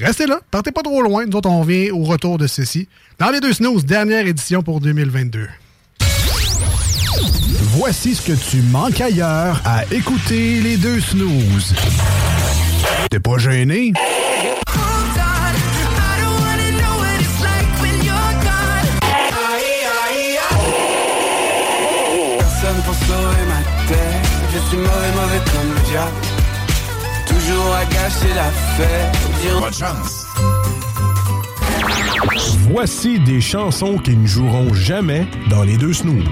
Restez 0.00 0.26
là, 0.26 0.40
partez 0.50 0.70
pas 0.70 0.82
trop 0.82 1.02
loin. 1.02 1.26
Nous 1.26 1.36
autres, 1.36 1.48
on 1.50 1.62
vient 1.62 1.92
au 1.92 2.04
retour 2.04 2.38
de 2.38 2.46
ceci. 2.46 2.88
Dans 3.18 3.30
les 3.30 3.40
deux 3.40 3.52
snooze, 3.52 3.84
dernière 3.84 4.26
édition 4.26 4.62
pour 4.62 4.80
2022. 4.80 5.48
Voici 7.76 8.14
ce 8.14 8.22
que 8.22 8.32
tu 8.32 8.62
manques 8.62 9.00
ailleurs 9.00 9.60
à 9.64 9.84
écouter 9.92 10.60
les 10.60 10.76
deux 10.76 11.00
snooze. 11.00 11.74
T'es 13.10 13.18
pas 13.18 13.38
gêné? 13.38 13.92
Personne 22.38 22.82
pour 22.84 22.94
sauver 22.94 23.44
ma 23.48 23.88
tête. 23.88 24.28
Je 24.52 24.58
suis 24.68 24.76
mauvais, 24.76 25.12
mauvais 25.14 25.40
comme 25.52 25.74
le 25.74 25.80
diable. 25.90 26.37
Toujours 27.48 27.74
à 27.74 27.84
gâcher 27.86 28.34
la 28.34 28.50
fête. 28.76 29.58
Bonne 29.58 29.72
chance. 29.72 30.26
Voici 32.70 33.18
des 33.20 33.40
chansons 33.40 33.96
qui 33.96 34.14
ne 34.16 34.26
joueront 34.26 34.74
jamais 34.74 35.26
dans 35.48 35.62
les 35.62 35.78
deux 35.78 35.94
snooze. 35.94 36.24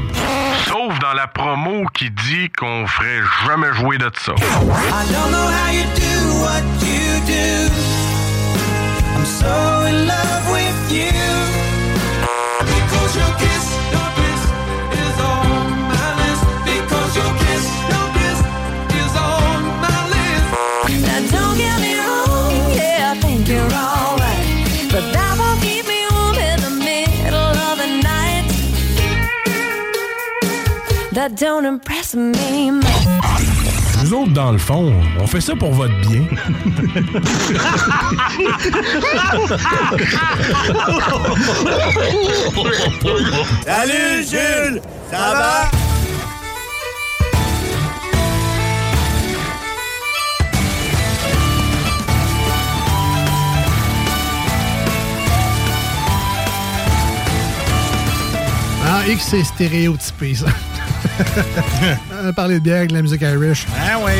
Sauf 0.69 0.99
dans 0.99 1.14
la 1.14 1.27
promo 1.27 1.87
qui 1.95 2.11
dit 2.11 2.51
qu'on 2.59 2.87
ferait 2.87 3.23
jamais 3.47 3.73
jouer 3.75 3.97
de 3.97 4.11
ça. 4.14 4.33
I 4.33 4.43
don't 5.11 5.31
know 5.31 5.49
how 5.49 5.73
you 5.73 5.85
do 5.95 6.41
what 6.43 6.62
you 6.85 7.21
do. 7.27 7.73
I'm 9.17 9.25
so 9.25 9.87
in 9.87 10.07
love 10.07 10.53
with 10.53 10.93
you. 10.93 11.55
Nous 34.03 34.14
autres, 34.14 34.32
dans 34.32 34.53
le 34.53 34.59
fond, 34.59 34.92
on 35.20 35.26
fait 35.26 35.40
ça 35.40 35.55
pour 35.57 35.72
votre 35.72 35.94
bien. 36.01 36.22
Salut 43.64 44.24
Jules, 44.24 44.80
ça 45.11 45.32
va? 45.34 45.70
Ah, 58.99 59.07
X, 59.07 59.26
c'est 59.28 59.44
stéréotypé, 59.44 60.34
ça. 60.34 60.47
On 62.22 62.28
a 62.28 62.32
parlé 62.32 62.55
de 62.55 62.61
bière 62.61 62.78
avec 62.78 62.92
la 62.92 63.03
musique 63.03 63.20
Irish. 63.20 63.66
Ah 63.78 63.99
oui. 64.03 64.12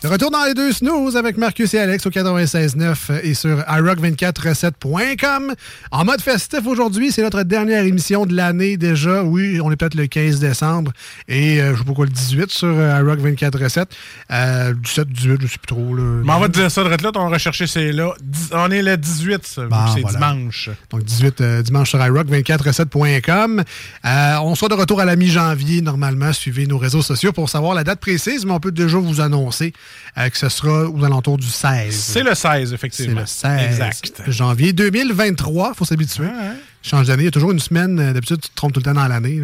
De 0.00 0.06
retour 0.06 0.30
dans 0.30 0.44
les 0.44 0.54
deux 0.54 0.72
snooze 0.72 1.16
avec 1.16 1.36
Marcus 1.36 1.74
et 1.74 1.78
Alex 1.80 2.06
au 2.06 2.10
96.9 2.10 3.20
et 3.24 3.34
sur 3.34 3.58
iRock247.com. 3.62 5.54
En 5.90 6.04
mode 6.04 6.20
festif 6.20 6.60
aujourd'hui, 6.66 7.10
c'est 7.10 7.22
notre 7.22 7.42
dernière 7.42 7.82
émission 7.82 8.24
de 8.24 8.32
l'année 8.32 8.76
déjà. 8.76 9.24
Oui, 9.24 9.60
on 9.60 9.72
est 9.72 9.76
peut-être 9.76 9.96
le 9.96 10.06
15 10.06 10.38
décembre 10.38 10.92
et 11.26 11.60
euh, 11.60 11.74
je 11.74 11.80
sais 11.80 11.84
pas 11.84 11.94
quoi 11.94 12.04
le 12.06 12.12
18 12.12 12.48
sur 12.48 12.68
euh, 12.68 13.02
iRock247. 13.02 13.86
Euh, 14.30 14.72
17, 14.74 15.08
18, 15.08 15.38
je 15.42 15.46
sais 15.48 15.58
plus 15.58 15.66
trop. 15.66 15.96
Là. 15.96 16.02
Mais 16.24 16.32
on 16.32 16.38
va 16.38 16.46
te 16.46 16.52
dire 16.52 16.70
ça 16.70 16.84
de 16.84 16.88
là, 16.90 16.96
on 17.16 17.24
va 17.28 17.34
rechercher 17.34 17.66
c'est 17.66 17.90
là. 17.90 18.12
On 18.52 18.70
est 18.70 18.82
le 18.82 18.96
18, 18.96 19.44
ça, 19.44 19.62
vu 19.62 19.68
Bon, 19.68 19.84
que 19.84 19.90
c'est 19.96 20.00
voilà. 20.02 20.18
dimanche. 20.32 20.70
Donc 20.90 21.02
18 21.02 21.40
euh, 21.40 21.62
dimanche 21.62 21.88
sur 21.90 21.98
iRock247.com. 21.98 23.64
Euh, 24.04 24.36
on 24.44 24.54
sera 24.54 24.68
de 24.68 24.74
retour 24.74 25.00
à 25.00 25.04
la 25.04 25.16
mi-janvier 25.16 25.82
normalement. 25.82 26.32
Suivez 26.32 26.68
nos 26.68 26.78
réseaux 26.78 27.02
sociaux 27.02 27.32
pour 27.32 27.48
savoir 27.50 27.74
la 27.74 27.82
date 27.82 27.98
précise, 27.98 28.46
mais 28.46 28.52
on 28.52 28.60
peut 28.60 28.70
déjà 28.70 28.96
vous 28.98 29.20
annoncer 29.20 29.72
euh, 30.16 30.28
que 30.28 30.36
ce 30.38 30.48
sera 30.48 30.88
aux 30.88 31.04
alentours 31.04 31.38
du 31.38 31.46
16. 31.46 31.94
C'est 31.94 32.22
le 32.22 32.34
16, 32.34 32.68
C'est 32.68 32.74
effectivement. 32.74 33.20
le 33.20 33.26
16 33.26 33.60
Exact. 33.72 34.22
janvier 34.28 34.72
2023. 34.72 35.74
faut 35.74 35.84
s'habituer. 35.84 36.26
Change 36.82 37.06
d'année. 37.06 37.22
Il 37.22 37.26
y 37.26 37.28
a 37.28 37.32
toujours 37.32 37.52
une 37.52 37.58
semaine. 37.60 37.98
euh, 38.00 38.12
D'habitude, 38.12 38.40
tu 38.40 38.48
te 38.48 38.54
trompes 38.54 38.72
tout 38.72 38.80
le 38.80 38.84
temps 38.84 38.94
dans 38.94 39.06
l'année. 39.08 39.42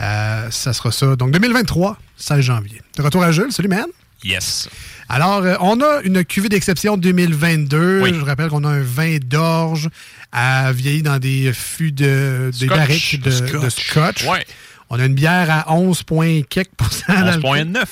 Euh, 0.00 0.50
ça 0.50 0.72
sera 0.72 0.90
ça. 0.92 1.16
Donc 1.16 1.30
2023, 1.32 1.96
16 2.16 2.40
janvier. 2.40 2.80
De 2.96 3.02
retour 3.02 3.22
à 3.22 3.32
Jules. 3.32 3.52
Salut, 3.52 3.68
man. 3.68 3.86
Yes. 4.24 4.68
Alors, 5.08 5.42
euh, 5.42 5.56
on 5.60 5.80
a 5.80 6.00
une 6.04 6.24
cuvée 6.24 6.48
d'exception 6.48 6.96
2022. 6.96 8.00
Oui. 8.02 8.14
Je 8.14 8.24
rappelle 8.24 8.48
qu'on 8.48 8.62
a 8.64 8.68
un 8.68 8.82
vin 8.82 9.18
d'orge 9.18 9.88
à 10.30 10.72
vieilli 10.72 11.02
dans 11.02 11.18
des 11.18 11.52
fûts 11.52 11.90
de 11.92 12.50
des 12.58 12.66
Scotch. 12.66 12.78
barriques 12.78 13.20
de, 13.20 13.30
Scotch. 13.30 13.62
de 13.64 13.68
scotch. 13.68 14.24
Ouais. 14.26 14.46
On 14.90 14.98
a 15.00 15.04
une 15.06 15.14
bière 15.14 15.50
à 15.50 15.72
11 15.74 16.04
points 16.04 16.42
quelques 16.48 16.70
pourcents 16.76 17.12
d'alcool. 17.12 17.58
11,9. 17.58 17.84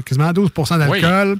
Quasiment 0.00 0.30
12% 0.32 0.78
d'alcool. 0.78 1.38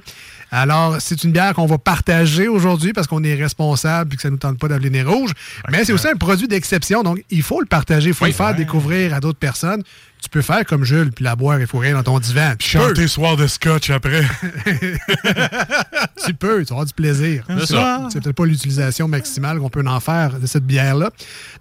Alors, 0.55 0.97
c'est 0.99 1.23
une 1.23 1.31
bière 1.31 1.55
qu'on 1.55 1.65
va 1.65 1.79
partager 1.79 2.47
aujourd'hui 2.47 2.93
parce 2.93 3.07
qu'on 3.07 3.23
est 3.23 3.33
responsable 3.33 4.13
et 4.13 4.17
que 4.17 4.21
ça 4.21 4.27
ne 4.27 4.33
nous 4.33 4.37
tente 4.37 4.59
pas 4.59 4.67
d'appeler 4.67 4.91
les 4.91 5.01
rouges. 5.01 5.31
Mais 5.71 5.83
c'est 5.83 5.93
aussi 5.93 6.07
un 6.07 6.15
produit 6.15 6.47
d'exception, 6.47 7.01
donc 7.01 7.23
il 7.31 7.41
faut 7.41 7.59
le 7.59 7.65
partager, 7.65 8.09
il 8.09 8.13
faut 8.13 8.25
Oui. 8.25 8.29
le 8.31 8.35
faire 8.35 8.47
Ouais. 8.49 8.53
découvrir 8.53 9.15
à 9.15 9.19
d'autres 9.19 9.39
personnes. 9.39 9.81
Tu 10.21 10.29
peux 10.29 10.43
faire 10.43 10.63
comme 10.65 10.83
Jules, 10.85 11.11
puis 11.11 11.25
la 11.25 11.35
boire 11.35 11.59
et 11.59 11.65
fourrer 11.65 11.91
dans 11.93 12.03
ton 12.03 12.19
divan. 12.19 12.53
Tu 12.59 12.77
peux. 12.77 12.83
Chanter 12.87 13.07
soir 13.07 13.35
de 13.35 13.47
scotch 13.47 13.89
après. 13.89 14.21
tu 16.25 16.33
peux, 16.33 16.63
tu 16.65 16.71
avoir 16.73 16.85
du 16.85 16.93
plaisir. 16.93 17.43
C'est 18.09 18.21
peut-être 18.21 18.35
pas 18.35 18.45
l'utilisation 18.45 19.07
maximale 19.07 19.59
qu'on 19.59 19.69
peut 19.69 19.83
en 19.85 19.99
faire 19.99 20.39
de 20.39 20.45
cette 20.45 20.65
bière-là. 20.65 21.09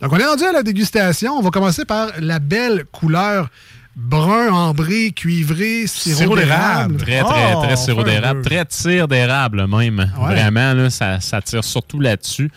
Donc, 0.01 0.13
on 0.13 0.19
est 0.19 0.25
rendu 0.27 0.45
à 0.45 0.53
la 0.53 0.63
dégustation. 0.63 1.33
On 1.33 1.43
va 1.43 1.51
commencer 1.51 1.85
par 1.85 2.09
la 2.21 2.39
belle 2.39 2.85
couleur 2.93 3.49
brun, 3.97 4.51
ambré, 4.53 5.13
cuivré, 5.13 5.87
sirop, 5.87 6.37
d'érable. 6.37 6.97
Très, 6.97 7.21
très, 7.23 7.55
Oh, 7.55 7.63
très 7.63 7.77
sirop 7.77 8.05
d'érable. 8.05 8.43
Très 8.43 8.65
tire 8.65 9.09
d'érable 9.09 9.67
même. 9.67 9.99
Ouais. 10.19 10.35
Vraiment, 10.35 10.73
là, 10.75 10.91
ça, 10.91 11.21
ça 11.21 11.41
tire 11.43 11.65
surtout 11.65 12.01
là-dessus. 12.01 12.51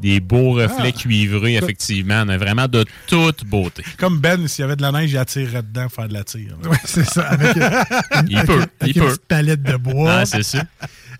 Des 0.00 0.20
beaux 0.20 0.52
reflets 0.52 0.92
Ah. 0.94 0.98
cuivrés, 0.98 1.56
effectivement. 1.56 2.24
mais 2.24 2.36
Vraiment 2.38 2.66
de 2.68 2.84
toute 3.06 3.44
beauté. 3.44 3.84
Comme 3.98 4.18
Ben, 4.18 4.48
s'il 4.48 4.62
y 4.62 4.64
avait 4.64 4.76
de 4.76 4.82
la 4.82 4.92
neige, 4.92 5.10
il 5.12 5.18
attirerait 5.18 5.62
dedans 5.62 5.82
pour 5.84 5.92
faire 5.92 6.08
de 6.08 6.14
la 6.14 6.24
tire. 6.24 6.56
Oui, 6.70 6.76
c'est 6.84 7.04
ça. 7.06 7.22
Avec, 7.28 7.56
euh, 7.56 7.70
Il 8.28 8.36
avec- 8.38 8.46
peut, 8.46 8.62
avec 8.80 8.96
il 8.96 8.96
une 8.96 9.02
peut. 9.02 9.08
petite 9.08 9.26
palette 9.26 9.62
de 9.62 9.76
bois. 9.76 10.12
Ah, 10.20 10.26
c'est 10.26 10.42
ça. 10.42 10.62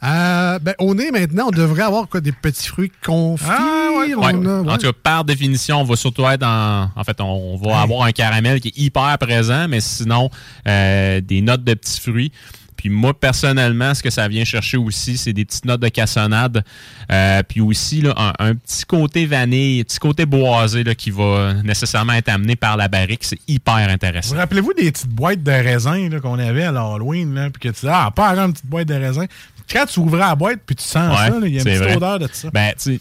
Euh, 0.03 0.59
ben, 0.61 0.75
au 0.79 0.95
nez, 0.95 1.11
maintenant, 1.11 1.49
on 1.49 1.51
devrait 1.51 1.83
avoir 1.83 2.09
quoi, 2.09 2.23
des 2.23 2.33
petits 2.33 2.69
fruits 2.69 2.91
confits. 3.05 3.45
Ouais. 3.45 4.15
on 4.17 4.23
a- 4.23 4.33
ouais. 4.63 4.71
En 4.73 4.79
tout 4.79 4.87
cas, 4.87 4.93
par 5.03 5.25
définition, 5.25 5.81
on 5.83 5.85
va 5.85 5.95
surtout 5.97 6.27
être 6.27 6.43
en. 6.43 6.91
En 6.97 7.05
fait, 7.05 7.21
on 7.21 7.59
va 7.59 7.81
avoir 7.83 8.05
un 8.05 8.13
caramel 8.13 8.61
qui 8.61 8.69
est 8.69 8.79
hyper 8.79 9.17
présent, 9.19 9.69
mais 9.69 9.81
sinon, 9.81 10.31
euh, 10.67 11.21
des 11.21 11.43
notes 11.43 11.65
de 11.65 11.75
petits 11.75 12.01
fruits. 12.01 12.33
Puis 12.81 12.89
moi, 12.89 13.13
personnellement, 13.13 13.93
ce 13.95 14.03
que 14.03 14.09
ça 14.09 14.27
vient 14.27 14.43
chercher 14.43 14.79
aussi, 14.79 15.19
c'est 15.19 15.35
des 15.35 15.45
petites 15.45 15.67
notes 15.67 15.83
de 15.83 15.89
cassonade. 15.89 16.65
Euh, 17.13 17.43
puis 17.47 17.61
aussi, 17.61 18.01
là, 18.01 18.15
un, 18.17 18.33
un 18.39 18.55
petit 18.55 18.87
côté 18.87 19.27
vanille, 19.27 19.81
un 19.81 19.85
petit 19.85 19.99
côté 19.99 20.25
boisé 20.25 20.83
là, 20.83 20.95
qui 20.95 21.11
va 21.11 21.53
nécessairement 21.63 22.15
être 22.15 22.31
amené 22.31 22.57
par 22.57 22.79
la 22.79 22.89
barrique. 22.89 23.21
C'est 23.23 23.39
hyper 23.47 23.75
intéressant. 23.75 24.33
Vous 24.35 24.41
rappelez-vous 24.41 24.73
des 24.73 24.91
petites 24.91 25.11
boîtes 25.11 25.43
de 25.43 25.51
raisin 25.51 26.09
là, 26.09 26.21
qu'on 26.21 26.39
avait 26.39 26.65
à 26.65 26.73
l'Halloween, 26.73 27.35
là, 27.35 27.51
puis 27.51 27.71
que 27.71 27.79
tu 27.79 27.87
ah, 27.87 28.11
pas 28.17 28.31
encore 28.33 28.47
une 28.47 28.53
petite 28.55 28.67
boîte 28.67 28.89
de 28.89 28.95
raisin. 28.95 29.27
Quand 29.71 29.85
tu 29.85 30.01
ouvrais 30.01 30.21
la 30.21 30.35
boîte, 30.35 30.61
puis 30.65 30.75
tu 30.75 30.83
sens 30.85 31.15
ça, 31.19 31.29
il 31.45 31.53
y 31.53 31.59
a 31.59 31.59
une 31.59 31.65
petite 31.65 31.79
vrai. 31.83 31.97
odeur 31.97 32.19
de 32.19 32.29
ça. 32.33 32.49
Ben, 32.51 32.73
tu 32.73 32.95
sais, 32.95 33.01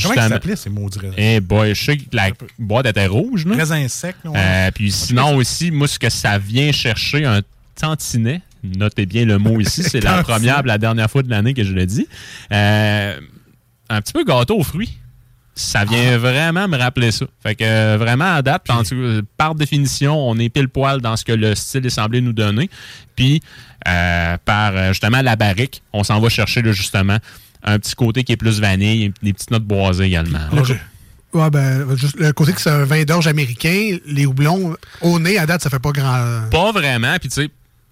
Comment 0.00 0.14
justement- 0.14 0.28
s'appelaient, 0.28 0.56
ces 0.56 0.70
maudits 0.70 0.98
raisins? 1.00 1.14
Eh 1.16 1.40
boy, 1.40 1.74
je 1.74 1.84
sais 1.84 1.96
que 1.96 2.04
la 2.12 2.30
boîte 2.56 2.86
était 2.86 3.06
rouge. 3.06 3.44
Là. 3.46 3.56
Raisin 3.56 3.88
sec. 3.88 4.14
ouais. 4.24 4.32
Euh, 4.36 4.70
puis 4.70 4.92
sinon 4.92 5.34
aussi, 5.34 5.72
moi, 5.72 5.88
ce 5.88 5.98
que 5.98 6.08
ça 6.08 6.38
vient 6.38 6.70
chercher, 6.70 7.24
un 7.24 7.40
tantinet, 7.74 8.40
notez 8.62 9.06
bien 9.06 9.24
le 9.24 9.38
mot 9.38 9.60
ici, 9.60 9.82
c'est 9.82 10.00
la 10.00 10.22
première, 10.22 10.62
la 10.64 10.78
dernière 10.78 11.10
fois 11.10 11.22
de 11.22 11.30
l'année 11.30 11.54
que 11.54 11.64
je 11.64 11.72
le 11.72 11.86
dis. 11.86 12.06
Euh, 12.52 13.18
un 13.88 14.00
petit 14.00 14.12
peu 14.12 14.24
gâteau 14.24 14.58
aux 14.58 14.64
fruits. 14.64 14.98
Ça 15.54 15.84
vient 15.84 16.12
Ah. 16.14 16.18
vraiment 16.18 16.68
me 16.68 16.76
rappeler 16.76 17.10
ça. 17.10 17.26
Fait 17.42 17.56
que 17.56 17.64
euh, 17.64 17.96
vraiment 17.98 18.32
à 18.32 18.42
date, 18.42 18.64
par 19.36 19.54
définition, 19.56 20.16
on 20.28 20.38
est 20.38 20.50
pile 20.50 20.68
poil 20.68 21.00
dans 21.00 21.16
ce 21.16 21.24
que 21.24 21.32
le 21.32 21.56
style 21.56 21.84
est 21.84 21.90
semblé 21.90 22.20
nous 22.20 22.32
donner. 22.32 22.70
Puis 23.16 23.42
euh, 23.88 24.36
par 24.44 24.76
euh, 24.76 24.88
justement 24.90 25.20
la 25.20 25.34
barrique, 25.34 25.82
on 25.92 26.04
s'en 26.04 26.20
va 26.20 26.28
chercher 26.28 26.62
là, 26.62 26.70
justement 26.70 27.18
un 27.64 27.78
petit 27.80 27.96
côté 27.96 28.22
qui 28.22 28.30
est 28.32 28.36
plus 28.36 28.60
vanille, 28.60 29.12
des 29.20 29.32
petites 29.32 29.50
notes 29.50 29.64
boisées 29.64 30.04
également. 30.04 30.38
Ouais, 31.34 31.50
ben, 31.50 31.96
juste 31.96 32.18
le 32.18 32.32
côté 32.32 32.52
que 32.52 32.60
c'est 32.60 32.70
un 32.70 32.84
vin 32.84 33.02
d'orge 33.02 33.26
américain, 33.26 33.98
les 34.06 34.26
houblons, 34.26 34.76
au 35.02 35.18
nez, 35.18 35.38
à 35.38 35.44
date, 35.46 35.60
ça 35.62 35.68
fait 35.70 35.78
pas 35.80 35.90
grand. 35.90 36.48
Pas 36.50 36.72
vraiment. 36.72 37.16
Puis, 37.20 37.28
tu 37.28 37.42
sais, 37.42 37.50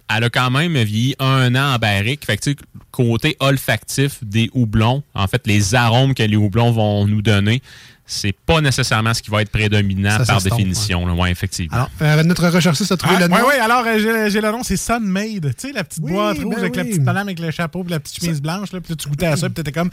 elle 0.09 0.23
a 0.23 0.29
quand 0.29 0.49
même 0.49 0.77
vieilli 0.77 1.15
un 1.19 1.55
an 1.55 1.75
en 1.75 1.79
barrique. 1.79 2.25
Fait 2.25 2.37
que, 2.37 2.51
côté 2.91 3.35
olfactif 3.39 4.23
des 4.23 4.49
houblons, 4.53 5.03
en 5.13 5.27
fait, 5.27 5.45
les 5.45 5.75
arômes 5.75 6.13
que 6.13 6.23
les 6.23 6.37
houblons 6.37 6.71
vont 6.71 7.05
nous 7.07 7.21
donner, 7.21 7.61
c'est 8.07 8.31
pas 8.45 8.61
nécessairement 8.61 9.13
ce 9.13 9.21
qui 9.21 9.29
va 9.29 9.41
être 9.41 9.51
prédominant 9.51 10.17
Ça 10.17 10.25
par 10.25 10.41
définition. 10.41 11.05
là. 11.05 11.13
Ouais, 11.13 11.29
effectivement. 11.31 11.75
Alors, 11.75 11.89
euh, 12.01 12.23
notre 12.23 12.47
recherchiste 12.47 12.91
a 12.91 12.97
trouvé 12.97 13.15
Ah, 13.17 13.21
le 13.21 13.27
nom. 13.27 13.35
ouais, 13.35 13.43
ouais, 13.43 13.59
alors 13.59 13.83
euh, 13.85 13.99
j'ai- 13.99 14.31
j'ai 14.31 14.41
le 14.41 14.49
nom, 14.51 14.63
c'est 14.63 14.77
Sunmade. 14.77 15.53
Tu 15.57 15.67
sais, 15.67 15.73
la 15.73 15.83
petite 15.83 16.01
Oui, 16.03 16.13
boîte 16.13 16.37
rouge 16.39 16.55
ben 16.55 16.59
avec 16.61 16.75
la 16.77 16.83
oui. 16.83 16.89
petite 16.89 17.03
madame 17.03 17.27
avec 17.27 17.39
le 17.39 17.51
chapeau 17.51 17.83
et 17.85 17.91
la 17.91 17.99
petite 17.99 18.23
chemise 18.23 18.41
blanche. 18.41 18.71
Là, 18.71 18.79
puis 18.81 18.91
là, 18.93 18.95
tu 18.95 19.09
goûtais 19.09 19.25
à 19.27 19.35
ça, 19.37 19.47
puis 19.47 19.55
t'étais 19.55 19.71
comme. 19.71 19.89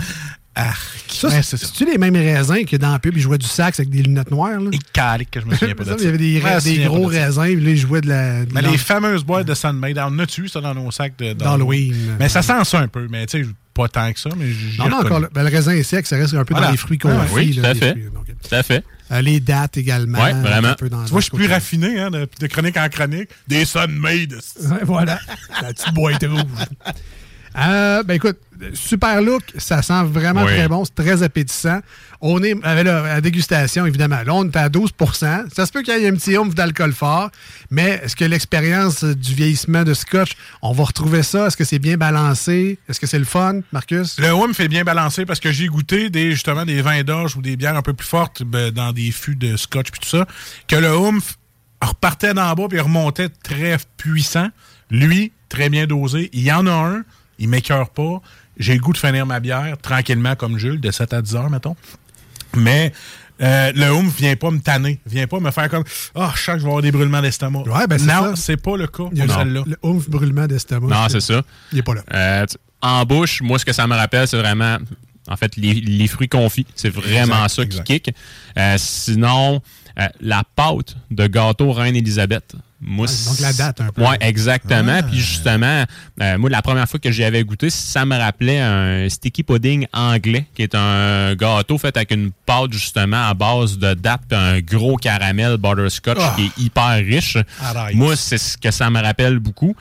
Ah, 0.56 0.72
Ça, 1.08 1.26
ouais, 1.28 1.42
c'est- 1.42 1.56
C'est-tu 1.56 1.84
les 1.84 1.98
mêmes 1.98 2.14
raisins 2.14 2.64
que 2.64 2.76
dans 2.76 2.92
la 2.92 3.00
pub, 3.00 3.16
ils 3.16 3.20
jouaient 3.20 3.38
du 3.38 3.46
sax 3.46 3.80
avec 3.80 3.90
des 3.90 4.02
lunettes 4.04 4.30
noires? 4.30 4.60
Là? 4.60 4.70
Et 4.72 4.78
calique 4.92 5.32
que 5.32 5.40
je 5.40 5.46
me 5.46 5.54
souviens 5.56 5.74
pas 5.74 5.82
de 5.82 5.88
ça. 5.90 5.96
Il 5.98 6.04
y 6.04 6.08
avait 6.08 6.16
des, 6.18 6.40
Ouais, 6.40 6.84
gros 6.86 7.10
de 7.10 7.16
raisins, 7.16 7.42
puis 7.56 7.64
là, 7.64 7.70
ils 7.72 7.76
jouaient 7.76 8.00
de 8.00 8.08
la. 8.08 8.44
de 8.44 8.52
Mais 8.54 8.62
les 8.62 8.78
fameuses 8.78 9.24
boîtes 9.24 9.48
de 9.48 9.54
Sunmade, 9.54 9.98
on 9.98 10.16
a-tu 10.20 10.46
ça 10.46 10.60
dans 10.60 10.72
nos 10.74 10.92
sacs 10.92 11.18
de- 11.18 11.32
D'Halloween. 11.32 12.16
Mais 12.20 12.28
ça 12.28 12.42
sent 12.42 12.62
ça 12.64 12.78
un 12.78 12.86
peu, 12.86 13.08
mais 13.10 13.26
tu 13.26 13.42
sais, 13.42 13.48
pas 13.74 13.88
tant 13.88 14.12
que 14.12 14.18
ça. 14.20 14.30
Mais 14.36 14.46
Non, 14.78 14.88
non, 14.88 14.96
encore, 14.98 15.20
le, 15.20 15.28
ben, 15.32 15.42
le 15.42 15.48
raisin 15.50 15.72
est 15.72 15.82
sec, 15.82 16.06
ça 16.06 16.16
reste 16.16 16.34
un 16.34 16.44
peu 16.44 16.54
Voilà. 16.54 16.68
dans 16.68 16.72
les 16.72 16.78
fruits 16.78 16.98
confits. 16.98 17.16
oui, 17.34 17.52
là, 17.54 17.62
tout 17.62 17.68
à 17.70 17.74
fait. 17.74 17.90
fruits, 17.90 18.04
donc, 18.14 18.26
Tout 18.26 18.54
à 18.54 18.62
fait. 18.62 18.84
euh, 19.12 19.20
les 19.20 19.40
dates 19.40 19.76
également. 19.76 20.18
Ouais, 20.22 20.32
vraiment. 20.32 20.68
un 20.68 20.74
peu 20.74 20.88
dans- 20.88 21.04
Tu 21.04 21.10
vois, 21.10 21.20
je 21.20 21.24
suis 21.26 21.36
plus 21.36 21.46
raffiné, 21.48 21.98
hein, 22.00 22.10
de, 22.10 22.28
de 22.40 22.46
chronique 22.46 22.76
en 22.76 22.88
chronique. 22.88 23.28
Des 23.48 23.64
Sunmade. 23.64 24.32
Ouais, 24.60 24.78
voilà. 24.84 25.18
La 25.62 25.72
petite 25.74 25.92
boîte 25.92 26.24
rouge. 26.24 26.94
Euh, 27.57 28.02
ben 28.02 28.14
écoute, 28.14 28.36
super 28.72 29.22
look, 29.22 29.42
ça 29.59 29.80
sent 29.82 30.02
vraiment 30.05 30.42
Oui. 30.44 30.52
très 30.52 30.68
bon, 30.68 30.84
c'est 30.84 30.94
très 30.94 31.22
appétissant. 31.22 31.80
On 32.20 32.42
est 32.42 32.57
à 32.64 32.82
la, 32.82 32.98
à 33.00 33.14
la 33.14 33.20
dégustation, 33.20 33.86
évidemment. 33.86 34.22
Là, 34.24 34.34
on 34.34 34.44
est 34.44 34.57
à 34.57 34.68
12% 34.68 35.44
Ça 35.55 35.66
se 35.66 35.72
peut 35.72 35.82
qu'il 35.82 35.96
y 35.96 36.05
ait 36.05 36.09
un 36.09 36.14
petit 36.14 36.36
oomph 36.36 36.55
d'alcool 36.55 36.92
fort, 36.92 37.30
mais 37.70 38.00
est-ce 38.02 38.16
que 38.16 38.24
l'expérience 38.24 39.05
du 39.05 39.34
vieillissement 39.34 39.84
de 39.84 39.94
scotch, 39.94 40.32
on 40.62 40.72
va 40.72 40.84
retrouver 40.84 41.22
ça? 41.22 41.46
Est-ce 41.46 41.57
que 41.57 41.64
c'est 41.64 41.78
bien 41.78 41.96
balancé? 41.96 42.78
Est-ce 42.88 42.98
que 42.98 43.07
c'est 43.07 43.18
le 43.18 43.24
fun, 43.24 43.61
Marcus? 43.72 44.18
Le 44.18 44.32
hum 44.32 44.55
fait 44.55 44.68
bien 44.68 44.84
balancer 44.84 45.26
parce 45.26 45.40
que 45.40 45.52
j'ai 45.52 45.66
goûté 45.66 46.11
des, 46.11 46.32
justement 46.32 46.64
des 46.64 46.82
vins 46.82 47.02
d'orge 47.05 47.36
ou 47.36 47.42
des 47.42 47.57
bières 47.57 47.76
un 47.76 47.82
peu 47.82 47.92
plus 47.92 48.09
fortes 48.09 48.42
ben, 48.42 48.70
dans 48.70 48.92
des 48.92 49.11
fûts 49.12 49.36
de 49.36 49.57
scotch 49.57 49.90
puis 49.90 50.00
tout 50.00 50.09
ça, 50.09 50.26
que 50.66 50.76
le 50.76 50.96
hum 50.96 51.20
repartait 51.82 52.34
d'en 52.34 52.52
bas 52.55 52.66
puis 52.68 52.80
remontait 52.80 53.28
très 53.28 53.76
puissant. 53.96 54.48
Lui, 54.90 55.32
très 55.48 55.68
bien 55.68 55.86
dosé. 55.86 56.30
Il 56.32 56.42
y 56.42 56.52
en 56.52 56.66
a 56.66 56.72
un, 56.72 57.02
il 57.39 57.49
m'écœure 57.49 57.91
pas. 57.91 58.20
J'ai 58.59 58.74
le 58.74 58.80
goût 58.80 58.93
de 58.93 58.99
finir 58.99 59.26
ma 59.26 59.41
bière 59.41 59.76
tranquillement 59.82 60.37
comme 60.37 60.59
Jules, 60.59 60.80
de 60.80 60.91
7 60.91 61.12
à 61.12 61.22
10 61.22 61.35
heures, 61.37 61.51
mettons. 61.51 61.76
Mais 62.57 62.93
euh, 63.43 63.72
le 63.74 63.91
hum 63.91 64.09
vient 64.09 64.37
pas 64.37 64.51
me 64.53 64.61
tanner, 64.61 65.01
vient 65.07 65.26
pas 65.26 65.41
me 65.41 65.51
faire 65.51 65.68
comme 65.68 65.82
Ah, 66.14 66.32
je 66.37 66.41
sens 66.41 66.55
que 66.55 66.59
je 66.61 66.64
vais 66.64 66.68
avoir 66.70 66.82
des 66.82 66.93
brûlements 66.93 67.20
d'estomac. 67.20 67.62
Ouais, 67.62 67.87
ben, 67.89 68.01
non, 68.07 68.37
c'est 68.37 68.57
pas 68.57 68.76
le 68.76 68.87
cas 68.87 69.05
Il 69.12 69.18
y 69.18 69.22
a 69.22 69.26
pour 69.26 69.35
le- 69.37 69.43
celle-là. 69.43 69.62
le 69.66 69.76
oomph 69.82 70.09
brûlement 70.09 70.47
d'estomac. 70.47 70.87
Non, 70.89 71.09
c'est 71.09 71.20
ça. 71.20 71.43
Il 71.72 71.78
est 71.78 71.82
pas 71.82 71.95
là. 71.95 72.03
Euh, 72.14 72.47
en 72.80 73.05
bouche, 73.05 73.41
moi, 73.43 73.59
ce 73.59 73.64
que 73.64 73.72
ça 73.72 73.87
me 73.89 73.95
rappelle, 73.97 74.28
c'est 74.28 74.39
vraiment, 74.39 74.78
en 75.26 75.37
fait, 75.37 75.57
les, 75.57 75.74
les 75.74 76.07
fruits 76.07 76.28
confits. 76.28 76.66
C'est 76.76 76.91
vraiment 76.91 77.45
Exact, 77.45 77.49
ça 77.49 77.62
exact. 77.62 77.85
qui 77.85 78.01
kick. 78.01 78.14
Euh, 78.57 78.76
sinon, 78.78 79.61
euh, 79.99 80.07
la 80.20 80.43
pâte 80.55 80.95
de 81.11 81.26
gâteau 81.26 81.72
Reine-Élisabeth. 81.72 82.55
Moi, 82.87 83.07
Ah, 83.09 83.30
donc 83.30 83.41
la 83.41 83.53
date 83.55 83.80
un 83.80 83.89
peu. 83.91 84.03
Oui, 84.03 84.14
exactement. 84.20 84.99
Ah. 84.99 85.03
Puis 85.03 85.18
justement, 85.18 85.85
euh, 86.20 86.39
moi, 86.39 86.51
la 86.51 86.61
première 86.61 86.89
fois 86.89 87.01
que 87.01 87.11
j'y 87.11 87.24
avais 87.24 87.43
goûté, 87.43 87.70
ça 87.70 88.05
me 88.05 88.16
rappelait 88.16 88.61
un 88.61 89.09
sticky 89.09 89.43
pudding 89.43 89.87
anglais, 89.93 90.47
qui 90.55 90.62
est 90.62 90.74
un 90.74 91.35
gâteau 91.35 91.78
fait 91.78 91.97
avec 91.97 92.11
une 92.11 92.30
pâte 92.45 92.72
justement 92.72 93.26
à 93.28 93.35
base 93.35 93.78
de 93.78 93.95
date 93.95 94.20
puis 94.28 94.39
un 94.39 94.61
gros 94.61 94.97
caramel 94.97 95.57
butterscotch 95.57 96.18
Ah. 96.20 96.35
qui 96.37 96.45
est 96.47 96.59
hyper 96.62 96.97
riche. 96.97 97.39
Arrête. 97.62 97.95
Moi, 97.95 98.16
c'est 98.16 98.39
ce 98.39 98.57
que 98.59 98.70
ça 98.70 98.91
me 98.91 99.01
rappelle 99.01 99.39
beaucoup. 99.39 99.74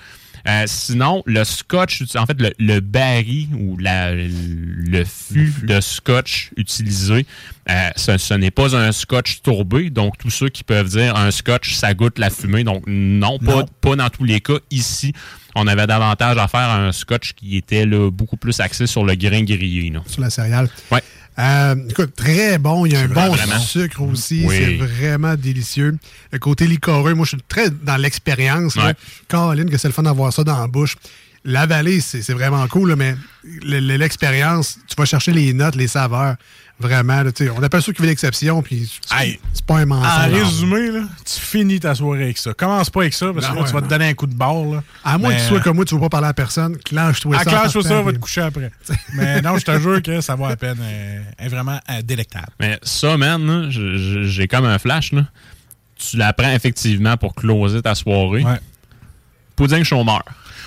Euh, 0.47 0.63
sinon, 0.67 1.23
le 1.25 1.43
scotch, 1.45 2.03
en 2.15 2.25
fait, 2.25 2.39
le, 2.41 2.51
le 2.59 2.79
baril 2.81 3.47
ou 3.55 3.77
la, 3.77 4.13
le 4.13 5.03
fût 5.05 5.53
de 5.63 5.79
scotch 5.79 6.51
utilisé, 6.57 7.25
euh, 7.69 7.89
ce, 7.95 8.17
ce 8.17 8.33
n'est 8.33 8.51
pas 8.51 8.75
un 8.75 8.91
scotch 8.91 9.41
tourbé. 9.41 9.89
Donc, 9.89 10.17
tous 10.17 10.29
ceux 10.29 10.49
qui 10.49 10.63
peuvent 10.65 10.89
dire 10.89 11.15
un 11.15 11.31
scotch, 11.31 11.73
ça 11.75 11.93
goûte 11.93 12.19
la 12.19 12.29
fumée. 12.29 12.65
Donc, 12.65 12.83
non, 12.87 13.39
pas, 13.39 13.55
Non. 13.55 13.65
pas 13.79 13.95
dans 13.95 14.09
tous 14.09 14.25
les 14.25 14.41
cas. 14.41 14.57
Ici, 14.69 15.13
on 15.55 15.67
avait 15.67 15.87
davantage 15.87 16.37
à 16.37 16.47
faire 16.47 16.69
un 16.69 16.91
scotch 16.91 17.33
qui 17.33 17.57
était 17.57 17.85
là, 17.85 18.09
beaucoup 18.11 18.37
plus 18.37 18.59
axé 18.59 18.87
sur 18.87 19.03
le 19.05 19.15
grain 19.15 19.43
grillé. 19.43 19.89
là. 19.91 20.01
Sur 20.07 20.21
la 20.21 20.29
céréale. 20.29 20.69
Ouais. 20.91 21.01
Euh, 21.39 21.75
écoute, 21.89 22.15
très 22.15 22.59
bon. 22.59 22.85
Il 22.85 22.93
y 22.93 22.95
a 22.95 23.01
un 23.01 23.07
bon 23.07 23.29
Vraiment. 23.33 23.59
sucre 23.59 24.01
aussi. 24.03 24.43
Oui. 24.45 24.55
C'est 24.55 24.75
vraiment 24.77 25.35
délicieux. 25.35 25.97
Le 26.31 26.37
côté 26.39 26.67
liquoreux, 26.67 27.13
moi, 27.15 27.25
je 27.25 27.29
suis 27.29 27.43
très 27.47 27.69
dans 27.71 27.97
l'expérience. 27.97 28.75
Ouais. 28.75 28.93
Caroline, 29.27 29.69
que 29.69 29.77
c'est 29.77 29.87
le 29.87 29.93
fun 29.93 30.03
d'avoir 30.03 30.31
ça 30.31 30.43
dans 30.43 30.59
la 30.59 30.67
bouche. 30.67 30.95
La 31.45 31.65
vallée, 31.65 31.99
c'est 31.99 32.31
vraiment 32.31 32.65
cool, 32.67 32.89
là, 32.91 32.95
mais 32.95 33.15
le- 33.43 33.79
le- 33.81 33.97
l'expérience, 33.97 34.77
tu 34.87 34.95
vas 34.97 35.03
chercher 35.05 35.33
les 35.33 35.51
notes, 35.53 35.75
les 35.75 35.87
saveurs. 35.89 36.35
Vraiment, 36.83 37.23
là, 37.23 37.31
on 37.57 37.63
appelle 37.63 37.81
ça 37.81 37.93
qui 37.93 38.01
veut 38.01 38.07
l'exception, 38.07 38.61
puis 38.61 38.91
c'est 39.53 39.65
pas 39.65 39.77
un 39.77 39.83
En 39.83 39.87
mensonge. 40.01 40.33
résumé, 40.33 40.91
là, 40.91 41.01
tu 41.25 41.39
finis 41.39 41.79
ta 41.79 41.95
soirée 41.95 42.23
avec 42.23 42.37
ça. 42.37 42.53
Commence 42.53 42.89
pas 42.89 43.01
avec 43.01 43.13
ça 43.13 43.27
parce 43.33 43.47
que 43.47 43.53
là, 43.55 43.61
ouais, 43.61 43.67
tu 43.67 43.73
vas 43.73 43.81
te 43.81 43.87
donner 43.87 44.09
un 44.09 44.13
coup 44.13 44.27
de 44.27 44.35
barre. 44.35 44.65
Là. 44.65 44.83
À 45.03 45.17
moins 45.17 45.33
que 45.33 45.39
tu 45.39 45.45
sois 45.47 45.59
comme 45.61 45.77
moi, 45.77 45.85
tu 45.85 45.95
ne 45.95 45.99
veux 45.99 46.03
pas 46.05 46.09
parler 46.09 46.27
à 46.27 46.33
personne, 46.33 46.77
clenche-toi 46.77 47.37
À 47.37 47.43
ça. 47.43 47.49
en 47.49 47.53
classe, 47.53 47.71
ça, 47.71 47.79
partant, 47.79 48.03
va 48.03 48.11
te 48.13 48.17
coucher 48.17 48.41
après. 48.41 48.69
Mais 49.13 49.41
non, 49.41 49.57
je 49.57 49.63
te 49.65 49.79
jure 49.79 50.01
que 50.01 50.19
ça 50.19 50.35
vaut 50.35 50.47
la 50.49 50.57
peine. 50.57 50.77
euh, 50.81 51.21
est 51.39 51.47
vraiment 51.47 51.79
euh, 51.89 52.01
délectable. 52.01 52.49
Mais 52.59 52.77
ça, 52.83 53.15
man, 53.17 53.69
j'ai 53.69 54.47
comme 54.47 54.65
un 54.65 54.77
flash. 54.77 55.13
Là. 55.13 55.25
Tu 55.97 56.17
la 56.17 56.33
prends 56.33 56.51
effectivement 56.51 57.15
pour 57.15 57.33
closer 57.33 57.81
ta 57.81 57.95
soirée. 57.95 58.43
Ouais. 58.43 58.59
Pudding 59.55 59.83
chômeur. 59.83 60.23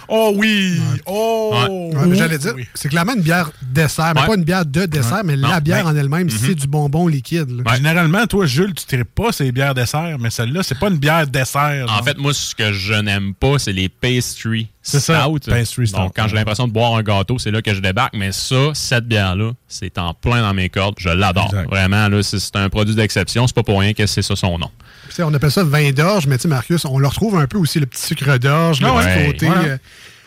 Oh 0.08 0.32
oui! 0.36 0.80
Oh! 1.06 1.52
Ouais, 1.94 2.16
J'allais 2.16 2.38
dire, 2.38 2.54
c'est 2.74 2.88
clairement 2.88 3.14
une 3.14 3.22
bière 3.22 3.50
dessert, 3.62 4.12
mais 4.14 4.20
Ouais. 4.22 4.26
pas 4.28 4.34
une 4.36 4.44
bière 4.44 4.64
de 4.64 4.86
dessert, 4.86 5.16
Ouais. 5.18 5.22
mais 5.24 5.36
Non, 5.36 5.48
la 5.48 5.60
bière 5.60 5.84
ben, 5.84 5.92
en 5.92 5.96
elle-même, 5.96 6.24
mhm. 6.24 6.30
c'est 6.30 6.54
du 6.54 6.66
bonbon 6.66 7.08
liquide. 7.08 7.48
Généralement, 7.74 8.26
toi, 8.26 8.46
Jules, 8.46 8.74
tu 8.74 8.96
ne 8.96 9.02
pas 9.02 9.32
ces 9.32 9.50
bières 9.52 9.74
dessert, 9.74 10.16
mais 10.20 10.30
celle-là, 10.30 10.62
c'est 10.62 10.78
pas 10.78 10.88
une 10.88 10.98
bière 10.98 11.26
dessert. 11.26 11.86
En 11.90 12.02
fait, 12.02 12.18
moi, 12.18 12.32
ce 12.32 12.54
que 12.54 12.72
je 12.72 12.94
n'aime 12.94 13.34
pas, 13.34 13.58
c'est 13.58 13.72
les 13.72 13.88
pastry 13.88 14.68
C'est 14.82 15.00
ça, 15.00 15.22
stout. 15.24 15.50
pastry 15.50 15.86
stout, 15.88 15.96
Donc, 15.98 16.12
quand 16.14 16.28
j'ai 16.28 16.36
l'impression 16.36 16.68
de 16.68 16.72
boire 16.72 16.94
un 16.94 17.02
gâteau, 17.02 17.38
c'est 17.38 17.50
là 17.50 17.60
que 17.62 17.74
je 17.74 17.80
débarque. 17.80 18.14
Mais 18.14 18.32
ça, 18.32 18.70
cette 18.74 19.06
bière-là, 19.06 19.52
c'est 19.66 19.98
en 19.98 20.14
plein 20.14 20.40
dans 20.42 20.54
mes 20.54 20.68
cordes. 20.68 20.94
Je 20.98 21.08
l'adore. 21.08 21.52
Vraiment, 21.68 22.08
là, 22.08 22.22
c'est 22.22 22.38
c'est 22.38 22.56
un 22.56 22.68
produit 22.68 22.94
d'exception. 22.94 23.46
C'est 23.46 23.56
pas 23.56 23.62
pour 23.64 23.80
rien 23.80 23.92
que 23.92 24.06
c'est 24.06 24.22
ça 24.22 24.36
son 24.36 24.58
nom. 24.58 24.70
On 25.20 25.32
appelle 25.34 25.50
ça 25.50 25.64
vin 25.64 25.90
d'orge, 25.92 26.26
mais 26.26 26.36
tu 26.36 26.42
sais, 26.42 26.48
Marcus, 26.48 26.84
on 26.84 26.98
le 26.98 27.06
retrouve 27.06 27.36
un 27.38 27.46
peu 27.46 27.58
aussi, 27.58 27.80
le 27.80 27.86
petit 27.86 28.02
sucre 28.02 28.36
d'orge, 28.38 28.80
le 28.80 28.86
Ah 28.88 28.92
petit 29.00 29.06
ouais, 29.06 29.26
côté. 29.32 29.48
euh, 29.48 29.76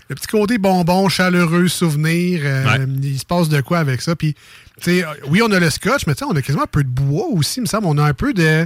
le 0.10 0.16
petit 0.16 0.28
côté 0.28 0.58
bonbon, 0.58 1.08
chaleureux, 1.10 1.68
souvenir. 1.68 2.42
euh, 2.44 2.66
Ouais. 2.66 2.86
Il 3.04 3.20
se 3.20 3.26
passe 3.26 3.50
de 3.50 3.62
quoi 3.62 3.80
avec 3.80 4.02
ça? 4.02 4.16
Puis, 4.16 4.34
tu 4.34 4.40
sais, 5.00 5.04
euh, 5.04 5.08
oui, 5.28 5.42
on 5.44 5.52
a 5.52 5.60
le 5.60 5.70
scotch, 5.70 6.08
mais 6.08 6.16
tu 6.16 6.20
sais, 6.20 6.26
on 6.26 6.36
a 6.36 6.42
quasiment 6.42 6.64
un 6.64 6.68
peu 6.68 6.84
de 6.84 6.90
bois 6.90 7.28
aussi, 7.32 7.60
il 7.60 7.62
me 7.64 7.68
semble. 7.68 7.86
On 7.86 7.98
a 7.98 8.04
un 8.04 8.14
peu 8.14 8.34
de. 8.34 8.66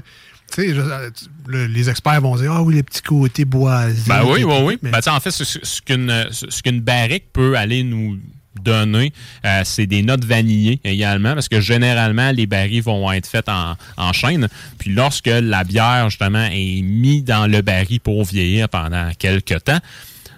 Tu 0.55 0.61
sais, 0.69 0.75
je- 0.75 1.11
le- 1.47 1.65
les 1.65 1.89
experts 1.89 2.21
vont 2.21 2.35
dire 2.35 2.51
Ah 2.53 2.61
oui, 2.61 2.75
les 2.75 2.83
petits 2.83 3.01
côtés 3.01 3.43
boisés. 3.45 4.03
Ben 4.07 4.23
oui, 4.25 4.43
oui, 4.43 4.55
oui. 4.63 4.77
Mais- 4.83 4.91
Ben, 4.91 4.97
tu 4.99 5.03
sais, 5.05 5.09
en 5.09 5.19
fait, 5.19 5.31
ce, 5.31 5.43
ce- 5.43 5.81
qu'une 5.81 6.27
ce 6.31 6.61
qu'une 6.61 6.79
barrique 6.79 7.25
peut 7.33 7.57
aller 7.57 7.83
nous 7.83 8.17
donner, 8.61 9.13
euh, 9.45 9.61
c'est 9.63 9.87
des 9.87 10.03
notes 10.03 10.25
vanillées 10.25 10.79
également, 10.83 11.33
parce 11.33 11.49
que 11.49 11.61
généralement, 11.61 12.31
les 12.31 12.45
barils 12.45 12.83
vont 12.83 13.11
être 13.11 13.27
faites 13.27 13.49
en, 13.49 13.75
en 13.97 14.13
chaîne. 14.13 14.47
Puis 14.77 14.91
lorsque 14.91 15.27
la 15.27 15.63
bière, 15.63 16.09
justement, 16.09 16.45
est 16.51 16.81
mise 16.81 17.23
dans 17.23 17.47
le 17.47 17.61
baril 17.61 17.99
pour 17.99 18.23
vieillir 18.23 18.69
pendant 18.69 19.11
quelques 19.17 19.63
temps, 19.63 19.79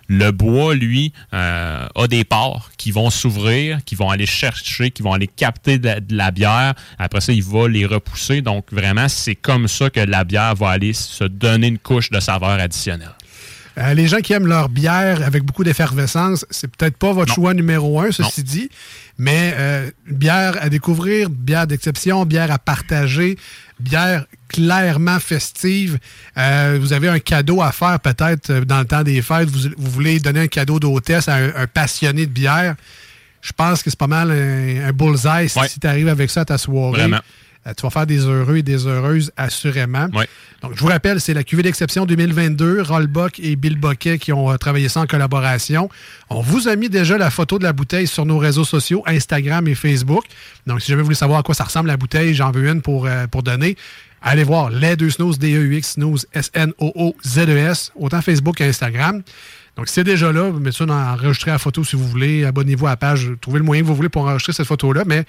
le 0.08 0.32
bois, 0.32 0.76
lui, 0.76 1.14
euh, 1.34 1.88
a 1.94 2.08
des 2.08 2.24
pores 2.24 2.70
qui 2.78 2.92
vont 2.92 3.10
s'ouvrir, 3.10 3.84
qui 3.86 3.96
vont 3.96 4.10
aller 4.10 4.28
chercher, 4.28 4.92
qui 4.92 5.02
vont 5.02 5.14
aller 5.14 5.28
capter 5.28 5.80
de 5.80 5.88
la, 5.88 6.00
de 6.00 6.16
la 6.16 6.32
bière. 6.32 6.76
Après 7.00 7.22
ça, 7.22 7.34
il 7.34 7.44
va 7.44 7.68
les 7.68 7.86
repousser. 7.86 8.42
Donc, 8.42 8.72
vraiment, 8.72 9.08
c'est 9.10 9.36
comme 9.36 9.68
ça 9.68 9.90
que 9.90 10.00
la 10.00 10.24
bière 10.24 10.54
va 10.56 10.70
aller 10.70 10.94
se 10.94 11.24
donner 11.24 11.68
une 11.68 11.80
couche 11.80 12.12
de 12.12 12.20
saveur 12.20 12.52
additionnelle. 12.52 13.16
Euh, 13.78 13.94
les 13.94 14.08
gens 14.08 14.20
qui 14.20 14.34
aiment 14.34 14.48
leur 14.48 14.70
bière 14.70 15.22
avec 15.26 15.44
beaucoup 15.44 15.64
d'effervescence, 15.64 16.46
c'est 16.50 16.74
peut-être 16.74 16.98
pas 16.98 17.12
votre 17.12 17.34
choix 17.34 17.54
numéro 17.54 18.00
un, 18.00 18.12
ceci 18.12 18.44
dit, 18.44 18.70
mais 19.18 19.54
euh, 19.58 19.92
bière 20.10 20.58
à 20.62 20.70
découvrir, 20.70 21.30
bière 21.30 21.68
d'exception, 21.68 22.26
bière 22.26 22.52
à 22.52 22.60
partager, 22.60 23.38
bière 23.80 24.26
clairement 24.48 25.20
festive. 25.20 26.00
Euh, 26.38 26.78
vous 26.80 26.94
avez 26.94 27.10
un 27.10 27.20
cadeau 27.20 27.62
à 27.62 27.72
faire 27.72 28.00
peut-être 28.00 28.50
euh, 28.50 28.66
dans 28.66 28.80
le 28.80 28.86
temps 28.86 29.04
des 29.04 29.22
fêtes. 29.22 29.50
Vous, 29.50 29.70
vous 29.78 29.92
voulez 29.92 30.20
donner 30.20 30.42
un 30.42 30.48
cadeau 30.48 30.80
d'hôtesse 30.80 31.28
à 31.28 31.36
un, 31.36 31.56
un 31.56 31.68
passionné 31.68 32.26
de 32.26 32.32
bière. 32.32 32.76
Je 33.42 33.52
pense 33.52 33.84
que 33.84 33.90
c'est 33.90 34.00
pas 34.00 34.08
mal 34.08 34.32
un, 34.32 34.88
un 34.88 34.92
bullseye 34.92 35.50
si, 35.50 35.80
tu 35.80 35.88
arrives 35.88 36.08
avec 36.08 36.30
ça 36.30 36.42
à 36.42 36.46
ta 36.46 36.58
soirée. 36.58 37.02
Vraiment. 37.02 37.20
Euh, 37.68 37.74
tu 37.76 37.84
vas 37.84 37.90
faire 37.90 38.06
des 38.06 38.20
heureux 38.20 38.58
et 38.58 38.64
des 38.64 38.86
heureuses, 38.86 39.32
assurément. 39.38 40.08
Donc, 40.62 40.74
je 40.76 40.80
vous 40.80 40.88
rappelle, 40.88 41.20
c'est 41.20 41.34
la 41.34 41.44
cuvée 41.44 41.64
d'exception 41.64 42.06
2022, 42.06 42.82
Rollbuck 42.82 43.40
et 43.40 43.56
Bill 43.56 43.78
Boquet 43.78 44.20
qui 44.20 44.32
ont 44.32 44.52
euh, 44.52 44.58
travaillé 44.58 44.88
ça 44.88 45.02
en 45.02 45.08
collaboration. 45.08 45.90
On 46.30 46.42
vous 46.42 46.68
a 46.68 46.76
mis 46.76 46.90
déjà 46.90 47.18
la 47.18 47.32
photo 47.32 47.58
de 47.58 47.64
la 47.64 47.74
bouteille 47.74 48.08
sur 48.08 48.26
nos 48.26 48.38
réseaux 48.38 48.66
sociaux, 48.66 49.04
Instagram 49.08 49.68
et 49.68 49.76
Facebook. 49.76 50.26
Donc, 50.68 50.82
si 50.82 50.88
jamais 50.88 51.02
vous 51.02 51.08
voulez 51.08 51.16
savoir 51.16 51.40
à 51.40 51.44
quoi 51.44 51.56
ça 51.56 51.64
ressemble 51.64 51.88
la 51.88 51.98
bouteille, 51.98 52.34
j'en 52.34 52.52
veux 52.52 52.68
une 52.68 52.82
pour, 52.82 53.08
euh, 53.08 53.26
pour 53.28 53.42
donner. 53.42 53.76
Allez 54.22 54.44
voir 54.44 54.70
les 54.70 54.96
deux 54.96 55.10
snooze, 55.10 55.38
D-E-U-X, 55.38 55.94
snooze, 55.94 56.28
S-N-O-O-Z-E-S, 56.34 57.92
E 57.96 58.00
autant 58.00 58.22
Facebook 58.22 58.58
qu'Instagram. 58.58 59.22
Donc, 59.76 59.90
c'est 59.90 60.04
déjà 60.04 60.32
là. 60.32 60.50
Vous 60.50 60.60
mettez 60.60 60.78
ça 60.78 60.86
dans 60.86 60.94
enregistrer 60.94 61.52
la 61.52 61.58
photo 61.58 61.84
si 61.84 61.96
vous 61.96 62.08
voulez. 62.08 62.46
Abonnez-vous 62.46 62.88
à 62.88 62.92
la 62.92 62.98
page. 62.98 63.30
Trouvez 63.42 63.60
le 63.60 63.66
moyen 63.66 63.84
que 63.84 63.88
vous 63.88 63.96
voulez 63.96 64.10
pour 64.10 64.24
enregistrer 64.24 64.54
cette 64.54 64.68
photo-là. 64.68 65.04
Mais 65.06 65.26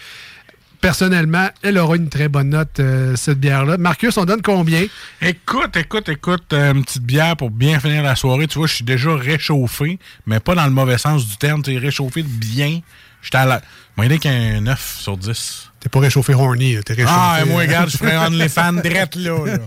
personnellement, 0.81 1.49
elle 1.63 1.79
aura 1.79 1.97
une 1.97 2.09
très 2.09 2.29
bonne 2.29 2.51
note, 2.51 2.81
euh, 2.81 3.17
cette 3.17 3.39
bière-là. 3.39 3.77
Marcus, 3.79 4.17
on 4.17 4.25
donne 4.25 4.43
combien? 4.43 4.87
Écoute, 5.21 5.77
écoute, 5.77 6.09
écoute, 6.09 6.53
euh, 6.53 6.73
une 6.73 6.85
petite 6.85 7.03
bière 7.03 7.37
pour 7.37 7.51
bien 7.51 7.81
finir 7.81 8.03
la 8.03 8.17
soirée. 8.17 8.47
Tu 8.47 8.59
vois, 8.59 8.67
je 8.67 8.75
suis 8.75 8.85
déjà 8.85 9.15
réchauffé, 9.15 9.99
mais 10.27 10.41
pas 10.41 10.55
dans 10.55 10.65
le 10.65 10.71
mauvais 10.71 10.99
sens 10.99 11.27
du 11.27 11.37
terme. 11.37 11.63
Tu 11.63 11.75
es 11.75 11.79
réchauffé 11.79 12.23
de 12.23 12.29
bien. 12.29 12.81
J'étais 13.23 13.39
à 13.39 13.47
la. 13.47 13.63
Moi, 13.97 14.07
il 14.07 14.13
est 14.13 14.19
qu'un 14.19 14.61
9 14.61 14.99
sur 15.01 15.17
10. 15.17 15.73
T'es 15.81 15.89
pas 15.89 16.01
réchauffé 16.01 16.35
horny, 16.35 16.75
là. 16.75 16.83
t'es 16.83 16.95
réchauffé. 16.95 17.15
Ah, 17.17 17.41
et 17.43 17.49
moi, 17.49 17.63
regarde, 17.63 17.91
je 17.91 17.97
ferais 17.97 18.17
OnlyFans 18.17 18.73
direct 18.83 19.17
là. 19.17 19.45
là. 19.47 19.59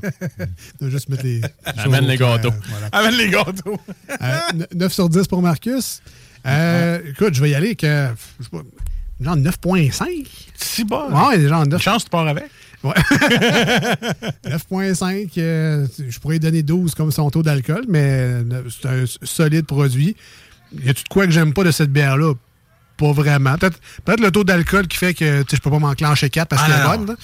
Va 0.79 0.89
juste 0.89 1.09
mettre 1.09 1.23
les. 1.23 1.41
Amène 1.65 2.05
les 2.05 2.17
gâteaux. 2.17 2.53
Amène 2.91 3.15
les 3.15 3.29
gâteaux. 3.29 3.79
Euh, 4.21 4.37
9 4.75 4.93
sur 4.93 5.09
10 5.09 5.27
pour 5.27 5.41
Marcus. 5.41 6.01
Euh, 6.45 6.99
écoute, 7.09 7.33
je 7.33 7.41
vais 7.41 7.49
y 7.49 7.55
aller 7.55 7.75
avec. 7.79 7.85
Genre 9.21 9.35
9.5. 9.35 10.25
Si 10.55 10.83
bon. 10.83 11.09
Ouais, 11.11 11.47
genre 11.47 11.65
9. 11.67 11.81
Chance, 11.81 12.03
tu 12.05 12.09
pars 12.09 12.27
avec. 12.27 12.45
Ouais. 12.83 12.93
9.5. 14.45 15.29
euh, 15.37 15.87
je 16.07 16.19
pourrais 16.19 16.39
donner 16.39 16.63
12 16.63 16.95
comme 16.95 17.11
son 17.11 17.29
taux 17.29 17.43
d'alcool, 17.43 17.83
mais 17.87 18.01
euh, 18.03 18.63
c'est 18.69 18.87
un 18.87 19.03
solide 19.23 19.65
produit. 19.65 20.15
Y 20.83 20.89
a-tu 20.89 21.03
de 21.03 21.09
quoi 21.09 21.25
que 21.25 21.31
j'aime 21.31 21.53
pas 21.53 21.63
de 21.63 21.71
cette 21.71 21.91
bière-là? 21.91 22.33
Pas 22.97 23.11
vraiment. 23.11 23.57
Peut-être 23.57 23.79
peut 24.05 24.15
le 24.19 24.31
taux 24.31 24.43
d'alcool 24.43 24.87
qui 24.87 24.97
fait 24.97 25.13
que 25.13 25.43
je 25.51 25.57
peux 25.57 25.69
pas 25.71 25.79
m'enclencher 25.79 26.29
4 26.29 26.47
parce 26.47 26.61
Ah, 26.65 26.67
qu'elle 26.67 26.79
est 26.79 26.97
bonne. 26.97 27.07
là. 27.07 27.15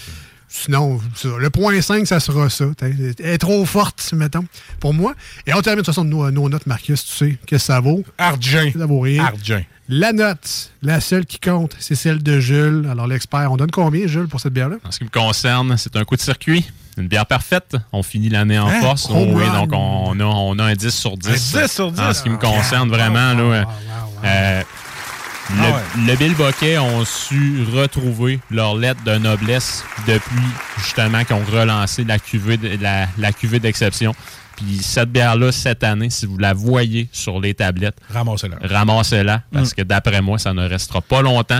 Sinon, 0.64 0.99
ça. 1.16 1.28
le 1.38 1.49
point 1.49 1.80
5, 1.82 2.08
ça 2.08 2.20
sera 2.20 2.49
ça. 2.49 2.66
Elle 2.82 3.14
est 3.20 3.38
trop 3.38 3.66
forte, 3.66 4.14
mettons, 4.14 4.45
pour 4.80 4.93
moi. 4.93 5.14
Et 5.45 5.53
on 5.53 5.62
termine 5.62 5.82
de 5.82 5.86
toute 5.86 5.93
façon 5.93 6.03
nos, 6.06 6.30
nos 6.32 6.47
notes, 6.49 6.66
Marcus, 6.66 7.03
tu 7.06 7.12
sais, 7.12 7.38
qu'est-ce 7.45 7.66
que 7.66 7.74
ça 7.74 7.80
vaut? 7.80 8.03
Argent. 8.18 8.72
Ça 8.78 8.86
vaut 8.86 9.01
rien. 9.01 9.26
Argent. 9.26 9.62
La 9.89 10.14
note, 10.14 10.72
la 10.82 10.99
seule 11.01 11.26
qui 11.26 11.39
compte, 11.39 11.76
c'est 11.80 11.93
celle 11.95 12.24
de 12.24 12.39
Jules. 12.39 12.88
Alors, 12.91 13.06
l'expert, 13.06 13.51
on 13.51 13.58
donne 13.58 13.70
combien, 13.70 14.08
Jules, 14.08 14.28
pour 14.28 14.39
cette 14.39 14.53
bière-là? 14.53 14.78
En 14.84 14.91
ce 14.91 14.97
qui 14.99 15.03
me 15.03 15.10
concerne, 15.10 15.76
c'est 15.78 15.95
un 15.95 16.03
coup 16.06 16.16
de 16.16 16.22
circuit. 16.22 16.66
Une 16.97 17.08
bière 17.08 17.26
parfaite. 17.26 17.76
On 17.91 18.01
finit 18.01 18.30
l'année 18.30 18.58
en 18.58 18.68
Hein? 18.68 18.80
force. 18.80 19.10
Oui, 19.12 19.43
donc 19.53 19.70
on 19.74 20.18
a, 20.20 20.24
on 20.24 20.58
a 20.58 20.64
un 20.64 20.74
10 20.74 20.89
sur 20.89 21.18
10. 21.18 21.56
Un 21.56 21.62
10 21.64 21.72
sur 21.72 21.91
10? 21.91 21.99
En 22.01 22.14
ce 22.14 22.24
qui 22.24 22.30
me 22.30 22.38
Ah, 22.38 22.45
concerne, 22.45 22.89
wow, 22.89 22.95
vraiment. 22.95 23.34
wow, 23.36 23.51
là, 23.51 23.66
euh, 24.24 24.64
le, 25.52 25.62
Ah 25.62 25.82
le 26.08 26.16
Bill 26.16 26.34
Boquet 26.36 26.78
ont 26.78 27.06
su 27.06 27.64
retrouver 27.74 28.39
leur 28.50 28.76
lettre 28.76 29.04
de 29.04 29.16
noblesse 29.18 29.84
depuis 30.08 30.46
justement 30.78 31.24
qu'ils 31.24 31.36
ont 31.36 31.43
relancé 31.46 32.04
la 32.04 32.18
cuvée 32.20 32.58
de- 32.58 32.82
la, 32.82 33.08
la 33.18 33.32
cuvée 33.32 33.60
d'exception. 33.60 34.14
Puis 34.58 34.80
cette 34.82 35.12
bière-là, 35.12 35.52
cette 35.52 35.84
année, 35.84 36.10
si 36.10 36.26
vous 36.26 36.38
la 36.38 36.54
voyez 36.54 37.10
sur 37.12 37.39
les 37.41 37.54
tablettes, 37.54 37.98
Ramassez-la. 38.10 38.56
ramassez-la, 38.62 39.41
parce 39.52 39.74
que 39.74 39.82
d'après 39.82 40.22
moi, 40.22 40.39
ça 40.39 40.54
ne 40.54 40.68
restera 40.68 41.02
pas 41.02 41.22
longtemps. 41.22 41.60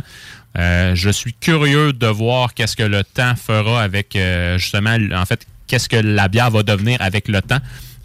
Euh, 0.58 0.96
je 0.96 1.10
suis 1.10 1.34
curieux 1.34 1.92
de 1.92 2.08
voir 2.08 2.54
qu'est-ce 2.54 2.78
que 2.78 2.84
le 2.84 3.04
temps 3.04 3.34
fera 3.36 3.82
avec, 3.84 4.16
euh, 4.16 4.58
justement, 4.58 4.96
en 5.14 5.26
fait, 5.26 5.46
qu'est-ce 5.68 5.90
que 5.90 5.98
la 5.98 6.30
bière 6.30 6.50
va 6.52 6.64
devenir 6.64 7.02
avec 7.02 7.28
le 7.28 7.42
temps. 7.42 7.58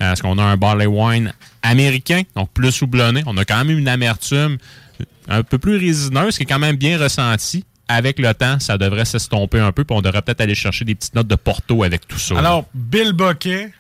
Euh, 0.03 0.09
Parce 0.09 0.23
qu'on 0.23 0.39
a 0.39 0.43
un 0.43 0.57
barley 0.57 0.87
wine 0.87 1.33
américain, 1.63 2.23
donc 2.35 2.51
plus 2.53 2.83
houblonné? 2.83 3.23
On 3.27 3.37
a 3.37 3.45
quand 3.45 3.65
même 3.65 3.79
une 3.79 3.87
amertume 3.87 4.57
un 5.31 5.43
peu 5.43 5.59
plus 5.59 5.77
résineuse, 5.77 6.37
qui 6.37 6.43
est 6.43 6.47
quand 6.47 6.59
même 6.59 6.77
bien 6.77 6.99
ressentie. 6.99 7.65
Avec 7.89 8.21
le 8.21 8.33
temps, 8.35 8.61
ça 8.61 8.79
devrait 8.79 9.05
s'estomper 9.05 9.59
un 9.59 9.73
peu, 9.73 9.83
puis 9.85 9.97
on 9.97 10.01
devrait 10.01 10.23
peut-être 10.23 10.41
aller 10.41 10.55
chercher 10.55 10.85
des 10.85 10.95
petites 10.95 11.15
notes 11.15 11.27
de 11.27 11.35
Porto 11.35 11.83
avec 11.83 12.07
tout 12.07 12.19
ça. 12.19 12.39
Alors, 12.39 12.67
Bill 12.73 13.13
Boquet, 13.13 13.73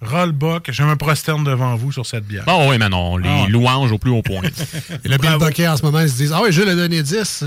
Rollbuck, 0.00 0.70
je 0.72 0.82
me 0.82 0.96
prosterne 0.96 1.44
devant 1.44 1.76
vous 1.76 1.92
sur 1.92 2.06
cette 2.06 2.26
bière. 2.26 2.44
Bon, 2.46 2.70
oui, 2.70 2.78
mais 2.78 2.88
non, 2.88 3.18
les 3.18 3.28
Ah 3.28 3.48
louanges 3.48 3.92
au 3.92 3.98
plus 3.98 4.10
haut 4.10 4.22
point. 4.22 4.42
Et 5.04 5.08
le 5.08 5.18
Bill 5.18 5.36
Bucket, 5.38 5.68
en 5.68 5.76
ce 5.76 5.82
moment, 5.82 6.00
ils 6.00 6.08
se 6.08 6.16
disent 6.16 6.32
Ah 6.32 6.40
oui, 6.42 6.50
Jules 6.50 6.68
a 6.68 6.74
donné 6.74 7.02
10. 7.02 7.44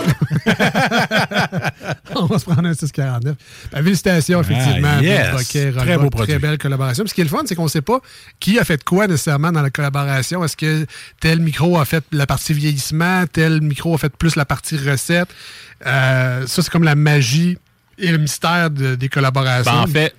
On 2.16 2.26
va 2.26 2.38
se 2.38 2.44
prendre 2.44 2.66
un 2.68 2.74
649. 2.74 3.36
Ben, 3.72 3.82
félicitations, 3.82 4.40
effectivement. 4.40 4.96
Ah, 4.98 5.02
yes. 5.02 5.28
Bill 5.28 5.36
Bucket, 5.38 5.76
Très 5.76 5.98
beau 5.98 6.10
produit. 6.10 6.32
Très 6.32 6.38
belle 6.38 6.58
collaboration. 6.58 7.04
Ce 7.06 7.14
qui 7.14 7.20
est 7.20 7.24
le 7.24 7.30
fun, 7.30 7.42
c'est 7.46 7.54
qu'on 7.54 7.64
ne 7.64 7.68
sait 7.68 7.82
pas 7.82 8.00
qui 8.38 8.58
a 8.58 8.64
fait 8.64 8.82
quoi 8.84 9.06
nécessairement 9.06 9.52
dans 9.52 9.62
la 9.62 9.70
collaboration. 9.70 10.44
Est-ce 10.44 10.56
que 10.56 10.86
tel 11.20 11.40
micro 11.40 11.78
a 11.78 11.84
fait 11.84 12.04
la 12.12 12.26
partie 12.26 12.52
vieillissement, 12.52 13.24
tel 13.32 13.60
micro 13.60 13.94
a 13.94 13.98
fait 13.98 14.14
plus 14.14 14.36
la 14.36 14.44
partie 14.44 14.76
recette? 14.76 15.28
Euh, 15.86 16.46
ça, 16.46 16.62
c'est 16.62 16.70
comme 16.70 16.84
la 16.84 16.94
magie 16.94 17.58
et 17.98 18.10
le 18.12 18.18
mystère 18.18 18.70
de- 18.70 18.94
des 18.94 19.08
collaborations. 19.08 19.72
Ben, 19.72 19.78
en 19.80 19.86
fait, 19.86 20.14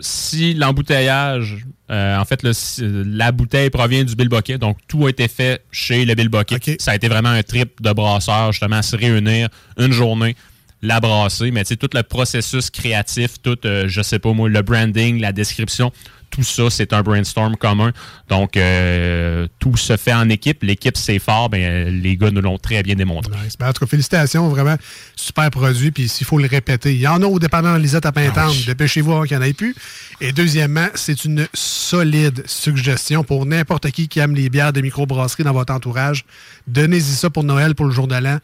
si 0.00 0.54
l'embouteillage, 0.54 1.58
euh, 1.90 2.16
en 2.18 2.24
fait, 2.24 2.42
le- 2.42 2.52
si- 2.52 2.82
la 3.06 3.32
bouteille 3.32 3.70
provient 3.70 4.04
du 4.04 4.14
Bill 4.14 4.28
Bucket, 4.28 4.58
donc 4.58 4.78
tout 4.88 5.06
a 5.06 5.10
été 5.10 5.28
fait 5.28 5.62
chez 5.70 6.04
le 6.04 6.14
Bill 6.14 6.28
Bucket. 6.28 6.80
Ça 6.80 6.92
a 6.92 6.94
été 6.94 7.08
vraiment 7.08 7.28
un 7.30 7.42
trip 7.42 7.80
de 7.82 7.92
brasseur, 7.92 8.52
justement, 8.52 8.76
à 8.76 8.82
se 8.82 8.96
réunir 8.96 9.48
une 9.78 9.92
journée, 9.92 10.34
la 10.82 11.00
brasser. 11.00 11.50
Mais 11.50 11.64
tu 11.64 11.68
sais, 11.68 11.76
tout 11.76 11.90
le 11.94 12.02
processus 12.02 12.70
créatif, 12.70 13.40
tout, 13.42 13.58
euh, 13.64 13.84
je 13.88 14.02
sais 14.02 14.18
pas 14.18 14.32
moi, 14.32 14.48
le 14.48 14.62
branding, 14.62 15.20
la 15.20 15.32
description, 15.32 15.92
tout 16.30 16.44
ça, 16.44 16.70
c'est 16.70 16.92
un 16.92 17.02
brainstorm 17.02 17.56
commun. 17.56 17.92
Donc, 18.28 18.56
euh, 18.56 19.48
tout 19.58 19.76
se 19.76 19.96
fait 19.96 20.12
en 20.12 20.28
équipe. 20.28 20.62
L'équipe, 20.62 20.96
c'est 20.96 21.18
fort. 21.18 21.50
Ben, 21.50 21.88
les 22.00 22.16
gars 22.16 22.30
nous 22.30 22.40
l'ont 22.40 22.58
très 22.58 22.82
bien 22.82 22.94
démontré. 22.94 23.32
Nice. 23.42 23.56
Ben, 23.58 23.68
en 23.68 23.72
tout 23.72 23.80
cas, 23.80 23.86
félicitations, 23.86 24.48
vraiment 24.48 24.76
super 25.16 25.50
produit. 25.50 25.90
Puis 25.90 26.08
s'il 26.08 26.26
faut 26.26 26.38
le 26.38 26.46
répéter, 26.46 26.94
il 26.94 27.00
y 27.00 27.08
en 27.08 27.20
a 27.22 27.26
au 27.26 27.38
dépendant 27.38 27.76
Lisette 27.76 28.06
à 28.06 28.12
Pintante. 28.12 28.64
Dépêchez-vous 28.66 29.12
avant 29.12 29.24
qu'il 29.24 29.36
n'y 29.38 29.44
en 29.44 29.46
ait 29.46 29.52
plus. 29.52 29.74
Et 30.20 30.32
deuxièmement, 30.32 30.86
c'est 30.94 31.24
une 31.24 31.48
solide 31.52 32.44
suggestion 32.46 33.24
pour 33.24 33.44
n'importe 33.44 33.90
qui 33.90 34.08
qui 34.08 34.20
aime 34.20 34.34
les 34.34 34.48
bières 34.50 34.72
de 34.72 34.80
microbrasserie 34.80 35.42
dans 35.42 35.52
votre 35.52 35.72
entourage. 35.72 36.24
Donnez-y 36.68 37.02
ça 37.02 37.28
pour 37.28 37.42
Noël, 37.42 37.74
pour 37.74 37.86
le 37.86 37.92
jour 37.92 38.06
de 38.06 38.14
l'an. 38.14 38.38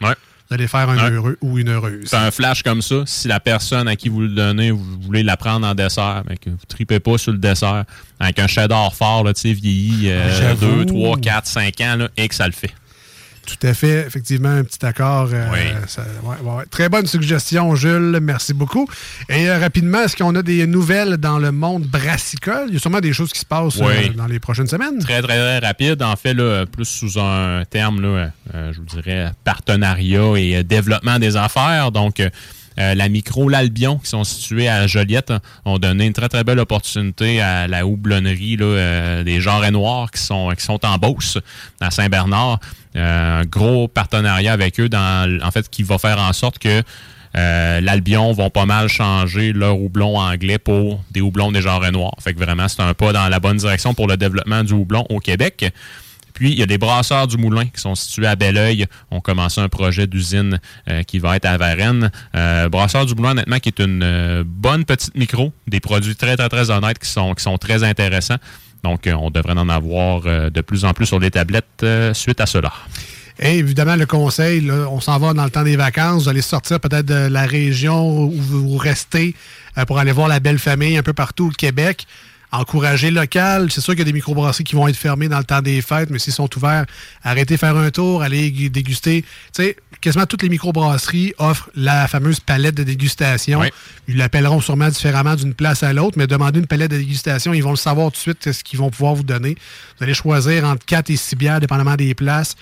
Vous 0.49 0.55
allez 0.55 0.68
faire 0.68 0.88
un 0.88 1.11
heureux 1.11 1.36
ou 1.40 1.59
une 1.59 1.68
heureuse. 1.68 2.05
C'est 2.07 2.16
un 2.16 2.30
flash 2.30 2.62
comme 2.62 2.80
ça. 2.80 3.03
Si 3.07 3.26
la 3.26 3.40
personne 3.40 3.88
à 3.88 3.97
qui 3.97 4.09
vous 4.09 4.20
le 4.20 4.28
donnez, 4.28 4.70
vous 4.70 4.84
voulez 5.01 5.22
la 5.22 5.36
prendre 5.36 5.66
en 5.66 5.74
dessert, 5.74 6.22
mais 6.28 6.36
que 6.36 6.51
vous 6.51 6.57
ne 6.57 6.68
tripez 6.68 7.01
pas 7.01 7.18
sur 7.18 7.32
le 7.32 7.38
dessert, 7.38 7.84
avec 8.20 8.38
un 8.38 8.47
cheddar 8.47 8.94
fort, 8.94 9.24
là, 9.24 9.34
tu 9.34 9.40
sais, 9.40 9.53
vieilli 9.53 10.11
J'avoue. 10.38 10.84
2, 10.84 10.86
3, 10.86 11.16
4, 11.18 11.47
5 11.47 11.80
ans, 11.80 11.97
là, 11.97 12.09
et 12.16 12.28
que 12.28 12.34
ça 12.34 12.47
le 12.47 12.53
fait. 12.53 12.72
Tout 13.47 13.66
à 13.66 13.74
fait, 13.74 14.05
effectivement, 14.07 14.49
un 14.51 14.64
petit 14.64 14.84
accord. 14.84 15.28
euh, 15.32 15.47
ça- 15.86 16.03
ouais, 16.24 16.36
ouais, 16.42 16.53
ouais. 16.59 16.64
Très 16.68 16.88
bonne 16.88 17.07
suggestion, 17.07 17.74
Jules. 17.76 18.18
Merci 18.20 18.53
beaucoup. 18.55 18.88
Et 19.28 19.49
euh, 19.49 19.59
rapidement, 19.59 20.03
est-ce 20.03 20.16
qu'on 20.16 20.34
a 20.34 20.42
des 20.42 20.66
nouvelles 20.66 21.16
dans 21.16 21.38
le 21.38 21.53
monde 21.53 21.84
brassicole? 21.84 22.66
Il 22.68 22.74
y 22.74 22.76
a 22.76 22.80
sûrement 22.80 23.01
des 23.01 23.12
choses 23.12 23.32
qui 23.32 23.38
se 23.40 23.47
passent 23.47 23.80
euh, 23.80 23.86
Oui. 23.86 24.11
dans 24.16 24.26
les 24.26 24.40
prochaines 24.40 24.66
semaines. 24.66 24.99
Très, 24.99 25.22
très, 25.22 25.38
très 25.38 25.59
rapide. 25.61 26.03
En 26.03 26.16
fait, 26.16 26.34
là, 26.34 26.66
plus 26.66 26.84
sous 26.84 27.18
un 27.20 27.62
terme, 27.70 28.01
là, 28.03 28.30
je 28.72 28.78
vous 28.78 28.84
dirais, 29.01 29.30
partenariat 29.44 30.34
et 30.36 30.64
développement 30.64 31.18
des 31.18 31.36
affaires. 31.36 31.92
Donc, 31.92 32.20
euh, 32.79 32.95
la 32.95 33.09
micro, 33.09 33.49
l'Albion, 33.49 33.99
qui 33.99 34.09
sont 34.11 34.24
situés 34.24 34.68
à 34.68 34.87
Joliette, 34.87 35.33
ont 35.64 35.79
donné 35.79 36.07
une 36.07 36.12
très, 36.12 36.29
très 36.29 36.45
belle 36.45 36.59
opportunité 36.59 37.41
à 37.41 37.68
la 37.68 37.87
houblonnerie 37.87 38.57
là, 38.57 38.64
euh, 38.64 39.24
des 39.24 39.41
Genres 39.41 39.70
Noirs 39.70 40.11
qui 40.11 40.20
sont, 40.20 40.51
qui 40.57 40.64
sont 40.64 40.85
en 40.85 40.99
Beauce, 40.99 41.39
à 41.81 41.91
Saint-Bernard. 41.91 42.61
Euh, 42.97 43.41
un 43.41 43.45
gros 43.45 43.89
partenariat 43.89 44.53
avec 44.53 44.81
eux, 44.81 44.89
dans, 44.89 45.39
en 45.43 45.51
fait, 45.51 45.68
qui 45.68 45.83
va 45.83 45.99
faire 45.99 46.18
en 46.18 46.33
sorte 46.33 46.59
que 46.59 46.83
l'Albion 47.35 48.33
vont 48.33 48.49
pas 48.49 48.64
mal 48.64 48.89
changer 48.89 49.53
leur 49.53 49.79
houblon 49.79 50.18
anglais 50.18 50.57
pour 50.59 51.05
des 51.11 51.20
houblons 51.20 51.53
des 51.53 51.61
genres 51.61 51.93
noirs. 51.93 52.14
Fait 52.18 52.33
que 52.33 52.39
vraiment, 52.39 52.66
c'est 52.66 52.81
un 52.81 52.95
pas 52.95 53.12
dans 53.12 53.29
la 53.29 53.41
bonne 53.41 53.59
direction 53.59 53.93
pour 53.93 54.07
le 54.07 54.16
développement 54.16 54.64
du 54.64 54.72
houblon 54.72 55.05
au 55.11 55.20
Québec. 55.20 55.70
Puis, 56.37 56.53
il 56.53 56.59
y 56.59 56.62
a 56.62 56.66
des 56.66 56.76
brasseurs 56.76 57.26
du 57.26 57.39
Moulin 57.39 57.64
qui 57.64 57.80
sont 57.80 57.95
situés 57.95 58.26
à 58.26 58.37
Belleuil. 58.37 58.84
On 59.11 59.22
commencé 59.22 59.59
un 59.59 59.70
projet 59.70 60.07
d'usine 60.07 60.61
euh, 60.91 61.03
qui 61.03 61.18
va 61.18 61.37
être 61.37 61.47
à 61.47 61.57
Varennes. 61.57 62.11
Euh, 62.34 62.68
brasseurs 62.68 63.07
du 63.07 63.14
Moulin, 63.14 63.30
honnêtement, 63.30 63.59
qui 63.59 63.70
est 63.70 63.80
une 63.80 64.03
euh, 64.03 64.45
bonne 64.47 64.84
petite 64.84 65.16
micro. 65.16 65.51
Des 65.66 65.80
produits 65.80 66.14
très, 66.14 66.37
très, 66.37 66.51
très 66.51 66.70
honnêtes 66.70 66.99
qui 66.99 67.09
sont, 67.09 67.34
très 67.59 67.84
intéressants. 67.84 68.37
Donc, 68.84 69.09
on 69.11 69.30
devrait 69.30 69.55
en 69.55 69.70
avoir 69.70 70.51
de 70.51 70.61
plus 70.61 70.84
en 70.84 70.93
plus 70.93 71.07
sur 71.07 71.18
les 71.18 71.30
tablettes 71.30 71.84
suite 72.12 72.41
à 72.43 72.47
cela. 72.47 72.70
Et 73.41 73.57
évidemment, 73.57 73.97
le 73.97 74.07
conseil, 74.07 74.70
on 74.70 75.01
s'en 75.01 75.18
va 75.18 75.32
dans 75.32 75.45
le 75.45 75.51
temps 75.51 75.64
des 75.64 75.76
vacances. 75.76 76.24
Vous 76.24 76.28
allez 76.28 76.43
sortir 76.43 76.78
peut-être 76.78 77.07
de 77.07 77.28
la 77.28 77.47
région 77.47 78.26
où 78.26 78.30
vous 78.30 78.76
restez 78.76 79.34
pour 79.87 79.99
aller 79.99 80.12
voir 80.12 80.28
la 80.28 80.39
belle 80.39 80.59
famille 80.59 80.99
un 80.99 81.03
peu 81.03 81.14
partout 81.14 81.49
au 81.49 81.51
Québec. 81.51 82.07
Encourager 82.53 83.11
local. 83.11 83.70
C'est 83.70 83.80
sûr 83.80 83.92
qu'il 83.94 84.01
y 84.01 84.03
a 84.03 84.05
des 84.07 84.12
microbrasseries 84.12 84.64
qui 84.64 84.74
vont 84.76 84.86
être 84.88 84.97
fermées 84.97 85.28
dans 85.28 85.38
le 85.38 85.44
temps 85.44 85.61
des 85.62 85.82
fêtes, 85.82 86.11
mais 86.11 86.18
s'ils 86.18 86.32
sont 86.32 86.49
ouverts, 86.57 86.86
arrêtez 87.22 87.57
faire 87.57 87.76
un 87.76 87.90
tour, 87.90 88.22
allez 88.22 88.51
gu- 88.53 88.70
déguster. 88.70 89.22
Tu 89.22 89.62
sais, 89.64 89.76
quasiment 90.01 90.26
toutes 90.26 90.42
les 90.42 90.49
microbrasseries 90.49 91.34
offrent 91.38 91.68
la 91.74 92.07
fameuse 92.09 92.40
palette 92.40 92.76
de 92.76 92.84
dégustation. 92.84 93.61
Ils 94.09 94.16
l'appelleront 94.16 94.61
sûrement 94.61 94.88
différemment 94.88 95.34
d'une 95.34 95.55
place 95.55 95.82
à 95.82 95.92
l'autre, 95.92 96.16
mais 96.18 96.26
demandez 96.26 96.61
une 96.61 96.66
palette 96.68 96.92
de 96.92 96.99
dégustation, 96.99 97.53
ils 97.53 97.62
vont 97.64 97.70
le 97.70 97.76
savoir 97.76 98.07
tout 98.12 98.16
de 98.16 98.20
suite 98.38 98.53
ce 98.53 98.62
qu'ils 98.62 98.78
vont 98.78 98.90
pouvoir 98.90 99.14
vous 99.16 99.24
donner. 99.24 99.57
Vous 99.99 100.05
allez 100.05 100.14
choisir 100.14 100.64
entre 100.64 100.86
4 100.86 101.11
et 101.11 101.16
6 101.16 101.36
bières, 101.36 101.61
dépendamment 101.61 101.97
des 101.97 102.14
places 102.14 102.55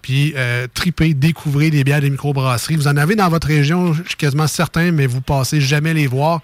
puis 0.00 0.32
euh, 0.36 0.68
triper, 0.72 1.12
découvrir 1.12 1.72
des 1.72 1.82
bières 1.82 2.00
des 2.00 2.08
microbrasseries. 2.08 2.76
Vous 2.76 2.86
en 2.86 2.96
avez 2.96 3.16
dans 3.16 3.28
votre 3.28 3.48
région, 3.48 3.92
je 3.94 4.04
suis 4.04 4.14
quasiment 4.16 4.46
certain, 4.46 4.92
mais 4.92 5.06
vous 5.08 5.20
passez 5.20 5.60
jamais 5.60 5.92
les 5.92 6.06
voir. 6.06 6.40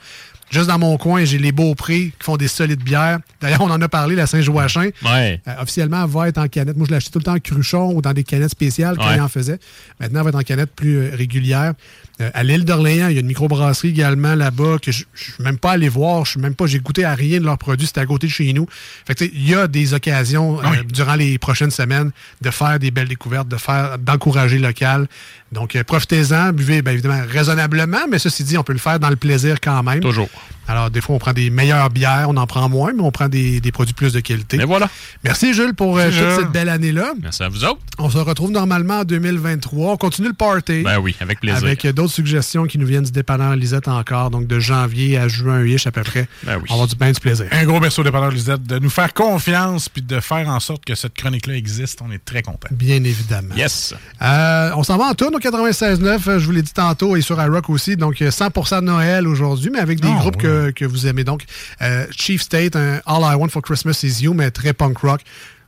Juste 0.54 0.68
dans 0.68 0.78
mon 0.78 0.96
coin, 0.96 1.24
j'ai 1.24 1.38
les 1.38 1.50
Beaupré 1.50 2.12
qui 2.16 2.24
font 2.24 2.36
des 2.36 2.46
solides 2.48 2.82
bières. 2.82 3.18
D'ailleurs, 3.40 3.62
on 3.62 3.70
en 3.70 3.82
a 3.82 3.88
parlé, 3.88 4.14
la 4.14 4.26
Saint-Joachim. 4.28 4.90
Ouais. 5.04 5.40
Euh, 5.48 5.52
officiellement, 5.60 6.04
elle 6.04 6.10
va 6.10 6.28
être 6.28 6.38
en 6.38 6.46
canette. 6.46 6.76
Moi, 6.76 6.86
je 6.88 6.94
l'achetais 6.94 7.10
tout 7.10 7.18
le 7.18 7.24
temps 7.24 7.34
en 7.34 7.38
cruchon 7.40 7.92
ou 7.92 8.00
dans 8.00 8.12
des 8.12 8.22
canettes 8.22 8.50
spéciales 8.50 8.96
quand 8.96 9.08
Ouais. 9.08 9.16
il 9.16 9.20
en 9.20 9.28
faisait. 9.28 9.58
Maintenant, 9.98 10.20
elle 10.20 10.24
va 10.24 10.28
être 10.30 10.36
en 10.36 10.42
canette 10.42 10.70
plus 10.74 10.96
euh, 10.98 11.10
régulière. 11.12 11.74
Euh, 12.20 12.30
à 12.32 12.44
l'île 12.44 12.64
d'Orléans, 12.64 13.08
il 13.08 13.14
y 13.14 13.16
a 13.16 13.20
une 13.20 13.26
microbrasserie 13.26 13.88
également 13.88 14.36
là-bas 14.36 14.78
que 14.80 14.92
je 14.92 15.02
ne 15.02 15.18
suis 15.18 15.42
même 15.42 15.58
pas 15.58 15.72
allé 15.72 15.88
voir. 15.88 16.24
Je 16.24 16.32
suis 16.32 16.40
même 16.40 16.54
pas, 16.54 16.66
j'ai 16.66 16.78
goûté 16.78 17.04
à 17.04 17.14
rien 17.14 17.40
de 17.40 17.44
leurs 17.44 17.58
produits. 17.58 17.88
C'était 17.88 18.00
à 18.00 18.06
côté 18.06 18.28
de 18.28 18.32
chez 18.32 18.52
nous. 18.52 18.66
Fait 19.04 19.14
que, 19.14 19.24
il 19.24 19.48
y 19.48 19.54
a 19.54 19.66
des 19.66 19.94
occasions 19.94 20.60
euh, 20.60 20.82
durant 20.88 21.16
les 21.16 21.38
prochaines 21.38 21.72
semaines 21.72 22.12
de 22.40 22.50
faire 22.50 22.78
des 22.78 22.92
belles 22.92 23.08
découvertes, 23.08 23.48
de 23.48 23.56
faire, 23.56 23.98
d'encourager 23.98 24.58
local. 24.58 25.08
Donc, 25.50 25.74
euh, 25.74 25.82
profitez-en, 25.82 26.52
buvez 26.52 26.82
bien 26.82 26.92
évidemment 26.92 27.22
raisonnablement, 27.28 28.06
mais 28.08 28.18
ceci 28.20 28.44
dit, 28.44 28.56
on 28.58 28.62
peut 28.62 28.72
le 28.72 28.78
faire 28.78 29.00
dans 29.00 29.10
le 29.10 29.16
plaisir 29.16 29.60
quand 29.60 29.82
même. 29.82 30.00
Toujours. 30.00 30.28
Alors, 30.68 30.90
des 30.90 31.00
fois, 31.00 31.14
on 31.14 31.18
prend 31.18 31.32
des 31.32 31.50
meilleures 31.50 31.90
bières, 31.90 32.26
on 32.28 32.36
en 32.36 32.46
prend 32.46 32.68
moins, 32.68 32.92
mais 32.94 33.02
on 33.02 33.10
prend 33.10 33.28
des, 33.28 33.60
des 33.60 33.72
produits 33.72 33.94
plus 33.94 34.12
de 34.12 34.20
qualité. 34.20 34.56
Et 34.60 34.64
voilà. 34.64 34.88
Merci, 35.24 35.52
Jules, 35.54 35.74
pour 35.74 35.96
euh, 35.98 36.04
Merci, 36.04 36.18
toute 36.18 36.28
Jules. 36.28 36.38
cette 36.40 36.52
belle 36.52 36.68
année-là. 36.68 37.12
Merci 37.22 37.42
à 37.42 37.48
vous 37.48 37.64
autres. 37.64 37.80
On 37.98 38.10
se 38.10 38.18
retrouve 38.18 38.50
normalement 38.50 39.00
en 39.00 39.04
2023. 39.04 39.92
On 39.92 39.96
continue 39.96 40.28
le 40.28 40.34
party. 40.34 40.82
Ben 40.82 40.98
oui, 40.98 41.14
avec 41.20 41.40
plaisir. 41.40 41.58
Avec 41.58 41.84
euh, 41.84 41.92
d'autres 41.92 42.12
suggestions 42.12 42.64
qui 42.64 42.78
nous 42.78 42.86
viennent 42.86 43.04
du 43.04 43.12
dépanneur 43.12 43.56
Lisette 43.56 43.88
encore, 43.88 44.30
donc 44.30 44.46
de 44.46 44.58
janvier 44.58 45.18
à 45.18 45.28
juin-ish 45.28 45.86
à 45.86 45.92
peu 45.92 46.02
près. 46.02 46.26
Ben 46.44 46.60
On 46.70 46.78
va 46.80 46.86
du 46.86 46.96
bien 46.96 47.12
du 47.12 47.20
plaisir. 47.20 47.46
Un 47.52 47.64
gros 47.64 47.80
merci 47.80 48.00
au 48.00 48.04
dépanneur 48.04 48.30
Lisette 48.30 48.62
de 48.64 48.78
nous 48.78 48.90
faire 48.90 49.12
confiance 49.14 49.88
puis 49.88 50.02
de 50.02 50.20
faire 50.20 50.48
en 50.48 50.60
sorte 50.60 50.84
que 50.84 50.94
cette 50.94 51.14
chronique-là 51.14 51.54
existe. 51.54 52.00
On 52.06 52.10
est 52.12 52.24
très 52.24 52.42
contents. 52.42 52.68
Bien 52.70 53.02
évidemment. 53.04 53.54
Yes. 53.56 53.94
Euh, 54.22 54.70
on 54.76 54.82
s'en 54.82 54.96
va 54.96 55.04
en 55.06 55.14
tourne 55.14 55.34
au 55.34 55.38
96.9, 55.38 56.28
euh, 56.28 56.38
je 56.38 56.46
vous 56.46 56.52
l'ai 56.52 56.62
dit 56.62 56.72
tantôt, 56.72 57.16
et 57.16 57.20
sur 57.20 57.40
iRock 57.42 57.68
aussi. 57.70 57.96
Donc, 57.96 58.20
euh, 58.22 58.30
100% 58.30 58.80
de 58.80 58.86
Noël 58.86 59.26
aujourd'hui, 59.28 59.70
mais 59.72 59.78
avec 59.80 60.00
des 60.00 60.08
Ah, 60.10 60.18
groupes 60.18 60.36
que, 60.36 60.46
que 60.74 60.84
vous 60.84 61.06
aimez. 61.06 61.24
Donc, 61.24 61.42
euh, 61.82 62.06
Chief 62.16 62.42
State, 62.42 62.76
un 62.76 63.00
All 63.06 63.22
I 63.22 63.34
Want 63.36 63.48
for 63.48 63.62
Christmas 63.62 64.00
is 64.02 64.22
You, 64.22 64.34
mais 64.34 64.50
très 64.50 64.72
punk 64.72 64.98
rock. 64.98 65.20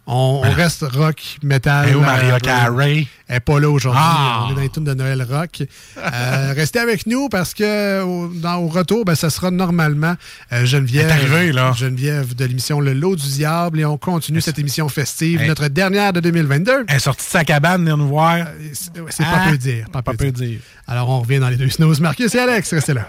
On, 0.09 0.41
on 0.45 0.51
reste 0.53 0.85
rock, 0.95 1.17
metal. 1.43 1.89
Et 1.89 1.95
où 1.97 2.01
Mariah 2.01 2.37
euh, 2.37 2.39
Carey? 2.39 3.09
Elle 3.27 3.35
n'est 3.35 3.41
pas 3.41 3.59
là 3.59 3.69
aujourd'hui. 3.69 4.01
Ah! 4.01 4.45
On 4.47 4.53
est 4.53 4.55
dans 4.55 4.61
les 4.61 4.69
tunes 4.69 4.85
de 4.85 4.95
Noël 4.95 5.21
rock. 5.29 5.65
Euh, 5.99 6.53
restez 6.55 6.79
avec 6.79 7.09
nous 7.09 7.29
parce 7.29 7.55
que 7.55 8.03
au, 8.05 8.29
dans- 8.29 8.59
au 8.59 8.69
retour, 8.69 9.05
ben, 9.05 9.17
ça 9.17 9.31
sera 9.31 9.51
normalement 9.51 10.15
euh, 10.53 10.65
Geneviève. 10.65 11.09
Est 11.09 11.13
arrivée, 11.13 11.51
là. 11.51 11.73
Geneviève 11.77 12.37
de 12.37 12.45
l'émission 12.45 12.79
Le 12.79 12.93
Lot 12.93 13.17
du 13.17 13.27
Diable. 13.29 13.81
Et 13.81 13.85
on 13.85 13.99
continue 13.99 14.41
cette 14.41 14.61
émission 14.61 14.89
festive, 14.89 15.41
Hey. 15.43 15.49
notre 15.49 15.67
dernière 15.67 16.13
de 16.13 16.21
2022. 16.21 16.85
Elle 16.87 16.95
est 16.95 16.99
sortie 17.01 17.27
de 17.27 17.31
sa 17.33 17.43
cabane, 17.45 17.81
venir 17.81 17.97
nous 17.97 18.07
voir. 18.07 18.47
C'est 18.75 19.25
pas 19.25 19.43
Ah! 19.45 19.51
peu 19.51 19.59
dire. 19.59 19.87
Pas, 19.91 20.03
Pas 20.03 20.13
peu 20.13 20.19
peu 20.19 20.31
dire. 20.31 20.47
dire. 20.51 20.61
Alors, 20.87 21.09
on 21.11 21.19
revient 21.23 21.41
dans 21.41 21.49
les 21.49 21.57
deux 21.57 21.69
snooze. 21.69 21.99
Marcus 21.99 22.33
et 22.33 22.39
Alex, 22.39 22.73
restez 22.73 22.95
là. 22.95 23.09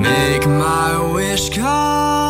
Make 0.00 0.46
my 0.46 1.12
wish 1.12 1.50
come 1.50 2.29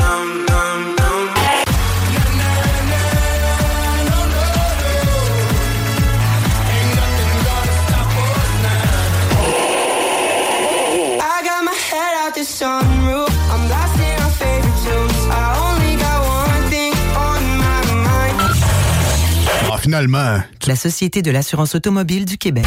Finalement. 19.91 20.41
La 20.67 20.77
Société 20.77 21.21
de 21.21 21.31
l'assurance 21.31 21.75
automobile 21.75 22.23
du 22.23 22.37
Québec. 22.37 22.65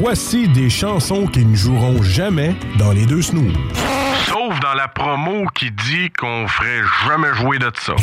Voici 0.00 0.48
des 0.48 0.68
chansons 0.68 1.28
qui 1.28 1.44
ne 1.44 1.54
joueront 1.54 2.02
jamais 2.02 2.56
dans 2.76 2.90
les 2.90 3.06
deux 3.06 3.22
snooze. 3.22 3.54
Sauf 4.26 4.58
dans 4.58 4.74
la 4.74 4.88
promo 4.88 5.44
qui 5.54 5.70
dit 5.70 6.10
qu'on 6.18 6.48
ferait 6.48 6.82
jamais 7.06 7.32
jouer 7.34 7.60
de 7.60 7.70
ça. 7.78 7.94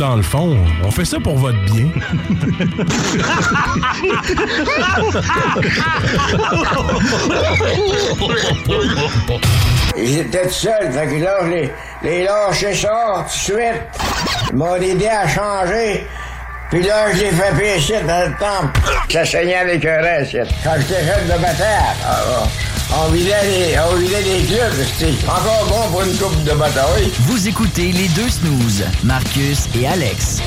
Dans 0.00 0.16
le 0.16 0.22
fond, 0.22 0.56
on 0.82 0.90
fait 0.90 1.04
ça 1.04 1.20
pour 1.20 1.36
votre 1.36 1.62
bien. 1.66 1.90
Étaient 9.94 10.46
tout 10.46 10.50
seuls, 10.50 10.90
fait 10.90 11.06
que 11.06 11.22
là, 11.22 11.40
je 11.42 11.48
les, 11.48 11.70
les 12.02 12.24
lâché 12.24 12.72
ça 12.72 13.26
tout 13.28 13.52
de 13.52 13.58
suite. 13.58 13.82
Ils 14.50 14.56
m'ont 14.56 14.76
aidé 14.76 15.06
à 15.06 15.28
changer. 15.28 16.06
Puis 16.70 16.82
là, 16.84 17.12
je 17.12 17.18
les 17.18 17.30
fait 17.32 17.52
pécher 17.58 18.00
dans 18.06 18.28
le 18.28 18.36
temple. 18.38 18.80
Ça 19.10 19.24
saignait 19.24 19.56
avec 19.56 19.84
un 19.84 20.02
reste. 20.02 20.36
Quand 20.62 20.74
j'étais 20.78 21.04
jeune 21.04 21.26
de 21.26 21.42
bataille, 21.42 21.66
ah, 22.06 22.46
on 22.96 23.10
vidait 23.10 23.42
les, 23.42 23.76
on 23.80 23.96
vidait 23.96 24.22
les 24.22 24.44
clubs. 24.44 24.86
C'était 24.96 25.28
encore 25.28 25.66
bon 25.68 25.90
pour 25.90 26.02
une 26.02 26.16
coupe 26.16 26.44
de 26.44 26.52
bataille. 26.52 27.10
Vous 27.22 27.48
écoutez 27.48 27.90
les 27.90 28.06
deux 28.08 28.28
snooze, 28.28 28.84
Marcus 29.02 29.68
et 29.74 29.88
Alex. 29.88 30.40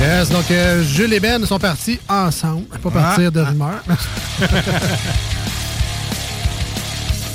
Yes, 0.00 0.30
donc 0.30 0.50
euh, 0.50 0.82
Jules 0.82 1.12
et 1.12 1.20
Ben 1.20 1.46
sont 1.46 1.60
partis 1.60 2.00
ensemble, 2.08 2.64
pas 2.82 2.90
partir 2.90 3.30
de 3.30 3.40
rumeurs. 3.40 3.84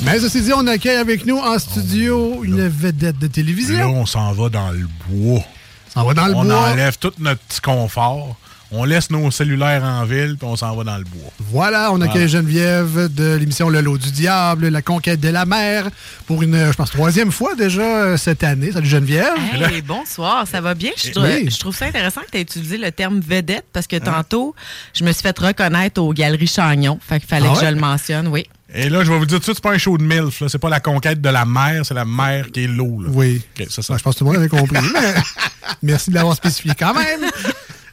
Mais 0.03 0.19
ceci 0.19 0.41
dit, 0.41 0.53
on 0.53 0.65
accueille 0.67 0.97
avec 0.97 1.25
nous 1.25 1.37
en 1.37 1.57
studio 1.59 2.43
une 2.43 2.67
vedette 2.67 3.19
de 3.19 3.27
télévision. 3.27 3.77
Là, 3.79 3.87
on 3.87 4.05
s'en 4.05 4.31
va 4.33 4.49
dans 4.49 4.71
le 4.71 4.87
bois. 5.09 5.41
On 5.95 6.03
va 6.03 6.13
dans 6.13 6.27
le 6.27 6.35
on 6.35 6.43
bois. 6.45 6.69
enlève 6.69 6.97
tout 6.97 7.11
notre 7.19 7.41
petit 7.41 7.59
confort. 7.61 8.35
On 8.69 8.83
laisse 8.83 9.09
nos 9.09 9.31
cellulaires 9.31 9.83
en 9.83 10.03
ville, 10.03 10.35
puis 10.37 10.45
on 10.47 10.57
s'en 10.57 10.75
va 10.75 10.83
dans 10.83 10.97
le 10.97 11.05
bois. 11.05 11.31
Voilà, 11.39 11.89
on 11.93 12.01
accueille 12.01 12.27
Geneviève 12.27 13.07
de 13.13 13.35
l'émission 13.35 13.69
Le 13.69 13.79
Lot 13.79 13.97
du 13.97 14.11
Diable, 14.11 14.67
La 14.67 14.81
Conquête 14.81 15.21
de 15.21 15.29
la 15.29 15.45
mer, 15.45 15.87
pour 16.25 16.43
une, 16.43 16.67
je 16.67 16.73
pense, 16.73 16.91
troisième 16.91 17.31
fois 17.31 17.55
déjà 17.55 17.81
euh, 17.81 18.17
cette 18.17 18.43
année. 18.43 18.73
Salut 18.73 18.87
Geneviève. 18.89 19.31
Hey, 19.71 19.81
bonsoir, 19.81 20.45
ça 20.47 20.59
va 20.59 20.75
bien? 20.75 20.91
Je, 21.01 21.11
trouve- 21.11 21.23
Oui. 21.23 21.49
je 21.49 21.57
trouve 21.57 21.75
ça 21.75 21.85
intéressant 21.85 22.21
que 22.21 22.31
tu 22.31 22.37
aies 22.39 22.41
utilisé 22.41 22.77
le 22.77 22.91
terme 22.91 23.21
vedette 23.21 23.65
parce 23.71 23.87
que 23.87 23.95
tantôt, 23.95 24.53
je 24.93 25.05
me 25.05 25.13
suis 25.13 25.21
fait 25.23 25.37
reconnaître 25.39 26.01
aux 26.01 26.11
Galeries 26.13 26.47
Chagnon. 26.47 26.99
Fait 27.01 27.19
qu'il 27.21 27.29
fallait 27.29 27.47
Ah 27.49 27.57
que 27.59 27.65
je 27.65 27.71
le 27.71 27.79
mentionne, 27.79 28.27
oui. 28.27 28.47
Et 28.73 28.89
là, 28.89 29.03
je 29.03 29.11
vais 29.11 29.17
vous 29.17 29.25
dire 29.25 29.37
tout 29.37 29.39
de 29.39 29.43
suite, 29.45 29.55
c'est 29.57 29.63
pas 29.63 29.71
un 29.73 29.77
show 29.77 29.97
de 29.97 30.03
MILF. 30.03 30.41
là. 30.41 30.49
C'est 30.49 30.57
pas 30.59 30.69
la 30.69 30.79
conquête 30.79 31.21
de 31.21 31.29
la 31.29 31.45
mer, 31.45 31.85
c'est 31.85 31.93
la 31.93 32.05
mer 32.05 32.51
qui 32.51 32.65
est 32.65 32.67
l'eau. 32.67 33.01
Oui. 33.07 33.41
Ça, 33.69 33.81
ça. 33.81 33.93
Ouais, 33.93 33.99
je 33.99 34.03
pense 34.03 34.13
que 34.15 34.19
tout 34.19 34.25
le 34.25 34.31
monde 34.31 34.39
avait 34.39 34.49
compris. 34.49 34.77
mais 34.93 35.13
merci 35.83 36.09
de 36.09 36.15
l'avoir 36.15 36.35
spécifié 36.35 36.73
quand 36.77 36.93
même. 36.93 37.21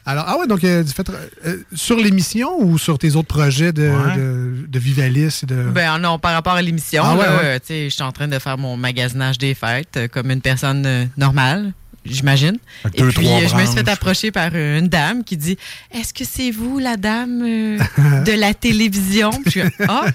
Alors, 0.07 0.25
ah 0.27 0.37
ouais, 0.37 0.45
donc, 0.47 0.63
euh, 0.63 0.83
du 0.83 0.91
fait, 0.91 1.09
euh, 1.45 1.57
sur 1.73 1.95
l'émission 1.97 2.59
ou 2.61 2.77
sur 2.77 2.99
tes 2.99 3.15
autres 3.15 3.27
projets 3.29 3.71
de, 3.73 3.89
Ouais. 3.89 4.15
de, 4.17 4.65
de 4.67 4.79
Vivalis 4.79 5.39
et 5.41 5.45
de. 5.47 5.63
Ben 5.73 5.97
non, 5.97 6.19
par 6.19 6.33
rapport 6.33 6.53
à 6.53 6.61
l'émission, 6.61 7.01
Ah 7.05 7.15
ouais, 7.15 7.25
là, 7.25 7.35
ouais. 7.37 7.41
euh, 7.45 7.59
tu 7.59 7.67
sais, 7.67 7.83
je 7.89 7.95
suis 7.95 8.03
en 8.03 8.11
train 8.11 8.27
de 8.27 8.37
faire 8.37 8.57
mon 8.57 8.77
magasinage 8.77 9.37
des 9.39 9.55
fêtes 9.55 9.97
euh, 9.97 10.07
comme 10.07 10.29
une 10.29 10.41
personne 10.41 10.85
euh, 10.85 11.05
normale. 11.17 11.73
j'imagine. 12.05 12.57
Et 12.93 13.01
deux, 13.01 13.07
puis, 13.09 13.25
trois 13.25 13.47
je 13.47 13.55
me 13.55 13.65
suis 13.65 13.75
fait 13.77 13.89
approcher 13.89 14.29
par 14.31 14.53
une 14.55 14.89
dame 14.89 15.23
qui 15.23 15.37
dit 15.37 15.57
Est-ce 15.91 16.13
que 16.13 16.23
c'est 16.23 16.51
vous, 16.51 16.77
la 16.77 16.97
dame 16.97 17.41
euh, 17.43 17.79
de 18.25 18.31
la 18.39 18.53
télévision 18.53 19.31
Puis 19.43 19.61
Ah, 19.87 20.05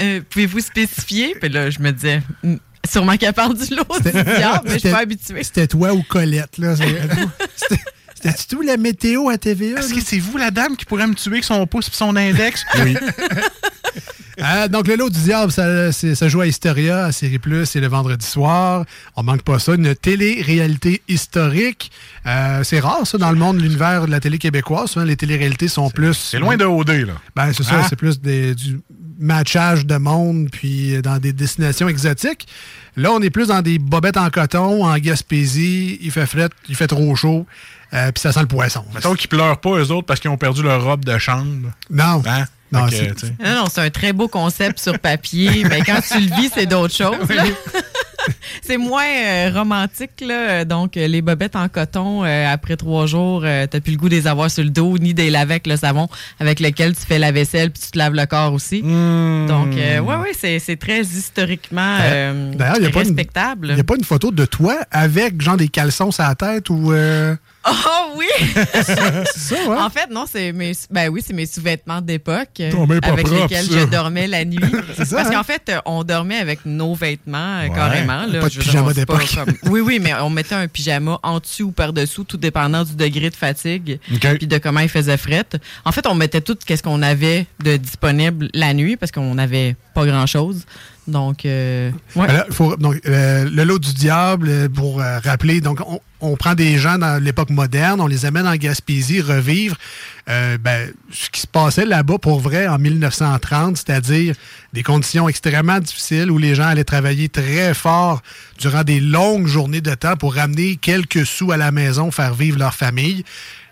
euh, 0.00 0.20
pouvez-vous 0.30 0.60
spécifier? 0.60 1.34
Puis 1.40 1.48
là, 1.48 1.70
je 1.70 1.78
me 1.80 1.90
disais 1.92 2.22
Hmm, 2.42 2.56
Sûrement 2.90 3.16
qu'elle 3.16 3.32
parle 3.32 3.56
du 3.56 3.74
lot 3.74 3.84
du 4.04 4.10
diable, 4.10 4.24
mais 4.24 4.34
je 4.64 4.70
suis 4.72 4.80
C'était- 4.80 4.90
pas 4.92 4.98
habituée. 4.98 5.42
C'était 5.42 5.66
toi 5.66 5.94
ou 5.94 6.02
Colette, 6.02 6.58
là. 6.58 6.76
C'est- 6.76 6.84
C'était- 8.14 8.34
tout 8.48 8.60
la 8.62 8.76
météo 8.76 9.28
à 9.30 9.38
TVA? 9.38 9.78
Est-ce 9.80 9.94
que 9.94 10.00
c'est 10.02 10.18
vous 10.18 10.36
la 10.36 10.50
dame 10.50 10.76
qui 10.76 10.84
pourrait 10.84 11.06
me 11.06 11.14
tuer 11.14 11.32
avec 11.32 11.44
son 11.44 11.66
pouce 11.66 11.88
et 11.88 11.90
son 11.94 12.14
index? 12.16 12.62
Oui. 12.82 12.94
Euh, 14.40 14.68
donc, 14.68 14.88
le 14.88 14.96
lot 14.96 15.10
du 15.10 15.20
diable, 15.20 15.52
ça, 15.52 15.92
ça 15.92 16.28
joue 16.28 16.40
à 16.40 16.46
Historia, 16.46 17.04
à 17.06 17.12
Série 17.12 17.38
Plus, 17.38 17.66
c'est 17.66 17.80
le 17.80 17.86
vendredi 17.88 18.26
soir. 18.26 18.84
On 19.16 19.22
manque 19.22 19.42
pas 19.42 19.58
ça. 19.58 19.74
Une 19.74 19.94
télé-réalité 19.94 21.02
historique. 21.08 21.90
Euh, 22.26 22.62
c'est 22.64 22.80
rare, 22.80 23.06
ça, 23.06 23.18
dans 23.18 23.30
le 23.30 23.36
monde, 23.38 23.60
l'univers 23.60 24.06
de 24.06 24.10
la 24.10 24.20
télé 24.20 24.38
québécoise. 24.38 24.90
Souvent, 24.90 25.04
les 25.04 25.16
télé-réalités 25.16 25.68
sont 25.68 25.90
plus. 25.90 26.14
C'est 26.14 26.38
loin 26.38 26.56
de 26.56 26.64
OD, 26.64 26.88
là. 27.06 27.14
Ben, 27.36 27.52
c'est 27.52 27.62
ça, 27.62 27.78
Hein? 27.80 27.86
c'est 27.88 27.96
plus 27.96 28.20
des- 28.20 28.54
du 28.54 28.80
matchage 29.18 29.86
de 29.86 29.96
monde, 29.96 30.48
puis 30.50 31.00
dans 31.02 31.18
des 31.18 31.32
destinations 31.32 31.88
exotiques. 31.88 32.48
Là, 32.96 33.10
on 33.12 33.20
est 33.20 33.30
plus 33.30 33.48
dans 33.48 33.60
des 33.62 33.78
bobettes 33.78 34.16
en 34.16 34.30
coton, 34.30 34.84
en 34.84 34.96
Gaspésie. 34.98 35.98
Il 36.02 36.10
fait 36.10 36.26
fret, 36.26 36.48
il 36.68 36.76
fait 36.76 36.86
trop 36.86 37.14
chaud, 37.16 37.46
euh, 37.92 38.12
puis 38.12 38.20
ça 38.20 38.32
sent 38.32 38.40
le 38.40 38.46
poisson. 38.46 38.84
Mettons 38.94 39.14
qu'ils 39.14 39.28
pleurent 39.28 39.60
pas, 39.60 39.70
eux 39.78 39.90
autres, 39.90 40.06
parce 40.06 40.20
qu'ils 40.20 40.30
ont 40.30 40.36
perdu 40.36 40.62
leur 40.62 40.82
robe 40.84 41.04
de 41.04 41.18
chambre. 41.18 41.70
Non. 41.90 42.22
Hein? 42.26 42.44
Non, 42.72 42.88
c'est- 42.88 43.14
tu 43.14 43.26
sais. 43.26 43.34
Non, 43.44 43.54
non, 43.62 43.64
c'est 43.72 43.82
un 43.82 43.90
très 43.90 44.12
beau 44.12 44.28
concept 44.28 44.78
sur 44.80 44.98
papier, 44.98 45.64
mais 45.68 45.80
quand 45.82 46.00
tu 46.00 46.18
le 46.20 46.34
vis, 46.36 46.50
c'est 46.54 46.66
d'autres 46.66 46.94
choses. 46.94 47.28
là. 47.28 47.44
c'est 48.62 48.78
moins 48.78 49.04
euh, 49.06 49.50
romantique, 49.54 50.22
là. 50.26 50.64
Donc, 50.64 50.96
euh, 50.96 51.06
les 51.06 51.20
bobettes 51.22 51.54
en 51.56 51.68
coton, 51.68 52.24
euh, 52.24 52.52
après 52.52 52.76
trois 52.76 53.06
jours, 53.06 53.42
euh, 53.44 53.66
t'as 53.70 53.80
plus 53.80 53.92
le 53.92 53.98
goût 53.98 54.08
de 54.08 54.14
les 54.14 54.26
avoir 54.26 54.50
sur 54.50 54.64
le 54.64 54.70
dos, 54.70 54.96
ni 54.98 55.14
de 55.14 55.22
les 55.22 55.30
laver 55.30 55.52
avec 55.54 55.66
le 55.66 55.76
savon 55.76 56.08
avec 56.40 56.58
lequel 56.60 56.96
tu 56.96 57.02
fais 57.06 57.18
la 57.18 57.30
vaisselle 57.32 57.70
puis 57.70 57.82
tu 57.84 57.90
te 57.92 57.98
laves 57.98 58.14
le 58.14 58.26
corps 58.26 58.52
aussi. 58.54 58.82
Hmm. 58.82 59.46
Donc, 59.46 59.76
euh, 59.76 60.00
ouais, 60.00 60.16
ouais, 60.16 60.32
c'est, 60.36 60.58
c'est 60.58 60.76
très 60.76 61.02
historiquement 61.02 61.98
euh, 62.00 62.52
D'ailleurs, 62.54 62.76
il 62.80 62.83
n'y 62.86 62.92
a, 62.92 62.94
pas 62.94 63.00
une- 63.02 63.08
respectable. 63.08 63.68
il 63.72 63.76
y 63.76 63.80
a 63.80 63.84
pas 63.84 63.96
une 63.96 64.04
photo 64.04 64.30
de 64.30 64.44
toi 64.44 64.76
avec, 64.90 65.40
genre, 65.40 65.56
des 65.56 65.68
caleçons 65.68 66.10
sur 66.10 66.22
la 66.24 66.34
tête 66.34 66.70
ou. 66.70 66.92
euh, 66.92 67.34
Oh 67.66 68.12
oui! 68.16 68.26
ça, 69.34 69.54
ouais. 69.66 69.76
En 69.78 69.88
fait, 69.90 70.10
non, 70.10 70.24
c'est 70.30 70.52
mes, 70.52 70.72
ben 70.90 71.08
oui, 71.08 71.22
c'est 71.26 71.32
mes 71.32 71.46
sous-vêtements 71.46 72.00
d'époque 72.02 72.48
euh, 72.60 72.70
avec 72.86 73.00
propre, 73.26 73.42
lesquels 73.42 73.64
ça. 73.64 73.78
je 73.80 73.84
dormais 73.86 74.26
la 74.26 74.44
nuit. 74.44 74.58
C'est 74.96 75.06
ça, 75.06 75.16
Parce 75.16 75.28
hein? 75.28 75.32
qu'en 75.32 75.42
fait, 75.42 75.62
euh, 75.70 75.78
on 75.86 76.04
dormait 76.04 76.36
avec 76.36 76.60
nos 76.66 76.94
vêtements 76.94 77.60
Ouais. 77.62 77.70
carrément. 77.74 78.26
Là, 78.26 78.40
Pas 78.40 78.48
de 78.48 78.58
pyjama 78.58 78.92
d'époque. 78.92 79.24
comme- 79.34 79.72
Oui, 79.72 79.80
oui, 79.80 79.98
mais 80.00 80.12
on 80.14 80.28
mettait 80.30 80.54
un 80.54 80.68
pyjama 80.68 81.18
en 81.22 81.38
dessous 81.40 81.64
ou 81.64 81.72
par-dessous, 81.72 82.24
tout 82.24 82.36
dépendant 82.36 82.84
du 82.84 82.94
degré 82.94 83.30
de 83.30 83.34
fatigue 83.34 83.98
OK. 84.12 84.36
puis 84.38 84.46
de 84.46 84.58
comment 84.58 84.80
il 84.80 84.88
faisait 84.90 85.16
fret. 85.16 85.44
En 85.84 85.92
fait, 85.92 86.06
on 86.06 86.14
mettait 86.14 86.40
tout 86.42 86.56
ce 86.68 86.82
qu'on 86.82 87.02
avait 87.02 87.46
de 87.62 87.76
disponible 87.76 88.48
la 88.54 88.74
nuit 88.74 88.96
parce 88.96 89.10
qu'on 89.10 89.34
n'avait 89.34 89.74
pas 89.94 90.04
grand-chose. 90.06 90.64
Donc, 91.06 91.44
euh, 91.44 91.90
euh, 92.16 93.50
le 93.50 93.64
lot 93.64 93.78
du 93.78 93.92
diable, 93.92 94.48
euh, 94.48 94.68
pour 94.68 95.00
rappeler, 95.00 95.60
donc 95.60 95.80
on, 96.20 96.36
prend 96.36 96.54
des 96.54 96.78
gens 96.78 96.96
dans 96.96 97.22
l'époque 97.22 97.50
moderne, 97.50 98.00
on 98.00 98.06
les 98.06 98.24
amène 98.24 98.46
en 98.46 98.56
Gaspésie 98.56 99.20
revivre 99.20 99.76
ben, 100.26 100.90
ce 101.12 101.28
qui 101.28 101.42
se 101.42 101.46
passait 101.46 101.84
là-bas 101.84 102.16
pour 102.16 102.40
vrai 102.40 102.66
en 102.66 102.78
1930, 102.78 103.76
c'est-à-dire 103.76 104.34
des 104.72 104.82
conditions 104.82 105.28
extrêmement 105.28 105.78
difficiles 105.80 106.30
où 106.30 106.38
les 106.38 106.54
gens 106.54 106.64
allaient 106.64 106.84
travailler 106.84 107.28
très 107.28 107.74
fort 107.74 108.22
durant 108.58 108.84
des 108.84 109.00
longues 109.00 109.46
journées 109.46 109.82
de 109.82 109.94
temps 109.94 110.16
pour 110.16 110.34
ramener 110.34 110.76
quelques 110.76 111.26
sous 111.26 111.52
à 111.52 111.58
la 111.58 111.70
maison, 111.72 112.10
faire 112.10 112.32
vivre 112.32 112.58
leur 112.58 112.74
famille. 112.74 113.22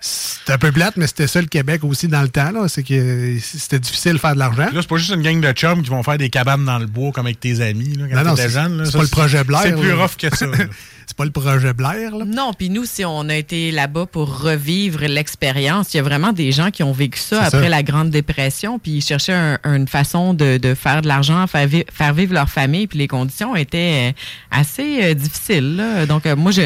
C'était 0.05 0.55
un 0.55 0.59
peu 0.59 0.73
plate, 0.73 0.97
mais 0.97 1.07
c'était 1.07 1.29
ça 1.29 1.41
le 1.41 1.47
Québec 1.47 1.85
aussi 1.85 2.09
dans 2.09 2.23
le 2.23 2.29
temps. 2.29 2.51
là. 2.51 2.67
C'est 2.67 2.83
que 2.83 3.37
c'était 3.41 3.79
difficile 3.79 4.15
de 4.15 4.19
faire 4.19 4.35
de 4.35 4.41
l'argent. 4.41 4.65
Là, 4.73 4.81
c'est 4.81 4.89
pas 4.89 4.97
juste 4.97 5.15
une 5.15 5.23
gang 5.23 5.41
de 5.41 5.53
chums 5.53 5.81
qui 5.83 5.91
vont 5.91 6.03
faire 6.03 6.19
des 6.19 6.29
cabanes 6.29 6.65
dans 6.65 6.81
le 6.81 6.87
bois 6.87 7.13
comme 7.13 7.27
avec 7.27 7.39
tes 7.39 7.61
amis. 7.61 7.95
Là, 7.97 8.07
quand 8.11 8.17
Non, 8.17 8.31
non, 8.31 8.37
c'est- 8.37 8.49
jeune, 8.49 8.79
là. 8.79 8.85
c'est 8.85 8.91
Ça, 8.91 8.99
pas 8.99 9.05
le 9.05 9.11
projet 9.11 9.45
Blair, 9.45 9.61
C'est 9.63 9.73
plus 9.77 9.93
rough 9.93 10.17
que 10.19 10.35
ça. 10.37 10.47
C'est 11.05 11.17
pas 11.17 11.25
le 11.25 11.31
projet 11.33 11.73
Blair, 11.75 12.17
là. 12.17 12.25
Non, 12.25 12.53
puis 12.57 12.71
nous, 12.71 12.85
si 12.87 13.05
on 13.05 13.29
a 13.29 13.35
été 13.35 13.71
là-bas 13.71 14.07
pour 14.07 14.41
revivre 14.41 15.01
l'expérience, 15.05 15.93
il 15.93 15.99
y 15.99 16.01
a 16.01 16.03
vraiment 16.03 16.33
des 16.33 16.53
gens 16.53 16.71
qui 16.71 16.83
ont 16.85 16.93
vécu 16.93 17.19
ça 17.19 17.41
C'est 17.41 17.47
après 17.57 17.63
ça. 17.65 17.69
la 17.69 17.83
Grande 17.83 18.11
Dépression, 18.11 18.79
puis 18.79 18.93
ils 18.93 19.03
cherchaient 19.03 19.35
un- 19.35 19.59
une 19.65 19.89
façon 19.89 20.33
de, 20.33 20.57
de 20.59 20.75
faire 20.75 21.03
de 21.03 21.09
l'argent, 21.09 21.47
faire, 21.49 21.67
vi- 21.67 21.85
faire 21.93 22.15
vivre 22.15 22.33
leur 22.33 22.49
famille, 22.49 22.87
puis 22.87 22.99
les 22.99 23.09
conditions 23.09 23.55
étaient 23.57 24.11
euh, 24.11 24.13
assez 24.59 25.01
euh, 25.03 25.15
difficiles. 25.15 25.77
là. 25.77 26.07
Donc, 26.07 26.25
euh, 26.25 26.35
moi, 26.37 26.51
je. 26.53 26.63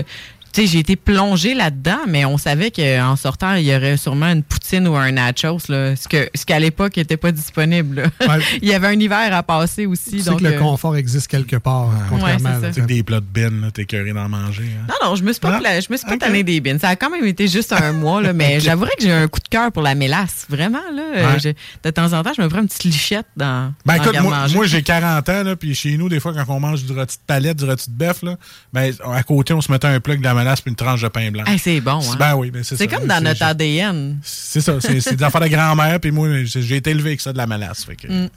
Tu 0.52 0.62
sais, 0.62 0.66
j'ai 0.68 0.78
été 0.78 0.96
plongée 0.96 1.52
là-dedans, 1.54 1.98
mais 2.08 2.24
on 2.24 2.38
savait 2.38 2.70
qu'en 2.70 3.14
sortant, 3.16 3.54
il 3.54 3.64
y 3.66 3.76
aurait 3.76 3.98
sûrement 3.98 4.26
une 4.32 4.42
poutine 4.42 4.88
ou 4.88 4.96
un 4.96 5.12
nachos, 5.12 5.58
là, 5.68 5.94
ce 5.96 6.08
que 6.08 6.30
ce 6.34 6.46
qu'à 6.46 6.58
l'époque 6.58 6.96
n'était 6.96 7.18
pas 7.18 7.30
disponible. 7.30 8.10
Ouais. 8.20 8.38
il 8.62 8.68
y 8.68 8.72
avait 8.72 8.86
un 8.86 8.98
hiver 8.98 9.34
à 9.34 9.42
passer 9.42 9.84
aussi. 9.84 10.12
Tu 10.12 10.20
sais 10.20 10.30
donc, 10.30 10.38
que 10.40 10.44
le 10.44 10.54
euh, 10.54 10.58
confort 10.58 10.96
existe 10.96 11.28
quelque 11.28 11.56
part, 11.56 11.90
contrairement 12.08 12.58
Ouais, 12.60 12.66
à 12.78 12.86
des 12.86 13.02
plats 13.02 13.20
de 13.20 13.26
bin, 13.26 13.50
là, 13.60 13.70
t'es 13.70 13.84
curé 13.84 14.12
d'en 14.14 14.28
manger. 14.30 14.64
hein. 14.80 14.86
Non, 14.88 15.10
non, 15.10 15.14
je 15.16 15.24
me 15.24 15.32
suis 15.32 15.40
pas, 15.40 15.60
Ah, 15.62 15.80
je 15.80 15.86
me 15.92 15.96
suis 15.98 16.06
pas 16.06 16.14
ok. 16.14 16.20
tanné 16.20 16.42
des 16.42 16.60
bines. 16.60 16.78
Ça 16.78 16.88
a 16.88 16.96
quand 16.96 17.10
même 17.10 17.26
été 17.26 17.48
juste 17.48 17.72
un 17.74 17.92
mois, 17.92 18.22
là, 18.22 18.32
mais 18.32 18.56
Ok. 18.56 18.62
j'avouerais 18.62 18.92
que 18.98 19.02
j'ai 19.04 19.12
un 19.12 19.28
coup 19.28 19.40
de 19.40 19.48
cœur 19.48 19.70
pour 19.72 19.82
la 19.82 19.94
mélasse. 19.94 20.46
Vraiment, 20.48 20.78
là. 20.94 21.02
euh, 21.16 21.36
Ouais. 21.36 21.54
de 21.84 21.90
temps 21.90 22.12
en 22.14 22.22
temps, 22.22 22.32
je 22.34 22.40
me 22.40 22.48
prends 22.48 22.60
une 22.60 22.68
petite 22.68 22.84
lichette 22.84 23.26
dans. 23.36 23.74
Ben 23.84 23.98
dans 23.98 24.04
écoute, 24.04 24.20
moi, 24.22 24.46
moi, 24.54 24.66
j'ai 24.66 24.82
40 24.82 25.28
ans, 25.28 25.42
là, 25.42 25.54
puis 25.56 25.74
chez 25.74 25.98
nous, 25.98 26.08
des 26.08 26.18
fois, 26.18 26.32
quand 26.32 26.44
on 26.54 26.60
mange 26.60 26.82
du 26.84 26.92
rôti 26.92 27.16
de 27.16 27.22
palette, 27.26 27.58
du 27.58 27.64
rôti 27.66 27.90
de 27.90 27.94
bœuf, 27.96 28.22
là, 28.22 28.36
ben, 28.72 28.94
à 29.12 29.22
côté, 29.22 29.52
on 29.52 29.60
se 29.60 29.70
mettait 29.70 29.88
un 29.88 30.00
plug 30.00 30.20
de 30.20 30.24
la 30.24 30.34
menace 30.46 30.60
puis 30.60 30.70
une 30.70 30.76
tranche 30.76 31.02
de 31.02 31.08
pain 31.08 31.30
blanc. 31.30 31.44
Hey, 31.46 31.58
c'est 31.58 31.80
bon, 31.80 32.00
hein? 32.00 32.16
Ben 32.18 32.34
oui, 32.36 32.50
ben 32.50 32.62
c'est 32.62 32.76
ça. 32.76 32.78
C'est 32.78 32.88
comme 32.88 33.06
dans 33.06 33.22
notre 33.22 33.42
ADN. 33.42 34.18
C'est 34.22 34.60
ça, 34.60 34.80
c'est 34.80 35.16
des 35.16 35.22
affaires 35.22 35.40
de 35.40 35.48
grand-mère, 35.48 36.00
puis 36.00 36.10
moi, 36.10 36.28
j'ai 36.44 36.76
été 36.76 36.90
élevé 36.90 37.10
avec 37.10 37.20
ça 37.20 37.32
de 37.32 37.38
la. 37.38 37.46
Fait 37.86 37.96
que... 37.96 38.06
Mm. 38.08 38.28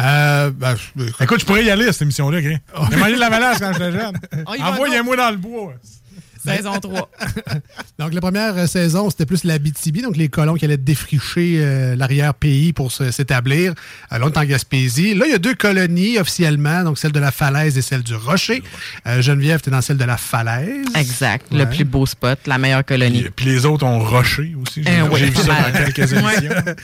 Euh, 0.00 0.50
ben, 0.54 0.76
je- 0.96 1.24
Écoute, 1.24 1.40
je 1.40 1.44
pourrais 1.44 1.64
y 1.64 1.70
aller 1.70 1.88
à 1.88 1.92
cette 1.92 2.02
émission-là, 2.02 2.38
OK? 2.38 2.44
J'ai 2.90 2.96
mangé 2.96 3.14
de 3.14 3.18
la 3.20 3.30
malasse 3.30 3.58
quand 3.58 3.72
j'étais 3.72 3.90
jeune. 3.92 4.16
Va, 4.32 4.68
Envoyez-moi 4.70 5.16
dans 5.16 5.30
le 5.30 5.36
bois. 5.36 5.74
Saison 6.56 6.80
3. 6.80 7.10
Donc, 7.98 8.14
la 8.14 8.20
première 8.20 8.56
euh, 8.56 8.66
saison, 8.66 9.10
c'était 9.10 9.26
plus 9.26 9.44
la 9.44 9.58
BTB, 9.58 10.02
donc 10.02 10.16
les 10.16 10.28
colons 10.28 10.54
qui 10.54 10.64
allaient 10.64 10.76
défricher 10.76 11.56
euh, 11.58 11.96
l'arrière-pays 11.96 12.72
pour 12.72 12.92
s'établir. 12.92 13.74
Euh, 14.12 14.18
L'autre 14.18 14.40
en 14.40 14.44
Gaspésie. 14.44 15.14
Là, 15.14 15.26
il 15.26 15.32
y 15.32 15.34
a 15.34 15.38
deux 15.38 15.54
colonies 15.54 16.18
officiellement, 16.18 16.84
donc 16.84 16.98
celle 16.98 17.12
de 17.12 17.20
la 17.20 17.30
Falaise 17.30 17.76
et 17.76 17.82
celle 17.82 18.02
du 18.02 18.14
Rocher. 18.14 18.62
Euh, 19.06 19.22
Geneviève, 19.22 19.60
tu 19.60 19.70
dans 19.70 19.80
celle 19.80 19.96
de 19.96 20.04
la 20.04 20.16
Falaise. 20.16 20.86
Exact. 20.94 21.50
Ouais. 21.50 21.58
Le 21.58 21.68
plus 21.68 21.84
beau 21.84 22.06
spot, 22.06 22.38
la 22.46 22.58
meilleure 22.58 22.84
colonie. 22.84 23.26
Puis 23.34 23.46
les 23.46 23.66
autres 23.66 23.84
ont 23.84 23.98
rushé 23.98 24.54
aussi. 24.60 24.82
J'ai 24.84 25.02
oui. 25.02 25.24
vu 25.24 25.34
ça 25.34 25.70
dans 25.70 25.72
quelques 25.72 26.12
Ouais. 26.18 26.74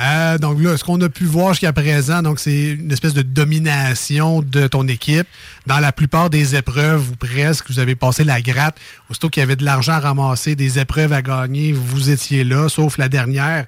Euh, 0.00 0.38
donc 0.38 0.58
là, 0.62 0.76
ce 0.78 0.84
qu'on 0.84 1.00
a 1.02 1.08
pu 1.10 1.24
voir 1.24 1.52
jusqu'à 1.52 1.72
présent, 1.74 2.22
donc 2.22 2.40
c'est 2.40 2.70
une 2.70 2.90
espèce 2.90 3.12
de 3.12 3.20
domination 3.22 4.40
de 4.40 4.66
ton 4.66 4.88
équipe. 4.88 5.26
Dans 5.66 5.80
la 5.80 5.92
plupart 5.92 6.30
des 6.30 6.56
épreuves, 6.56 7.10
ou 7.10 7.16
presque, 7.16 7.70
vous 7.70 7.78
avez 7.78 7.94
passé 7.94 8.24
la 8.24 8.40
gratte. 8.40 8.78
Aussitôt 9.10 9.28
qu'il 9.28 9.40
y 9.42 9.44
avait 9.44 9.56
de 9.56 9.64
l'argent 9.64 9.92
à 9.92 10.00
ramasser, 10.00 10.56
des 10.56 10.78
épreuves 10.78 11.12
à 11.12 11.20
gagner, 11.20 11.72
vous 11.72 12.08
étiez 12.10 12.42
là, 12.42 12.68
sauf 12.70 12.96
la 12.96 13.08
dernière 13.10 13.66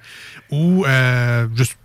où, 0.51 0.83
euh, 0.85 1.47
juste- 1.55 1.77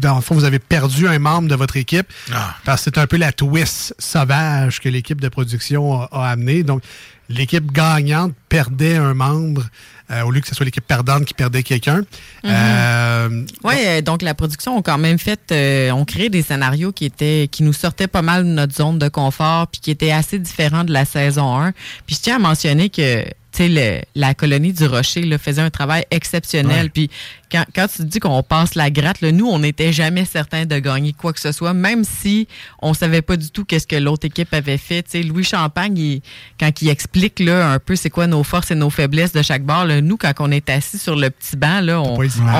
dans 0.00 0.16
le 0.16 0.20
fond, 0.22 0.34
vous 0.34 0.44
avez 0.44 0.58
perdu 0.58 1.08
un 1.08 1.18
membre 1.18 1.48
de 1.48 1.54
votre 1.54 1.76
équipe. 1.76 2.06
Ah. 2.32 2.54
Parce 2.64 2.84
que 2.84 2.90
c'est 2.94 2.98
un 2.98 3.06
peu 3.06 3.16
la 3.16 3.32
twist 3.32 3.94
sauvage 3.98 4.80
que 4.80 4.88
l'équipe 4.88 5.20
de 5.20 5.28
production 5.28 6.02
a, 6.02 6.08
a 6.12 6.30
amené. 6.30 6.62
Donc, 6.62 6.82
l'équipe 7.28 7.70
gagnante 7.72 8.34
perdait 8.48 8.96
un 8.96 9.12
membre 9.14 9.64
euh, 10.10 10.22
au 10.22 10.30
lieu 10.30 10.40
que 10.40 10.46
ce 10.46 10.54
soit 10.54 10.64
l'équipe 10.64 10.86
perdante 10.86 11.24
qui 11.24 11.34
perdait 11.34 11.62
quelqu'un. 11.62 12.02
Euh, 12.44 13.44
Oui, 13.64 14.02
donc 14.02 14.22
la 14.22 14.34
production 14.34 14.78
a 14.78 14.82
quand 14.82 14.98
même 14.98 15.18
fait, 15.18 15.40
euh, 15.52 15.90
on 15.90 16.04
créé 16.04 16.30
des 16.30 16.42
scénarios 16.42 16.92
qui 16.92 17.04
étaient, 17.04 17.48
qui 17.50 17.62
nous 17.62 17.72
sortaient 17.72 18.06
pas 18.06 18.22
mal 18.22 18.44
de 18.44 18.48
notre 18.48 18.74
zone 18.74 18.98
de 18.98 19.08
confort, 19.08 19.66
puis 19.68 19.80
qui 19.80 19.90
étaient 19.90 20.12
assez 20.12 20.38
différents 20.38 20.84
de 20.84 20.92
la 20.92 21.04
saison 21.04 21.56
1. 21.58 21.72
Puis 22.06 22.16
je 22.16 22.20
tiens 22.22 22.36
à 22.36 22.38
mentionner 22.38 22.88
que, 22.88 23.24
le- 23.66 24.00
la 24.14 24.34
colonie 24.34 24.72
du 24.72 24.86
Rocher 24.86 25.22
là, 25.22 25.38
faisait 25.38 25.62
un 25.62 25.70
travail 25.70 26.04
exceptionnel. 26.12 26.84
Ouais. 26.84 26.90
Puis 26.90 27.10
quand, 27.50 27.64
quand 27.74 27.86
tu 27.88 28.04
dis 28.04 28.20
qu'on 28.20 28.42
passe 28.44 28.74
la 28.76 28.90
gratte, 28.90 29.20
là, 29.22 29.32
nous, 29.32 29.46
on 29.48 29.58
n'était 29.58 29.92
jamais 29.92 30.24
certain 30.26 30.66
de 30.66 30.78
gagner 30.78 31.14
quoi 31.14 31.32
que 31.32 31.40
ce 31.40 31.50
soit, 31.50 31.72
même 31.74 32.04
si 32.04 32.46
on 32.82 32.92
savait 32.94 33.22
pas 33.22 33.36
du 33.36 33.50
tout 33.50 33.64
qu'est-ce 33.64 33.86
que 33.86 33.96
l'autre 33.96 34.26
équipe 34.26 34.52
avait 34.54 34.76
fait. 34.76 35.02
Tu 35.02 35.10
sais, 35.12 35.22
Louis 35.22 35.42
Champagne, 35.44 35.96
il- 35.98 36.20
quand 36.60 36.70
il 36.82 36.88
explique 36.90 37.40
là, 37.40 37.72
un 37.72 37.78
peu 37.80 37.96
c'est 37.96 38.10
quoi 38.10 38.26
nos 38.28 38.44
forces 38.44 38.70
et 38.70 38.74
nos 38.76 38.90
faiblesses 38.90 39.32
de 39.32 39.42
chaque 39.42 39.64
bar, 39.64 39.86
là, 39.86 40.00
nous, 40.02 40.16
quand 40.18 40.32
on 40.40 40.50
est 40.52 40.68
assis 40.70 40.98
sur 40.98 41.16
le 41.16 41.30
petit 41.30 41.56
banc, 41.56 41.80
là, 41.80 42.00
on, 42.00 42.16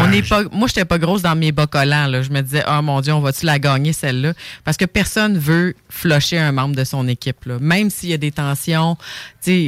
on 0.09 0.11
est 0.13 0.27
pas, 0.27 0.43
moi, 0.51 0.67
j'étais 0.67 0.87
pas 0.87 0.99
grosse 0.99 1.23
dans 1.23 1.37
mes 1.37 1.53
bas 1.53 1.67
collants. 1.67 2.07
Là. 2.07 2.23
Je 2.23 2.31
me 2.31 2.41
disais, 2.41 2.65
oh 2.67 2.81
mon 2.83 3.01
Dieu, 3.03 3.13
on 3.13 3.21
va-tu 3.21 3.45
la 3.45 3.59
gagner 3.59 3.93
celle-là? 3.93 4.33
Parce 4.65 4.79
que 4.79 4.87
personne 4.87 5.37
veut 5.39 5.75
flusher 5.91 6.39
un 6.39 6.53
membre 6.53 6.75
de 6.77 6.85
son 6.85 7.07
équipe. 7.09 7.45
Là. 7.45 7.59
Même 7.61 7.91
s'il 7.91 8.09
y 8.09 8.15
a 8.15 8.17
des 8.17 8.33
tensions, 8.33 8.97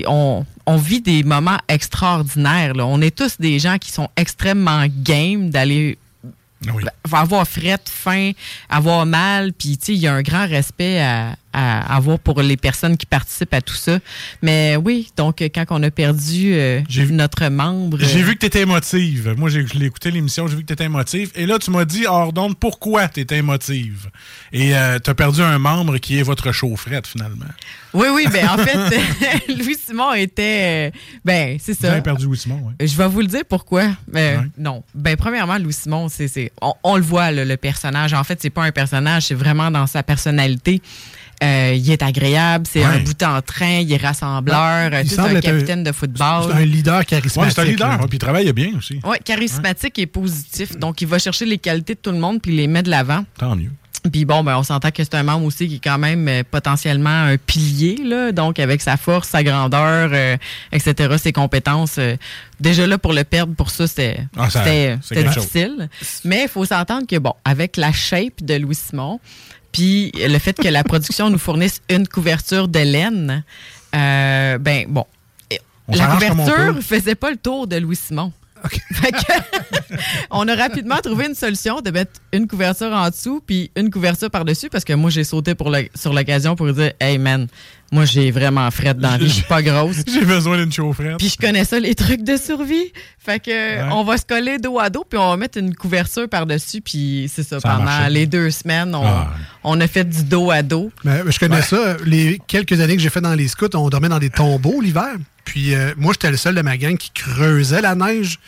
on, 0.06 0.46
on 0.66 0.76
vit 0.76 1.00
des 1.00 1.22
moments 1.22 1.58
extraordinaires. 1.68 2.74
Là. 2.74 2.86
On 2.86 3.00
est 3.00 3.16
tous 3.16 3.38
des 3.40 3.58
gens 3.58 3.78
qui 3.78 3.90
sont 3.90 4.08
extrêmement 4.16 4.84
game 4.88 5.50
d'aller 5.50 5.98
Oui. 6.72 6.84
avoir 7.12 7.46
frette, 7.46 7.88
faim, 7.88 8.32
avoir 8.68 9.06
mal, 9.06 9.52
puis 9.52 9.78
tu 9.78 9.86
sais, 9.86 9.94
il 9.94 10.00
y 10.00 10.06
a 10.06 10.14
un 10.14 10.22
grand 10.22 10.46
respect 10.46 11.00
à, 11.00 11.36
à 11.52 11.94
avoir 11.96 12.18
pour 12.18 12.40
les 12.42 12.56
personnes 12.56 12.96
qui 12.96 13.06
participent 13.06 13.54
à 13.54 13.60
tout 13.60 13.74
ça. 13.74 13.98
Mais 14.42 14.76
oui, 14.76 15.10
donc 15.16 15.42
euh, 15.42 15.48
quand 15.54 15.64
on 15.70 15.82
a 15.82 15.90
perdu 15.90 16.52
euh, 16.54 16.80
notre 17.10 17.48
membre... 17.48 17.98
J'ai 18.00 18.20
euh, 18.20 18.24
vu 18.24 18.34
que 18.34 18.40
tu 18.40 18.46
étais 18.46 18.62
émotive. 18.62 19.34
Moi, 19.36 19.50
j'ai 19.50 19.66
je 19.66 19.74
l'ai 19.78 19.86
écouté 19.86 20.10
l'émission, 20.10 20.46
j'ai 20.46 20.56
vu 20.56 20.62
que 20.62 20.66
tu 20.68 20.72
étais 20.72 20.84
émotive. 20.84 21.30
Et 21.34 21.46
là, 21.46 21.58
tu 21.58 21.70
m'as 21.70 21.84
dit, 21.84 22.06
hors 22.06 22.32
d'onde, 22.32 22.56
pourquoi 22.58 23.08
tu 23.08 23.20
étais 23.20 23.38
émotive? 23.38 24.10
Et 24.52 24.72
tu 25.04 25.10
as 25.10 25.14
perdu 25.14 25.42
un 25.42 25.58
membre 25.58 25.98
qui 25.98 26.18
est 26.18 26.22
votre 26.22 26.52
chaufferette, 26.52 27.06
finalement. 27.06 27.46
Oui, 27.92 28.06
oui, 28.14 28.26
ben 28.32 28.48
en 28.48 28.56
fait, 28.58 29.48
Louis 29.48 29.76
Simon 29.84 30.12
était... 30.14 30.90
euh, 30.94 30.98
ben, 31.24 31.58
c'est 31.60 31.74
ça. 31.74 32.00
perdu 32.00 32.26
Louis 32.26 32.36
Simon, 32.36 32.60
oui. 32.64 32.86
Je 32.86 32.96
vais 32.96 33.08
vous 33.08 33.20
le 33.20 33.26
dire 33.26 33.42
pourquoi. 33.48 33.88
Mais 34.12 34.38
non. 34.56 34.84
Ben, 34.94 35.16
premièrement, 35.16 35.58
Louis 35.58 35.72
Simon, 35.72 36.08
c'est, 36.08 36.28
c'est- 36.28 36.52
on, 36.62 36.72
on 36.84 36.96
le 36.96 37.02
voit, 37.02 37.30
là, 37.32 37.44
le 37.44 37.56
personnage. 37.56 38.14
En 38.14 38.22
fait, 38.22 38.38
c'est 38.40 38.50
pas 38.50 38.62
un 38.64 38.70
personnage, 38.72 39.24
c'est 39.26 39.34
vraiment 39.34 39.70
dans 39.70 39.86
sa 39.88 40.02
personnalité. 40.02 40.80
Euh, 41.42 41.72
il 41.74 41.90
est 41.90 42.02
agréable, 42.02 42.66
c'est 42.70 42.82
un 42.84 42.98
bout 42.98 43.22
en 43.22 43.40
train, 43.40 43.78
il 43.78 43.90
est 43.90 43.96
rassembleur, 43.96 44.90
euh, 44.92 45.00
Il 45.02 45.08
tout 45.08 45.14
semble 45.16 45.28
un 45.30 45.36
être 45.36 45.48
un- 45.48 45.52
capitaine 45.52 45.82
de 45.82 45.92
football. 45.92 46.44
C'est 46.48 46.52
un 46.62 46.64
leader 46.66 47.06
charismatique. 47.06 47.40
Ouais, 47.42 47.50
c'est 47.54 47.60
un 47.62 47.64
leader, 47.64 47.90
ouais, 48.00 48.06
puis 48.08 48.16
il 48.16 48.18
travaille 48.18 48.52
bien 48.52 48.72
aussi. 48.76 49.00
Oui, 49.04 49.16
charismatique 49.24 49.98
et 49.98 50.06
positif. 50.06 50.76
Donc, 50.78 51.00
il 51.00 51.08
va 51.08 51.18
chercher 51.18 51.46
les 51.46 51.56
qualités 51.58 51.94
de 51.94 52.00
tout 52.00 52.10
le 52.12 52.18
monde 52.18 52.42
puis 52.42 52.52
il 52.52 52.56
les 52.58 52.66
met 52.66 52.82
de 52.82 52.90
l'avant. 52.90 53.24
Tant 53.38 53.56
mieux. 53.56 53.70
Puis 54.12 54.24
bon, 54.24 54.42
ben, 54.42 54.56
on 54.56 54.62
s'entend 54.62 54.90
que 54.90 55.04
c'est 55.04 55.14
un 55.14 55.22
membre 55.22 55.44
aussi 55.44 55.68
qui 55.68 55.74
est 55.76 55.80
quand 55.84 55.98
même 55.98 56.26
euh, 56.26 56.42
potentiellement 56.50 57.24
un 57.24 57.36
pilier, 57.36 57.98
là, 58.02 58.32
donc 58.32 58.58
avec 58.58 58.80
sa 58.80 58.96
force, 58.96 59.28
sa 59.28 59.42
grandeur, 59.42 60.08
euh, 60.12 60.36
etc., 60.72 61.16
ses 61.22 61.32
compétences. 61.32 61.96
euh, 61.98 62.16
déjà 62.58 62.86
là, 62.86 62.96
pour 62.96 63.12
le 63.12 63.24
perdre, 63.24 63.54
pour 63.54 63.68
ça, 63.70 63.86
c'était 63.86 64.20
Ah, 64.38 64.48
c'est 64.48 64.98
chose. 65.12 65.34
difficile. 65.34 65.88
Mais 66.24 66.44
il 66.44 66.48
faut 66.48 66.64
s'entendre 66.64 67.06
que, 67.06 67.16
bon, 67.16 67.34
avec 67.44 67.76
la 67.76 67.92
shape 67.92 68.42
de 68.42 68.54
Louis 68.54 68.74
Simon, 68.74 69.20
puis 69.72 70.12
le 70.16 70.38
fait 70.38 70.54
que 70.54 70.68
la 70.68 70.84
production 70.84 71.30
nous 71.30 71.38
fournisse 71.38 71.80
une 71.88 72.06
couverture 72.08 72.68
de 72.68 72.80
laine, 72.80 73.44
euh, 73.94 74.58
ben 74.58 74.86
bon, 74.88 75.04
On 75.88 75.96
la 75.96 76.06
couverture 76.06 76.82
faisait 76.82 77.14
pas 77.14 77.30
le 77.30 77.36
tour 77.36 77.66
de 77.66 77.76
Louis 77.76 77.96
Simon. 77.96 78.32
Que, 79.00 79.96
on 80.30 80.46
a 80.46 80.54
rapidement 80.54 80.98
trouvé 81.02 81.26
une 81.26 81.34
solution 81.34 81.80
de 81.80 81.90
mettre 81.90 82.20
une 82.32 82.46
couverture 82.46 82.92
en 82.92 83.08
dessous 83.08 83.42
puis 83.44 83.70
une 83.74 83.90
couverture 83.90 84.30
par-dessus 84.30 84.68
parce 84.68 84.84
que 84.84 84.92
moi, 84.92 85.08
j'ai 85.08 85.24
sauté 85.24 85.54
pour 85.54 85.70
le- 85.70 85.88
sur 85.94 86.12
l'occasion 86.12 86.56
pour 86.56 86.70
dire 86.72 86.92
Hey 87.00 87.16
man, 87.16 87.48
moi, 87.92 88.04
j'ai 88.04 88.30
vraiment 88.30 88.70
frette 88.70 88.98
dans 88.98 89.10
la 89.10 89.18
vie, 89.18 89.28
je 89.28 89.34
suis 89.34 89.42
pas 89.42 89.62
grosse. 89.62 89.96
J'ai 90.06 90.24
besoin 90.24 90.56
d'une 90.58 90.72
chaufferette. 90.72 91.18
Puis 91.18 91.28
je 91.30 91.36
connais 91.36 91.64
ça, 91.64 91.80
les 91.80 91.94
trucs 91.94 92.22
de 92.22 92.36
survie. 92.36 92.92
Fait 93.18 93.40
que 93.40 93.90
on 93.92 94.04
va 94.04 94.16
se 94.16 94.24
coller 94.24 94.58
dos 94.58 94.78
à 94.78 94.90
dos, 94.90 95.04
puis 95.08 95.18
on 95.18 95.30
va 95.30 95.36
mettre 95.36 95.58
une 95.58 95.74
couverture 95.74 96.28
par-dessus, 96.28 96.80
puis 96.80 97.30
c'est 97.34 97.42
ça, 97.42 97.58
pendant 97.60 98.06
les 98.08 98.26
deux 98.26 98.50
semaines, 98.50 98.94
on, 98.94 99.04
Ah. 99.04 99.30
on 99.64 99.80
a 99.80 99.86
fait 99.88 100.04
du 100.08 100.22
dos 100.24 100.50
à 100.50 100.62
dos. 100.62 100.90
Mais, 101.04 101.24
mais 101.24 101.32
je 101.32 101.38
connais 101.40 101.62
ça. 101.62 101.96
Les 102.04 102.40
quelques 102.46 102.80
années 102.80 102.96
que 102.96 103.02
j'ai 103.02 103.10
fait 103.10 103.20
dans 103.20 103.34
les 103.34 103.48
scouts, 103.48 103.74
on 103.74 103.88
dormait 103.88 104.08
dans 104.08 104.18
des 104.20 104.30
tombeaux 104.30 104.80
l'hiver. 104.80 105.16
Puis 105.44 105.74
euh, 105.74 105.92
moi, 105.96 106.12
j'étais 106.12 106.30
le 106.30 106.36
seul 106.36 106.54
de 106.54 106.62
ma 106.62 106.76
gang 106.76 106.96
qui 106.96 107.10
creusait 107.10 107.80
la 107.80 107.94
neige 107.96 108.38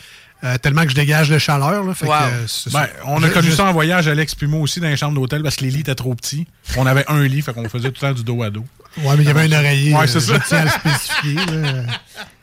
euh, 0.45 0.59
tellement 0.59 0.83
que 0.85 0.91
je 0.91 0.95
dégage 0.95 1.29
de 1.29 1.39
chaleur. 1.39 1.85
Là, 1.85 1.95
fait 1.95 2.07
que, 2.07 2.11
euh, 2.13 2.47
Ben, 2.73 2.87
on 3.07 3.23
a 3.23 3.29
Je- 3.29 3.33
connu 3.33 3.51
je- 3.51 3.55
ça 3.57 3.65
en 3.67 3.73
voyage, 3.73 4.09
Alex 4.09 4.35
puis 4.35 4.47
moi 4.47 4.61
aussi, 4.61 4.81
dans 4.81 4.89
les 4.89 4.97
chambres 4.97 5.15
d'hôtel 5.21 5.43
parce 5.43 5.57
que 5.57 5.65
les 5.65 5.71
lits 5.71 5.81
étaient 5.81 5.95
trop 5.95 6.15
petits. 6.15 6.47
On 6.77 6.87
avait 6.87 7.05
un 7.09 7.23
lit, 7.25 7.43
fait 7.43 7.53
qu'on 7.53 7.69
faisait 7.69 7.91
tout 7.91 8.05
le 8.05 8.09
temps 8.09 8.15
du 8.15 8.25
dos 8.25 8.43
à 8.43 8.51
dos. 8.51 8.65
Ouais, 8.99 9.17
mais 9.17 9.23
il 9.23 9.27
y 9.27 9.31
avait 9.31 9.55
un 9.55 9.59
oreiller. 9.59 9.95
Ouais, 9.95 10.03
euh, 10.03 10.07
c'est 10.07 10.21
je 10.21 10.27
ça. 10.35 10.39
tiens 10.47 10.59
à 10.59 10.65
le 10.65 10.71
spécifier. 10.71 11.35
là. 11.35 11.83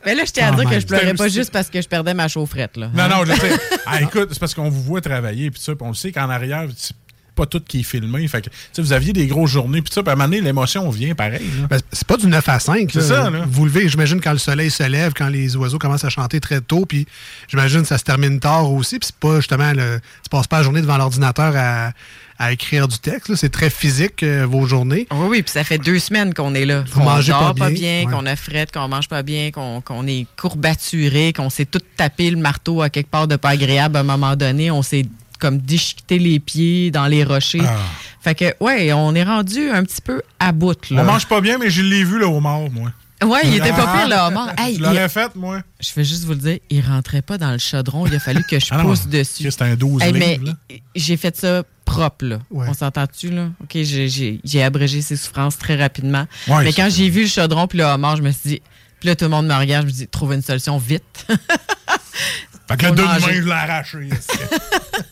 Mais 0.04 0.14
là, 0.16 0.24
je 0.24 0.32
tiens 0.32 0.48
à 0.48 0.52
Ah, 0.52 0.56
dire 0.56 0.68
que 0.70 0.80
je 0.80 0.86
pleurais 0.86 1.14
pas 1.14 1.28
juste 1.28 1.52
parce 1.52 1.70
que 1.70 1.80
je 1.80 1.86
perdais 1.86 2.12
ma 2.12 2.26
chaufferette. 2.26 2.76
Là. 2.76 2.90
Non, 2.92 3.08
non, 3.08 3.24
je 3.24 3.32
sais. 3.34 3.52
Ah, 3.86 4.00
écoute, 4.02 4.28
c'est 4.32 4.38
parce 4.40 4.54
qu'on 4.54 4.68
vous 4.68 4.82
voit 4.82 5.00
travailler, 5.00 5.50
puis 5.52 5.60
ça, 5.60 5.74
puis 5.74 5.82
on 5.84 5.88
le 5.90 5.94
sait 5.94 6.10
qu'en 6.10 6.28
arrière, 6.28 6.66
c'est 6.76 6.94
pas 7.40 7.46
tout 7.46 7.60
qui 7.60 7.80
est 7.80 7.82
filmé. 7.82 8.28
Fait 8.28 8.42
que, 8.42 8.50
vous 8.82 8.92
aviez 8.92 9.12
des 9.12 9.26
grosses 9.26 9.50
journées, 9.50 9.80
puis 9.80 9.92
ça, 9.92 10.02
à 10.06 10.10
un 10.10 10.14
moment 10.14 10.24
donné, 10.24 10.40
l'émotion 10.40 10.88
vient 10.90 11.14
pareil. 11.14 11.46
Ben, 11.70 11.80
c'est 11.90 12.06
pas 12.06 12.16
du 12.16 12.26
9 12.26 12.48
à 12.48 12.60
5. 12.60 12.90
C'est 12.92 12.98
là. 12.98 13.04
ça, 13.04 13.30
là. 13.30 13.44
Vous 13.48 13.64
levez, 13.64 13.88
j'imagine, 13.88 14.20
quand 14.20 14.32
le 14.32 14.38
soleil 14.38 14.70
se 14.70 14.82
lève, 14.82 15.12
quand 15.16 15.28
les 15.28 15.56
oiseaux 15.56 15.78
commencent 15.78 16.04
à 16.04 16.10
chanter 16.10 16.40
très 16.40 16.60
tôt, 16.60 16.84
puis 16.84 17.06
j'imagine 17.48 17.82
que 17.82 17.88
ça 17.88 17.98
se 17.98 18.04
termine 18.04 18.40
tard 18.40 18.70
aussi. 18.70 18.98
Puis 18.98 19.06
c'est 19.06 19.16
pas 19.16 19.36
justement, 19.36 19.72
le, 19.72 20.00
tu 20.22 20.28
passes 20.30 20.46
pas 20.46 20.58
la 20.58 20.64
journée 20.64 20.82
devant 20.82 20.98
l'ordinateur 20.98 21.54
à, 21.56 21.92
à 22.38 22.52
écrire 22.52 22.88
du 22.88 22.98
texte. 22.98 23.28
là. 23.28 23.36
C'est 23.36 23.50
très 23.50 23.70
physique, 23.70 24.22
euh, 24.22 24.46
vos 24.46 24.66
journées. 24.66 25.06
Oui, 25.10 25.26
oui, 25.28 25.42
puis 25.42 25.52
ça 25.52 25.64
fait 25.64 25.78
deux 25.78 25.98
semaines 25.98 26.34
qu'on 26.34 26.54
est 26.54 26.64
là. 26.64 26.84
Vous 26.90 27.00
qu'on 27.00 27.06
mangez 27.06 27.32
dort 27.32 27.54
pas 27.54 27.70
bien, 27.70 28.04
ouais. 28.04 28.12
qu'on 28.12 28.26
a 28.26 28.36
frette, 28.36 28.72
qu'on 28.72 28.88
mange 28.88 29.08
pas 29.08 29.22
bien, 29.22 29.50
qu'on 29.50 29.80
qu'on 29.80 30.06
est 30.06 30.26
courbaturé, 30.38 31.32
qu'on 31.32 31.50
s'est 31.50 31.66
tout 31.66 31.80
tapé 31.96 32.30
le 32.30 32.38
marteau 32.38 32.82
à 32.82 32.88
quelque 32.88 33.10
part 33.10 33.28
de 33.28 33.36
pas 33.36 33.50
agréable 33.50 33.96
à 33.96 34.00
un 34.00 34.04
moment 34.04 34.36
donné. 34.36 34.70
On 34.70 34.82
s'est 34.82 35.06
comme 35.40 35.58
déchiqueté 35.58 36.18
les 36.18 36.38
pieds 36.38 36.90
dans 36.90 37.06
les 37.06 37.24
rochers. 37.24 37.62
Ah. 37.66 37.76
Fait 38.20 38.34
que, 38.34 38.54
ouais, 38.60 38.92
on 38.92 39.14
est 39.14 39.24
rendu 39.24 39.70
un 39.70 39.82
petit 39.82 40.00
peu 40.02 40.22
à 40.38 40.52
bout, 40.52 40.90
là. 40.90 41.02
On 41.02 41.04
mange 41.04 41.26
pas 41.26 41.40
bien, 41.40 41.58
mais 41.58 41.70
je 41.70 41.82
l'ai 41.82 42.04
vu, 42.04 42.18
le 42.18 42.26
homard, 42.26 42.70
moi. 42.70 42.92
Ouais, 43.22 43.40
il 43.44 43.56
était 43.56 43.70
pas 43.72 43.84
Ah, 43.86 43.98
pire, 43.98 44.08
le 44.08 44.14
homard. 44.28 44.52
Hey, 44.58 44.76
je 44.76 44.80
l'aurais 44.82 45.02
il- 45.04 45.08
fait, 45.10 45.34
moi. 45.36 45.60
Je 45.80 45.88
vais 45.94 46.04
juste 46.04 46.24
vous 46.24 46.32
le 46.32 46.38
dire, 46.38 46.58
il 46.70 46.80
rentrait 46.80 47.20
pas 47.22 47.36
dans 47.38 47.50
le 47.52 47.58
chaudron. 47.58 48.06
Il 48.06 48.14
a 48.14 48.18
fallu 48.20 48.42
que 48.44 48.58
je 48.58 48.66
Ah 48.70 48.78
non, 48.78 48.84
pousse 48.84 49.06
dessus. 49.08 49.50
C'était 49.50 49.64
un 49.64 49.74
12 49.76 50.02
Hey, 50.02 50.12
mais 50.12 50.38
livres, 50.38 50.56
j'ai 50.94 51.16
fait 51.18 51.36
ça 51.36 51.62
propre, 51.84 52.24
là. 52.24 52.38
On 52.50 52.72
s'entend-tu, 52.72 53.30
là? 53.30 53.48
OK, 53.62 53.76
j'ai- 53.82 54.62
abrégé 54.62 55.02
ses 55.02 55.16
souffrances 55.16 55.58
très 55.58 55.76
rapidement. 55.76 56.26
Ouais, 56.48 56.64
mais 56.64 56.72
quand 56.72 56.88
j'ai 56.90 57.10
vu 57.10 57.22
le 57.22 57.28
chaudron 57.28 57.66
puis 57.66 57.78
le 57.78 57.84
homard, 57.84 58.16
je 58.16 58.22
me 58.22 58.30
suis 58.30 58.48
dit... 58.50 58.62
Puis 59.00 59.08
là, 59.08 59.16
tout 59.16 59.24
le 59.24 59.30
monde 59.30 59.46
me 59.46 59.54
regarde, 59.54 59.86
je 59.86 59.92
me 59.92 59.96
dis, 59.96 60.06
trouve 60.08 60.34
une 60.34 60.42
solution 60.42 60.76
vite. 60.76 61.26
Fait 62.70 62.76
que 62.76 62.86
le 62.86 62.92
deux 62.92 63.02
de 63.02 63.08
manger. 63.08 63.26
main, 63.26 63.32
je 63.34 63.40
l'ai 63.46 63.50
arraché. 63.52 63.98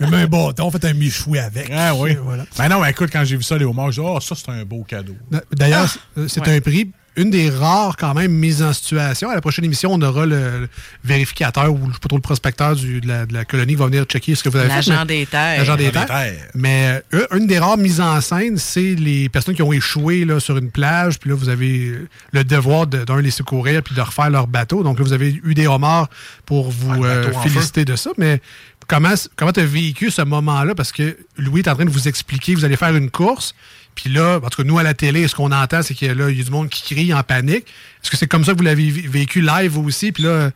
Même 0.00 0.14
un 0.14 0.26
bâton, 0.26 0.70
fait 0.70 0.84
un 0.84 0.92
michoui 0.94 1.38
avec. 1.38 1.70
Ah 1.74 1.94
oui. 1.94 2.16
Voilà. 2.22 2.44
Ben 2.56 2.68
non, 2.68 2.84
écoute, 2.84 3.10
quand 3.12 3.24
j'ai 3.24 3.36
vu 3.36 3.42
ça, 3.42 3.58
les 3.58 3.64
homards, 3.64 3.90
j'ai 3.92 4.00
dit, 4.02 4.08
oh, 4.08 4.20
ça, 4.20 4.34
c'est 4.36 4.48
un 4.50 4.64
beau 4.64 4.84
cadeau. 4.84 5.16
D'ailleurs, 5.52 5.86
Ah! 6.16 6.20
c'est 6.28 6.40
Ouais. 6.46 6.56
un 6.56 6.60
prix, 6.60 6.90
une 7.18 7.30
des 7.30 7.50
rares 7.50 7.96
quand 7.96 8.14
même 8.14 8.32
mises 8.32 8.62
en 8.62 8.72
situation. 8.72 9.28
À 9.28 9.34
la 9.34 9.40
prochaine 9.40 9.64
émission, 9.64 9.90
on 9.92 10.00
aura 10.00 10.24
le, 10.24 10.60
le 10.60 10.68
vérificateur 11.04 11.70
ou 11.72 11.78
je 11.88 11.92
sais 11.94 11.98
pas 12.00 12.08
trop 12.08 12.16
le 12.16 12.22
prospecteur 12.22 12.74
du- 12.76 13.00
de, 13.00 13.08
la, 13.08 13.26
de 13.26 13.34
la 13.34 13.44
colonie 13.44 13.74
qui 13.74 13.78
va 13.78 13.86
venir 13.86 14.04
checker 14.04 14.34
ce 14.34 14.42
que 14.42 14.48
vous 14.48 14.56
avez 14.58 14.68
fait. 14.68 14.90
L'agent 14.90 15.04
des 15.04 15.26
terres. 15.26 15.58
L'agent 15.58 15.76
des 15.76 15.90
terres. 15.90 16.06
Mais 16.54 17.02
euh, 17.14 17.26
une 17.36 17.46
des 17.46 17.58
rares 17.58 17.76
mises 17.76 18.00
en 18.00 18.20
scène, 18.20 18.56
c'est 18.56 18.94
les 18.94 19.28
personnes 19.28 19.54
qui 19.54 19.62
ont 19.62 19.72
échoué 19.72 20.24
là, 20.24 20.40
sur 20.40 20.56
une 20.56 20.70
plage. 20.70 21.18
Puis 21.18 21.30
là, 21.30 21.36
vous 21.36 21.48
avez 21.48 21.94
le 22.32 22.44
devoir 22.44 22.86
de- 22.86 23.04
d'un 23.04 23.20
les 23.20 23.30
secourir 23.30 23.82
puis 23.82 23.94
de 23.94 24.00
refaire 24.00 24.30
leur 24.30 24.46
bateau. 24.46 24.82
Donc 24.82 24.98
là, 24.98 25.04
vous 25.04 25.12
avez 25.12 25.40
eu 25.44 25.54
des 25.54 25.66
homards 25.66 26.08
pour 26.46 26.70
vous 26.70 27.04
euh, 27.04 27.24
féliciter 27.42 27.84
de 27.84 27.96
ça. 27.96 28.10
Mais 28.16 28.40
comment 28.86 29.14
comment 29.36 29.52
tu 29.52 29.60
as 29.60 29.64
vécu 29.66 30.10
ce 30.10 30.22
moment-là? 30.22 30.74
Parce 30.74 30.92
que 30.92 31.16
Louis 31.36 31.60
est 31.62 31.68
en 31.68 31.74
train 31.74 31.84
de 31.84 31.90
vous 31.90 32.06
expliquer, 32.08 32.54
vous 32.54 32.64
allez 32.64 32.76
faire 32.76 32.94
une 32.94 33.10
course. 33.10 33.54
Puis 34.00 34.10
là, 34.12 34.36
en 34.40 34.48
tout 34.48 34.62
cas, 34.62 34.68
nous, 34.68 34.78
à 34.78 34.84
la 34.84 34.94
télé, 34.94 35.26
ce 35.26 35.34
qu'on 35.34 35.50
entend, 35.50 35.82
c'est 35.82 35.92
qu'il 35.92 36.06
y 36.06 36.16
y 36.16 36.40
a 36.40 36.44
du 36.44 36.50
monde 36.52 36.68
qui 36.68 36.82
crie 36.94 37.12
en 37.12 37.22
panique. 37.24 37.66
Est-ce 38.00 38.12
que 38.12 38.16
c'est 38.16 38.28
comme 38.28 38.44
ça 38.44 38.52
que 38.52 38.58
vous 38.58 38.62
l'avez 38.62 38.90
vé- 38.92 39.08
vécu 39.08 39.40
live 39.40 39.76
aussi? 39.76 40.12
Là, 40.18 40.50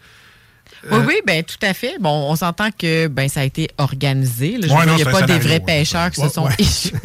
Oui, 0.90 0.98
Euh, 0.98 1.04
oui, 1.06 1.14
ben 1.26 1.42
tout 1.44 1.56
à 1.62 1.74
fait. 1.74 1.96
Bon, 2.00 2.10
on 2.30 2.34
s'entend 2.36 2.68
que 2.76 3.06
ben 3.06 3.28
ça 3.28 3.40
a 3.40 3.44
été 3.44 3.68
organisé. 3.78 4.56
là. 4.58 4.66
Ouais, 4.74 4.86
non, 4.86 4.92
il 4.94 5.02
n'y 5.04 5.08
a 5.08 5.12
pas 5.12 5.22
des 5.22 5.38
vrais 5.38 5.60
pêcheurs 5.60 6.10
qui 6.10 6.20
Ouais, 6.20 6.28
se 6.28 6.34
sont 6.34 6.44
ouais. 6.46 6.54
échoués. 6.58 6.98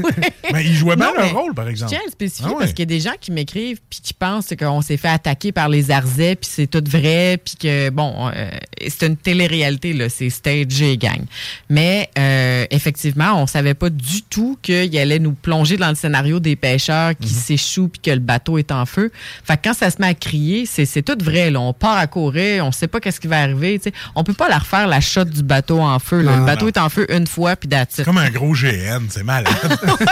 Mais 0.51 0.63
ils 0.65 0.73
jouaient 0.73 0.95
bien 0.95 1.11
leur 1.15 1.34
rôle, 1.34 1.53
par 1.53 1.67
exemple. 1.67 1.91
Je 1.91 1.95
tiens 1.95 2.03
à 2.03 2.05
le 2.07 2.11
spécifier 2.11 2.51
Ah 2.53 2.59
parce 2.59 2.71
qu'il 2.71 2.80
y 2.80 2.84
a 2.84 2.86
des 2.97 2.99
gens 2.99 3.13
qui 3.19 3.32
m'écrivent 3.32 3.80
puis 3.89 3.99
qui 4.01 4.13
pensent 4.13 4.49
qu'on 4.59 4.82
s'est 4.82 4.97
fait 4.97 5.09
attaquer 5.09 5.51
par 5.51 5.69
les 5.69 5.91
arzais 5.91 6.36
puis 6.36 6.49
c'est 6.51 6.67
tout 6.67 6.84
vrai 6.89 7.38
puis 7.43 7.55
que 7.55 7.89
bon 7.89 8.30
euh, 8.34 8.49
c'est 8.88 9.05
une 9.07 9.17
télé-réalité 9.17 9.93
là, 9.93 10.09
c'est 10.09 10.30
stagé 10.30 10.97
gang. 10.97 11.21
Mais 11.69 12.09
euh, 12.17 12.65
effectivement, 12.71 13.41
on 13.41 13.47
savait 13.47 13.73
pas 13.75 13.89
du 13.89 14.21
tout 14.23 14.57
qu'il 14.61 14.97
allait 14.97 15.19
nous 15.19 15.34
plonger 15.34 15.78
dans 15.78 15.89
le 15.89 15.95
scénario 15.95 16.39
des 16.39 16.55
pêcheurs 16.55 17.11
qui 17.19 17.28
Mhm. 17.28 17.34
s'échouent 17.39 17.88
puis 17.89 18.01
que 18.01 18.11
le 18.11 18.19
bateau 18.19 18.57
est 18.57 18.71
en 18.71 18.86
feu. 18.86 19.11
Fait 19.43 19.55
que 19.57 19.61
quand 19.65 19.73
ça 19.73 19.89
se 19.91 19.97
met 20.01 20.07
à 20.07 20.13
crier, 20.13 20.65
c'est 20.65 20.86
c'est 20.86 21.01
tout 21.03 21.17
vrai 21.21 21.51
là. 21.51 21.59
On 21.59 21.73
part 21.73 21.97
à 21.97 22.07
courir, 22.07 22.65
on 22.65 22.71
sait 22.71 22.88
pas 22.88 22.99
qu'est-ce 22.99 23.19
qui 23.19 23.28
va 23.28 23.39
arriver. 23.41 23.66
Tu 23.76 23.84
sais. 23.84 23.93
On 24.15 24.24
peut 24.24 24.34
pas 24.34 24.49
la 24.49 24.57
refaire 24.59 24.88
la 24.88 25.01
shot 25.01 25.26
du 25.26 25.43
bateau 25.43 25.80
en 25.82 25.99
feu. 25.99 26.22
là. 26.22 26.32
Non, 26.32 26.32
le 26.32 26.39
non, 26.41 26.45
bateau 26.45 26.65
non. 26.65 26.72
est 26.72 26.78
en 26.80 26.89
feu 26.89 27.05
une 27.13 27.28
fois 27.28 27.55
puis 27.55 27.70
it. 27.72 28.03
Comme 28.05 28.18
un 28.18 28.30
gros 28.30 28.53
GN, 28.53 29.07
c'est 29.09 29.24
malade. 29.24 29.47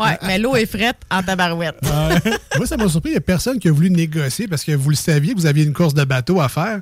Ouais, 0.00 0.16
mais 0.26 0.38
l'eau 0.38 0.54
est 0.54 0.66
frette 0.66 0.96
en 1.10 1.22
tabarouette. 1.22 1.76
moi, 2.56 2.66
ça 2.66 2.76
m'a 2.76 2.88
surpris. 2.88 3.10
Il 3.10 3.14
n'y 3.14 3.18
a 3.18 3.20
personne 3.20 3.58
qui 3.58 3.68
a 3.68 3.72
voulu 3.72 3.90
négocier 3.90 4.46
parce 4.46 4.62
que 4.62 4.72
vous 4.72 4.90
le 4.90 4.96
saviez 4.96 5.34
vous 5.34 5.46
aviez 5.46 5.64
une 5.64 5.72
course 5.72 5.94
de 5.94 6.04
bateau 6.04 6.40
à 6.40 6.48
faire. 6.48 6.80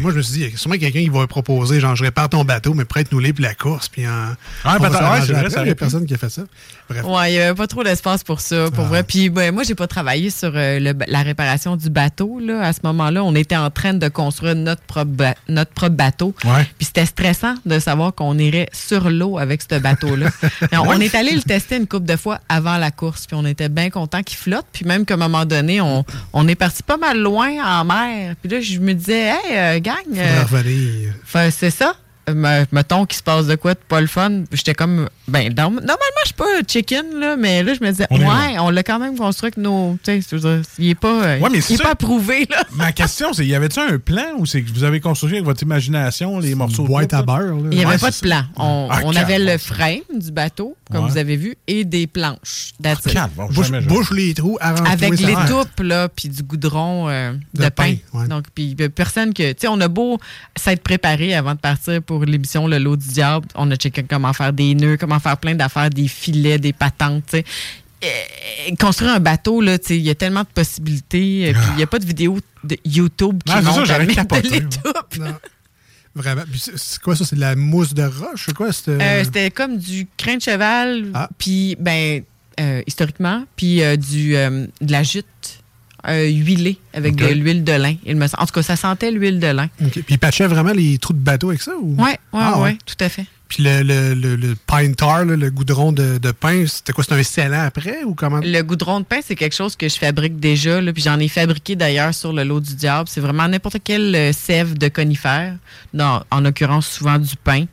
Moi, 0.00 0.10
je 0.12 0.16
me 0.18 0.22
suis 0.22 0.34
dit, 0.34 0.40
il 0.44 0.50
y 0.50 0.54
a 0.54 0.56
sûrement 0.56 0.76
quelqu'un 0.76 1.00
qui 1.00 1.08
va 1.08 1.26
proposer, 1.26 1.80
genre, 1.80 1.96
je 1.96 2.04
répare 2.04 2.28
ton 2.28 2.44
bateau, 2.44 2.74
mais 2.74 2.84
prête-nous-les 2.84 3.32
pour 3.32 3.42
la 3.44 3.54
course. 3.54 3.88
Puis, 3.88 4.06
en, 4.06 4.34
c'est 4.64 5.32
vrai, 5.32 5.50
ça 5.50 5.60
Il 5.62 5.64
n'y 5.64 5.70
a 5.70 5.74
personne 5.74 6.04
qui 6.06 6.14
a 6.14 6.18
fait 6.18 6.28
ça. 6.30 6.42
Bref. 6.90 7.04
Ouais, 7.04 7.30
il 7.32 7.34
n'y 7.36 7.40
avait 7.40 7.54
pas 7.54 7.66
trop 7.66 7.84
d'espace 7.84 8.24
pour 8.24 8.40
ça, 8.40 8.70
pour 8.70 8.84
vrai. 8.84 9.02
Puis 9.02 9.28
ben, 9.30 9.52
moi, 9.54 9.62
j'ai 9.62 9.74
pas 9.74 9.86
travaillé 9.86 10.30
sur 10.30 10.52
euh, 10.54 10.78
le- 10.80 10.94
la 11.06 11.22
réparation 11.22 11.76
du 11.76 11.90
bateau. 11.90 12.38
Là. 12.40 12.62
À 12.62 12.72
ce 12.72 12.80
moment-là, 12.84 13.22
on 13.24 13.34
était 13.34 13.56
en 13.56 13.70
train 13.70 13.94
de 13.94 14.08
construire 14.08 14.54
notre 14.54 14.82
propre, 14.88 15.12
ba- 15.12 15.34
notre 15.48 15.70
propre 15.70 15.94
bateau. 15.94 16.34
Ouais. 16.44 16.66
Puis 16.78 16.86
c'était 16.86 17.06
stressant 17.06 17.54
de 17.64 17.78
savoir 17.78 18.14
qu'on 18.14 18.36
irait 18.38 18.68
sur 18.72 19.08
l'eau 19.10 19.38
avec 19.38 19.62
ce 19.62 19.78
bateau-là. 19.78 20.30
On, 20.72 21.00
est 21.00 21.14
allé 21.14 21.32
le 21.32 21.42
tester 21.42 21.76
une 21.76 21.86
couple 21.86 22.06
de 22.06 22.16
fois 22.16 22.40
avant 22.48 22.76
la 22.78 22.90
course, 22.90 23.26
puis 23.26 23.36
on 23.36 23.44
était 23.46 23.68
bien 23.68 23.90
content 23.90 24.22
qu'il 24.22 24.36
flotte. 24.36 24.66
Puis 24.72 24.84
même 24.84 25.04
qu'à 25.04 25.14
un 25.14 25.18
moment 25.18 25.44
donné, 25.44 25.80
on, 25.80 26.04
on 26.32 26.48
est 26.48 26.54
parti 26.54 26.82
pas 26.82 26.96
mal 26.96 27.20
loin 27.20 27.50
en 27.64 27.84
mer. 27.84 28.34
Puis 28.42 28.50
là, 28.50 28.60
je 28.60 28.78
me 28.78 28.94
disais, 28.94 29.28
hey, 29.28 29.36
euh, 29.50 29.80
gang, 29.80 29.94
euh, 30.16 30.42
c'est 31.50 31.70
ça. 31.70 31.94
Me- 32.34 32.64
mettons 32.72 33.06
qu'il 33.06 33.18
se 33.18 33.22
passe 33.22 33.46
de 33.46 33.54
quoi 33.56 33.74
de 33.74 33.78
pas 33.88 34.00
le 34.00 34.06
fun, 34.06 34.44
j'étais 34.52 34.74
comme, 34.74 35.08
ben, 35.26 35.52
dans- 35.52 35.70
normalement, 35.70 35.96
je 36.22 36.26
suis 36.26 36.34
pas 36.34 36.44
chicken, 36.66 37.04
là, 37.18 37.36
mais 37.36 37.62
là, 37.62 37.74
je 37.74 37.84
me 37.84 37.90
disais, 37.90 38.06
On 38.10 38.20
est 38.20 38.24
ouais, 38.26 38.58
on 38.58 38.70
l'a 38.70 38.82
quand 38.82 38.98
même 38.98 39.16
construit 39.16 39.46
avec 39.48 39.56
nos. 39.58 39.98
Tu 40.02 40.20
sais, 40.22 40.36
il 40.78 40.90
est 40.90 40.94
pas, 40.94 41.08
euh, 41.24 41.38
Ouais, 41.40 41.48
mais 41.50 41.58
il 41.58 41.62
c'est 41.62 41.74
est 41.74 41.76
ça. 41.78 41.84
pas 41.84 41.90
approuvé, 41.90 42.46
là. 42.50 42.62
Ma 42.74 42.92
question, 42.92 43.32
c'est 43.32 43.46
y 43.46 43.54
avait-tu 43.54 43.80
un 43.80 43.98
plan 43.98 44.24
ou 44.38 44.46
c'est 44.46 44.62
que 44.62 44.70
vous 44.72 44.84
avez 44.84 45.00
construit 45.00 45.32
avec 45.34 45.44
votre 45.44 45.62
imagination 45.62 46.38
les 46.38 46.54
morceaux 46.54 46.82
de 46.82 46.88
boîte 46.88 47.10
bois, 47.10 47.18
à 47.18 47.22
beurre. 47.22 47.56
là. 47.56 47.68
Il 47.70 47.78
n'y 47.78 47.84
avait 47.84 47.94
Ouais, 47.94 47.98
pas 47.98 48.10
de 48.10 48.16
plan. 48.16 48.42
On, 48.56 48.88
Ah, 48.90 49.00
on 49.04 49.14
avait 49.16 49.38
le 49.38 49.58
frame 49.58 50.00
du 50.14 50.30
bateau, 50.32 50.76
comme 50.90 51.04
Ouais. 51.04 51.10
vous 51.10 51.18
avez 51.18 51.36
vu, 51.36 51.56
et 51.66 51.84
des 51.84 52.06
planches. 52.06 52.72
Calme, 52.82 53.30
bon, 53.36 53.46
Bouche, 53.46 53.70
bouche 53.86 54.10
les 54.12 54.34
trous, 54.34 54.58
Avec 54.60 55.18
les 55.20 55.34
toupes, 55.48 55.80
là, 55.80 56.08
puis 56.08 56.28
du 56.28 56.42
goudron 56.42 57.08
euh, 57.08 57.32
de, 57.54 57.62
De 57.64 57.68
pain. 57.68 57.94
pain, 58.12 58.18
ouais. 58.20 58.28
Donc, 58.28 58.44
puis 58.54 58.74
personne 58.94 59.32
que. 59.34 59.52
Tu 59.52 59.60
sais, 59.62 59.68
on 59.68 59.80
a 59.80 59.88
beau 59.88 60.18
s'être 60.56 60.82
préparé 60.82 61.34
avant 61.34 61.54
de 61.54 61.58
partir 61.60 62.02
pour 62.02 62.17
l'émission 62.26 62.66
Le 62.66 62.78
Lot 62.78 62.96
du 62.96 63.08
Diable. 63.08 63.46
On 63.54 63.70
a 63.70 63.76
checké 63.76 64.02
comment 64.04 64.32
faire 64.32 64.52
des 64.52 64.74
nœuds, 64.74 64.96
comment 64.96 65.18
faire 65.20 65.36
plein 65.38 65.54
d'affaires, 65.54 65.90
des 65.90 66.08
filets, 66.08 66.58
des 66.58 66.72
patentes, 66.72 67.24
tu 67.30 67.38
sais. 67.38 67.44
Euh, 68.04 68.74
construire 68.78 69.12
un 69.14 69.18
bateau, 69.20 69.60
là, 69.60 69.76
il 69.90 69.96
y 69.96 70.10
a 70.10 70.14
tellement 70.14 70.42
de 70.42 70.48
possibilités. 70.54 71.48
euh, 71.48 71.52
Puis 71.52 71.62
il 71.72 71.76
n'y 71.78 71.82
a 71.82 71.86
pas 71.88 71.98
de 71.98 72.06
vidéo 72.06 72.38
de 72.62 72.76
YouTube 72.84 73.42
qui 73.44 73.52
Ah, 73.52 73.56
ça, 73.60 73.68
montre 73.70 73.86
toupes. 74.68 75.18
Non. 75.18 75.34
Vraiment. 76.14 76.42
C'est- 76.56 77.00
quoi 77.00 77.16
ça? 77.16 77.24
C'est 77.24 77.36
de 77.36 77.40
la 77.40 77.54
mousse 77.56 77.94
de 77.94 78.02
roche? 78.04 78.44
C'est 78.46 78.54
quoi? 78.54 78.72
C'était- 78.72 79.02
Euh, 79.02 79.24
C'était 79.24 79.50
comme 79.50 79.78
du 79.78 80.06
crin 80.16 80.36
de 80.36 80.42
cheval, 80.42 81.06
Ah. 81.14 81.28
puis 81.38 81.76
ben 81.80 82.22
euh, 82.60 82.82
historiquement, 82.86 83.44
puis 83.56 83.82
euh, 83.82 83.96
du 83.96 84.36
euh, 84.36 84.66
de 84.80 84.92
la 84.92 85.02
jute 85.02 85.57
euh, 86.06 86.26
huilée 86.28 86.78
avec 86.94 87.16
de 87.16 87.26
l'huile 87.26 87.64
de 87.64 87.72
lin. 87.72 87.94
Il 88.06 88.16
me 88.16 88.26
semble. 88.26 88.42
En 88.42 88.46
tout 88.46 88.52
cas, 88.52 88.62
ça 88.62 88.76
sentait 88.76 89.10
l'huile 89.10 89.40
de 89.40 89.48
lin. 89.48 89.68
Puis 89.90 90.04
il 90.10 90.18
patchait 90.18 90.46
vraiment 90.46 90.72
les 90.72 90.98
trous 90.98 91.12
de 91.12 91.18
bateau 91.18 91.48
avec 91.48 91.62
ça? 91.62 91.72
Ou? 91.80 91.94
Ouais, 91.96 92.10
ouais, 92.10 92.16
Ah, 92.32 92.60
ouais, 92.60 92.78
tout 92.86 92.94
à 93.00 93.08
fait. 93.08 93.26
Puis 93.48 93.62
le, 93.62 93.82
le, 93.82 94.12
le, 94.14 94.36
le 94.36 94.54
pine 94.66 94.94
tar, 94.94 95.24
le 95.24 95.50
goudron 95.50 95.90
de, 95.90 96.18
de 96.18 96.30
pain, 96.32 96.66
c'était 96.66 96.92
quoi? 96.92 97.02
C'était 97.02 97.16
un 97.18 97.22
scellant 97.22 97.62
après 97.62 98.04
ou 98.04 98.14
comment? 98.14 98.40
Le 98.42 98.60
goudron 98.60 99.00
de 99.00 99.06
pain, 99.06 99.20
c'est 99.24 99.36
quelque 99.36 99.54
chose 99.56 99.74
que 99.74 99.88
je 99.88 99.96
fabrique 99.96 100.38
déjà, 100.38 100.82
là, 100.82 100.92
puis 100.92 101.02
j'en 101.02 101.18
ai 101.18 101.28
fabriqué 101.28 101.74
d'ailleurs 101.74 102.12
sur 102.14 102.34
le 102.34 102.44
lot 102.44 102.60
du 102.60 102.74
diable. 102.74 103.08
C'est 103.08 103.22
vraiment 103.22 103.48
n'importe 103.48 103.78
quelle 103.82 104.14
euh, 104.14 104.32
sève 104.34 104.76
de 104.76 104.88
conifère, 104.88 105.54
dans- 105.94 106.22
en 106.30 106.40
l'occurrence 106.42 106.86
souvent 106.88 107.18
du 107.18 107.34
pain. 107.42 107.64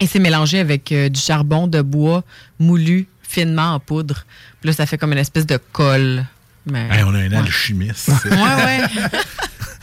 Et 0.00 0.06
c'est 0.06 0.18
mélangé 0.18 0.58
avec 0.58 0.92
euh, 0.92 1.08
du 1.08 1.18
charbon 1.20 1.66
de 1.66 1.80
bois 1.80 2.22
moulu 2.58 3.06
finement 3.22 3.72
en 3.72 3.80
poudre. 3.80 4.24
Puis 4.60 4.68
là, 4.68 4.74
ça 4.74 4.84
fait 4.84 4.98
comme 4.98 5.12
une 5.12 5.18
espèce 5.18 5.46
de 5.46 5.58
colle. 5.72 6.26
Mais... 6.66 6.88
Hey, 6.90 7.02
on 7.04 7.14
a 7.14 7.18
un 7.18 7.28
Ouais. 7.30 7.36
alchimiste. 7.36 8.10
Ouais, 8.24 8.30
ouais. 8.30 8.80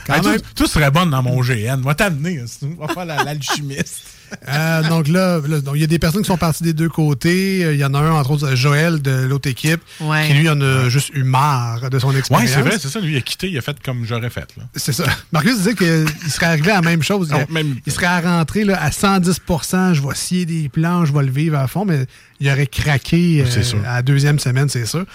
Hey, 0.10 0.22
tout, 0.22 0.36
tout 0.56 0.68
serait 0.68 0.90
bonne 0.92 1.12
dans 1.12 1.22
mon 1.22 1.40
GN. 1.42 1.82
Va 1.82 1.94
t'amener. 1.96 2.44
On 2.64 2.86
va 2.86 2.94
faire 2.94 3.06
la- 3.06 3.24
l'alchimiste. 3.24 4.04
Euh, 4.50 4.84
donc 4.90 5.08
là, 5.08 5.40
il 5.76 5.82
y 5.82 5.84
a 5.84 5.88
des 5.88 6.00
personnes 6.00 6.22
qui 6.22 6.28
sont 6.28 6.38
parties 6.38 6.64
des 6.64 6.74
deux 6.74 6.90
côtés. 6.90 7.64
Euh, 7.66 7.74
Il 7.74 7.80
y 7.80 7.86
en 7.86 7.94
a 7.94 8.00
un, 8.00 8.12
entre 8.12 8.32
autres, 8.32 8.56
Joël 8.56 9.02
de 9.02 9.12
l'autre 9.26 9.50
équipe, 9.50 9.82
Ouais. 10.00 10.28
qui 10.28 10.34
lui 10.34 10.50
en 10.50 10.60
a 10.62 10.90
juste 10.90 11.10
eu 11.14 11.24
marre 11.24 11.90
de 11.90 12.00
son 12.00 12.10
Ouais, 12.12 12.20
expérience. 12.20 12.50
c'est 12.50 12.62
vrai, 12.62 12.78
c'est 12.80 12.90
ça. 12.90 13.00
Lui, 13.00 13.14
il 13.14 13.18
a 13.18 13.22
quitté, 13.22 13.50
il 13.50 13.58
a 13.58 13.62
fait 13.62 13.76
comme 13.84 14.06
j'aurais 14.06 14.30
fait. 14.30 14.48
Là. 14.58 14.64
C'est 14.76 14.94
ça. 14.94 15.04
Marcus 15.32 15.58
disait 15.58 15.76
qu'il 15.76 16.32
serait 16.32 16.46
arrivé 16.48 16.72
à 16.72 16.76
la 16.76 16.82
même 16.82 17.04
chose. 17.04 17.30
Non, 17.32 17.46
il, 17.48 17.54
même- 17.54 17.76
il 17.86 17.92
serait 17.92 18.06
à 18.08 18.20
rentrer 18.22 18.64
là, 18.64 18.82
à 18.82 18.90
110% 18.92 19.94
je 19.94 20.02
vais 20.02 20.16
scier 20.16 20.46
des 20.46 20.70
plans, 20.70 21.06
je 21.06 21.14
vais 21.14 21.24
le 21.24 21.32
vivre 21.32 21.58
à 21.58 21.68
fond, 21.68 21.86
mais 21.86 22.06
il 22.40 22.50
aurait 22.50 22.68
craqué 22.68 23.42
euh, 23.42 23.46
C'est 23.50 23.64
sûr. 23.64 23.80
à 23.86 23.96
la 23.96 24.02
deuxième 24.02 24.40
semaine, 24.40 24.70
c'est 24.70 24.86
sûr. 24.86 25.06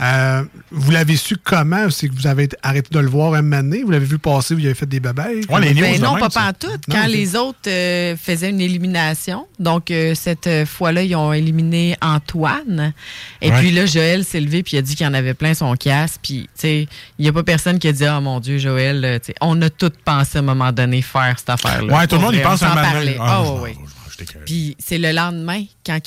Euh, 0.00 0.42
vous 0.70 0.90
l'avez 0.90 1.16
su 1.16 1.36
comment? 1.42 1.88
C'est 1.90 2.08
que 2.08 2.14
vous 2.14 2.26
avez 2.26 2.48
arrêté 2.62 2.88
de 2.92 2.98
le 3.00 3.08
voir 3.08 3.32
un 3.34 3.42
moment 3.42 3.62
donné? 3.62 3.82
Vous 3.82 3.90
l'avez 3.90 4.04
vu 4.04 4.18
passer, 4.18 4.54
vous 4.54 4.64
avez 4.64 4.74
fait 4.74 4.86
des 4.86 5.00
babayes? 5.00 5.40
Ben 5.48 6.00
non, 6.00 6.18
pas 6.18 6.28
pantoute. 6.28 6.86
Non, 6.88 6.94
Quand 6.96 7.06
les 7.06 7.34
autres 7.34 7.58
euh, 7.68 8.14
faisaient 8.22 8.50
une 8.50 8.60
élimination, 8.66 9.46
donc 9.58 9.90
euh, 9.90 10.14
cette 10.14 10.46
euh, 10.46 10.66
fois-là, 10.66 11.02
ils 11.02 11.16
ont 11.16 11.32
éliminé 11.32 11.96
Antoine. 12.02 12.92
Et 13.40 13.50
Ouais. 13.50 13.58
puis 13.60 13.70
là, 13.70 13.86
Joël 13.86 14.24
s'est 14.24 14.40
levé 14.40 14.62
puis 14.62 14.76
il 14.76 14.78
a 14.78 14.82
dit 14.82 14.94
qu'il 14.94 15.06
y 15.06 15.08
en 15.08 15.14
avait 15.14 15.34
plein 15.34 15.54
son 15.54 15.74
casse. 15.74 16.18
Puis, 16.22 16.42
tu 16.42 16.48
sais, 16.60 16.88
il 17.18 17.22
n'y 17.22 17.28
a 17.28 17.32
pas 17.32 17.42
personne 17.42 17.78
qui 17.78 17.88
a 17.88 17.92
dit 17.92 18.04
«Oh 18.08 18.20
mon 18.20 18.40
Dieu, 18.40 18.58
Joël, 18.58 19.04
euh, 19.04 19.18
on 19.40 19.60
a 19.62 19.70
tous 19.70 19.92
pensé 20.04 20.36
à 20.36 20.40
un 20.40 20.44
moment 20.44 20.72
donné 20.72 21.00
faire 21.02 21.34
cette 21.38 21.50
affaire-là.» 21.50 21.94
Ouais, 21.98 22.06
tout 22.06 22.16
le 22.16 22.22
monde 22.22 22.34
y 22.34 22.40
pense 22.40 22.60
vrai, 22.60 22.66
un 22.70 22.74
moment 22.74 22.92
donné. 22.92 23.14
parlait. 23.14 23.16
Ah, 23.20 23.42
Ah, 23.42 23.44
je 23.44 23.95
Puis 24.44 24.76
c'est 24.78 24.98
le 24.98 25.12
lendemain, 25.12 25.62
quand, 25.84 26.00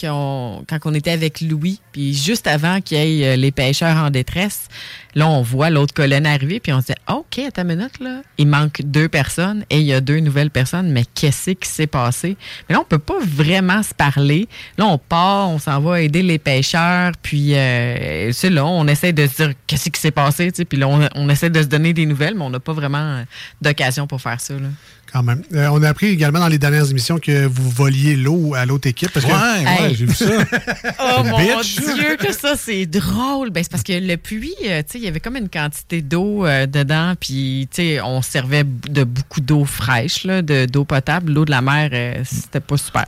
on 0.85 0.93
était 0.93 1.11
avec 1.11 1.41
Louis, 1.41 1.79
puis 1.91 2.13
juste 2.13 2.47
avant 2.47 2.81
qu'il 2.81 2.97
y 2.97 3.23
ait 3.23 3.33
euh, 3.33 3.35
les 3.35 3.51
pêcheurs 3.51 3.97
en 3.97 4.09
détresse, 4.09 4.67
là, 5.15 5.27
on 5.27 5.41
voit 5.41 5.69
l'autre 5.69 5.93
colonne 5.93 6.25
arriver, 6.25 6.59
puis 6.59 6.73
on 6.73 6.81
se 6.81 6.87
dit 6.87 6.93
OK, 7.07 7.39
à 7.39 7.51
ta 7.51 7.63
minute, 7.63 7.99
là, 7.99 8.21
il 8.37 8.47
manque 8.47 8.81
deux 8.83 9.07
personnes 9.07 9.63
et 9.69 9.79
il 9.79 9.85
y 9.85 9.93
a 9.93 10.01
deux 10.01 10.19
nouvelles 10.19 10.51
personnes, 10.51 10.91
mais 10.91 11.03
qu'est-ce 11.15 11.51
qui 11.51 11.67
s'est 11.69 11.87
passé? 11.87 12.37
Mais 12.67 12.75
là, 12.75 12.81
on 12.81 12.85
peut 12.85 12.99
pas 12.99 13.19
vraiment 13.21 13.83
se 13.83 13.93
parler. 13.93 14.47
Là, 14.77 14.85
on 14.85 14.97
part, 14.97 15.49
on 15.49 15.59
s'en 15.59 15.79
va 15.79 16.01
aider 16.01 16.23
les 16.23 16.39
pêcheurs, 16.39 17.11
puis 17.21 17.55
euh, 17.55 18.31
c'est 18.31 18.49
là, 18.49 18.65
on 18.65 18.87
essaie 18.87 19.13
de 19.13 19.27
se 19.27 19.43
dire 19.43 19.53
qu'est-ce 19.67 19.89
qui 19.89 19.99
s'est 19.99 20.11
passé, 20.11 20.51
puis 20.51 20.77
là, 20.77 20.87
on, 20.87 21.07
on 21.15 21.29
essaie 21.29 21.49
de 21.49 21.61
se 21.61 21.67
donner 21.67 21.93
des 21.93 22.05
nouvelles, 22.05 22.35
mais 22.35 22.43
on 22.43 22.49
n'a 22.49 22.59
pas 22.59 22.73
vraiment 22.73 22.97
euh, 22.97 23.23
d'occasion 23.61 24.07
pour 24.07 24.21
faire 24.21 24.39
ça. 24.39 24.53
Là. 24.53 24.69
Quand 25.11 25.23
même. 25.23 25.41
Euh, 25.55 25.67
on 25.71 25.81
a 25.81 25.89
appris 25.89 26.07
également 26.07 26.39
dans 26.39 26.47
les 26.47 26.59
dernières 26.59 26.89
émissions 26.91 27.17
que 27.17 27.45
vous 27.47 27.69
voliez 27.69 28.15
l'eau 28.15 28.53
à 28.53 28.65
l'autre 28.65 28.87
équipe. 28.87 29.11
Parce 29.11 29.25
que... 29.25 29.31
Ouais, 29.31 29.65
ouais, 29.65 29.89
Hey. 29.89 29.95
j'ai 29.95 30.05
vu 30.05 30.13
ça. 30.13 30.25
Oh 30.99 31.23
mon 31.23 31.37
Bitch. 31.37 31.77
Dieu, 31.79 32.15
que 32.17 32.31
ça, 32.31 32.55
c'est 32.55 32.85
drôle. 32.85 33.49
Ben, 33.49 33.63
c'est 33.63 33.71
parce 33.71 33.83
que 33.83 33.93
le 33.93 34.17
puits, 34.17 34.53
euh, 34.65 34.81
tu 34.83 34.91
sais, 34.93 34.97
il 34.99 35.03
y 35.03 35.07
avait 35.07 35.19
comme 35.19 35.35
une 35.37 35.49
quantité 35.49 36.01
d'eau 36.01 36.45
euh, 36.45 36.65
dedans, 36.67 37.13
puis, 37.19 37.67
tu 37.71 37.81
sais, 37.81 38.01
on 38.01 38.21
servait 38.21 38.63
de 38.63 39.03
beaucoup 39.03 39.41
d'eau 39.41 39.65
fraîche, 39.65 40.23
là, 40.25 40.41
de- 40.41 40.65
d'eau 40.65 40.83
potable. 40.85 41.33
L'eau 41.33 41.45
de 41.45 41.51
la 41.51 41.61
mer, 41.61 41.89
euh, 41.93 42.21
c'était 42.25 42.59
pas 42.59 42.77
super, 42.77 43.05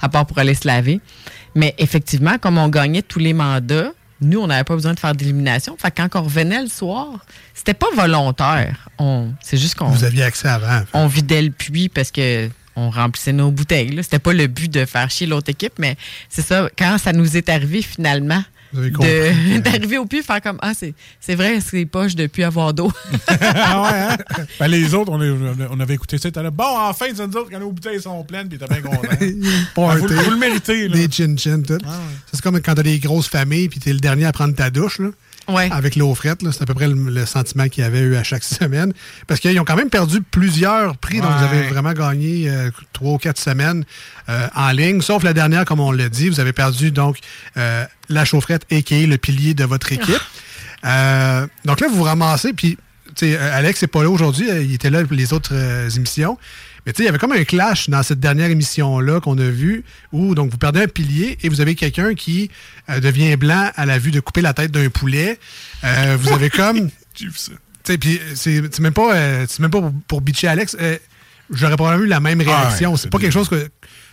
à 0.00 0.08
part 0.08 0.26
pour 0.26 0.38
aller 0.38 0.54
se 0.54 0.66
laver. 0.66 1.00
Mais 1.54 1.74
effectivement, 1.78 2.38
comme 2.38 2.56
on 2.58 2.68
gagnait 2.68 3.02
tous 3.02 3.18
les 3.18 3.34
mandats, 3.34 3.92
nous, 4.22 4.40
on 4.40 4.46
n'avait 4.46 4.64
pas 4.64 4.74
besoin 4.74 4.94
de 4.94 5.00
faire 5.00 5.14
d'élimination. 5.14 5.76
Fait 5.78 5.90
quand 5.94 6.08
on 6.14 6.22
revenait 6.22 6.62
le 6.62 6.68
soir, 6.68 7.24
c'était 7.54 7.74
pas 7.74 7.88
volontaire. 7.94 8.88
On, 8.98 9.32
c'est 9.42 9.56
juste 9.58 9.74
qu'on 9.74 9.86
Vous 9.88 10.04
aviez 10.04 10.22
accès 10.22 10.48
avant. 10.48 10.82
on 10.94 11.06
vidait 11.06 11.42
le 11.42 11.50
puits 11.50 11.88
parce 11.88 12.10
que 12.10 12.48
on 12.74 12.88
remplissait 12.90 13.32
nos 13.34 13.50
bouteilles. 13.50 13.90
là. 13.90 14.02
C'était 14.02 14.18
pas 14.18 14.32
le 14.32 14.46
but 14.46 14.70
de 14.72 14.86
faire 14.86 15.10
chier 15.10 15.26
l'autre 15.26 15.50
équipe, 15.50 15.74
mais 15.78 15.96
c'est 16.30 16.40
ça, 16.42 16.68
quand 16.78 16.96
ça 16.98 17.12
nous 17.12 17.36
est 17.36 17.48
arrivé 17.50 17.82
finalement. 17.82 18.42
D'arriver 19.60 19.98
au 19.98 20.06
puits, 20.06 20.22
faire 20.22 20.40
comme 20.40 20.58
Ah, 20.62 20.72
c'est, 20.74 20.94
c'est 21.20 21.34
vrai, 21.34 21.60
c'est 21.60 21.84
poche 21.86 22.14
de 22.14 22.26
plus 22.26 22.42
avoir 22.42 22.72
d'eau. 22.74 22.90
ah 23.28 23.82
ouais, 23.82 23.98
hein? 23.98 24.16
Ben, 24.58 24.68
les 24.68 24.94
autres, 24.94 25.12
on, 25.12 25.20
on 25.70 25.80
avait 25.80 25.94
écouté 25.94 26.18
ça. 26.18 26.30
T'as 26.30 26.42
là, 26.42 26.50
bon, 26.50 26.64
enfin, 26.64 27.06
c'est 27.14 27.26
nous 27.26 27.36
autres, 27.36 27.50
quand 27.50 27.60
nos 27.60 27.70
bouteilles 27.72 28.00
sont 28.00 28.22
pleines, 28.24 28.48
puis 28.48 28.58
t'es 28.58 28.66
bien 28.66 28.80
content. 28.80 29.02
Party. 29.74 30.00
vous, 30.00 30.06
le- 30.08 30.14
vous 30.16 30.30
le 30.30 30.36
méritez, 30.38 30.88
là. 30.88 30.96
Des 30.96 31.10
chin-chin, 31.10 31.62
tout. 31.62 31.78
Ça, 31.84 31.98
C'est 32.32 32.40
comme 32.40 32.60
quand 32.60 32.74
t'as 32.74 32.82
des 32.82 32.98
grosses 32.98 33.28
familles 33.28 33.68
puis 33.68 33.80
t'es 33.80 33.92
le 33.92 34.00
dernier 34.00 34.24
à 34.24 34.32
prendre 34.32 34.54
ta 34.54 34.70
douche, 34.70 34.98
là. 34.98 35.08
Ouais. 35.48 35.68
Avec 35.72 35.96
l'eau 35.96 36.14
frette. 36.14 36.40
C'est 36.50 36.62
à 36.62 36.66
peu 36.66 36.74
près 36.74 36.88
le, 36.88 36.94
le 36.94 37.26
sentiment 37.26 37.68
qu'il 37.68 37.82
y 37.82 37.86
avait 37.86 38.00
eu 38.00 38.16
à 38.16 38.22
chaque 38.22 38.44
semaine. 38.60 38.92
Parce 39.26 39.40
qu'ils 39.40 39.58
ont 39.58 39.64
quand 39.64 39.76
même 39.76 39.90
perdu 39.90 40.22
plusieurs 40.22 40.96
prix, 40.96 41.20
donc 41.20 41.30
vous 41.30 41.44
avez 41.44 41.62
vraiment 41.62 41.92
gagné 41.92 42.48
euh, 42.48 42.70
trois 42.92 43.12
ou 43.14 43.18
quatre 43.18 43.40
semaines 43.40 43.84
euh, 44.28 44.46
en 44.54 44.70
ligne. 44.70 45.00
Sauf 45.00 45.22
la 45.22 45.32
dernière, 45.32 45.64
comme 45.64 45.80
on 45.80 45.92
l'a 45.92 46.08
dit, 46.08 46.28
vous 46.28 46.40
avez 46.40 46.52
perdu 46.52 46.90
donc 46.90 47.18
euh, 47.56 47.84
la 48.08 48.24
chaufferette, 48.24 48.66
a.k.a. 48.70 49.06
le 49.06 49.16
pilier 49.16 49.54
de 49.54 49.64
votre 49.64 49.92
équipe. 49.92 50.20
Euh, 50.84 51.46
donc 51.64 51.80
là, 51.80 51.88
vous 51.88 51.96
vous 51.96 52.02
ramassez, 52.02 52.52
puis 52.52 52.78
Alex 53.20 53.82
n'est 53.82 53.88
pas 53.88 54.02
là 54.02 54.10
aujourd'hui, 54.10 54.48
il 54.48 54.74
était 54.74 54.90
là 54.90 55.04
pour 55.04 55.14
les 55.14 55.32
autres 55.32 55.52
émissions. 55.96 56.38
Mais 56.84 56.92
tu 56.92 56.98
sais, 56.98 57.02
il 57.04 57.06
y 57.06 57.08
avait 57.08 57.18
comme 57.18 57.32
un 57.32 57.44
clash 57.44 57.88
dans 57.88 58.02
cette 58.02 58.20
dernière 58.20 58.50
émission-là 58.50 59.20
qu'on 59.20 59.38
a 59.38 59.48
vue, 59.48 59.84
où 60.10 60.34
donc 60.34 60.50
vous 60.50 60.58
perdez 60.58 60.82
un 60.82 60.88
pilier 60.88 61.38
et 61.42 61.48
vous 61.48 61.60
avez 61.60 61.74
quelqu'un 61.74 62.14
qui 62.14 62.50
euh, 62.88 63.00
devient 63.00 63.36
blanc 63.36 63.70
à 63.76 63.86
la 63.86 63.98
vue 63.98 64.10
de 64.10 64.20
couper 64.20 64.40
la 64.40 64.52
tête 64.52 64.72
d'un 64.72 64.88
poulet. 64.88 65.38
Euh, 65.84 66.16
vous 66.20 66.32
avez 66.32 66.50
comme. 66.50 66.90
J'ai 67.14 67.26
vu 67.26 67.32
ça. 67.36 67.52
Tu 67.84 67.92
sais, 67.92 67.98
puis 67.98 68.20
c'est 68.34 68.62
c'est 68.72 68.80
même 68.80 68.92
pas, 68.92 69.14
euh, 69.14 69.46
même 69.58 69.70
pas 69.70 69.80
pour, 69.80 69.92
pour 70.08 70.20
bitcher 70.20 70.48
Alex. 70.48 70.76
Euh, 70.80 70.98
J'aurais 71.50 71.76
probablement 71.76 72.04
eu 72.04 72.08
la 72.08 72.20
même 72.20 72.40
réaction. 72.40 72.92
ouais, 72.92 72.96
c'est 72.96 73.10
pas 73.10 73.18
bien. 73.18 73.26
quelque 73.26 73.34
chose 73.34 73.48
que. 73.48 73.64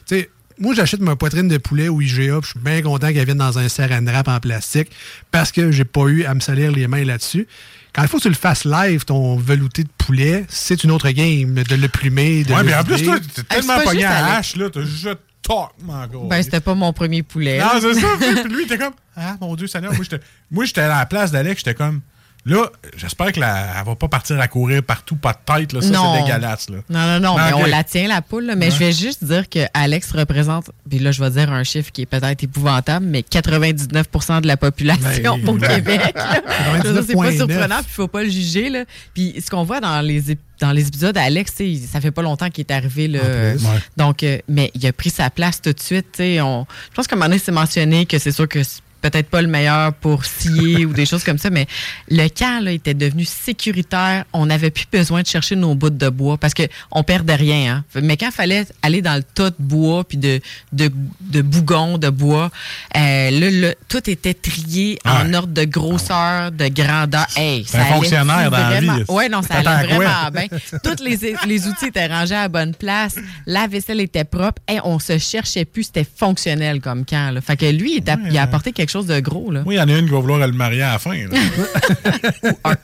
Tu 0.05 0.15
sais, 0.15 0.29
moi, 0.59 0.75
j'achète 0.75 0.99
ma 0.99 1.15
poitrine 1.15 1.47
de 1.47 1.57
poulet 1.57 1.87
au 1.87 2.01
IGA, 2.01 2.39
puis 2.41 2.41
je 2.43 2.47
suis 2.49 2.59
bien 2.59 2.81
content 2.81 3.13
qu'elle 3.13 3.25
vienne 3.25 3.37
dans 3.37 3.57
un 3.59 3.69
saran 3.69 4.03
wrap 4.05 4.27
en 4.27 4.39
plastique 4.39 4.89
parce 5.31 5.51
que 5.51 5.71
j'ai 5.71 5.85
pas 5.85 6.07
eu 6.07 6.25
à 6.25 6.33
me 6.33 6.41
salir 6.41 6.71
les 6.71 6.87
mains 6.87 7.05
là-dessus. 7.05 7.47
Quand 7.93 8.03
il 8.03 8.07
faut 8.07 8.17
que 8.17 8.23
tu 8.23 8.29
le 8.29 8.35
fasses 8.35 8.65
live, 8.65 9.05
ton 9.05 9.35
velouté 9.35 9.83
de 9.83 9.89
poulet, 9.97 10.45
c'est 10.47 10.83
une 10.83 10.91
autre 10.91 11.09
game 11.09 11.55
de 11.55 11.75
le 11.75 11.87
plumer, 11.87 12.43
de 12.43 12.53
Ouais, 12.53 12.59
le 12.59 12.65
mais 12.65 12.75
en 12.75 12.83
plus, 12.83 13.03
toi, 13.03 13.17
t'es 13.19 13.43
tellement 13.43 13.79
pogné 13.81 14.05
à 14.05 14.35
hache, 14.35 14.55
là, 14.55 14.69
t'as 14.69 14.81
juste 14.81 15.17
talk, 15.41 15.71
mon 15.83 16.05
gars. 16.05 16.27
ben, 16.29 16.43
c'était 16.43 16.59
pas 16.59 16.75
mon 16.75 16.93
premier 16.93 17.23
poulet. 17.23 17.59
Non, 17.59 17.79
c'est 17.81 17.95
ça. 17.95 18.07
Puis 18.19 18.53
lui, 18.53 18.63
il 18.63 18.65
était 18.65 18.77
comme, 18.77 18.93
ah, 19.15 19.35
mon 19.41 19.55
Dieu, 19.55 19.67
Seigneur. 19.67 19.93
Moi, 19.93 20.03
j'étais, 20.03 20.23
moi, 20.51 20.65
j'étais 20.65 20.81
à 20.81 20.87
la 20.87 21.05
place 21.05 21.31
d'Alex, 21.31 21.61
j'étais 21.63 21.75
comme, 21.75 22.01
Là, 22.49 22.69
j'espère 22.97 23.31
qu'elle 23.31 23.43
ne 23.43 23.85
va 23.85 23.95
pas 23.95 24.07
partir 24.07 24.39
à 24.39 24.47
courir 24.47 24.81
partout, 24.83 25.15
pas 25.15 25.33
de 25.33 25.37
tête. 25.53 25.71
Là. 25.71 25.81
Ça, 25.81 25.87
c'est 25.87 26.21
dégueulasse. 26.23 26.69
Là. 26.69 26.77
Non, 26.89 27.19
non, 27.19 27.19
non, 27.19 27.37
mais 27.37 27.53
on 27.53 27.65
la 27.65 27.83
tient, 27.83 28.07
la 28.07 28.21
poule. 28.21 28.45
là. 28.45 28.55
Mais 28.55 28.65
Ouais. 28.65 28.71
je 28.71 28.77
vais 28.79 28.91
juste 28.91 29.23
dire 29.23 29.47
que 29.49 29.59
Alex 29.73 30.11
représente, 30.11 30.71
puis 30.89 30.99
là, 30.99 31.11
je 31.11 31.23
vais 31.23 31.29
dire 31.29 31.51
un 31.53 31.63
chiffre 31.63 31.91
qui 31.91 32.01
est 32.01 32.05
peut-être 32.07 32.43
épouvantable, 32.43 33.05
mais 33.05 33.21
99% 33.21 34.41
de 34.41 34.47
la 34.47 34.57
population 34.57 35.37
Ben, 35.37 35.49
au 35.49 35.57
Québec. 35.57 36.13
là. 36.15 36.41
Dire, 36.81 37.03
C'est 37.05 37.13
pas 37.15 37.29
99,9. 37.31 37.37
surprenant, 37.37 37.75
puis 37.77 37.85
il 37.87 37.93
faut 37.93 38.07
pas 38.07 38.23
le 38.23 38.29
juger. 38.29 38.69
Là. 38.69 38.83
Puis 39.13 39.35
ce 39.43 39.49
qu'on 39.49 39.63
voit 39.63 39.79
dans 39.79 40.01
les, 40.01 40.33
ép- 40.33 40.37
dans 40.59 40.71
les 40.71 40.87
épisodes, 40.87 41.17
Alex, 41.17 41.53
ça 41.91 42.01
fait 42.01 42.11
pas 42.11 42.21
longtemps 42.21 42.49
qu'il 42.49 42.65
est 42.67 42.71
arrivé. 42.73 43.07
Là. 43.07 43.19
Ouais. 43.19 43.57
Donc, 43.97 44.23
euh, 44.23 44.39
mais 44.47 44.71
il 44.73 44.85
a 44.87 44.93
pris 44.93 45.09
sa 45.11 45.29
place 45.29 45.61
tout 45.61 45.71
de 45.73 45.79
suite. 45.79 46.07
On, 46.19 46.65
je 46.89 46.95
pense 46.95 47.07
qu'à 47.07 47.15
un 47.15 47.19
moment 47.19 47.29
donné, 47.29 47.39
c'est 47.43 47.51
mentionné 47.51 48.05
que 48.05 48.17
c'est 48.17 48.31
sûr 48.31 48.47
que 48.47 48.59
peut-être 49.01 49.29
pas 49.29 49.41
le 49.41 49.47
meilleur 49.47 49.93
pour 49.93 50.25
scier 50.25 50.85
ou 50.85 50.93
des 50.93 51.05
choses 51.05 51.23
comme 51.23 51.37
ça, 51.37 51.49
mais 51.49 51.67
le 52.09 52.27
camp 52.29 52.63
là, 52.63 52.71
était 52.71 52.93
devenu 52.93 53.25
sécuritaire. 53.25 54.25
On 54.33 54.45
n'avait 54.47 54.71
plus 54.71 54.85
besoin 54.91 55.21
de 55.21 55.27
chercher 55.27 55.55
nos 55.55 55.75
bouts 55.75 55.89
de 55.89 56.09
bois 56.09 56.37
parce 56.37 56.53
que 56.53 56.63
on 56.91 57.03
perdait 57.03 57.35
rien. 57.35 57.83
Hein. 57.95 58.01
Mais 58.01 58.17
quand 58.17 58.27
il 58.27 58.31
fallait 58.33 58.65
aller 58.81 59.01
dans 59.01 59.15
le 59.15 59.23
tas 59.23 59.49
de 59.49 59.55
bois 59.59 60.03
puis 60.03 60.17
de, 60.17 60.39
de, 60.71 60.91
de 61.21 61.41
bougons 61.41 61.97
de 61.97 62.09
bois, 62.09 62.51
euh, 62.95 63.31
là, 63.31 63.49
là, 63.51 63.73
tout 63.87 64.09
était 64.09 64.33
trié 64.33 64.99
en 65.05 65.19
Ouais. 65.29 65.35
ordre 65.35 65.53
de 65.53 65.63
grosseur, 65.65 66.51
de 66.51 66.67
grandeur. 66.69 67.25
Hey, 67.35 67.65
C'est 67.67 67.77
un 67.77 67.85
fonctionnaire 67.85 68.49
dans 68.51 68.57
la 68.69 68.79
vie. 68.79 69.03
Ouais, 69.09 69.27
non, 69.29 69.41
ça 69.41 69.55
allait 69.55 69.87
vraiment 69.95 70.29
bien. 70.31 70.47
Tous 70.83 71.03
les, 71.03 71.17
les 71.45 71.67
outils 71.67 71.87
étaient 71.87 72.07
rangés 72.07 72.35
à 72.35 72.43
la 72.43 72.47
bonne 72.47 72.73
place. 72.73 73.15
La 73.45 73.67
vaisselle 73.67 73.99
était 74.01 74.23
propre. 74.23 74.61
Hey, 74.67 74.79
on 74.83 74.99
se 74.99 75.17
cherchait 75.17 75.65
plus. 75.65 75.83
C'était 75.83 76.05
fonctionnel 76.15 76.79
comme 76.81 77.05
camp. 77.05 77.33
Là. 77.33 77.41
Fait 77.41 77.57
que 77.57 77.65
lui, 77.65 77.97
il, 77.97 78.09
a, 78.09 78.17
il 78.29 78.37
a 78.37 78.43
apporté 78.43 78.71
quelque 78.71 78.88
chose 78.91 79.07
de 79.07 79.19
gros. 79.19 79.51
Là. 79.51 79.63
Oui, 79.65 79.75
il 79.75 79.77
y 79.77 79.81
en 79.81 79.87
a 79.89 79.97
une 79.97 80.05
qui 80.05 80.11
va 80.11 80.19
vouloir 80.19 80.39
le 80.39 80.51
marier 80.51 80.83
à 80.83 80.93
la 80.93 80.99
fin. 80.99 81.15
là. 81.15 81.29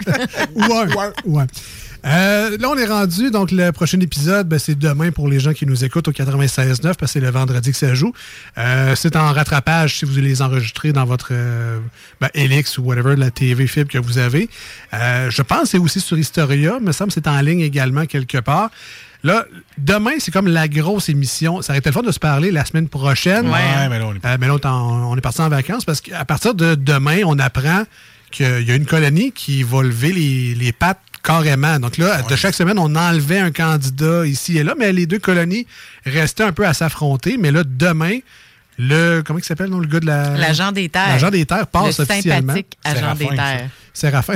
Ouais, 0.55 1.11
ouais. 1.25 1.45
Euh, 2.05 2.57
là, 2.59 2.69
on 2.69 2.77
est 2.77 2.85
rendu. 2.85 3.31
Donc, 3.31 3.51
le 3.51 3.71
prochain 3.71 3.99
épisode, 3.99 4.47
ben, 4.47 4.59
c'est 4.59 4.77
demain 4.77 5.11
pour 5.11 5.27
les 5.27 5.39
gens 5.39 5.53
qui 5.53 5.65
nous 5.65 5.83
écoutent 5.83 6.07
au 6.07 6.11
96.9 6.11 6.81
parce 6.81 6.97
que 6.97 7.05
c'est 7.07 7.19
le 7.19 7.31
vendredi 7.31 7.71
que 7.71 7.77
ça 7.77 7.93
joue. 7.95 8.13
Euh, 8.57 8.95
c'est 8.95 9.15
en 9.15 9.33
rattrapage 9.33 9.97
si 9.97 10.05
vous 10.05 10.15
les 10.19 10.41
enregistrez 10.41 10.93
dans 10.93 11.05
votre 11.05 11.29
euh, 11.31 11.79
ben, 12.21 12.29
Helix 12.35 12.77
ou 12.77 12.83
whatever, 12.83 13.15
la 13.15 13.31
TV 13.31 13.65
fibre 13.65 13.89
que 13.89 13.97
vous 13.97 14.19
avez. 14.19 14.49
Euh, 14.93 15.31
je 15.31 15.41
pense 15.41 15.63
que 15.63 15.67
c'est 15.69 15.77
aussi 15.79 15.99
sur 15.99 16.17
Historia. 16.17 16.77
Il 16.79 16.85
me 16.85 16.91
semble 16.91 17.09
que 17.09 17.15
c'est 17.15 17.27
en 17.27 17.41
ligne 17.41 17.61
également 17.61 18.05
quelque 18.05 18.37
part. 18.37 18.69
Là, 19.25 19.45
demain, 19.79 20.11
c'est 20.19 20.29
comme 20.31 20.47
la 20.47 20.67
grosse 20.67 21.09
émission. 21.09 21.61
Ça 21.63 21.71
aurait 21.73 21.79
été 21.79 21.89
le 21.89 21.93
fun 21.93 22.03
de 22.03 22.11
se 22.11 22.19
parler 22.19 22.51
la 22.51 22.63
semaine 22.63 22.87
prochaine. 22.87 23.47
Ouais, 23.49 23.89
mais 23.89 23.97
là, 23.99 24.05
on 24.07 24.13
est 24.13 24.23
Euh, 24.25 24.37
mais 24.39 24.45
là, 24.47 24.53
on 24.53 24.57
est, 24.57 24.65
en- 24.67 25.11
on 25.11 25.17
est 25.17 25.21
parti 25.21 25.41
en 25.41 25.49
vacances 25.49 25.83
parce 25.83 25.99
qu'à 25.99 26.23
partir 26.25 26.53
de 26.53 26.75
demain, 26.75 27.21
on 27.25 27.39
apprend 27.39 27.83
qu'il 28.31 28.61
y 28.61 28.71
a 28.71 28.75
une 28.75 28.85
colonie 28.85 29.31
qui 29.31 29.63
va 29.63 29.81
lever 29.81 30.11
les, 30.11 30.53
les 30.55 30.71
pattes 30.71 30.99
carrément. 31.23 31.79
Donc 31.79 31.97
là, 31.97 32.21
de 32.21 32.35
chaque 32.35 32.53
semaine, 32.53 32.77
on 32.77 32.95
enlevait 32.95 33.39
un 33.39 33.49
candidat 33.51 34.27
ici 34.27 34.59
et 34.59 34.63
là, 34.63 34.75
mais 34.77 34.93
les 34.93 35.07
deux 35.07 35.17
colonies 35.19 35.65
restaient 36.05 36.43
un 36.43 36.51
peu 36.53 36.67
à 36.67 36.73
s'affronter. 36.75 37.37
Mais 37.39 37.51
là, 37.51 37.63
demain, 37.65 38.19
le. 38.77 39.21
Comment 39.25 39.39
il 39.39 39.43
s'appelle, 39.45 39.69
non, 39.69 39.79
le 39.79 39.87
gars 39.87 39.99
de 39.99 40.05
la. 40.05 40.29
L'agent 40.37 40.71
des 40.71 40.89
terres. 40.89 41.07
L'agent 41.09 41.29
des 41.31 41.45
terres 41.45 41.67
passe 41.67 41.97
Le 41.99 42.03
officiellement. 42.03 42.53
sympathique 42.53 42.77
agent 42.83 43.15
des 43.15 43.27
terres. 43.35 43.69
Séraphin. 43.93 44.35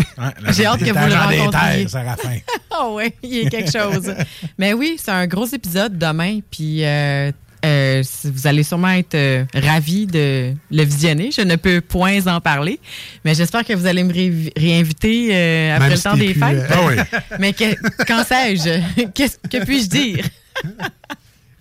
J'ai 0.51 0.65
hâte 0.65 0.79
que 0.79 0.85
vous 0.85 0.93
le 0.93 0.93
L'agent 1.09 1.29
des 1.29 1.39
rencontriez. 1.39 1.77
terres, 1.85 1.89
Séraphin. 1.89 2.37
Ah 2.71 2.89
ouais, 2.91 3.13
il 3.23 3.43
y 3.43 3.45
a 3.45 3.49
quelque 3.49 3.71
chose. 3.71 4.13
Mais 4.57 4.71
oui, 4.73 4.97
c'est 5.03 5.11
un 5.11 5.27
gros 5.27 5.47
épisode 5.47 5.97
demain, 5.97 6.39
puis 6.49 6.85
euh, 6.85 7.29
euh, 7.65 8.01
vous 8.23 8.47
allez 8.47 8.63
sûrement 8.63 8.91
être 8.91 9.15
euh, 9.15 9.43
ravis 9.53 10.05
de 10.05 10.53
le 10.71 10.83
visionner. 10.83 11.29
Je 11.35 11.41
ne 11.41 11.57
peux 11.57 11.81
point 11.81 12.25
en 12.27 12.39
parler, 12.39 12.79
mais 13.25 13.33
j'espère 13.35 13.65
que 13.65 13.73
vous 13.73 13.85
allez 13.85 14.03
me 14.03 14.13
ré- 14.13 14.53
réinviter 14.55 15.29
euh, 15.35 15.75
après 15.75 15.89
Même 15.89 15.97
le 15.97 16.01
temps 16.03 16.15
des 16.15 16.31
plus, 16.31 16.39
fêtes. 16.39 16.71
euh, 16.71 16.73
Ah 16.73 16.79
oui. 16.87 16.95
mais 17.39 17.51
que- 17.51 18.05
qu'en 18.05 18.23
sais-je? 18.23 19.03
Qu'est-ce- 19.13 19.39
que 19.49 19.65
puis-je 19.65 19.87
dire? 19.89 20.25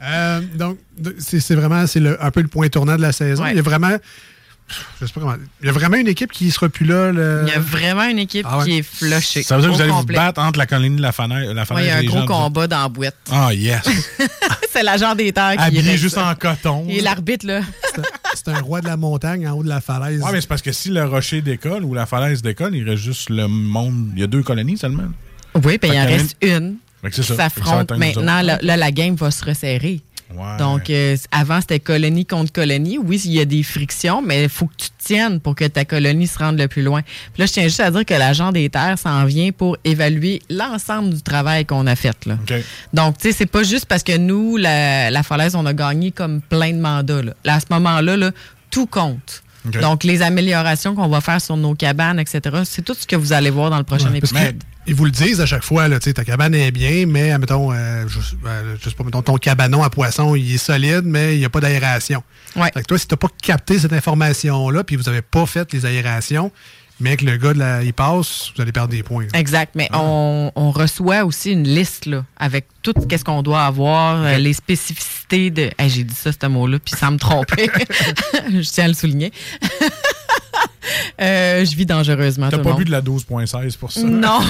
Euh, 0.02 0.40
donc, 0.54 0.78
c'est 1.18 1.54
vraiment 1.54 1.86
c'est 1.86 2.00
le- 2.00 2.22
un 2.22 2.30
peu 2.30 2.40
le 2.40 2.48
point 2.48 2.68
tournant 2.68 2.96
de 2.96 3.02
la 3.02 3.12
saison. 3.12 3.42
Ouais. 3.44 3.52
Il 3.52 3.56
y 3.56 3.60
a 3.60 3.62
vraiment. 3.62 3.96
Je 5.00 5.06
sais 5.06 5.12
pas 5.14 5.20
comment. 5.20 5.34
Il 5.62 5.66
y 5.66 5.70
a 5.70 5.72
vraiment 5.72 5.96
une 5.96 6.08
équipe 6.08 6.30
qui 6.30 6.50
sera 6.50 6.68
plus 6.68 6.84
là. 6.84 7.10
le- 7.10 7.44
Il 7.46 7.52
y 7.52 7.56
a 7.56 7.58
vraiment 7.58 8.04
une 8.04 8.18
équipe 8.18 8.44
Ah 8.48 8.58
ouais. 8.58 8.64
qui 8.64 8.78
est 8.78 8.82
flushée. 8.82 9.42
Ça 9.42 9.56
veut 9.56 9.62
dire 9.62 9.70
que 9.70 9.76
vous 9.76 9.80
allez 9.80 9.90
complet. 9.90 10.16
vous 10.16 10.22
battre 10.22 10.42
entre 10.42 10.58
la 10.58 10.66
colonie 10.66 10.96
de 10.96 11.00
la 11.00 11.10
falaise, 11.12 11.48
la 11.48 11.62
Ouais, 11.62 11.64
falaise 11.66 11.84
il 11.84 11.88
y 11.88 11.90
a 11.90 12.02
et 12.02 12.06
un 12.06 12.08
gros 12.10 12.18
gens 12.18 12.26
combat 12.26 12.66
dans 12.66 12.82
la 12.82 12.88
boîte. 12.90 13.16
Ah, 13.32 13.54
yes. 13.54 13.80
c'est 14.70 14.82
l'agent 14.82 15.14
des 15.14 15.32
terres 15.32 15.52
qui 15.56 15.62
Habillé 15.62 15.82
reste. 15.92 16.02
juste 16.02 16.18
en 16.18 16.34
coton. 16.34 16.84
Et 16.88 17.00
l'arbitre, 17.00 17.46
là. 17.46 17.62
C'est 18.34 18.48
un 18.48 18.60
roi 18.60 18.82
de 18.82 18.86
la 18.86 18.98
montagne 18.98 19.48
en 19.48 19.52
haut 19.54 19.62
de 19.62 19.68
la 19.70 19.80
falaise. 19.80 20.20
Ouais, 20.22 20.32
mais 20.32 20.40
c'est 20.42 20.46
parce 20.46 20.62
que 20.62 20.70
si 20.72 20.90
le 20.90 21.02
rocher 21.04 21.40
décolle 21.40 21.82
ou 21.82 21.94
la 21.94 22.04
falaise 22.04 22.42
décolle, 22.42 22.76
il 22.76 22.86
reste 22.88 23.02
juste 23.02 23.30
le 23.30 23.48
monde. 23.48 24.10
Il 24.14 24.20
y 24.20 24.22
a 24.22 24.26
deux 24.26 24.42
colonies 24.42 24.76
seulement. 24.76 25.04
Oui, 25.54 25.78
puis 25.78 25.88
il 25.90 25.92
Fait 25.94 26.00
en 26.00 26.04
reste 26.04 26.36
une 26.42 26.76
que 27.02 27.14
c'est 27.14 27.22
qui 27.22 27.28
ça. 27.28 27.48
Fait 27.48 27.60
que 27.60 27.66
ça 27.66 27.72
va 27.72 27.82
s'affronte. 27.82 27.82
être 27.82 27.92
un 27.92 27.94
nous 27.94 28.00
Maintenant, 28.00 28.42
là, 28.42 28.58
là, 28.60 28.76
la 28.76 28.90
game 28.90 29.14
va 29.14 29.30
se 29.30 29.44
resserrer. 29.44 30.00
Donc, 30.58 30.90
euh, 30.90 31.16
avant, 31.30 31.58
c'était 31.62 31.80
colonie 31.80 32.26
contre 32.26 32.52
colonie. 32.52 32.98
Oui, 32.98 33.18
il 33.24 33.32
y 33.32 33.40
a 33.40 33.46
des 33.46 33.62
frictions, 33.62 34.20
mais 34.20 34.42
il 34.42 34.48
faut 34.50 34.66
que 34.66 34.74
tu 34.76 34.90
te 34.90 35.04
tiennes 35.04 35.40
pour 35.40 35.54
que 35.54 35.64
ta 35.64 35.86
colonie 35.86 36.26
se 36.26 36.38
rende 36.38 36.58
le 36.58 36.68
plus 36.68 36.82
loin. 36.82 37.00
Puis 37.00 37.38
là, 37.40 37.46
je 37.46 37.52
tiens 37.52 37.62
juste 37.62 37.80
à 37.80 37.90
dire 37.90 38.04
que 38.04 38.12
l'agent 38.12 38.52
des 38.52 38.68
terres 38.68 38.98
s'en 38.98 39.24
vient 39.24 39.52
pour 39.52 39.78
évaluer 39.84 40.42
l'ensemble 40.50 41.14
du 41.14 41.22
travail 41.22 41.64
qu'on 41.64 41.86
a 41.86 41.96
fait. 41.96 42.26
Là. 42.26 42.36
Donc, 42.92 43.16
tu 43.16 43.28
sais, 43.28 43.32
c'est 43.38 43.46
pas 43.46 43.62
juste 43.62 43.86
parce 43.86 44.02
que 44.02 44.18
nous, 44.18 44.58
la, 44.58 45.10
la 45.10 45.22
falaise, 45.22 45.54
on 45.54 45.64
a 45.64 45.72
gagné 45.72 46.10
comme 46.10 46.42
plein 46.42 46.72
de 46.74 46.78
mandats. 46.78 47.22
Là, 47.22 47.32
Là, 47.44 47.54
à 47.54 47.60
ce 47.60 47.66
moment-là, 47.70 48.18
là, 48.18 48.30
tout 48.70 48.86
compte. 48.86 49.42
Donc, 49.80 50.04
les 50.04 50.20
améliorations 50.20 50.94
qu'on 50.94 51.08
va 51.08 51.22
faire 51.22 51.40
sur 51.40 51.56
nos 51.56 51.74
cabanes, 51.74 52.20
etc., 52.20 52.40
c'est 52.64 52.82
tout 52.84 52.94
ce 52.94 53.06
que 53.06 53.16
vous 53.16 53.32
allez 53.32 53.50
voir 53.50 53.70
dans 53.70 53.78
le 53.78 53.84
prochain 53.84 54.10
Ouais, 54.10 54.18
épisode. 54.18 54.62
Ils 54.89 54.94
vous 54.94 55.05
le 55.05 55.10
disent 55.10 55.40
à 55.43 55.47
chaque 55.47 55.65
fois, 55.65 55.86
là, 55.86 56.01
tu 56.01 56.05
sais, 56.05 56.15
ta 56.15 56.24
cabane 56.24 56.55
est 56.55 56.70
bien, 56.70 57.05
mais, 57.06 57.36
mettons, 57.39 57.70
euh, 57.73 58.06
je, 58.09 58.19
euh, 58.47 58.74
je 58.82 58.89
sais 58.89 58.97
pas, 58.97 59.05
mettons, 59.05 59.20
ton 59.20 59.36
cabanon 59.36 59.82
à 59.82 59.90
poisson, 59.90 60.35
il 60.35 60.55
est 60.55 60.56
solide, 60.56 61.02
mais 61.05 61.35
il 61.35 61.40
n'y 61.40 61.44
a 61.44 61.51
pas 61.51 61.60
d'aération. 61.60 62.23
Ouais. 62.56 62.70
Fait 62.73 62.81
que 62.81 62.86
toi, 62.86 62.98
si 62.98 63.06
tu 63.06 63.12
n'as 63.12 63.19
pas 63.19 63.28
capté 63.43 63.78
cette 63.78 63.93
information-là, 63.93 64.85
puis 64.85 64.97
vous 64.97 65.02
n'avez 65.02 65.20
pas 65.20 65.44
fait 65.44 65.70
les 65.74 65.85
aérations, 65.85 66.51
mais 67.01 67.19
que 67.19 67.27
le 67.27 67.36
gars, 67.36 67.52
de 67.52 67.59
la, 67.59 67.82
il 67.85 67.93
passe, 67.93 68.51
vous 68.56 68.62
allez 68.62 68.73
perdre 68.73 68.89
des 68.89 69.02
points. 69.02 69.24
là. 69.31 69.39
Exact, 69.39 69.74
mais 69.74 69.90
on, 69.93 70.52
on 70.56 70.70
reçoit 70.70 71.27
aussi 71.27 71.52
une 71.52 71.69
liste 71.69 72.06
là, 72.06 72.24
avec 72.39 72.66
tout 72.82 72.94
ce 72.98 73.24
qu'on 73.24 73.43
doit 73.43 73.65
avoir, 73.65 74.24
euh, 74.24 74.39
les 74.39 74.55
spécificités 74.55 75.51
de. 75.51 75.70
Hey, 75.78 75.90
J'ai 75.90 76.05
dit 76.05 76.15
ça, 76.15 76.31
ce 76.32 76.47
mot-là, 76.47 76.78
puis 76.78 76.94
sans 76.97 77.10
me 77.10 77.19
tromper. 77.19 77.70
je 78.51 78.70
tiens 78.70 78.86
à 78.86 78.89
le 78.89 78.94
souligner. 78.94 79.32
Euh, 81.20 81.65
je 81.65 81.77
vis 81.77 81.86
dangereusement. 81.86 82.48
T'as 82.48 82.59
pas 82.59 82.74
bu 82.74 82.85
de 82.85 82.90
la 82.90 83.01
12.16 83.01 83.77
pour 83.78 83.93
ça? 83.93 84.02
Non. 84.02 84.40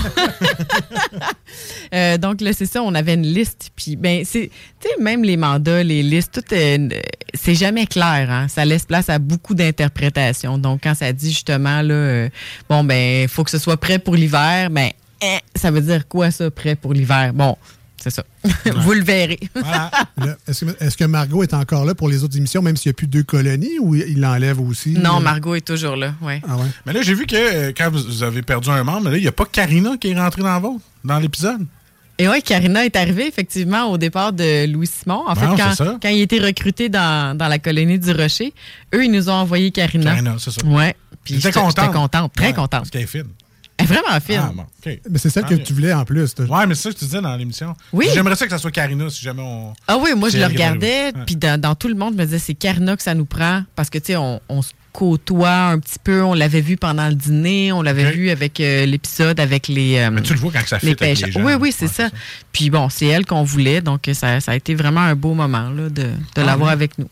Euh, 1.95 2.19
donc 2.19 2.43
là, 2.43 2.53
c'est 2.53 2.67
ça, 2.67 2.83
on 2.83 2.95
avait 2.95 3.15
une 3.15 3.27
liste. 3.27 3.71
Puis, 3.75 3.97
ben, 3.97 4.23
c'est, 4.25 4.51
tu 4.79 4.89
sais, 4.89 5.03
même 5.03 5.25
les 5.25 5.39
mandats, 5.39 5.83
les 5.83 6.03
listes, 6.03 6.33
tout, 6.35 6.55
euh, 6.55 6.89
c'est 7.33 7.55
jamais 7.55 7.87
clair. 7.87 8.31
Hein? 8.31 8.47
Ça 8.49 8.67
laisse 8.67 8.85
place 8.85 9.09
à 9.09 9.19
beaucoup 9.19 9.55
d'interprétations. 9.55 10.59
Donc, 10.59 10.81
quand 10.83 10.95
ça 10.95 11.13
dit 11.13 11.31
justement, 11.31 11.81
là, 11.81 11.95
euh, 11.95 12.29
bon, 12.69 12.85
ben, 12.85 13.23
il 13.23 13.29
faut 13.29 13.43
que 13.43 13.51
ce 13.51 13.59
soit 13.59 13.79
prêt 13.79 13.99
pour 13.99 14.17
l'hiver, 14.17 14.69
ben, 14.71 14.91
hein, 15.23 15.39
ça 15.55 15.71
veut 15.71 15.81
dire 15.81 16.07
quoi 16.07 16.31
ça, 16.31 16.51
prêt 16.51 16.77
pour 16.77 16.93
l'hiver? 16.93 17.33
Bon, 17.33 17.57
c'est 18.11 18.17
ça. 18.17 18.25
Vous 18.77 18.93
le 18.93 19.03
verrez. 19.03 19.39
Est-ce 20.47 20.65
que, 20.65 20.85
est-ce 20.85 20.97
que 20.97 21.05
Margot 21.05 21.43
est 21.43 21.55
encore 21.55 21.85
là 21.85 21.95
pour 21.95 22.09
les 22.09 22.25
autres 22.25 22.37
émissions, 22.37 22.63
même 22.63 22.77
s'il 22.77 22.91
n'y 22.91 22.95
a 22.95 22.95
plus 22.95 23.07
deux 23.07 23.23
colonies, 23.23 23.79
ou 23.81 23.95
il 23.95 24.21
l'enlève 24.21 24.61
aussi? 24.61 24.91
non, 24.93 25.17
Euh, 25.19 25.21
Margot 25.21 25.55
est 25.55 25.67
toujours 25.67 25.97
là, 25.97 26.15
ouais. 26.23 26.41
Ah 26.49 26.57
ouais? 26.57 26.67
Mais 26.87 26.93
là, 26.93 27.03
j'ai 27.03 27.15
vu 27.15 27.27
que 27.27 27.37
euh, 27.37 27.73
quand 27.77 27.91
vous 27.91 28.23
avez 28.23 28.43
perdu 28.43 28.69
un 28.71 28.83
membre, 28.85 29.11
là, 29.11 29.17
il 29.17 29.23
n'y 29.23 29.29
a 29.29 29.33
pas 29.33 29.45
Karina 29.45 29.97
qui 29.99 30.11
est 30.11 30.19
rentrée 30.19 30.43
dans 30.43 30.49
la 30.53 30.59
vôtre, 30.59 30.81
dans 31.05 31.19
l'épisode. 31.19 31.65
Et 32.21 32.27
oui, 32.29 32.43
Karina 32.43 32.85
est 32.85 32.97
arrivée 32.97 33.29
effectivement 33.29 33.85
au 33.93 33.97
départ 33.99 34.33
de 34.33 34.67
Louis 34.67 34.89
Simon. 34.89 35.23
En 35.29 35.35
Bon, 35.35 35.41
fait, 35.57 35.63
quand, 35.63 35.99
quand 36.03 36.09
il 36.09 36.21
était 36.23 36.41
recruté 36.41 36.89
dans, 36.89 37.37
dans 37.37 37.47
la 37.47 37.61
colonie 37.61 37.99
du 37.99 38.11
Rocher, 38.11 38.53
eux, 38.95 39.05
ils 39.05 39.11
nous 39.13 39.29
ont 39.31 39.35
envoyé 39.35 39.71
Karina. 39.71 40.11
Karina, 40.11 40.35
c'est 40.39 40.51
ça. 40.51 40.67
Ouais. 40.67 40.97
Puis 41.25 41.35
J'étais 41.35 41.49
j'étais 41.49 41.61
contente. 41.61 41.77
j'étais 41.85 41.93
contente, 41.97 42.33
très 42.35 42.47
Ouais, 42.49 42.53
contente. 42.55 42.71
Parce 42.71 42.91
qu'elle 42.91 43.03
est 43.03 43.07
fine. 43.07 43.25
Elle 43.79 43.85
est 43.85 43.89
vraiment 43.89 44.21
fine. 44.21 44.41
Ah, 44.43 44.53
bon. 44.55 44.65
Mais 44.85 45.19
c'est 45.19 45.31
celle 45.31 45.45
Tant 45.45 45.51
que 45.51 45.55
mieux. 45.55 45.63
tu 45.63 45.73
voulais 45.73 45.93
en 45.93 46.05
plus. 46.05 46.35
Ouais, 46.39 46.67
mais 46.67 46.75
c'est 46.75 46.83
ça 46.83 46.91
que 46.91 46.99
tu 46.99 47.05
disais 47.05 47.21
dans 47.21 47.37
l'émission. 47.37 47.75
Oui. 47.93 48.09
J'aimerais 48.13 48.35
ça 48.37 48.45
que 48.47 48.51
ça 48.51 48.59
soit 48.59 48.71
Karina 48.73 49.09
si 49.09 49.23
jamais 49.23 49.43
on. 49.43 49.73
Ah 49.87 49.97
oui, 49.99 50.11
moi, 50.17 50.29
je 50.31 50.39
le 50.39 50.47
regardais, 50.47 51.13
puis 51.27 51.37
dans, 51.37 51.61
dans 51.61 51.75
tout 51.75 51.89
le 51.89 51.95
monde, 51.95 52.15
je 52.15 52.19
me 52.19 52.25
disais, 52.25 52.39
c'est 52.41 52.55
Karina 52.55 52.97
que 52.97 53.03
ça 53.03 53.15
nous 53.15 53.25
prend, 53.25 53.63
parce 53.77 53.89
que, 53.89 53.99
tu 53.99 54.07
sais, 54.07 54.17
on, 54.17 54.41
on 54.49 54.63
se 54.63 54.73
côtoie 54.93 55.51
un 55.69 55.79
petit 55.79 55.99
peu, 56.03 56.23
on 56.25 56.35
l'avait 56.35 56.61
vu 56.61 56.77
pendant 56.77 57.07
le 57.09 57.15
dîner, 57.15 57.71
on 57.73 57.83
l'avait 57.83 58.09
Ok. 58.09 58.15
vu 58.15 58.31
avec 58.31 58.59
euh, 58.59 58.85
l'épisode 58.85 59.39
avec 59.39 59.69
les... 59.69 59.97
euh, 59.99 60.11
Mais 60.11 60.23
tu 60.23 60.33
le 60.35 60.41
vois 60.41 60.51
quand 60.51 60.67
ça 60.67 60.81
fit 60.81 60.87
les 60.87 60.93
avec 60.93 61.01
les 61.01 61.15
pêcheurs. 61.15 61.31
gens. 61.31 61.45
Oui, 61.45 61.53
oui, 61.61 61.73
c'est 61.77 61.87
ça. 61.87 62.09
Puis 62.53 62.69
bon, 62.71 62.89
c'est 62.89 63.07
elle 63.07 63.25
qu'on 63.25 63.45
voulait, 63.45 63.81
donc 63.81 64.11
ça, 64.13 64.41
ça 64.41 64.53
a 64.53 64.57
été 64.57 64.75
vraiment 64.75 65.03
un 65.03 65.15
beau 65.15 65.35
moment 65.35 65.71
là, 65.71 65.89
de, 65.89 66.03
de 66.03 66.11
Ah, 66.37 66.43
l'avoir 66.43 66.71
oui. 66.71 66.73
avec 66.73 66.99
nous. 66.99 67.09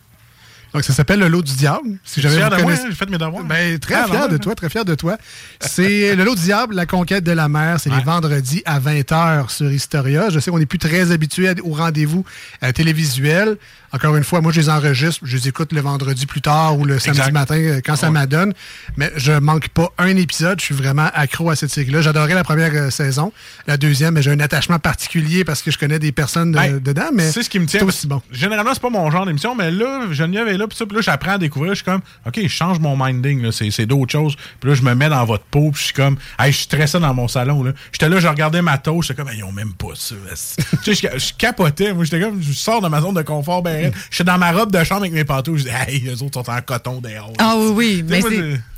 Donc, 0.74 0.84
ça 0.84 0.92
s'appelle 0.92 1.20
le 1.20 1.28
lot 1.28 1.42
du 1.42 1.54
diable. 1.54 1.96
Si 2.04 2.20
jamais 2.20 2.36
vous 2.42 2.50
connaissez- 2.50 2.82
hein, 2.82 2.86
j'ai 2.90 2.94
fait 2.96 3.08
mes 3.08 3.16
devoirs. 3.18 3.44
Ben, 3.44 3.78
très 3.78 3.94
Ah, 3.94 4.04
fier 4.06 4.20
non, 4.20 4.28
de 4.28 4.36
toi, 4.36 4.54
très 4.54 4.68
fier 4.68 4.84
de 4.84 4.94
toi. 4.94 5.16
C'est 5.60 6.14
le 6.14 6.24
lot 6.24 6.34
du 6.34 6.42
diable, 6.42 6.74
la 6.74 6.84
conquête 6.86 7.24
de 7.24 7.32
la 7.32 7.48
mer. 7.48 7.78
C'est 7.80 7.90
les 7.90 8.02
vendredis 8.02 8.62
à 8.66 8.78
20h 8.78 9.48
sur 9.50 9.70
Historia. 9.72 10.28
Je 10.28 10.38
sais 10.38 10.50
qu'on 10.50 10.58
n'est 10.58 10.66
plus 10.66 10.78
très 10.78 11.12
habitué 11.12 11.48
aux 11.62 11.72
rendez-vous 11.72 12.24
euh, 12.62 12.72
télévisuels. 12.72 13.56
Encore 13.96 14.14
une 14.16 14.24
fois, 14.24 14.42
moi, 14.42 14.52
je 14.52 14.60
les 14.60 14.68
enregistre, 14.68 15.20
je 15.24 15.36
les 15.38 15.48
écoute 15.48 15.72
le 15.72 15.80
vendredi 15.80 16.26
plus 16.26 16.42
tard 16.42 16.78
ou 16.78 16.84
le 16.84 16.98
samedi 16.98 17.32
matin 17.32 17.56
euh, 17.56 17.80
quand 17.82 17.96
ça 17.96 18.10
m'adonne. 18.10 18.52
Mais 18.98 19.10
je 19.16 19.32
manque 19.32 19.70
pas 19.70 19.90
un 19.96 20.14
épisode. 20.16 20.60
Je 20.60 20.66
suis 20.66 20.74
vraiment 20.74 21.08
accro 21.14 21.48
à 21.48 21.56
cette 21.56 21.70
série-là. 21.70 22.02
J'adorais 22.02 22.34
la 22.34 22.44
première 22.44 22.72
euh, 22.74 22.90
saison. 22.90 23.32
La 23.66 23.78
deuxième, 23.78 24.12
mais 24.12 24.20
j'ai 24.20 24.32
un 24.32 24.40
attachement 24.40 24.78
particulier 24.78 25.44
parce 25.44 25.62
que 25.62 25.70
je 25.70 25.78
connais 25.78 25.98
des 25.98 26.12
personnes 26.12 26.52
de- 26.52 26.58
Ben, 26.58 26.78
dedans. 26.78 27.08
Mais 27.14 27.30
c'est 27.30 27.42
ce 27.42 27.48
qui 27.48 27.58
me 27.58 27.64
tient. 27.64 27.82
aussi 27.86 28.06
bon. 28.06 28.20
Généralement, 28.30 28.74
c'est 28.74 28.82
pas 28.82 28.90
mon 28.90 29.10
genre 29.10 29.24
d'émission, 29.24 29.54
mais 29.54 29.70
là, 29.70 30.02
Geneviève 30.10 30.48
est 30.48 30.58
là, 30.58 30.66
puis 30.66 30.76
là, 30.94 31.00
j'apprends 31.00 31.32
à 31.32 31.38
découvrir. 31.38 31.70
Je 31.72 31.76
suis 31.76 31.84
comme, 31.86 32.02
OK, 32.26 32.38
je 32.42 32.48
change 32.48 32.78
mon 32.78 33.02
minding, 33.02 33.50
c'est, 33.50 33.86
d'autres 33.86 34.12
choses. 34.12 34.36
Puis 34.60 34.68
là, 34.68 34.76
je 34.76 34.82
me 34.82 34.94
mets 34.94 35.08
dans 35.08 35.24
votre 35.24 35.44
peau, 35.44 35.70
puis 35.70 35.80
je 35.80 35.84
suis 35.86 35.94
comme, 35.94 36.18
hey, 36.38 36.52
je 36.52 36.58
stressais 36.58 37.00
dans 37.00 37.14
mon 37.14 37.28
salon. 37.28 37.64
J'étais 37.92 38.10
là, 38.10 38.20
je 38.20 38.28
regardais 38.28 38.60
ma 38.60 38.76
toast, 38.76 39.08
j'étais 39.08 39.22
comme, 39.22 39.32
Hey, 39.32 39.38
ils 39.38 39.44
ont 39.44 39.52
même 39.52 39.72
pas 39.72 39.94
ça. 39.94 40.14
je, 40.84 40.92
je 40.92 41.32
capotais, 41.38 41.94
moi, 41.94 42.04
j'étais 42.04 42.20
comme, 42.20 42.42
je 42.42 42.52
sors 42.52 42.82
de 42.82 42.88
ma 42.88 43.00
zone 43.00 43.14
de 43.14 43.22
confort, 43.22 43.62
ben, 43.62 43.85
raide. 43.86 43.94
J'étais 44.10 44.24
dans 44.24 44.38
ma 44.38 44.52
robe 44.52 44.72
de 44.72 44.84
chambre 44.84 45.02
avec 45.02 45.12
mes 45.12 45.24
pantoufles, 45.24 45.58
je 45.58 45.64
dis, 45.64 45.70
hey, 45.70 46.00
les 46.00 46.22
autres 46.22 46.42
sont 46.42 46.50
en 46.50 46.60
coton 46.60 47.00
dehors. 47.00 47.32
Ah 47.38 47.54
oui, 47.58 47.72
oui, 47.74 48.04
mais 48.06 48.20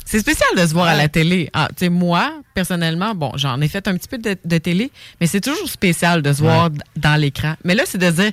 c'est. 0.05 0.19
spécial 0.19 0.49
de 0.57 0.65
se 0.65 0.73
voir 0.73 0.87
à 0.87 0.95
la 0.95 1.07
télé. 1.07 1.49
Ah, 1.53 1.67
tu 1.69 1.85
sais, 1.85 1.89
moi, 1.89 2.33
personnellement, 2.53 3.13
bon, 3.15 3.31
j'en 3.35 3.59
ai 3.61 3.67
fait 3.67 3.87
un 3.87 3.95
petit 3.95 4.07
peu 4.07 4.17
de, 4.17 4.35
de 4.43 4.57
télé, 4.57 4.91
mais 5.21 5.27
c'est 5.27 5.41
toujours 5.41 5.69
spécial 5.69 6.21
de 6.21 6.33
se 6.33 6.41
voir 6.41 6.69
dans 6.95 7.19
l'écran. 7.19 7.55
Mais 7.63 7.75
là, 7.75 7.83
c'est 7.85 7.97
de 7.99 8.09
dire, 8.09 8.31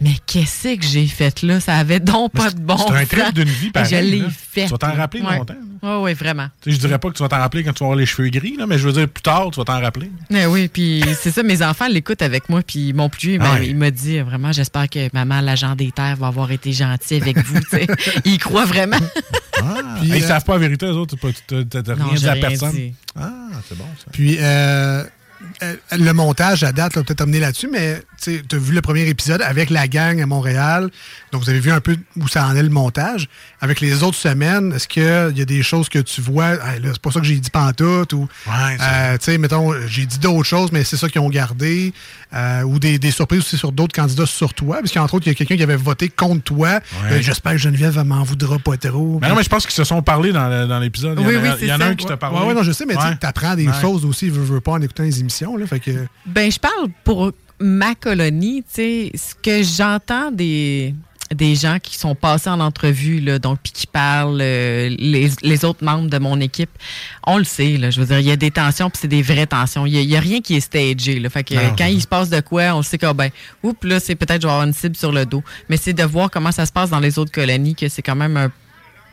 mais 0.00 0.14
qu'est-ce 0.26 0.76
que 0.76 0.84
j'ai 0.86 1.06
fait 1.06 1.42
là? 1.42 1.60
Ça 1.60 1.76
avait 1.76 2.00
donc 2.00 2.32
pas 2.32 2.50
de 2.50 2.58
bon 2.60 2.76
c'est 2.76 2.94
un 2.94 3.04
trip 3.06 3.34
d'une 3.34 3.48
vie, 3.48 3.70
pareil, 3.70 3.88
Je 3.90 3.96
l'ai 3.96 4.24
fait. 4.30 4.64
Tu 4.64 4.70
vas 4.70 4.78
t'en 4.78 4.92
rappeler 4.94 5.22
Ouais. 5.22 5.38
longtemps, 5.38 5.54
Oui, 5.82 5.90
oui, 6.02 6.14
vraiment. 6.14 6.48
Tu 6.62 6.70
sais, 6.70 6.76
je 6.76 6.80
dirais 6.80 6.98
pas 6.98 7.08
que 7.10 7.14
tu 7.16 7.22
vas 7.22 7.28
t'en 7.28 7.38
rappeler 7.38 7.64
quand 7.64 7.72
tu 7.72 7.80
vas 7.80 7.86
avoir 7.86 7.98
les 7.98 8.06
cheveux 8.06 8.28
gris, 8.28 8.56
là, 8.58 8.66
mais 8.66 8.78
je 8.78 8.86
veux 8.86 8.92
dire, 8.92 9.08
plus 9.08 9.22
tard, 9.22 9.48
tu 9.52 9.58
vas 9.60 9.64
t'en 9.64 9.80
rappeler. 9.80 10.10
Mais 10.30 10.46
oui, 10.46 10.68
puis 10.68 11.02
c'est 11.20 11.30
ça, 11.30 11.42
mes 11.42 11.62
enfants 11.62 11.86
l'écoutent 11.88 12.22
avec 12.22 12.48
moi, 12.48 12.62
puis 12.66 12.92
mon 12.92 13.08
plus, 13.08 13.28
vieux, 13.30 13.38
ben, 13.38 13.46
Ah 13.48 13.54
ouais. 13.58 13.68
il 13.68 13.76
m'a 13.76 13.90
dit, 13.90 14.18
euh, 14.18 14.24
vraiment, 14.24 14.52
j'espère 14.52 14.88
que 14.88 15.08
maman, 15.12 15.40
l'agent 15.40 15.74
des 15.74 15.90
terres, 15.92 16.16
va 16.16 16.26
avoir 16.28 16.50
été 16.50 16.72
gentil 16.72 17.16
avec 17.16 17.38
vous. 17.38 17.60
tu 17.60 17.66
sais. 17.70 17.86
il 18.24 18.34
y 18.34 18.38
croit 18.38 18.64
vraiment. 18.66 18.98
Puis, 20.00 20.08
ils 20.14 20.22
savent 20.22 20.44
pas 20.44 20.54
la 20.54 20.58
vérité, 20.58 20.86
eux 20.86 20.92
autres, 20.92 21.16
t'as 21.46 21.94
Non, 21.96 22.06
rien 22.06 22.14
dit 22.14 22.28
à 22.28 22.36
personne. 22.36 22.72
dit. 22.72 22.94
Ah, 23.18 23.30
c'est 23.68 23.76
bon, 23.78 23.84
ça. 23.98 24.04
Puis, 24.12 24.36
euh, 24.38 24.42
euh, 24.42 25.04
le 25.92 26.12
montage 26.12 26.64
à 26.64 26.72
date, 26.72 26.94
peut-être 26.94 27.20
amener 27.20 27.40
là-dessus, 27.40 27.68
mais 27.70 28.02
tu 28.20 28.42
as 28.50 28.56
vu 28.56 28.74
le 28.74 28.82
premier 28.82 29.06
épisode 29.08 29.42
avec 29.42 29.70
la 29.70 29.88
gang 29.88 30.20
à 30.20 30.26
Montréal. 30.26 30.90
Donc, 31.32 31.42
vous 31.42 31.50
avez 31.50 31.60
vu 31.60 31.70
un 31.70 31.80
peu 31.80 31.96
où 32.16 32.28
ça 32.28 32.46
en 32.46 32.56
est 32.56 32.62
le 32.62 32.68
montage. 32.68 33.28
Avec 33.60 33.80
les 33.80 34.02
autres 34.02 34.18
semaines, 34.18 34.72
est-ce 34.74 34.86
qu'il 34.86 35.02
y 35.02 35.40
a 35.40 35.44
des 35.44 35.62
choses 35.62 35.88
que 35.88 35.98
tu 35.98 36.20
vois? 36.20 36.52
Hey, 36.54 36.80
c'est 36.84 36.98
pas 36.98 37.10
ça 37.10 37.20
que 37.20 37.26
j'ai 37.26 37.36
dit 37.36 37.48
pantoute. 37.48 38.12
Ou, 38.12 38.28
euh, 38.48 39.12
tu 39.18 39.24
sais, 39.24 39.38
mettons, 39.38 39.72
j'ai 39.86 40.04
dit 40.04 40.18
d'autres 40.18 40.44
choses, 40.44 40.72
mais 40.72 40.84
c'est 40.84 40.98
ça 40.98 41.08
qu'ils 41.08 41.22
ont 41.22 41.30
gardé. 41.30 41.94
Euh, 42.34 42.62
ou 42.62 42.78
des, 42.78 42.98
des 42.98 43.10
surprises 43.10 43.38
aussi 43.40 43.56
sur 43.56 43.72
d'autres 43.72 43.94
candidats 43.94 44.26
sur 44.26 44.52
toi. 44.52 44.78
Parce 44.80 44.92
qu'entre 44.92 45.14
autres, 45.14 45.26
il 45.26 45.30
y 45.30 45.32
a 45.32 45.34
quelqu'un 45.34 45.56
qui 45.56 45.62
avait 45.62 45.76
voté 45.76 46.08
contre 46.10 46.42
toi. 46.42 46.80
Euh, 47.10 47.22
J'espère 47.22 47.52
que 47.52 47.58
Geneviève 47.58 47.98
m'en 48.04 48.24
voudra 48.24 48.58
pas 48.58 48.76
trop. 48.76 49.18
Mais 49.22 49.28
non, 49.28 49.36
mais 49.36 49.42
je 49.42 49.48
pense 49.48 49.64
qu'ils 49.64 49.74
se 49.74 49.84
sont 49.84 50.02
parlé 50.02 50.32
dans, 50.32 50.78
l'épisode. 50.78 51.18
Il 51.18 51.22
y 51.22 51.24
en 51.24 51.28
Oui, 51.28 51.36
a, 51.36 51.40
oui, 51.54 51.58
il 51.62 51.68
y 51.68 51.72
en 51.72 51.80
a 51.80 51.86
un 51.86 51.94
qui 51.94 52.04
t'a 52.04 52.16
parlé. 52.18 52.38
Ouais, 52.38 52.46
ouais, 52.48 52.54
non, 52.54 52.62
je 52.62 52.72
sais, 52.72 52.84
mais 52.84 52.96
Ouais. 52.96 53.16
tu 53.18 53.26
apprends 53.26 53.54
des 53.54 53.66
Ouais. 53.68 53.80
choses 53.80 54.04
aussi, 54.04 54.28
veux, 54.28 54.42
veux 54.42 54.60
pas, 54.60 54.72
en 54.72 54.82
écoutant 54.82 55.02
les 55.04 55.20
émissions. 55.20 55.56
Là, 55.56 55.66
fait 55.66 55.80
que... 55.80 56.06
Ben, 56.26 56.50
je 56.52 56.58
parle 56.58 56.88
pour 57.04 57.32
ma 57.58 57.94
colonie, 57.94 58.62
tu 58.64 58.74
sais, 58.74 59.12
ce 59.14 59.34
que 59.42 59.62
j'entends 59.62 60.30
des 60.30 60.94
des 61.34 61.54
gens 61.56 61.78
qui 61.82 61.96
sont 61.98 62.14
passés 62.14 62.48
en 62.50 62.60
entrevue, 62.60 63.20
là, 63.20 63.38
donc 63.38 63.58
puis 63.62 63.72
qui 63.72 63.86
parlent, 63.86 64.38
euh, 64.40 64.88
les, 64.98 65.30
les 65.42 65.64
autres 65.64 65.84
membres 65.84 66.08
de 66.08 66.18
mon 66.18 66.40
équipe, 66.40 66.70
on 67.26 67.36
le 67.38 67.44
sait, 67.44 67.76
là, 67.76 67.90
je 67.90 68.00
veux 68.00 68.06
dire, 68.06 68.20
il 68.20 68.26
y 68.26 68.30
a 68.30 68.36
des 68.36 68.50
tensions, 68.52 68.90
puis 68.90 68.98
c'est 69.02 69.08
des 69.08 69.22
vraies 69.22 69.46
tensions. 69.46 69.86
Il 69.86 69.94
y, 69.94 69.98
a- 69.98 70.02
il 70.02 70.08
y 70.08 70.16
a 70.16 70.20
rien 70.20 70.40
qui 70.40 70.54
est 70.56 70.60
stagé, 70.60 71.18
là, 71.18 71.28
fait 71.30 71.42
que 71.44 71.54
Non, 71.54 71.74
quand 71.76 71.86
il 71.86 72.00
se 72.00 72.06
passe 72.06 72.30
de 72.30 72.40
quoi, 72.40 72.74
on 72.74 72.82
sait 72.82 72.98
que, 72.98 73.06
ah, 73.06 73.12
ben, 73.14 73.30
oups, 73.62 73.84
là, 73.84 73.98
c'est 73.98 74.14
peut-être, 74.14 74.42
je 74.42 74.46
vais 74.46 74.52
avoir 74.52 74.66
une 74.66 74.72
cible 74.72 74.94
sur 74.96 75.10
le 75.12 75.26
dos. 75.26 75.42
Mais 75.68 75.76
c'est 75.76 75.92
de 75.94 76.04
voir 76.04 76.30
comment 76.30 76.52
ça 76.52 76.64
se 76.66 76.72
passe 76.72 76.90
dans 76.90 77.00
les 77.00 77.18
autres 77.18 77.32
colonies, 77.32 77.74
que 77.74 77.88
c'est 77.88 78.02
quand 78.02 78.16
même 78.16 78.36
un 78.36 78.50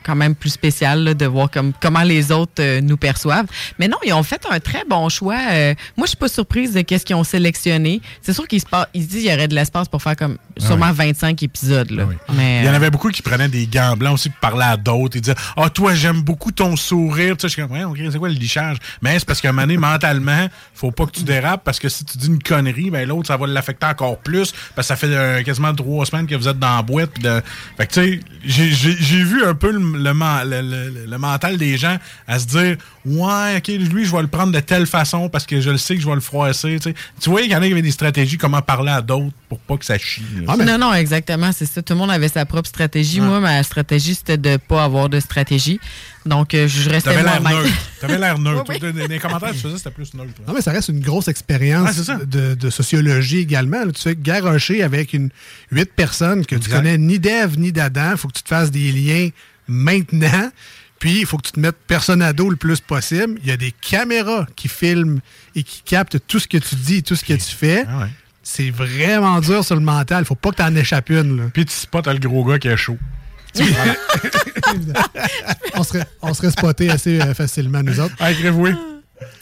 quand 0.05 0.15
même 0.17 0.35
plus 0.35 0.49
spécial 0.49 1.01
là, 1.01 1.13
de 1.13 1.25
voir 1.25 1.49
comme, 1.49 1.71
comment 1.81 2.01
les 2.03 2.29
autres 2.33 2.51
euh, 2.59 2.81
nous 2.81 2.97
perçoivent. 2.97 3.45
Mais 3.79 3.87
non, 3.87 3.95
ils 4.05 4.11
ont 4.11 4.21
fait 4.21 4.41
un 4.51 4.59
très 4.59 4.83
bon 4.85 5.07
choix. 5.07 5.39
Euh, 5.53 5.73
moi, 5.95 6.05
je 6.05 6.09
suis 6.09 6.17
pas 6.17 6.27
surprise 6.27 6.73
de 6.73 6.81
qu'est-ce 6.81 7.05
qu'ils 7.05 7.15
ont 7.15 7.23
sélectionné. 7.23 8.01
C'est 8.21 8.33
sûr 8.33 8.45
qu'ils 8.45 8.59
se 8.59 8.65
pa- 8.65 8.89
ils 8.93 9.03
se 9.03 9.07
disent 9.07 9.21
qu'il 9.21 9.31
y 9.31 9.33
aurait 9.33 9.47
de 9.47 9.55
l'espace 9.55 9.87
pour 9.87 10.01
faire 10.03 10.17
comme 10.17 10.37
sûrement 10.57 10.91
25 10.91 11.41
épisodes. 11.43 11.91
Là. 11.91 12.05
Mais, 12.35 12.59
Il 12.61 12.65
y 12.65 12.69
en 12.69 12.73
euh, 12.73 12.75
avait 12.75 12.89
beaucoup 12.89 13.09
qui 13.09 13.21
prenaient 13.21 13.47
des 13.49 13.67
gants 13.67 13.95
blancs 13.97 14.13
aussi 14.15 14.29
pour 14.29 14.39
parler 14.39 14.63
à 14.65 14.77
d'autres. 14.77 15.15
Ils 15.17 15.21
disaient 15.21 15.35
Ah, 15.57 15.69
toi, 15.69 15.93
j'aime 15.93 16.21
beaucoup 16.21 16.51
ton 16.51 16.75
sourire. 16.75 17.35
Tu 17.37 17.41
sais, 17.41 17.47
je 17.47 17.53
suis 17.53 17.61
comme, 17.67 18.11
c'est 18.11 18.17
quoi 18.19 18.29
le 18.29 18.35
lichage? 18.35 18.77
Mais 19.01 19.17
c'est 19.19 19.25
parce 19.25 19.41
qu'à 19.41 19.49
un 19.49 19.51
moment 19.51 19.63
donné, 19.67 19.77
mentalement, 19.77 20.47
faut 20.73 20.91
pas 20.91 21.05
que 21.05 21.11
tu 21.11 21.23
dérapes 21.23 21.63
parce 21.63 21.79
que 21.79 21.89
si 21.89 22.05
tu 22.05 22.17
dis 22.17 22.27
une 22.27 22.41
connerie, 22.41 22.89
ben 22.89 23.07
l'autre, 23.07 23.27
ça 23.27 23.37
va 23.37 23.47
l'affecter 23.47 23.85
encore 23.87 24.17
plus. 24.19 24.53
Parce 24.75 24.87
que 24.87 24.93
ça 24.93 24.95
fait 24.95 25.07
euh, 25.13 25.43
quasiment 25.43 25.73
trois 25.73 26.05
semaines 26.05 26.27
que 26.27 26.35
vous 26.35 26.47
êtes 26.47 26.59
dans 26.59 26.75
la 26.75 26.81
boîte. 26.81 27.19
de... 27.19 27.41
Fait 27.77 27.87
que, 27.87 27.93
tu 27.93 28.21
sais, 28.45 28.95
j'ai- 28.99 29.23
vu 29.23 29.43
un 29.45 29.53
peu 29.55 29.71
le, 29.71 29.79
le, 29.79 30.61
le- 30.61 31.05
le- 31.07 31.17
mental 31.17 31.57
des 31.57 31.77
gens 31.77 31.97
à 32.27 32.39
se 32.39 32.45
dire 32.47 32.77
Ouais, 33.05 33.57
OK, 33.57 33.67
lui, 33.67 34.05
je 34.05 34.11
vais 34.15 34.21
le 34.21 34.27
prendre 34.27 34.51
de 34.51 34.59
telle 34.59 34.85
façon 34.85 35.29
parce 35.29 35.45
que 35.45 35.59
je 35.61 35.69
le 35.69 35.77
sais 35.77 35.95
que 35.95 36.01
je 36.01 36.07
vais 36.07 36.15
le 36.15 36.21
froisser. 36.21 36.77
Tu 36.79 36.89
sais. 36.89 36.95
Tu 37.19 37.29
vois, 37.29 37.41
il 37.41 37.51
y 37.51 37.55
en 37.55 37.61
a 37.61 37.65
qui 37.65 37.71
avaient 37.71 37.81
des 37.81 37.91
stratégies, 37.91 38.37
comment 38.37 38.61
parler 38.61 38.91
à 38.91 39.01
d'autres 39.01 39.33
pour 39.49 39.59
pas 39.59 39.77
que 39.77 39.85
ça 39.85 39.97
chie. 39.97 40.23
là. 40.37 40.42
Non, 40.45 40.77
non, 40.77 40.93
exactement, 40.93 41.51
c'est 41.51 41.65
ça. 41.65 41.81
Tout 41.81 41.93
le 41.93 41.99
monde 41.99 42.11
avait 42.11 42.27
sa 42.29 42.45
propre 42.45 42.67
stratégie. 42.69 43.19
Ouais. 43.21 43.27
Moi, 43.27 43.39
ma 43.39 43.61
stratégie, 43.63 44.15
c'était 44.15 44.37
de 44.37 44.57
pas 44.57 44.83
avoir 44.83 45.09
de 45.09 45.19
stratégie. 45.19 45.79
Donc, 46.25 46.53
euh, 46.53 46.67
je 46.67 46.89
restais 46.89 47.09
T'avais 47.11 47.23
l'air 47.23 47.41
moi-même. 47.41 47.63
neutre. 47.63 47.75
T'avais 47.99 48.17
l'air 48.19 48.39
neutre. 48.39 48.63
Oui, 48.69 48.77
oui. 48.81 48.93
Dans 48.93 49.07
les 49.07 49.19
commentaires 49.19 49.49
que 49.49 49.55
tu 49.55 49.61
faisais, 49.61 49.77
c'était 49.77 49.91
plus 49.91 50.13
neutre. 50.13 50.33
Non, 50.47 50.53
mais 50.53 50.61
ça 50.61 50.71
reste 50.71 50.89
une 50.89 50.99
grosse 51.01 51.27
expérience 51.27 52.07
de, 52.25 52.53
de 52.55 52.69
sociologie 52.69 53.39
également. 53.39 53.83
là. 53.85 53.91
Tu 53.91 54.01
fais 54.01 54.15
garrocher 54.15 54.83
avec 54.83 55.13
une 55.13 55.29
huit 55.71 55.91
personnes 55.93 56.45
que 56.45 56.55
tu 56.55 56.61
Exact. 56.67 56.77
connais 56.77 56.97
ni 56.97 57.19
d'Ève 57.19 57.57
ni 57.59 57.71
d'Adam. 57.71 58.11
Il 58.13 58.17
faut 58.17 58.27
que 58.29 58.33
tu 58.37 58.43
te 58.43 58.49
fasses 58.49 58.71
des 58.71 58.91
liens 58.91 59.29
maintenant. 59.67 60.49
Puis, 60.99 61.19
il 61.19 61.25
faut 61.25 61.37
que 61.37 61.47
tu 61.47 61.51
te 61.51 61.59
mettes 61.59 61.75
personne 61.85 62.21
à 62.21 62.31
dos 62.31 62.49
le 62.49 62.55
plus 62.55 62.79
possible. 62.79 63.37
Il 63.43 63.49
y 63.49 63.51
a 63.51 63.57
des 63.57 63.71
caméras 63.73 64.47
qui 64.55 64.69
filment 64.69 65.19
et 65.55 65.63
qui 65.63 65.81
captent 65.83 66.17
tout 66.27 66.39
ce 66.39 66.47
que 66.47 66.57
tu 66.57 66.75
dis 66.75 66.97
et 66.97 67.01
tout 67.01 67.15
ce 67.17 67.25
que 67.25 67.33
tu 67.33 67.53
fais. 67.55 67.83
Ah 67.89 68.07
C'est 68.43 68.69
vraiment 68.69 69.39
dur 69.39 69.63
sur 69.63 69.75
le 69.75 69.81
mental. 69.81 70.25
faut 70.25 70.35
pas 70.35 70.51
que 70.51 70.57
tu 70.57 70.63
en 70.63 70.75
échappes 70.75 71.09
une. 71.09 71.37
là. 71.37 71.43
Puis 71.53 71.65
tu 71.65 71.73
spots, 71.73 72.01
le 72.05 72.19
gros 72.19 72.43
gars 72.43 72.59
qui 72.59 72.67
est 72.67 72.77
chaud. 72.77 72.97
on, 75.75 75.83
serait, 75.83 76.05
on 76.21 76.33
serait 76.33 76.51
spoté 76.51 76.89
assez 76.89 77.21
euh, 77.21 77.33
facilement, 77.33 77.83
nous 77.83 77.99
autres. 77.99 78.15
oui. 78.55 78.71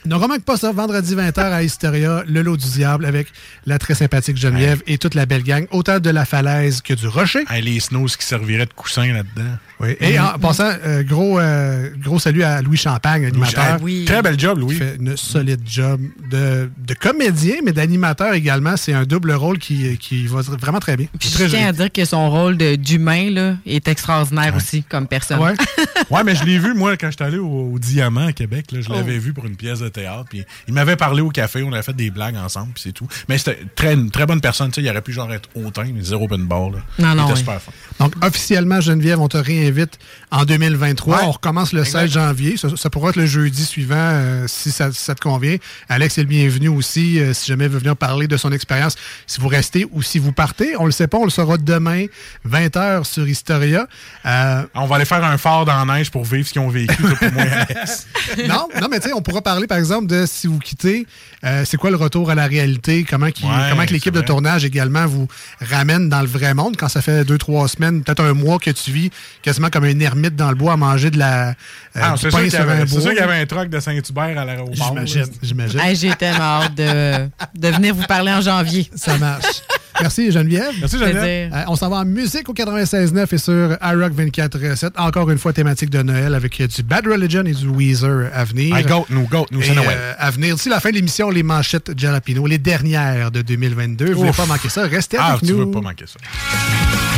Donc, 0.06 0.24
on 0.24 0.28
manque 0.28 0.44
pas 0.44 0.58
ça, 0.58 0.72
vendredi 0.72 1.16
20h 1.16 1.40
à 1.40 1.64
Historia, 1.64 2.24
le 2.28 2.42
lot 2.42 2.58
du 2.58 2.68
diable, 2.68 3.06
avec 3.06 3.28
la 3.66 3.78
très 3.78 3.94
sympathique 3.96 4.38
Geneviève 4.38 4.82
et 4.88 4.98
toute 4.98 5.14
la 5.16 5.26
belle 5.26 5.44
gang, 5.44 5.66
autant 5.72 6.00
de 6.00 6.10
la 6.10 6.26
falaise 6.26 6.82
que 6.82 6.94
du 6.94 7.08
rocher. 7.08 7.44
Hey, 7.50 7.62
les 7.62 7.80
snows 7.80 8.06
qui 8.08 8.26
serviraient 8.26 8.66
de 8.66 8.74
coussin 8.74 9.14
là-dedans. 9.14 9.52
Oui. 9.80 9.96
Et 10.00 10.20
en 10.20 10.38
passant, 10.40 10.70
euh, 10.86 11.04
gros, 11.04 11.40
euh, 11.40 11.90
gros 12.00 12.20
salut 12.20 12.44
à 12.44 12.62
Louis 12.62 12.78
Champagne, 12.78 13.26
animateur. 13.26 13.80
Louis- 13.80 14.06
Très 14.06 14.22
bel 14.22 14.40
job, 14.40 14.60
Louis. 14.60 14.76
Fait 14.76 14.96
une 15.00 15.18
solide 15.18 15.62
job 15.66 16.00
de, 16.30 16.70
de 16.78 16.94
comédien, 16.94 17.56
mais 17.64 17.72
d'animateur 17.72 18.34
également. 18.34 18.78
C'est 18.78 18.94
un 18.94 19.06
double 19.06 19.32
rôle 19.32 19.58
qui, 19.58 19.98
qui 19.98 20.28
va 20.28 20.42
vraiment 20.42 20.80
très 20.80 20.98
bien. 20.98 21.08
Puis 21.20 21.30
Très 21.30 21.46
je 21.46 21.50
tiens 21.50 21.60
joli. 21.60 21.70
à 21.70 21.74
dire 21.74 21.92
que 21.92 22.06
son 22.06 22.30
rôle 22.30 22.58
de- 22.58 22.76
d'humain 22.76 23.30
là, 23.32 23.56
est 23.66 23.88
extraordinaire 23.88 24.56
aussi 24.56 24.84
comme 24.84 25.08
personne. 25.08 25.40
Ouais. 25.40 25.54
ouais, 26.12 26.24
mais 26.24 26.36
je 26.36 26.44
l'ai 26.46 26.60
vu, 26.60 26.74
moi, 26.76 26.96
quand 26.98 27.10
j'étais 27.10 27.24
allé 27.24 27.38
au, 27.38 27.72
au 27.74 27.80
Diamant 27.80 28.28
à 28.28 28.34
Québec. 28.34 28.72
Là, 28.72 28.82
je 28.82 28.88
Oh. 28.92 28.94
l'avais 28.94 29.18
vu 29.18 29.32
pour 29.34 29.46
une 29.46 29.56
pièce 29.56 29.80
de 29.80 29.90
théâtre. 29.92 30.26
Puis 30.30 30.46
il 30.68 30.74
m'avait 30.74 30.96
parlé 30.96 31.22
au 31.22 31.30
café. 31.30 31.64
On 31.64 31.74
avait 31.74 31.84
fait 31.84 31.96
des 31.96 32.10
blagues 32.12 32.36
ensemble. 32.36 32.74
Puis 32.74 32.84
c'est 32.86 32.92
tout. 32.92 33.08
Mais 33.30 33.38
c'était 33.38 33.60
très, 33.76 33.94
une 33.94 34.12
très 34.12 34.26
bonne 34.26 34.42
personne. 34.42 34.70
Tu 34.72 34.82
sais, 34.82 34.88
il 34.88 34.90
aurait 34.90 35.02
pu 35.02 35.14
genre 35.14 35.32
être 35.32 35.50
hautain, 35.56 35.86
mais 35.94 36.02
zéro 36.02 36.26
open 36.26 36.46
bar. 36.48 36.70
Là. 36.72 36.80
Non, 37.00 37.12
il 37.12 37.18
non, 37.18 37.24
était 37.24 37.34
oui. 37.34 37.40
super. 37.40 37.60
Donc, 38.00 38.14
officiellement, 38.24 38.82
Geneviève, 38.82 39.20
on 39.20 39.28
te 39.28 39.38
réinvite 39.38 40.00
en 40.32 40.46
2023. 40.46 41.18
Ouais. 41.18 41.24
On 41.26 41.32
recommence 41.32 41.74
le 41.74 41.84
16 41.84 42.12
janvier. 42.12 42.58
Ça, 42.58 42.70
ça 42.76 42.90
pourra 42.90 43.10
être 43.10 43.16
le 43.16 43.26
jeudi 43.26 43.64
suivant 43.64 43.96
euh, 43.98 44.46
si 44.48 44.72
ça, 44.72 44.92
ça 44.92 45.16
te 45.16 45.22
convient. 45.22 45.58
Alex 45.90 46.18
est 46.18 46.22
le 46.22 46.28
bienvenu 46.28 46.68
aussi 46.70 47.20
euh, 47.20 47.34
si 47.34 47.48
jamais 47.48 47.66
il 47.66 47.72
veut 47.72 47.80
venir 47.80 47.96
parler 47.96 48.28
de 48.28 48.38
son 48.38 48.52
expérience. 48.52 48.96
Si 49.28 49.40
vous 49.40 49.48
restez 49.48 49.86
ou 49.92 50.02
si 50.02 50.20
vous 50.20 50.32
partez, 50.32 50.76
on 50.78 50.86
le 50.86 50.92
sait 50.92 51.08
pas, 51.08 51.18
on 51.18 51.26
le 51.26 51.30
saura 51.30 51.58
demain, 51.58 52.06
20h 52.48 53.04
sur 53.04 53.28
Historia. 53.28 53.88
Euh, 54.26 54.64
On 54.76 54.86
va 54.86 54.96
aller 54.96 55.06
faire 55.06 55.24
un 55.24 55.38
phare 55.38 55.66
dans 55.66 55.84
la 55.86 55.98
neige 55.98 56.12
pour 56.12 56.24
vivre 56.26 56.48
ce 56.48 56.54
qu'ils 56.54 56.62
ont 56.62 56.70
vécu. 56.70 57.02
pour 57.02 57.32
moi, 57.32 57.44
Alex. 57.44 58.08
non, 58.48 58.68
non, 58.82 58.88
mais 58.90 59.00
tu 59.00 59.10
sais, 59.10 59.14
on 59.14 59.22
pourra 59.22 59.42
parler 59.42 59.68
par 59.68 59.78
exemple 59.82 60.08
de 60.08 60.26
si 60.26 60.48
vous 60.48 60.60
quittez, 60.60 61.06
euh, 61.44 61.64
c'est 61.66 61.76
quoi 61.76 61.90
le 61.90 61.98
retour 61.98 62.30
à 62.32 62.36
la 62.36 62.46
réalité, 62.48 63.04
comment, 63.04 63.30
qui, 63.32 63.44
Ouais, 63.44 63.52
comment 63.70 63.86
que 63.86 63.92
l'équipe 63.92 64.14
de 64.14 64.22
tournage 64.22 64.64
également 64.64 65.06
vous 65.08 65.28
ramène 65.60 66.08
dans 66.08 66.22
le 66.22 66.28
vrai 66.28 66.54
monde? 66.54 66.78
Quand 66.78 66.88
ça 66.88 67.02
fait 67.02 67.26
deux, 67.26 67.38
trois 67.38 67.68
semaines, 67.68 68.04
peut-être 68.04 68.24
un 68.24 68.34
mois 68.34 68.60
que 68.60 68.72
tu 68.72 68.92
vis 68.92 69.10
quasiment 69.42 69.70
comme 69.70 69.84
un 69.84 70.00
ermite 70.00 70.36
dans 70.38 70.50
le 70.50 70.56
bois 70.56 70.74
à 70.74 70.78
manger 70.78 71.12
de 71.12 71.18
la 71.18 71.50
euh, 71.50 71.54
Ah, 71.96 72.16
c'est 72.18 72.30
pain 72.30 72.38
sûr 72.38 72.40
qu'il 72.40 72.48
y 72.48 72.52
sur 72.52 72.60
un 72.62 72.64
avait, 72.70 72.80
c'est 72.88 72.92
bois. 72.94 73.02
sûr 73.02 73.10
qu'il 73.12 73.20
y 73.20 73.24
avait 73.24 73.42
un 73.42 73.46
truck 73.46 73.70
de 73.70 73.80
Saint-Hubert 73.80 74.38
à 74.40 74.46
l'aéroport. 74.46 74.74
J'imagine, 74.76 75.22
là. 75.22 75.28
j'imagine. 75.42 75.80
Hey, 75.82 75.96
J'ai 75.96 76.14
tellement 76.16 76.62
hâte 76.62 76.76
de, 76.76 77.28
de 77.56 77.68
venir 77.68 77.94
vous 77.96 78.04
parler 78.06 78.32
en 78.32 78.42
janvier. 78.42 78.90
Ça 78.96 79.18
marche. 79.18 79.62
Merci 80.02 80.32
Geneviève. 80.32 80.74
Merci 80.80 80.98
Geneviève. 80.98 81.52
Euh, 81.54 81.64
on 81.68 81.76
s'en 81.76 81.90
va 81.90 81.98
en 81.98 82.06
musique 82.06 82.50
au 82.50 82.54
96.9 82.54 83.28
et 83.34 83.38
sur 83.38 83.78
iRock 83.82 84.14
24.7. 84.14 84.92
Encore 84.98 85.30
une 85.30 85.38
fois, 85.38 85.54
thématique 85.54 85.90
de 85.90 86.02
Noël 86.02 86.34
avec 86.36 86.60
euh, 86.62 86.68
du 86.68 86.84
Bad 86.84 87.06
Religion 87.08 87.44
et 87.46 87.54
du 87.54 87.68
Weezer 87.68 88.30
à 88.34 88.44
venir. 88.44 88.76
Goat 88.86 89.06
nous, 89.10 89.28
goat 89.28 89.46
nous, 89.52 89.62
c'est 89.62 89.74
Noël. 89.76 89.98
euh, 90.00 90.14
à 90.18 90.32
venir, 90.32 90.56
d'ici 90.56 90.70
la 90.70 90.80
fin 90.80 90.90
de 90.90 90.96
l'émission, 90.96 91.30
les 91.30 91.44
manchettes 91.44 91.92
Jalapino, 91.98 92.46
les 92.48 92.58
dernières 92.58 93.32
de 93.32 93.42
2022. 93.42 94.06
Vous 94.06 94.12
ne 94.12 94.16
voulez 94.16 94.32
pas 94.32 94.46
manquer 94.46 94.70
ça? 94.70 94.84
Restez 94.88 95.18
Ah, 95.20 95.34
avec 95.34 95.42
tu 95.46 95.52
nous. 95.54 95.60
veux 95.60 95.72
pas 95.72 95.82
manquer 95.82 96.06
ça. 96.08 97.11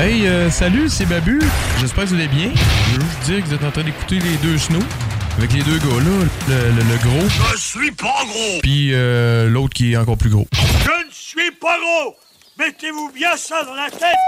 Euh, 0.00 0.50
salut, 0.50 0.88
c'est 0.88 1.06
Babu. 1.06 1.40
J'espère 1.80 2.04
que 2.04 2.08
vous 2.10 2.14
allez 2.14 2.28
bien. 2.28 2.50
Je 2.54 2.94
veux 3.00 3.00
juste 3.06 3.20
dire 3.24 3.42
que 3.42 3.48
vous 3.48 3.54
êtes 3.54 3.64
en 3.64 3.70
train 3.70 3.82
d'écouter 3.82 4.18
les 4.18 4.36
deux 4.42 4.58
snows. 4.58 4.78
Avec 5.38 5.52
les 5.52 5.62
deux 5.62 5.78
gars 5.78 5.84
là, 5.86 6.26
le, 6.48 6.54
le- 6.72 6.82
le 6.82 6.98
gros, 6.98 7.28
Je 7.52 7.56
suis 7.56 7.92
pas 7.92 8.24
gros 8.26 8.58
puis 8.60 8.90
euh, 8.92 9.48
l'autre 9.48 9.72
qui 9.72 9.92
est 9.92 9.96
encore 9.96 10.16
plus 10.18 10.30
gros. 10.30 10.48
Je 10.52 11.06
ne 11.06 11.10
suis 11.12 11.52
pas 11.52 11.76
gros 11.78 12.16
Mettez-vous 12.58 13.12
bien 13.14 13.36
ça 13.36 13.62
dans 13.62 13.74
la 13.74 13.88
tête 13.88 14.18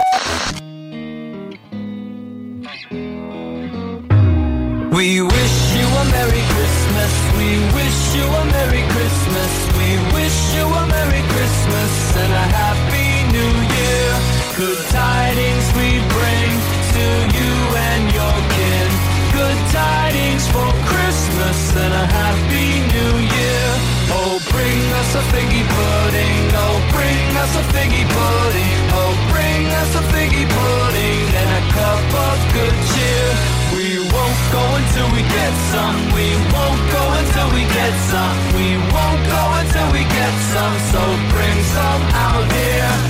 We 4.93 5.21
wish 5.21 5.75
you 5.75 5.87
a 5.87 6.05
Merry 6.13 6.43
Christmas. 6.55 7.13
We 7.39 7.59
wish 7.75 8.15
you 8.15 8.25
a 8.25 8.45
Merry 8.45 8.83
Christmas. 8.95 9.53
We 9.79 10.15
wish 10.15 10.55
you 10.55 10.65
a 10.67 10.87
Merry 10.87 11.23
Christmas 11.27 12.17
and 12.19 12.33
a 12.33 12.45
Happy 12.55 13.33
New 13.33 13.53
Year. 13.75 14.30
Good 14.61 14.85
tidings 14.93 15.67
we 15.73 15.89
bring 16.13 16.53
to 16.93 17.07
you 17.33 17.53
and 17.81 18.05
your 18.13 18.37
kin. 18.53 18.89
Good 19.33 19.61
tidings 19.73 20.45
for 20.53 20.69
Christmas 20.85 21.59
and 21.81 21.89
a 21.89 22.05
Happy 22.05 22.69
New 22.93 23.15
Year. 23.25 23.67
Oh, 24.13 24.37
bring 24.53 24.85
us 25.01 25.11
a 25.17 25.25
figgy 25.33 25.65
pudding. 25.65 26.45
Oh, 26.61 26.77
bring 26.93 27.25
us 27.41 27.53
a 27.57 27.65
figgy 27.73 28.05
pudding. 28.05 28.77
Oh, 29.01 29.17
bring 29.33 29.65
us 29.81 29.91
a 29.97 30.05
figgy 30.13 30.45
pudding 30.45 31.25
and 31.41 31.51
a 31.57 31.63
cup 31.73 32.05
of 32.29 32.37
good 32.53 32.77
cheer. 32.93 33.29
We 33.73 33.97
won't 34.13 34.41
go 34.53 34.61
until 34.77 35.09
we 35.17 35.25
get 35.25 35.55
some. 35.73 35.97
We 36.13 36.37
won't 36.53 36.83
go 36.93 37.03
until 37.17 37.49
we 37.57 37.65
get 37.65 37.95
some. 38.13 38.37
We 38.61 38.77
won't 38.93 39.23
go 39.25 39.43
until 39.57 39.89
we 39.97 40.05
get 40.05 40.35
some. 40.53 40.77
So 40.93 41.01
bring 41.33 41.59
some 41.65 42.03
out 42.13 42.45
here. 42.53 43.10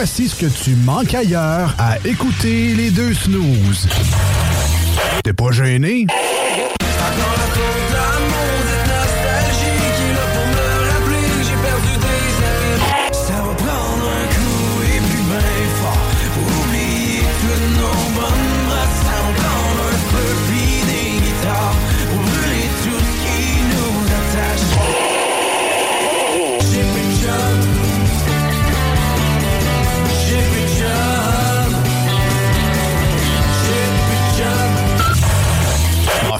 Voici 0.00 0.28
ce 0.28 0.36
que 0.36 0.46
tu 0.46 0.76
manques 0.76 1.12
ailleurs 1.12 1.74
à 1.76 1.98
écouter 2.06 2.72
les 2.76 2.92
deux 2.92 3.12
snooze. 3.12 3.88
T'es 5.24 5.32
pas 5.32 5.50
gêné? 5.50 6.06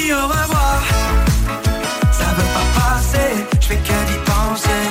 Dit 0.00 0.12
au 0.12 0.26
revoir. 0.26 0.82
Ça 2.12 2.24
veut 2.36 2.50
pas 2.54 2.66
passer, 2.78 3.30
je 3.60 3.66
fais 3.66 3.76
que 3.76 3.98
d'y 4.08 4.18
penser. 4.24 4.82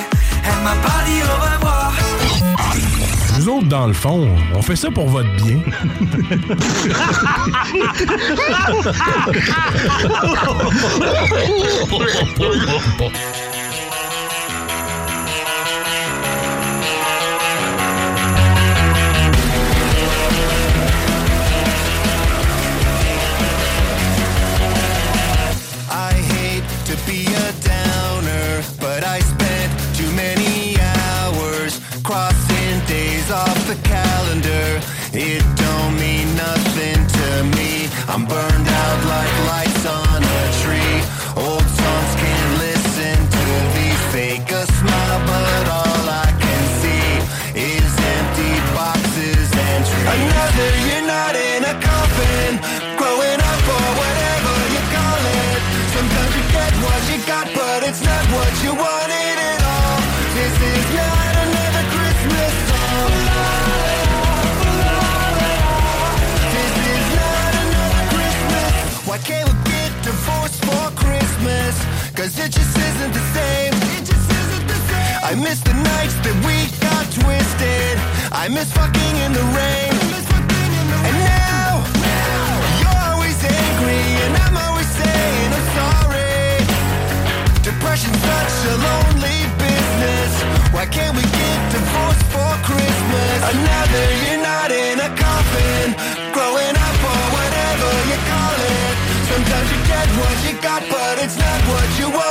Elle 0.44 0.60
m'a 0.64 0.76
pas 0.86 1.00
dit 1.06 1.22
au 1.22 1.36
revoir. 1.46 1.92
Nous 3.38 3.48
autres, 3.48 3.68
dans 3.68 3.86
le 3.86 3.92
fond, 3.92 4.28
on 4.54 4.62
fait 4.62 4.76
ça 4.76 4.90
pour 4.90 5.08
votre 5.08 5.30
bien. 5.36 5.60
the 33.68 33.74
calendar. 33.82 34.80
It 35.12 35.44
don't 35.56 35.94
mean 36.00 36.34
nothing 36.34 37.06
to 37.18 37.44
me. 37.56 37.86
I'm 38.08 38.24
burned 38.24 38.68
out 38.68 38.98
like 39.04 39.32
lights 39.46 39.84
on 39.84 40.22
a 40.22 40.62
tree. 40.62 40.87
It 72.48 72.52
just 72.52 72.78
isn't 72.78 73.12
the 73.12 73.26
same. 73.36 73.72
It 73.92 74.04
just 74.08 74.28
isn't 74.40 74.66
the 74.72 74.80
same. 74.88 75.16
I 75.20 75.32
miss 75.36 75.60
the 75.60 75.76
nights 75.92 76.16
that 76.24 76.36
we 76.48 76.56
got 76.80 77.04
twisted. 77.12 77.94
I 78.32 78.48
miss 78.48 78.72
fucking 78.72 79.14
in 79.24 79.36
the 79.36 79.44
rain. 79.52 79.92
And 81.08 81.16
now, 81.28 81.84
now, 81.84 82.48
you're 82.80 83.00
always 83.12 83.36
angry, 83.44 84.04
and 84.24 84.32
I'm 84.44 84.56
always 84.64 84.88
saying 84.96 85.48
I'm 85.58 85.68
sorry. 85.76 86.64
Depression's 87.68 88.16
such 88.16 88.56
a 88.72 88.76
lonely 88.88 89.40
business. 89.60 90.32
Why 90.72 90.88
can't 90.88 91.12
we 91.20 91.24
get 91.28 91.58
divorced 91.76 92.26
for 92.32 92.52
Christmas? 92.64 93.38
Another 93.52 94.06
year 94.24 94.40
not 94.40 94.72
in 94.72 94.96
a 95.04 95.10
coffin, 95.20 95.86
growing 96.32 96.76
up 96.88 96.98
or 97.12 97.22
whatever 97.36 97.90
you 98.08 98.18
call 98.24 98.56
it. 98.72 98.94
Sometimes 99.36 99.68
you 99.68 99.80
get 99.92 100.08
what 100.16 100.36
you 100.48 100.54
got, 100.64 100.82
but 100.88 101.14
it's 101.20 101.36
not 101.36 101.60
what 101.68 101.88
you 102.00 102.08
wanted 102.08 102.27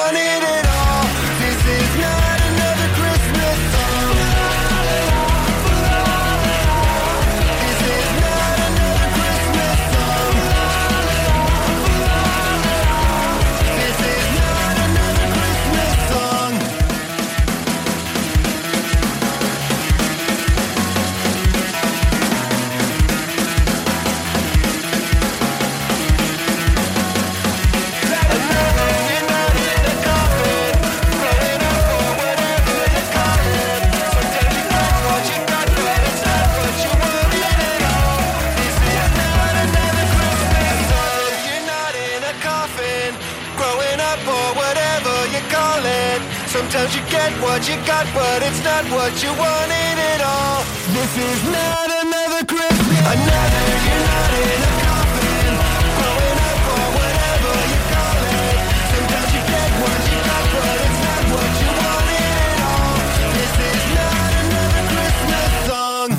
Sometimes 46.70 46.96
you 46.98 47.02
get 47.10 47.32
what 47.42 47.64
you 47.70 47.76
got, 47.88 48.06
but 48.14 48.44
it's 48.44 48.62
not 48.62 48.84
what 48.92 49.16
you 49.24 49.30
wanted 49.40 49.96
at 50.12 50.20
all. 50.20 50.64
This 50.92 51.16
is 51.16 51.40
not 51.48 51.88
another 52.04 52.44
Christmas. 52.44 53.00
Another 53.08 53.64
you're 53.88 54.04
not 54.04 54.32
in 54.36 54.60
a 54.68 54.72
coffin. 54.84 55.54
Growing 55.96 56.40
up 56.44 56.62
or 56.68 56.86
whatever 57.00 57.52
you 57.72 57.80
call 57.88 58.20
it. 58.20 58.60
Sometimes 58.92 59.32
you 59.32 59.42
get 59.48 59.70
what 59.80 60.00
you 60.12 60.20
got, 60.28 60.44
but 60.52 60.76
it's 60.84 61.00
not 61.08 61.24
what 61.32 61.52
you 61.56 61.72
wanted 61.72 62.36
at 62.36 62.60
all. 62.68 63.00
This 63.32 63.54
is 63.72 63.84
not 63.96 64.32
another 64.44 64.84
Christmas 64.92 65.52
song. 65.72 66.10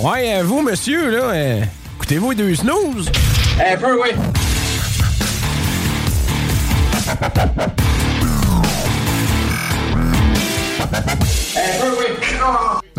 Ouais, 0.00 0.32
euh, 0.32 0.44
vous, 0.44 0.62
monsieur, 0.62 1.10
là, 1.10 1.24
euh, 1.28 1.60
écoutez-vous 1.96 2.32
deux 2.32 2.54
snooze? 2.54 3.12
Un 3.62 3.76
peu, 3.76 4.00
oui. 4.00 4.12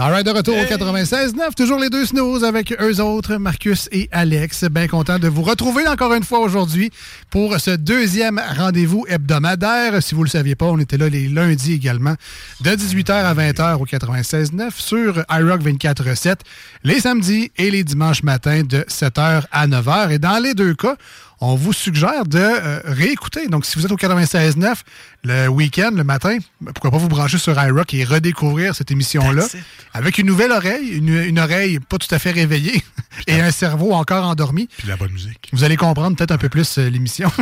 All 0.04 0.12
right, 0.12 0.26
de 0.26 0.32
retour 0.32 0.58
au 0.58 0.64
96.9, 0.64 1.54
toujours 1.56 1.78
les 1.78 1.92
deux 1.92 2.08
snooze 2.08 2.44
avec 2.44 2.74
eux 2.82 3.00
autres, 3.02 3.36
Marcus 3.36 3.88
et 3.92 4.10
Alex. 4.12 4.64
Bien 4.64 4.88
content 4.88 5.20
de 5.20 5.28
vous 5.28 5.44
retrouver 5.44 5.88
encore 5.88 6.12
une 6.16 6.24
fois 6.24 6.40
aujourd'hui 6.40 6.90
pour 7.30 7.60
ce 7.60 7.70
deuxième 7.70 8.42
rendez-vous 8.58 9.06
hebdomadaire. 9.08 10.02
Si 10.02 10.16
vous 10.16 10.22
ne 10.22 10.26
le 10.26 10.32
saviez 10.32 10.56
pas, 10.56 10.66
on 10.66 10.80
était 10.80 10.98
là 10.98 11.08
les 11.08 11.30
lundis 11.30 11.74
également, 11.74 12.16
de 12.62 12.72
18h 12.72 13.12
à 13.12 13.36
20h 13.36 13.76
au 13.76 13.86
96.9 13.86 14.72
sur 14.76 15.24
iRock 15.30 15.62
24.7, 15.62 16.38
les 16.84 17.02
samedis 17.02 17.52
et 17.60 17.70
les 17.70 17.84
dimanches 17.84 18.24
matins 18.24 18.64
de 18.64 18.80
7h 18.90 19.44
à 19.52 19.68
9h. 19.68 20.14
Et 20.14 20.18
dans 20.18 20.44
les 20.44 20.56
deux 20.56 20.74
cas, 20.74 20.96
on 21.42 21.56
vous 21.56 21.74
suggère 21.74 22.26
de 22.26 22.40
euh, 22.40 22.80
réécouter. 22.86 23.48
Donc, 23.48 23.66
si 23.66 23.78
vous 23.78 23.86
êtes 23.86 23.92
au 23.92 23.98
96.9 23.98 24.76
le 25.24 25.48
week-end, 25.48 25.92
le 25.94 26.04
matin, 26.04 26.38
pourquoi 26.66 26.90
pas 26.92 26.98
vous 26.98 27.08
brancher 27.08 27.38
sur 27.38 27.54
iRock 27.62 27.94
et 27.94 28.04
redécouvrir 28.04 28.76
cette 28.76 28.90
émission-là 28.92 29.46
avec 29.94 30.18
une 30.18 30.26
nouvelle 30.28 30.52
oreille, 30.52 30.88
une, 30.98 31.10
une 31.10 31.38
oreille 31.40 31.80
pas 31.80 31.98
tout 31.98 32.14
à 32.14 32.18
fait 32.20 32.32
réveillée 32.32 32.82
et 33.28 33.40
un 33.40 33.52
cerveau 33.52 33.94
encore 33.94 34.26
endormi. 34.26 34.68
Puis 34.78 34.88
la 34.88 34.96
bonne 34.98 35.12
musique. 35.12 35.50
Vous 35.54 35.64
allez 35.64 35.78
comprendre 35.78 36.16
peut-être 36.18 36.32
un 36.32 36.38
peu 36.38 36.50
plus 36.50 36.78
euh, 36.78 36.90
l'émission. 36.90 37.32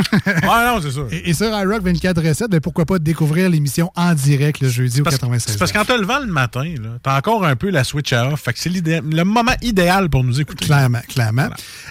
Ah 0.52 0.74
non, 0.76 0.82
c'est 0.82 0.92
sûr. 0.92 1.08
et, 1.12 1.30
et 1.30 1.34
sur 1.34 1.48
iRock 1.48 1.84
24.7, 1.84 2.48
ben, 2.50 2.60
pourquoi 2.60 2.86
pas 2.86 3.00
découvrir 3.00 3.50
l'émission 3.50 3.92
en 3.96 4.14
direct 4.14 4.60
le 4.62 4.70
jeudi 4.70 5.02
au 5.02 5.04
Parce- 5.04 5.16
96. 5.18 5.54
C'est 5.54 5.60
parce 5.60 5.72
qu'en 5.72 5.86
te 5.86 5.94
levant 5.94 6.20
le 6.20 6.26
matin, 6.32 6.74
t'as 7.04 7.18
encore 7.18 7.46
un 7.46 7.56
peu 7.56 7.70
la 7.70 7.84
switch 7.84 8.12
à 8.14 8.30
off. 8.32 8.42
Fait 8.42 8.54
que 8.54 8.60
c'est 8.60 8.70
le 8.72 9.24
moment 9.24 9.54
idéal 9.62 10.10
pour 10.10 10.24
nous 10.24 10.42
écouter. 10.42 10.66
Clairement, 10.66 11.02
clairement. 11.08 11.50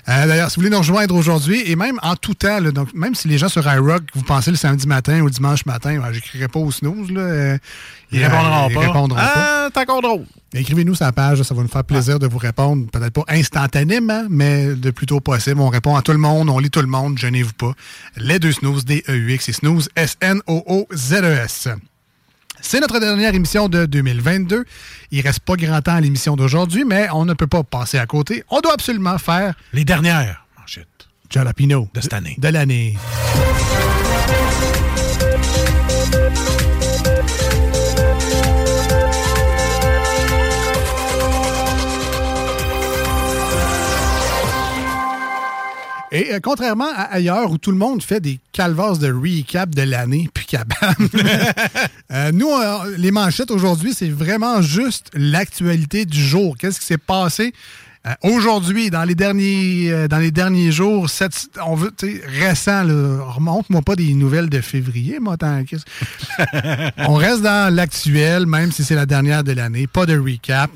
Euh, 0.08 0.26
D'ailleurs, 0.26 0.50
si 0.50 0.56
vous 0.56 0.62
voulez 0.62 0.70
nous 0.70 0.78
rejoindre 0.78 1.14
aujourd'hui, 1.14 1.62
et 1.70 1.76
même 1.76 1.98
en 2.02 2.16
tout 2.16 2.34
temps, 2.34 2.60
là, 2.60 2.70
donc 2.72 2.92
même 2.94 3.14
si 3.14 3.28
les 3.28 3.38
gens 3.38 3.48
sur 3.48 3.66
iRock, 3.72 4.02
vous 4.14 4.22
pensez 4.22 4.50
le 4.50 4.56
samedi 4.56 4.86
matin 4.86 5.20
ou 5.20 5.30
dimanche 5.30 5.64
matin, 5.66 5.77
ouais, 5.84 6.14
j'écrirai 6.14 6.48
pas 6.48 6.58
au 6.60 6.70
snooze, 6.70 7.10
là, 7.10 7.20
euh, 7.20 7.58
Ils 8.12 8.22
euh, 8.22 8.28
répondront 8.28 8.68
ils 8.68 8.74
pas. 8.74 8.80
répondront. 8.80 9.16
Ah, 9.18 9.68
encore 9.76 10.02
drôle. 10.02 10.24
Écrivez-nous 10.54 10.94
sur 10.94 11.04
la 11.04 11.12
page, 11.12 11.42
ça 11.42 11.54
va 11.54 11.62
nous 11.62 11.68
faire 11.68 11.84
plaisir 11.84 12.18
de 12.18 12.26
vous 12.26 12.38
répondre. 12.38 12.86
Peut-être 12.90 13.12
pas 13.12 13.24
instantanément, 13.28 14.24
mais 14.30 14.74
de 14.74 14.90
plus 14.90 15.06
tôt 15.06 15.20
possible. 15.20 15.60
On 15.60 15.68
répond 15.68 15.94
à 15.96 16.02
tout 16.02 16.12
le 16.12 16.18
monde, 16.18 16.48
on 16.48 16.58
lit 16.58 16.70
tout 16.70 16.80
le 16.80 16.86
monde, 16.86 17.18
gênez-vous 17.18 17.52
pas. 17.52 17.72
Les 18.16 18.38
deux 18.38 18.52
snooze, 18.52 18.84
D-E-U-X 18.84 19.48
et 19.48 19.52
snooze, 19.52 19.88
S-N-O-O-Z-E-S. 19.96 21.68
C'est 22.60 22.80
notre 22.80 22.98
dernière 22.98 23.34
émission 23.34 23.68
de 23.68 23.86
2022. 23.86 24.64
Il 25.12 25.20
reste 25.20 25.40
pas 25.40 25.54
grand 25.54 25.80
temps 25.80 25.94
à 25.94 26.00
l'émission 26.00 26.34
d'aujourd'hui, 26.34 26.84
mais 26.84 27.08
on 27.12 27.24
ne 27.24 27.34
peut 27.34 27.46
pas 27.46 27.62
passer 27.62 27.98
à 27.98 28.06
côté. 28.06 28.42
On 28.50 28.60
doit 28.60 28.74
absolument 28.74 29.16
faire... 29.18 29.54
Les 29.72 29.84
dernières 29.84 30.44
manchettes. 30.58 31.08
Jalapino. 31.30 31.88
De 31.94 32.00
cette 32.00 32.14
année. 32.14 32.34
De 32.38 32.48
l'année. 32.48 32.96
Et 46.10 46.32
euh, 46.32 46.38
contrairement 46.42 46.88
à 46.94 47.02
ailleurs 47.02 47.50
où 47.50 47.58
tout 47.58 47.70
le 47.70 47.76
monde 47.76 48.02
fait 48.02 48.20
des 48.20 48.40
calvasses 48.52 48.98
de 48.98 49.12
recap 49.12 49.70
de 49.74 49.82
l'année, 49.82 50.28
puis 50.32 50.46
cabane, 50.46 50.94
euh, 52.12 52.32
nous, 52.32 52.48
euh, 52.50 52.94
les 52.96 53.10
manchettes 53.10 53.50
aujourd'hui, 53.50 53.92
c'est 53.94 54.08
vraiment 54.08 54.62
juste 54.62 55.10
l'actualité 55.14 56.06
du 56.06 56.22
jour. 56.22 56.56
Qu'est-ce 56.58 56.80
qui 56.80 56.86
s'est 56.86 56.98
passé 56.98 57.52
aujourd'hui, 58.22 58.88
dans 58.88 59.04
les 59.04 59.14
derniers, 59.14 60.08
dans 60.08 60.16
les 60.18 60.30
derniers 60.30 60.72
jours, 60.72 61.10
cette- 61.10 61.50
on 61.66 61.74
veut, 61.74 61.92
récent, 62.40 62.82
là, 62.84 63.22
remonte-moi 63.22 63.82
pas 63.82 63.96
des 63.96 64.14
nouvelles 64.14 64.48
de 64.48 64.62
février, 64.62 65.18
moi, 65.20 65.36
tant 65.36 65.62
On 66.98 67.14
reste 67.14 67.42
dans 67.42 67.74
l'actuel, 67.74 68.46
même 68.46 68.72
si 68.72 68.82
c'est 68.82 68.94
la 68.94 69.04
dernière 69.04 69.44
de 69.44 69.52
l'année. 69.52 69.86
Pas 69.86 70.06
de 70.06 70.16
recap. 70.18 70.70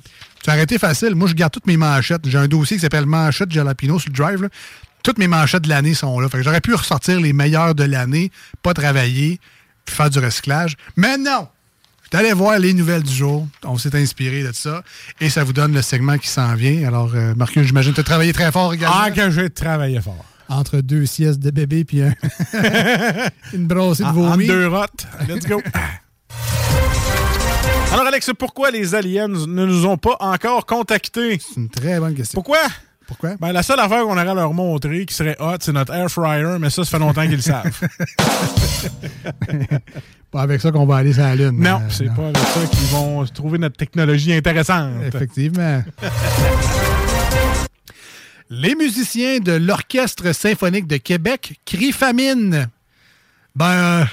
Tu 0.45 0.51
as 0.51 0.55
arrêté 0.55 0.77
facile. 0.77 1.15
Moi, 1.15 1.29
je 1.29 1.35
garde 1.35 1.53
toutes 1.53 1.67
mes 1.69 1.77
manchettes. 1.77 2.23
J'ai 2.29 2.37
un 2.37 2.49
dossier 2.49 2.77
qui 2.77 2.81
s'appelle 2.83 3.07
Manchette 3.07 3.51
Jalapino 3.51 3.99
sur 3.99 4.11
le 4.11 4.17
drive. 4.17 4.43
là. 4.43 4.49
Toutes 5.03 5.19
mes 5.19 5.29
manchettes 5.29 5.63
de 5.65 5.69
l'année 5.69 5.95
sont 5.95 6.19
là. 6.21 6.29
Fait 6.29 6.39
que 6.39 6.43
j'aurais 6.45 6.61
pu 6.61 6.75
ressortir 6.75 7.21
les 7.21 7.33
meilleures 7.33 7.75
de 7.75 7.85
l'année, 7.85 8.31
pas 8.63 8.73
travailler, 8.75 9.41
puis 9.85 9.95
faire 9.95 10.11
du 10.11 10.19
recyclage. 10.19 10.77
Mais 10.97 11.19
non! 11.19 11.49
Je 12.05 12.19
suis 12.19 12.27
allé 12.27 12.35
voir 12.35 12.59
les 12.59 12.75
nouvelles 12.75 13.03
du 13.03 13.13
jour. 13.15 13.49
On 13.65 13.79
s'est 13.79 13.97
inspiré 13.97 14.43
de 14.43 14.53
ça. 14.53 14.83
Et 15.21 15.31
ça 15.31 15.45
vous 15.45 15.53
donne 15.55 15.73
le 15.73 15.81
segment 15.83 16.19
qui 16.19 16.29
s'en 16.29 16.55
vient. 16.55 16.87
Alors, 16.87 17.11
euh, 17.15 17.35
Marcus, 17.35 17.67
j'imagine 17.67 17.93
que 17.93 17.97
tu 17.97 18.01
as 18.03 18.05
travaillé 18.05 18.33
très 18.35 18.53
fort 18.53 18.75
également. 18.75 18.95
Ah, 19.01 19.11
que 19.11 19.31
j'ai 19.31 19.49
travaillé 19.49 19.99
fort. 20.01 20.25
Entre 20.49 20.83
deux 20.83 21.07
siestes 21.07 21.41
de 21.41 21.51
bébé 21.51 21.85
puis 21.85 22.03
un- 22.03 22.15
une 23.55 23.67
brossée 23.67 24.03
de 24.03 24.09
En- 24.09 24.13
vomi. 24.13 24.45
entre 24.45 24.55
deux 24.55 24.69
rottes. 24.69 25.07
Let's 25.27 25.47
go. 25.47 25.63
Alors, 27.93 28.07
Alex, 28.07 28.31
pourquoi 28.39 28.71
les 28.71 28.95
aliens 28.95 29.29
ne 29.29 29.37
nous 29.67 29.85
ont 29.87 29.97
pas 29.99 30.17
encore 30.21 30.65
contactés? 30.67 31.39
C'est 31.41 31.61
une 31.61 31.69
très 31.69 31.99
bonne 31.99 32.15
question. 32.15 32.35
Pourquoi? 32.37 32.59
Pourquoi? 33.07 33.37
Ben, 33.41 33.53
la 33.53 33.63
seule 33.63 33.81
affaire 33.81 34.03
qu'on 34.05 34.13
aurait 34.13 34.29
à 34.29 34.35
leur 34.35 34.53
montrer 34.55 35.07
qui 35.07 35.15
serait 35.15 35.37
hot, 35.41 35.57
c'est 35.61 35.73
notre 35.73 35.93
air 35.95 36.09
fryer, 36.11 36.59
mais 36.61 36.69
ça, 36.71 36.85
ça 36.85 36.91
fait 36.91 36.99
longtemps 36.99 37.23
qu'ils 37.23 37.37
le 37.37 37.41
savent. 37.41 37.73
Pas 40.31 40.43
avec 40.43 40.61
ça 40.63 40.73
qu'on 40.73 40.87
va 40.87 40.97
aller 40.97 41.13
sur 41.13 41.23
la 41.23 41.35
Lune. 41.37 41.59
non, 41.59 41.77
Euh, 41.83 41.91
c'est 41.91 42.07
pas 42.07 42.23
avec 42.25 42.37
ça 42.39 42.61
qu'ils 42.71 42.87
vont 42.89 43.25
trouver 43.27 43.59
notre 43.59 43.77
technologie 43.77 44.33
intéressante. 44.33 44.91
Effectivement. 45.07 45.83
Les 48.49 48.75
musiciens 48.75 49.41
de 49.41 49.53
l'Orchestre 49.53 50.33
symphonique 50.35 50.87
de 50.87 50.97
Québec 50.99 51.59
crient 51.67 51.93
famine. 51.93 52.69
Ben, 53.55 53.67
euh, 53.67 54.05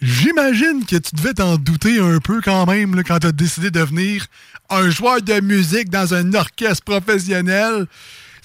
j'imagine 0.00 0.84
que 0.84 0.96
tu 0.96 1.14
devais 1.14 1.34
t'en 1.34 1.56
douter 1.56 1.98
un 2.00 2.18
peu 2.18 2.40
quand 2.40 2.66
même 2.66 2.94
là, 2.94 3.02
quand 3.02 3.18
tu 3.20 3.26
as 3.26 3.32
décidé 3.32 3.70
de 3.70 3.80
devenir 3.80 4.26
un 4.70 4.90
joueur 4.90 5.22
de 5.22 5.40
musique 5.40 5.88
dans 5.90 6.14
un 6.14 6.34
orchestre 6.34 6.84
professionnel. 6.84 7.86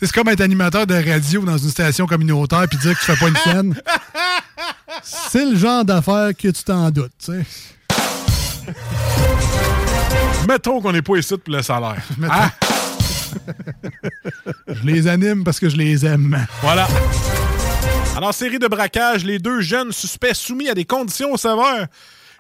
C'est 0.02 0.12
comme 0.12 0.28
être 0.28 0.42
animateur 0.42 0.86
de 0.86 0.96
radio 0.96 1.42
dans 1.44 1.58
une 1.58 1.70
station 1.70 2.06
communautaire 2.06 2.66
puis 2.70 2.78
dire 2.78 2.94
que 2.94 3.00
tu 3.00 3.06
fais 3.06 3.16
pas 3.16 3.28
une 3.30 3.36
scène. 3.38 3.76
C'est 5.04 5.46
le 5.46 5.56
genre 5.56 5.86
d'affaire 5.86 6.32
que 6.38 6.50
tu 6.50 6.64
t'en 6.64 6.92
doutes, 6.92 7.12
tu 7.24 7.32
sais. 7.32 7.46
Mettons 10.48 10.82
qu'on 10.82 10.92
n'est 10.92 11.02
pas 11.02 11.16
ici 11.18 11.36
pour 11.38 11.54
le 11.54 11.62
salaire. 11.62 12.02
Ah, 12.30 12.52
Je 14.68 14.84
les 14.86 15.08
anime 15.08 15.44
parce 15.44 15.60
que 15.60 15.68
je 15.68 15.76
les 15.76 16.06
aime. 16.06 16.46
voilà. 16.62 16.88
Alors, 18.16 18.34
série 18.34 18.60
de 18.60 18.68
braquage, 18.68 19.26
les 19.26 19.40
deux 19.40 19.62
jeunes 19.62 19.92
suspects 19.92 20.36
soumis 20.36 20.70
à 20.70 20.76
des 20.76 20.86
conditions 20.86 21.36
sévères. 21.36 21.88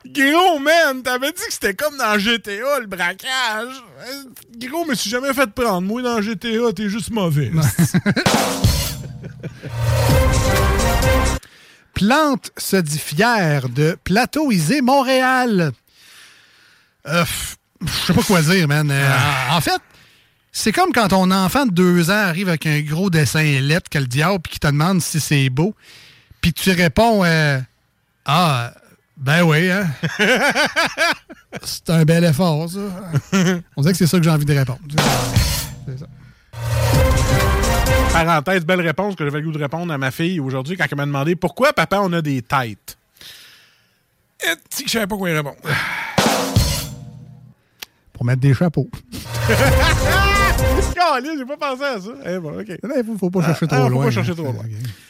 Gros, 0.06 0.60
man, 0.60 1.02
t'avais 1.02 1.32
dit 1.32 1.42
que 1.48 1.54
c'était 1.54 1.74
comme 1.74 1.98
dans 1.98 2.20
GTA, 2.20 2.80
le 2.80 2.86
braquage. 2.86 3.82
Gros, 4.58 4.86
me 4.86 4.94
suis 4.96 5.10
jamais 5.10 5.34
fait 5.34 5.50
prendre. 5.50 5.82
Moi, 5.82 6.02
dans 6.02 6.22
GTA, 6.22 6.74
t'es 6.76 6.90
juste 6.90 7.10
mauvais. 7.10 7.52
Plante 11.94 12.52
se 12.58 12.76
dit 12.76 13.00
fière 13.00 13.70
de 13.70 13.98
Plateau 14.04 14.52
Isé 14.52 14.82
Montréal. 14.82 15.72
Euh, 17.08 17.24
je 17.82 17.92
sais 18.08 18.14
pas 18.14 18.24
quoi 18.24 18.42
dire, 18.42 18.68
man. 18.68 18.92
Euh, 18.92 19.10
en 19.52 19.62
fait, 19.62 19.82
c'est 20.56 20.72
comme 20.72 20.94
quand 20.94 21.08
ton 21.08 21.32
enfant 21.32 21.66
de 21.66 21.72
deux 21.72 22.12
ans 22.12 22.14
arrive 22.14 22.48
avec 22.48 22.68
un 22.68 22.80
gros 22.82 23.10
dessin 23.10 23.60
lettre 23.60 23.90
que 23.90 23.98
le 23.98 24.06
diable 24.06 24.40
puis 24.40 24.54
qui 24.54 24.60
te 24.60 24.68
demande 24.68 25.02
si 25.02 25.20
c'est 25.20 25.50
beau. 25.50 25.76
Puis 26.42 26.54
tu 26.54 26.70
réponds 26.72 27.26
euh, 27.26 27.60
Ah, 28.24 28.72
ben 29.18 29.42
oui, 29.42 29.72
hein. 29.72 29.88
c'est 31.64 31.90
un 31.90 32.04
bel 32.06 32.24
effort, 32.24 32.70
ça. 32.70 32.80
On 33.76 33.82
dirait 33.82 33.94
que 33.94 33.98
c'est 33.98 34.06
ça 34.06 34.20
que 34.20 34.24
j'ai 34.24 34.30
envie 34.30 34.46
de 34.46 34.54
répondre. 34.54 34.80
C'est 35.88 36.00
ça. 36.00 36.06
Parenthèse, 38.12 38.64
belle 38.64 38.82
réponse 38.82 39.16
que 39.16 39.26
j'avais 39.26 39.40
le 39.40 39.46
goût 39.48 39.52
de 39.54 39.58
répondre 39.58 39.92
à 39.92 39.98
ma 39.98 40.12
fille 40.12 40.40
aujourd'hui 40.40 40.78
quand 40.78 40.86
elle 40.90 40.98
m'a 40.98 41.08
demandé 41.08 41.36
pourquoi 41.36 41.74
papa 41.74 41.98
on 42.00 42.14
a 42.14 42.22
des 42.22 42.44
têtes? 42.44 42.96
Et 44.46 44.54
si 44.70 44.86
je 44.86 44.92
savais 44.92 45.08
pas 45.08 45.18
quoi 45.18 45.32
y 45.32 45.34
répondre? 45.34 45.58
Pour 48.14 48.24
mettre 48.24 48.42
des 48.42 48.54
chapeaux. 48.54 48.90
Caliste, 51.14 51.34
j'ai 51.38 51.46
pas 51.46 51.58
pensé 51.58 51.84
à 51.84 52.00
ça. 52.02 52.10
Eh 52.26 52.40
bon, 52.40 52.60
OK. 52.60 52.68
Il 52.70 53.04
faut, 53.06 53.18
faut 53.18 53.30
pas 53.30 53.44
chercher 53.46 53.66
Ah, 53.70 53.76
trop 53.76 53.84
faut 53.86 53.90
loin. 53.90 54.06
pas 54.06 54.12
chercher 54.12 54.34
trop 54.34 54.44
loin. 54.52 54.64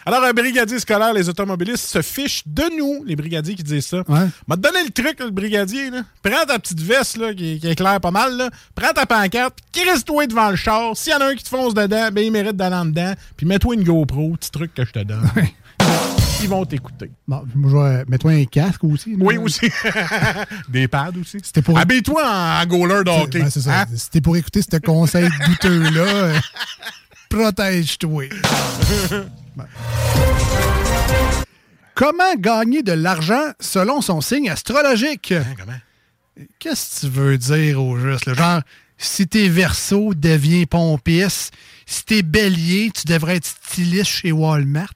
Alors, 0.06 0.24
un 0.24 0.34
brigadier 0.34 0.80
scolaire, 0.80 1.14
les 1.14 1.30
automobilistes 1.30 1.86
se 1.86 2.02
fichent 2.02 2.44
de 2.46 2.64
nous, 2.78 3.04
les 3.06 3.16
brigadiers 3.16 3.56
qui 3.56 3.64
disent 3.64 3.86
ça. 3.88 4.04
Ouais. 4.08 4.28
M'a 4.48 4.56
donné 4.56 4.84
le 4.84 4.90
truc, 4.92 5.20
là, 5.20 5.26
le 5.26 5.32
brigadier. 5.32 5.90
Là. 5.90 6.02
Prends 6.22 6.46
ta 6.46 6.60
petite 6.60 6.82
veste 6.82 7.18
là, 7.18 7.34
qui, 7.34 7.60
qui 7.60 7.68
éclaire 7.70 8.00
pas 8.02 8.12
mal. 8.12 8.36
Là. 8.36 8.50
Prends 8.76 8.92
ta 8.94 9.06
pancarte, 9.06 9.58
crisse-toi 9.72 10.28
devant 10.28 10.50
le 10.50 10.56
char. 10.56 10.96
S'il 10.98 11.14
y 11.14 11.16
en 11.16 11.20
a 11.20 11.26
un 11.28 11.36
qui 11.36 11.44
te 11.44 11.50
fonce 11.50 11.74
dedans, 11.74 12.10
ben 12.12 12.24
il 12.26 12.32
mérite 12.32 12.56
d'aller 12.56 12.76
en 12.76 12.86
dedans. 12.86 13.14
Puis 13.38 13.46
mets-toi 13.46 13.76
une 13.76 13.84
GoPro, 13.84 14.32
petit 14.40 14.52
truc 14.52 14.74
que 14.74 14.86
je 14.86 14.92
te 14.92 15.00
donne. 15.04 15.30
Ils 16.44 16.50
vont 16.50 16.66
t'écouter. 16.66 17.10
Bon, 17.28 17.44
moi, 17.56 17.72
je 17.72 17.98
vais- 17.98 18.06
mets-toi 18.10 18.32
un 18.34 18.46
casque 18.46 18.84
aussi. 18.84 19.12
là. 19.12 19.18
Oui, 19.22 19.38
aussi. 19.38 19.72
Des 20.70 20.88
pads 20.88 21.12
aussi. 21.20 21.38
C'était 21.42 21.62
pour... 21.62 21.78
Habille-toi 21.78 22.22
en, 22.26 22.66
goaler 22.66 23.04
de 23.04 23.10
hockey. 23.10 23.40
Ben, 23.40 23.50
c'est 23.50 23.62
ça. 23.62 23.82
Hein? 23.82 23.86
C'était 23.96 24.22
pour 24.22 24.36
écouter 24.38 24.62
ce 24.62 24.78
conseil 24.78 25.30
douteux-là. 25.48 26.02
euh, 26.02 26.40
Protège-toi. 27.30 28.26
Ben. 29.56 29.66
Comment 31.96 32.36
gagner 32.38 32.82
de 32.84 32.92
l'argent 32.92 33.52
selon 33.60 34.02
son 34.02 34.20
signe 34.22 34.50
astrologique? 34.50 35.32
Hein, 35.32 35.46
comment? 35.58 36.48
Qu'est-ce 36.60 37.02
que 37.02 37.06
tu 37.08 37.12
veux 37.12 37.38
dire 37.38 37.82
au 37.84 37.98
juste? 38.00 38.26
là? 38.26 38.34
Genre, 38.34 38.62
si 38.98 39.28
t'es 39.28 39.48
verso, 39.48 40.14
deviens 40.16 40.64
pompiste. 40.66 41.54
Si 41.86 42.04
t'es 42.06 42.24
bélier, 42.24 42.92
tu 42.92 43.06
devrais 43.06 43.36
être 43.36 43.46
styliste 43.46 44.06
chez 44.10 44.32
Walmart. 44.32 44.94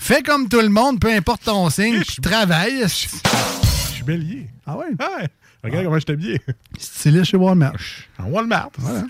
Fais 0.00 0.22
comme 0.22 0.48
tout 0.48 0.60
le 0.60 0.68
monde, 0.68 1.00
peu 1.00 1.12
importe 1.12 1.44
ton 1.44 1.68
signe, 1.68 2.00
puis 2.02 2.16
travaille. 2.22 2.82
Je 2.82 2.86
suis 2.86 4.02
bélier. 4.04 4.48
Ah 4.64 4.76
ouais? 4.78 4.86
Ouais. 4.86 5.28
Regarde 5.62 5.84
comment 5.84 5.98
je 5.98 6.06
t'habille. 6.06 6.38
Styliste 6.78 7.26
chez 7.26 7.36
Walmart. 7.36 7.74
En 8.18 8.26
Walmart. 8.26 8.70
Voilà. 8.78 9.04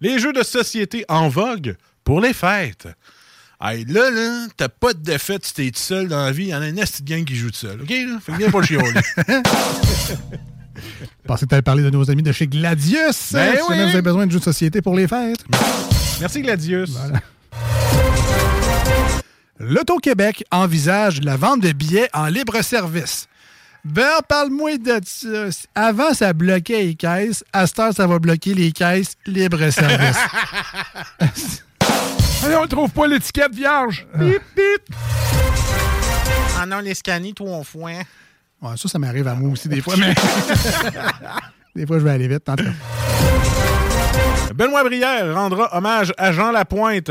Les 0.00 0.18
jeux 0.18 0.32
de 0.32 0.42
société 0.42 1.04
en 1.08 1.28
vogue 1.28 1.76
pour 2.04 2.20
les 2.20 2.34
fêtes. 2.34 2.88
Hey, 3.60 3.84
là, 3.86 4.10
là, 4.10 4.46
t'as 4.56 4.68
pas 4.68 4.92
de 4.92 4.98
défaite 5.00 5.46
si 5.46 5.54
t'es 5.54 5.70
tout 5.70 5.80
seul 5.80 6.08
dans 6.08 6.24
la 6.24 6.32
vie. 6.32 6.44
Il 6.44 6.48
y 6.48 6.54
en 6.54 6.60
a 6.60 6.68
une 6.68 6.76
petite 6.76 7.04
gang 7.04 7.24
qui 7.24 7.36
joue 7.36 7.50
tout 7.50 7.56
seul. 7.56 7.80
OK? 7.80 7.90
Là? 7.90 8.18
Fait 8.20 8.32
que 8.32 8.38
viens 8.38 8.50
pas 8.50 8.62
chialer. 8.62 9.00
Je 9.16 9.34
pensais 11.26 11.46
que 11.46 11.56
tu 11.56 11.62
parler 11.62 11.82
de 11.82 11.90
nos 11.90 12.10
amis 12.10 12.22
de 12.22 12.32
chez 12.32 12.46
Gladius. 12.46 13.32
Ben 13.32 13.54
si 13.54 13.62
oui. 13.62 13.68
jamais 13.70 13.84
vous 13.84 13.90
avez 13.90 14.02
besoin 14.02 14.26
de 14.26 14.32
jeux 14.32 14.38
de 14.40 14.44
société 14.44 14.82
pour 14.82 14.96
les 14.96 15.08
fêtes. 15.08 15.44
Merci, 16.20 16.42
Gladius. 16.42 16.90
L'Auto-Québec 19.60 20.44
envisage 20.52 21.20
la 21.22 21.36
vente 21.36 21.60
de 21.60 21.72
billets 21.72 22.08
en 22.12 22.26
libre-service. 22.26 23.26
Ben, 23.84 24.20
parle-moi 24.28 24.78
de 24.78 25.00
ça. 25.04 25.66
Avant, 25.74 26.14
ça 26.14 26.32
bloquait 26.32 26.84
les 26.84 26.94
caisses. 26.94 27.44
À 27.52 27.66
cette 27.66 27.78
heure, 27.78 27.92
ça 27.92 28.06
va 28.06 28.18
bloquer 28.18 28.54
les 28.54 28.70
caisses 28.70 29.14
libre-service. 29.26 30.16
Allez, 32.44 32.56
on 32.62 32.66
trouve 32.66 32.90
pas 32.90 33.08
l'étiquette 33.08 33.54
vierge. 33.54 34.06
Bip, 34.16 34.42
bip. 34.54 34.96
Ah 36.56 36.66
non, 36.66 36.78
les 36.78 36.94
toi, 37.34 37.48
on 37.48 37.64
foin. 37.64 37.94
Ouais, 38.60 38.76
ça, 38.76 38.88
ça 38.88 38.98
m'arrive 38.98 39.26
à 39.26 39.34
moi 39.34 39.50
aussi 39.50 39.68
des 39.68 39.80
fois, 39.80 39.94
mais... 39.98 40.14
des 41.74 41.86
fois, 41.86 41.98
je 41.98 42.04
vais 42.04 42.10
aller 42.10 42.28
vite. 42.28 42.44
tout 42.44 42.54
cas. 42.54 42.62
Benoît 44.54 44.84
Brière 44.84 45.34
rendra 45.34 45.76
hommage 45.76 46.12
à 46.16 46.32
Jean 46.32 46.50
Lapointe. 46.50 47.10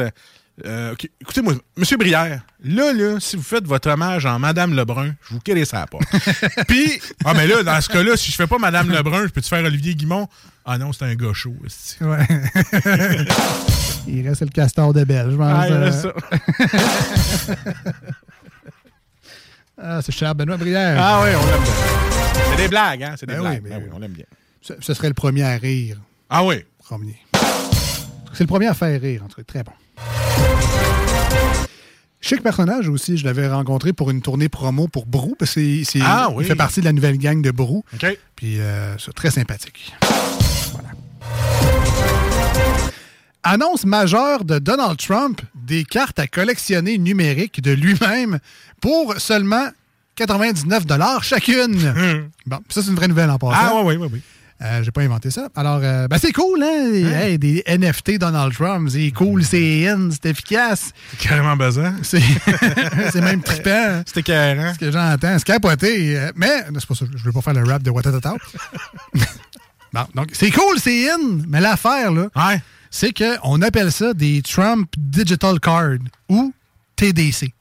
Euh, 0.65 0.93
ok, 0.93 1.07
Écoutez-moi, 1.21 1.53
Monsieur 1.75 1.97
Brière, 1.97 2.41
là, 2.63 2.91
là, 2.93 3.19
si 3.19 3.35
vous 3.35 3.43
faites 3.43 3.65
votre 3.65 3.89
hommage 3.91 4.25
en 4.25 4.39
Madame 4.39 4.73
Lebrun, 4.75 5.13
je 5.27 5.35
vous 5.35 5.39
calais 5.39 5.65
ça 5.65 5.85
pas. 5.85 5.99
Puis, 6.67 6.99
ah, 7.25 7.33
mais 7.35 7.45
là, 7.45 7.61
dans 7.61 7.79
ce 7.79 7.89
cas-là, 7.89 8.17
si 8.17 8.31
je 8.31 8.35
fais 8.37 8.47
pas 8.47 8.57
Madame 8.57 8.89
Lebrun, 8.89 9.27
je 9.27 9.31
peux-tu 9.31 9.49
faire 9.49 9.63
Olivier 9.63 9.93
Guimont? 9.93 10.27
Ah 10.65 10.77
non, 10.79 10.91
c'est 10.93 11.05
un 11.05 11.13
gars 11.13 11.33
chaud. 11.33 11.55
Ouais. 12.01 12.27
Il 14.07 14.27
reste 14.27 14.41
le 14.41 14.47
castor 14.47 14.93
de 14.93 15.03
Belle, 15.03 15.31
je 15.31 15.35
pense. 15.35 15.51
Ah, 15.53 15.67
il 15.67 15.73
euh. 15.73 15.83
reste 15.83 16.01
ça. 16.01 16.13
Ah, 19.79 20.01
c'est 20.01 20.11
cher, 20.11 20.33
Benoît 20.33 20.57
Brière. 20.57 20.97
Ah 20.99 21.21
oui, 21.23 21.29
on 21.39 21.45
l'aime 21.45 21.61
bien. 21.61 21.73
C'est 22.49 22.57
des 22.63 22.67
blagues, 22.67 23.03
hein? 23.03 23.13
C'est 23.15 23.27
des 23.27 23.33
Ben 23.35 23.41
oui, 23.41 23.59
blagues. 23.59 23.63
oui, 23.63 23.83
oui. 23.83 23.89
on 23.93 23.99
l'aime 23.99 24.11
bien. 24.11 24.25
Ce, 24.59 24.73
ce 24.79 24.93
serait 24.95 25.09
le 25.09 25.13
premier 25.13 25.43
à 25.43 25.55
rire. 25.57 25.97
Ah 26.31 26.43
oui? 26.43 26.65
Premier. 26.83 27.15
C'est 28.33 28.43
le 28.43 28.47
premier 28.47 28.65
à 28.67 28.73
faire 28.73 28.99
rire, 28.99 29.21
en 29.23 29.27
tout 29.27 29.35
cas. 29.35 29.43
Très 29.45 29.63
bon. 29.63 29.71
Chic 32.19 32.41
personnage 32.43 32.89
aussi, 32.89 33.17
je 33.17 33.23
l'avais 33.25 33.47
rencontré 33.47 33.93
pour 33.93 34.09
une 34.11 34.21
tournée 34.21 34.49
promo 34.49 34.87
pour 34.87 35.05
Brou, 35.05 35.35
parce 35.39 35.53
que 35.53 35.61
c'est- 35.61 35.83
c'est- 35.85 35.99
Ah 36.03 36.29
oui. 36.33 36.43
il 36.43 36.47
fait 36.47 36.55
partie 36.55 36.79
de 36.81 36.85
la 36.85 36.91
nouvelle 36.91 37.17
gang 37.17 37.41
de 37.41 37.51
Brou. 37.51 37.85
Puis 38.35 38.59
euh, 38.59 38.97
c'est 38.97 39.13
très 39.13 39.31
sympathique. 39.31 39.93
Voilà. 40.73 40.89
Annonce 43.43 43.85
majeure 43.85 44.43
de 44.43 44.59
Donald 44.59 44.97
Trump 44.97 45.41
des 45.55 45.85
cartes 45.85 46.19
à 46.19 46.27
collectionner 46.27 46.97
numériques 46.97 47.61
de 47.61 47.71
lui-même 47.71 48.39
pour 48.81 49.15
seulement 49.19 49.67
99 50.15 50.83
chacune. 51.23 52.25
bon, 52.45 52.59
ça 52.67 52.81
c'est 52.81 52.89
une 52.89 52.95
vraie 52.95 53.07
nouvelle 53.07 53.29
en 53.29 53.37
passant. 53.37 53.53
Ah 53.57 53.71
oui, 53.75 53.95
oui, 53.95 53.95
oui. 54.01 54.09
oui. 54.13 54.21
Euh, 54.61 54.81
J'ai 54.83 54.89
pas 54.91 55.01
inventé 55.01 55.29
ça. 55.29 55.49
Alors, 55.55 55.79
euh, 55.83 56.07
ben, 56.07 56.17
c'est 56.17 56.31
cool, 56.31 56.63
hein? 56.63 56.91
Hey, 56.91 57.37
des 57.37 57.63
NFT 57.67 58.17
Donald 58.17 58.51
Trump, 58.53 58.89
c'est 58.91 59.11
cool, 59.11 59.43
c'est 59.43 59.87
in, 59.87 60.09
c'est 60.11 60.29
efficace. 60.31 60.91
C'est 61.11 61.27
carrément 61.29 61.55
basant. 61.57 61.93
C'est 62.01 62.21
même 63.21 63.41
trippant. 63.43 64.01
C'était 64.07 64.23
carré. 64.23 64.73
Ce 64.73 64.79
que 64.79 64.91
j'entends, 64.91 65.37
c'est 65.37 65.43
capoté. 65.45 66.17
Euh, 66.17 66.31
Mais, 66.35 66.63
c'est 66.73 66.85
pas 66.87 66.95
ça, 66.95 67.05
je 67.15 67.23
veux 67.23 67.31
pas 67.31 67.41
faire 67.41 67.53
le 67.53 67.63
rap 67.69 67.83
de 67.83 67.91
Watatata. 67.91 68.33
bon, 69.93 70.05
donc, 70.15 70.29
c'est 70.33 70.49
cool, 70.51 70.79
c'est 70.79 71.09
in. 71.11 71.41
Mais 71.47 71.59
l'affaire, 71.61 72.11
là, 72.11 72.27
c'est 72.89 73.13
qu'on 73.13 73.61
appelle 73.61 73.91
ça 73.91 74.13
des 74.15 74.41
Trump 74.41 74.89
Digital 74.97 75.59
Card 75.59 75.97
ou 76.29 76.51
TDC. 76.95 77.53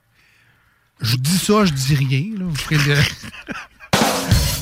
Je 1.03 1.17
dis 1.17 1.37
ça, 1.37 1.67
je 1.67 1.73
dis 1.73 1.95
rien. 1.95 2.39
Là. 2.39 2.45
Vous 2.49 2.55
ferez 2.57 2.79
le- 2.79 2.95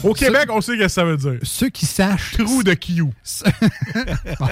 Au 0.04 0.12
Québec, 0.12 0.46
on 0.50 0.60
sait 0.60 0.72
ce 0.72 0.78
que 0.78 0.88
ça 0.88 1.04
veut 1.04 1.16
dire. 1.16 1.38
Ceux 1.42 1.70
qui 1.70 1.86
sachent. 1.86 2.32
Trou 2.32 2.62
de 2.62 2.74
Q. 2.74 3.04
Bon. 4.38 4.48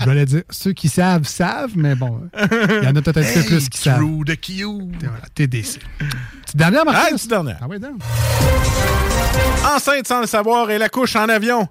Je 0.00 0.04
voulais 0.04 0.26
dire, 0.26 0.42
ceux 0.50 0.72
qui 0.72 0.88
savent, 0.88 1.26
savent, 1.26 1.72
mais 1.76 1.94
bon, 1.94 2.28
il 2.34 2.84
y 2.84 2.86
en 2.86 2.94
a 2.94 3.00
peut-être 3.02 3.16
un 3.18 3.22
petit 3.22 3.40
peu 3.40 3.44
plus 3.46 3.68
qui 3.68 3.78
savent. 3.78 3.98
Trou 4.00 4.24
de 4.24 4.34
Q. 4.34 4.64
Voilà, 5.00 5.24
TDC. 5.34 5.80
Petite 6.42 6.56
dernière, 6.56 6.84
Marcus? 6.84 7.04
Ah, 7.06 7.14
petite 7.14 7.30
dernière. 7.30 7.58
Ah 7.62 7.66
oui. 7.68 7.78
Enceinte 9.74 10.06
sans 10.06 10.20
le 10.20 10.26
savoir 10.26 10.70
et 10.70 10.78
la 10.78 10.88
couche 10.88 11.16
en 11.16 11.28
avion. 11.28 11.68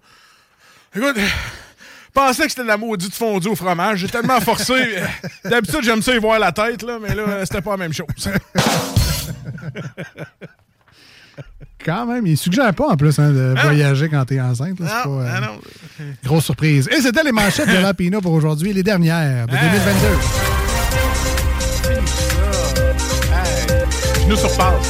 Écoute, 0.95 1.15
je 1.17 2.11
pensais 2.13 2.43
que 2.43 2.49
c'était 2.49 2.63
de 2.63 2.67
la 2.67 2.77
maudite 2.77 3.13
fondue 3.13 3.49
au 3.49 3.55
fromage. 3.55 3.99
J'ai 3.99 4.07
tellement 4.07 4.39
forcé. 4.41 4.95
D'habitude, 5.45 5.83
j'aime 5.83 6.01
ça 6.01 6.15
y 6.15 6.19
voir 6.19 6.39
la 6.39 6.51
tête, 6.51 6.81
là, 6.83 6.97
mais 6.99 7.13
là, 7.13 7.45
c'était 7.45 7.61
pas 7.61 7.71
la 7.71 7.77
même 7.77 7.93
chose. 7.93 8.07
Quand 11.85 12.05
même, 12.05 12.25
il 12.25 12.37
suggère 12.37 12.73
pas 12.73 12.87
en 12.89 12.95
plus 12.95 13.19
hein, 13.19 13.29
de 13.31 13.53
Ah. 13.57 13.61
voyager 13.63 14.07
quand 14.09 14.23
t'es 14.25 14.39
enceinte. 14.39 14.79
là, 14.79 15.03
Non, 15.05 15.17
pas, 15.17 15.23
euh, 15.23 15.29
ah 15.35 15.39
non. 15.41 16.05
Grosse 16.23 16.45
surprise. 16.45 16.87
Et 16.95 17.01
c'était 17.01 17.23
les 17.23 17.31
manchettes 17.33 17.67
de 17.69 17.77
Lapino 17.81 18.21
pour 18.21 18.31
aujourd'hui, 18.33 18.71
les 18.73 18.83
dernières 18.83 19.47
de 19.47 19.51
2022. 19.51 20.07
Je 24.23 24.29
nous 24.29 24.37
surpasse. 24.37 24.87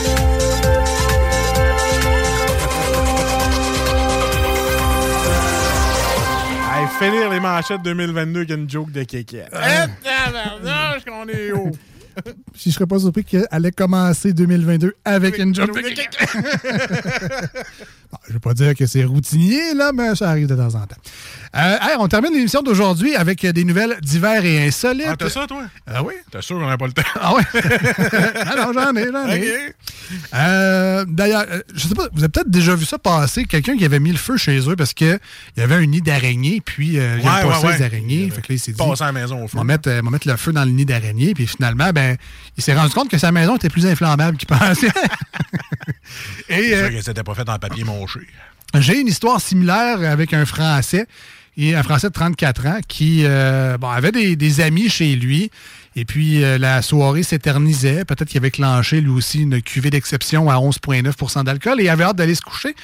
Hey, 6.75 6.87
finir 6.99 7.29
les 7.29 7.39
manchettes 7.39 7.81
2022 7.83 8.39
avec 8.39 8.49
une 8.51 8.69
joke 8.69 8.91
de 8.91 9.03
kékette. 9.03 9.49
Ah. 9.53 9.85
Eh, 9.85 11.09
qu'on 11.09 11.27
est 11.29 11.51
haut. 11.51 11.71
Si 12.55 12.69
je 12.69 12.75
serais 12.75 12.85
pas 12.85 12.99
surpris 12.99 13.23
qu'elle 13.23 13.47
allait 13.51 13.71
commencer 13.71 14.33
2022 14.33 14.95
avec 15.05 15.37
une 15.37 15.51
de 15.51 15.65
kékette. 15.65 16.17
Bon, 18.11 18.19
je 18.27 18.33
veux 18.33 18.39
pas 18.39 18.53
dire 18.53 18.73
que 18.75 18.85
c'est 18.85 19.03
routinier, 19.03 19.73
là, 19.73 19.91
mais 19.93 20.15
ça 20.15 20.29
arrive 20.29 20.47
de 20.47 20.55
temps 20.55 20.75
en 20.75 20.85
temps. 20.85 20.95
Euh, 21.55 21.77
hey, 21.81 21.95
on 21.99 22.07
termine 22.07 22.33
l'émission 22.33 22.63
d'aujourd'hui 22.63 23.15
avec 23.15 23.45
des 23.45 23.63
nouvelles 23.63 23.97
divers 24.01 24.43
et 24.43 24.65
insolites. 24.65 25.05
Ah, 25.07 25.15
t'as 25.15 25.29
ça, 25.29 25.45
toi? 25.45 25.63
Ah 25.85 26.01
oui? 26.01 26.13
T'es 26.31 26.41
sûr 26.41 26.57
qu'on 26.57 26.67
n'a 26.67 26.77
pas 26.77 26.87
le 26.87 26.93
temps? 26.93 27.03
Ah 27.13 27.35
ouais? 27.35 27.43
ah 27.53 28.55
non, 28.55 28.73
j'en 28.73 28.95
ai, 28.95 29.11
j'en 29.11 29.27
ai. 29.29 29.75
Euh, 30.33 31.05
D'ailleurs, 31.07 31.45
euh, 31.51 31.61
je 31.75 31.87
sais 31.87 31.93
pas, 31.93 32.07
vous 32.13 32.23
avez 32.23 32.29
peut-être 32.29 32.49
déjà 32.49 32.75
vu 32.75 32.85
ça 32.85 32.97
passer, 32.97 33.45
quelqu'un 33.45 33.77
qui 33.77 33.85
avait 33.85 33.99
mis 33.99 34.11
le 34.11 34.17
feu 34.17 34.37
chez 34.37 34.67
eux 34.67 34.75
parce 34.75 34.93
qu'il 34.93 35.19
y 35.57 35.61
avait 35.61 35.75
un 35.75 35.85
nid 35.85 36.01
d'araignée, 36.01 36.59
puis 36.59 36.87
il 36.87 36.93
y 36.93 36.99
avait 36.99 37.21
ouais, 37.21 37.63
ouais. 37.63 37.77
les 37.77 37.83
araignées. 37.83 38.29
Fait 38.31 38.41
que 38.41 38.47
là, 38.51 38.55
il 38.55 38.59
s'est 38.59 38.71
dit, 38.71 38.77
Passer 38.77 39.03
à 39.03 39.07
la 39.07 39.11
maison 39.11 39.43
au 39.43 39.47
feu. 39.47 39.57
on 39.57 39.63
va 39.63 39.65
mettre, 39.65 39.89
le 40.27 40.37
feu 40.37 40.53
dans 40.53 40.65
le 40.65 40.71
nid 40.71 40.85
d'araignée, 40.85 41.33
puis 41.35 41.45
finalement, 41.45 41.91
ben, 41.91 42.17
il 42.57 42.63
s'est 42.63 42.73
rendu 42.73 42.93
compte 42.93 43.09
que 43.09 43.17
sa 43.19 43.31
maison 43.31 43.57
était 43.57 43.69
plus 43.69 43.85
inflammable 43.85 44.37
qu'il 44.37 44.47
pensait. 44.57 44.87
Et 46.49 46.69
C'est 46.69 46.79
sûr 46.79 46.97
que 46.97 47.01
c'était 47.01 47.23
pas 47.23 47.35
fait 47.35 47.47
en 47.47 47.59
papier 47.59 47.83
j'ai 48.79 48.99
une 48.99 49.07
histoire 49.07 49.39
similaire 49.39 50.01
avec 50.01 50.33
un 50.33 50.45
Français, 50.45 51.05
un 51.57 51.83
Français 51.83 52.07
de 52.07 52.13
34 52.13 52.67
ans, 52.67 52.79
qui 52.87 53.21
euh, 53.23 53.77
avait 53.77 54.11
des, 54.11 54.35
des 54.35 54.61
amis 54.61 54.89
chez 54.89 55.15
lui. 55.15 55.51
Et 55.95 56.05
puis, 56.05 56.43
euh, 56.43 56.57
la 56.57 56.81
soirée 56.81 57.21
s'éternisait. 57.21 58.03
Peut-être 58.03 58.27
qu'il 58.27 58.39
avait 58.39 58.49
clenché, 58.49 58.99
lui 58.99 59.11
aussi, 59.11 59.43
une 59.43 59.61
cuvée 59.61 59.91
d'exception 59.91 60.49
à 60.49 60.55
11,9% 60.55 61.43
d'alcool 61.43 61.79
et 61.79 61.83
il 61.83 61.89
avait 61.89 62.03
hâte 62.03 62.15
d'aller 62.15 62.33
se 62.33 62.41
coucher. 62.41 62.75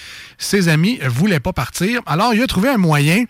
Ses 0.41 0.69
amis 0.69 0.97
ne 1.03 1.09
voulaient 1.09 1.41
pas 1.41 1.51
partir. 1.51 2.01
Alors, 2.05 2.33
il 2.33 2.41
a 2.41 2.47
trouvé 2.47 2.69
un 2.69 2.77
moyen, 2.77 3.25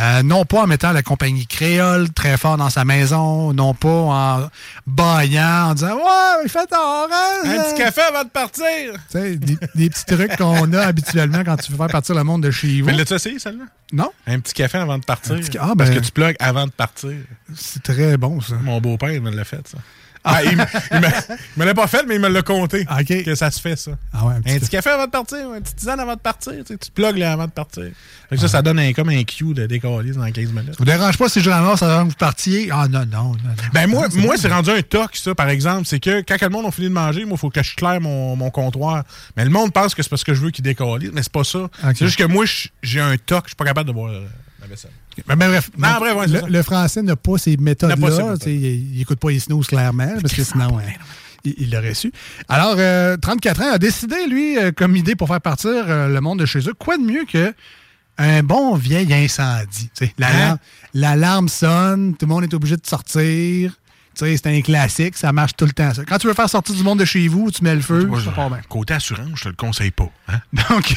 euh, 0.00 0.22
non 0.24 0.44
pas 0.44 0.62
en 0.62 0.66
mettant 0.66 0.90
la 0.90 1.02
compagnie 1.02 1.46
créole 1.46 2.10
très 2.10 2.36
fort 2.36 2.56
dans 2.56 2.68
sa 2.68 2.84
maison, 2.84 3.52
non 3.52 3.74
pas 3.74 3.88
en 3.88 4.48
baillant, 4.86 5.68
en 5.70 5.74
disant 5.74 5.94
«Ouais, 5.96 6.42
il 6.44 6.50
fait 6.50 6.66
tard, 6.66 7.06
hein? 7.12 7.42
Un 7.44 7.62
petit 7.62 7.82
café 7.82 8.00
avant 8.02 8.24
de 8.24 8.28
partir. 8.28 8.64
Tu 8.64 8.98
sais, 9.10 9.36
des, 9.36 9.56
des 9.76 9.88
petits 9.88 10.04
trucs 10.04 10.36
qu'on 10.36 10.72
a 10.72 10.80
habituellement 10.80 11.44
quand 11.44 11.56
tu 11.56 11.70
veux 11.70 11.78
faire 11.78 11.86
partir 11.86 12.16
le 12.16 12.24
monde 12.24 12.42
de 12.42 12.50
chez 12.50 12.80
vous. 12.80 12.86
Mais 12.86 12.92
l'as-tu 12.94 13.14
essayé, 13.14 13.38
celle-là? 13.38 13.64
Non. 13.92 14.10
Un 14.26 14.40
petit 14.40 14.54
café 14.54 14.78
avant 14.78 14.98
de 14.98 15.04
partir. 15.04 15.36
Petit 15.36 15.56
ah, 15.58 15.72
Parce 15.78 15.90
ben- 15.90 16.00
que 16.00 16.04
tu 16.04 16.10
plugues 16.10 16.36
avant 16.40 16.66
de 16.66 16.72
partir. 16.72 17.12
C'est 17.54 17.82
très 17.82 18.16
bon, 18.16 18.40
ça. 18.40 18.56
Mon 18.60 18.80
beau-père, 18.80 19.12
il 19.12 19.22
me 19.22 19.30
l'a 19.30 19.44
fait, 19.44 19.66
ça. 19.68 19.78
Ah, 20.24 20.42
il 20.44 20.56
me- 20.56 21.64
l'a 21.64 21.74
pas 21.74 21.86
fait, 21.86 22.04
mais 22.06 22.16
il 22.16 22.20
me 22.20 22.28
l'a 22.28 22.42
compté. 22.42 22.86
Que 23.24 23.34
ça 23.34 23.50
se 23.50 23.60
fait, 23.60 23.76
ça. 23.76 23.92
Ah 24.12 24.26
ouais, 24.26 24.34
un 24.34 24.36
un 24.38 24.58
petit 24.58 24.68
café 24.68 24.90
avant 24.90 25.06
de 25.06 25.10
partir, 25.10 25.38
un 25.54 25.60
petit 25.60 25.74
tisane 25.74 26.00
avant 26.00 26.14
de 26.14 26.20
partir. 26.20 26.52
Tu, 26.52 26.58
sais, 26.66 26.78
tu 26.78 26.90
te 26.90 26.92
plugues 26.92 27.16
là 27.18 27.32
avant 27.32 27.46
de 27.46 27.50
partir. 27.52 27.84
Ça, 28.36 28.48
ça 28.48 28.60
donne 28.62 28.78
un, 28.78 28.92
comme 28.92 29.08
un 29.08 29.22
cue 29.24 29.54
de 29.54 29.66
décoller 29.66 30.12
dans 30.12 30.30
15 30.30 30.52
minutes. 30.52 30.74
vous 30.78 30.84
dérange 30.84 31.16
pas 31.16 31.28
si 31.28 31.40
je 31.40 31.48
ramasse 31.48 31.82
avant 31.82 32.04
que 32.04 32.10
vous 32.10 32.16
partiez? 32.16 32.68
Ah 32.70 32.86
non, 32.88 33.00
non, 33.06 33.22
non. 33.22 33.32
non. 33.32 33.54
Ben 33.72 33.86
moi, 33.88 34.04
Ah, 34.06 34.10
c'est 34.10 34.18
moi 34.20 34.36
c'est 34.36 34.48
rendu 34.52 34.70
un 34.70 34.82
toc, 34.82 35.16
ça, 35.16 35.34
par 35.34 35.48
exemple. 35.48 35.86
C'est 35.86 36.00
que 36.00 36.20
quand 36.22 36.36
le 36.42 36.48
monde 36.50 36.66
a 36.66 36.70
fini 36.70 36.88
de 36.88 36.92
manger, 36.92 37.24
moi, 37.24 37.36
il 37.36 37.38
faut 37.40 37.50
que 37.50 37.62
je 37.62 37.74
claire 37.74 38.00
mon, 38.00 38.36
mon 38.36 38.50
comptoir. 38.50 39.04
Mais 39.36 39.44
le 39.44 39.50
monde 39.50 39.72
pense 39.72 39.94
que 39.94 40.02
c'est 40.02 40.10
parce 40.10 40.24
que 40.24 40.34
je 40.34 40.40
veux 40.42 40.50
qu'il 40.50 40.64
décolle. 40.64 41.10
Mais 41.12 41.22
c'est 41.22 41.32
pas 41.32 41.44
ça. 41.44 41.68
C'est 41.94 42.04
juste 42.06 42.18
que 42.18 42.24
moi, 42.24 42.44
j'ai 42.82 43.00
un 43.00 43.16
toc, 43.16 43.44
je 43.44 43.50
suis 43.50 43.56
pas 43.56 43.64
capable 43.64 43.88
de 43.88 43.92
boire 43.94 44.10
euh, 44.12 44.26
la 44.60 44.66
vaisselle. 44.66 44.90
Ben, 45.26 45.36
ben, 45.36 45.48
bref, 45.48 45.70
Non, 45.76 45.88
donc, 45.88 45.98
bref, 46.00 46.16
ouais, 46.16 46.26
c'est 46.26 46.32
le, 46.34 46.40
ça. 46.40 46.46
le 46.48 46.62
français 46.62 47.02
n'a 47.02 47.16
pas 47.16 47.38
ces 47.38 47.56
méthodes-là. 47.56 48.34
Il 48.46 48.96
n'écoute 48.98 49.18
pas 49.18 49.30
les 49.30 49.40
snooze 49.40 49.66
clairement, 49.66 50.14
parce 50.20 50.34
que 50.34 50.44
sinon, 50.44 50.78
euh, 50.78 50.82
il 51.44 51.54
il 51.58 51.70
l'aurait 51.70 51.94
su. 51.94 52.12
Alors, 52.48 52.76
euh, 52.78 53.16
34 53.16 53.62
ans, 53.62 53.72
a 53.72 53.78
décidé, 53.78 54.26
lui, 54.28 54.58
euh, 54.58 54.72
comme 54.72 54.96
idée 54.96 55.16
pour 55.16 55.28
faire 55.28 55.40
partir 55.40 55.70
euh, 55.70 56.08
le 56.08 56.20
monde 56.20 56.38
de 56.40 56.46
chez 56.46 56.60
eux, 56.68 56.74
quoi 56.78 56.96
de 56.98 57.02
mieux 57.02 57.24
que 57.24 57.54
un 58.20 58.42
bon 58.42 58.74
vieil 58.74 59.12
incendie. 59.14 59.90
Sais, 59.94 60.12
L'alarme 60.94 61.48
sonne, 61.48 62.16
tout 62.18 62.26
le 62.26 62.32
monde 62.34 62.42
est 62.44 62.54
obligé 62.54 62.76
de 62.76 62.86
sortir. 62.86 63.74
C'est 64.14 64.46
un 64.48 64.60
classique, 64.62 65.16
ça 65.16 65.32
marche 65.32 65.52
tout 65.56 65.64
le 65.64 65.70
temps. 65.70 65.94
ça. 65.94 66.04
Quand 66.04 66.18
tu 66.18 66.26
veux 66.26 66.34
faire 66.34 66.50
sortir 66.50 66.74
du 66.74 66.82
monde 66.82 66.98
de 66.98 67.04
chez 67.04 67.28
vous, 67.28 67.52
tu 67.52 67.62
mets 67.62 67.76
le 67.76 67.80
feu, 67.80 68.10
ça 68.24 68.32
part 68.32 68.50
bien. 68.50 68.58
Côté 68.68 68.94
assurance, 68.94 69.28
je 69.36 69.44
te 69.44 69.48
le 69.50 69.54
conseille 69.54 69.92
pas. 69.92 70.10
Hein? 70.26 70.40
Donc, 70.68 70.92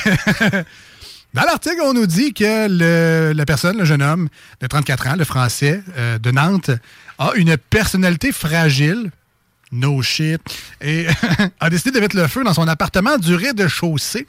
dans 1.33 1.43
l'article, 1.43 1.77
on 1.83 1.93
nous 1.93 2.07
dit 2.07 2.33
que 2.33 2.67
le- 2.69 3.33
la 3.33 3.45
personne, 3.45 3.77
le 3.77 3.85
jeune 3.85 4.01
homme 4.01 4.27
de 4.61 4.67
34 4.67 5.07
ans, 5.07 5.15
le 5.17 5.23
français 5.25 5.81
euh, 5.97 6.17
de 6.19 6.31
Nantes, 6.31 6.71
a 7.19 7.31
une 7.35 7.55
personnalité 7.57 8.31
fragile. 8.31 9.11
No 9.71 10.01
shit. 10.01 10.41
Et 10.81 11.07
a 11.61 11.69
décidé 11.69 11.91
de 11.91 11.99
mettre 12.01 12.17
le 12.17 12.27
feu 12.27 12.43
dans 12.43 12.53
son 12.53 12.67
appartement 12.67 13.17
du 13.17 13.35
rez-de-chaussée. 13.35 14.27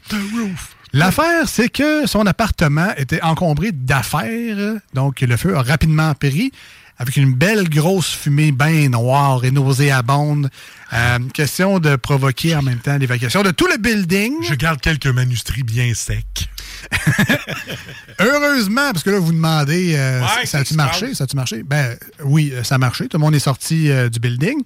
L'affaire, 0.92 1.48
c'est 1.48 1.68
que 1.70 2.06
son 2.06 2.26
appartement 2.26 2.90
était 2.96 3.22
encombré 3.22 3.72
d'affaires. 3.72 4.76
Donc, 4.94 5.20
le 5.22 5.36
feu 5.36 5.56
a 5.56 5.62
rapidement 5.62 6.14
péri 6.14 6.52
avec 6.98 7.16
une 7.16 7.32
belle 7.34 7.68
grosse 7.68 8.12
fumée 8.14 8.52
bien 8.52 8.88
noire 8.90 9.44
et 9.44 9.50
nauséabonde. 9.50 10.50
Euh, 10.92 11.18
question 11.32 11.78
de 11.80 11.96
provoquer 11.96 12.54
en 12.54 12.62
même 12.62 12.78
temps 12.78 12.96
l'évacuation 12.98 13.42
de 13.42 13.50
tout 13.50 13.66
le 13.66 13.78
building. 13.78 14.34
Je 14.48 14.54
garde 14.54 14.80
quelques 14.80 15.06
manuscrits 15.06 15.62
bien 15.64 15.92
secs. 15.94 16.48
Heureusement, 18.20 18.92
parce 18.92 19.02
que 19.02 19.10
là, 19.10 19.18
vous 19.18 19.32
demandez, 19.32 19.94
euh, 19.96 20.20
Ouais, 20.20 20.46
ça 20.46 20.58
a-tu 20.58 20.74
marché? 20.74 21.14
Ça 21.14 21.24
a-tu 21.24 21.36
marché? 21.36 21.62
Ben 21.62 21.96
oui, 22.24 22.52
euh, 22.52 22.62
ça 22.62 22.76
a 22.76 22.78
marché. 22.78 23.08
Tout 23.08 23.18
le 23.18 23.22
monde 23.22 23.34
est 23.34 23.40
sorti 23.40 23.90
euh, 23.90 24.08
du 24.08 24.20
building. 24.20 24.62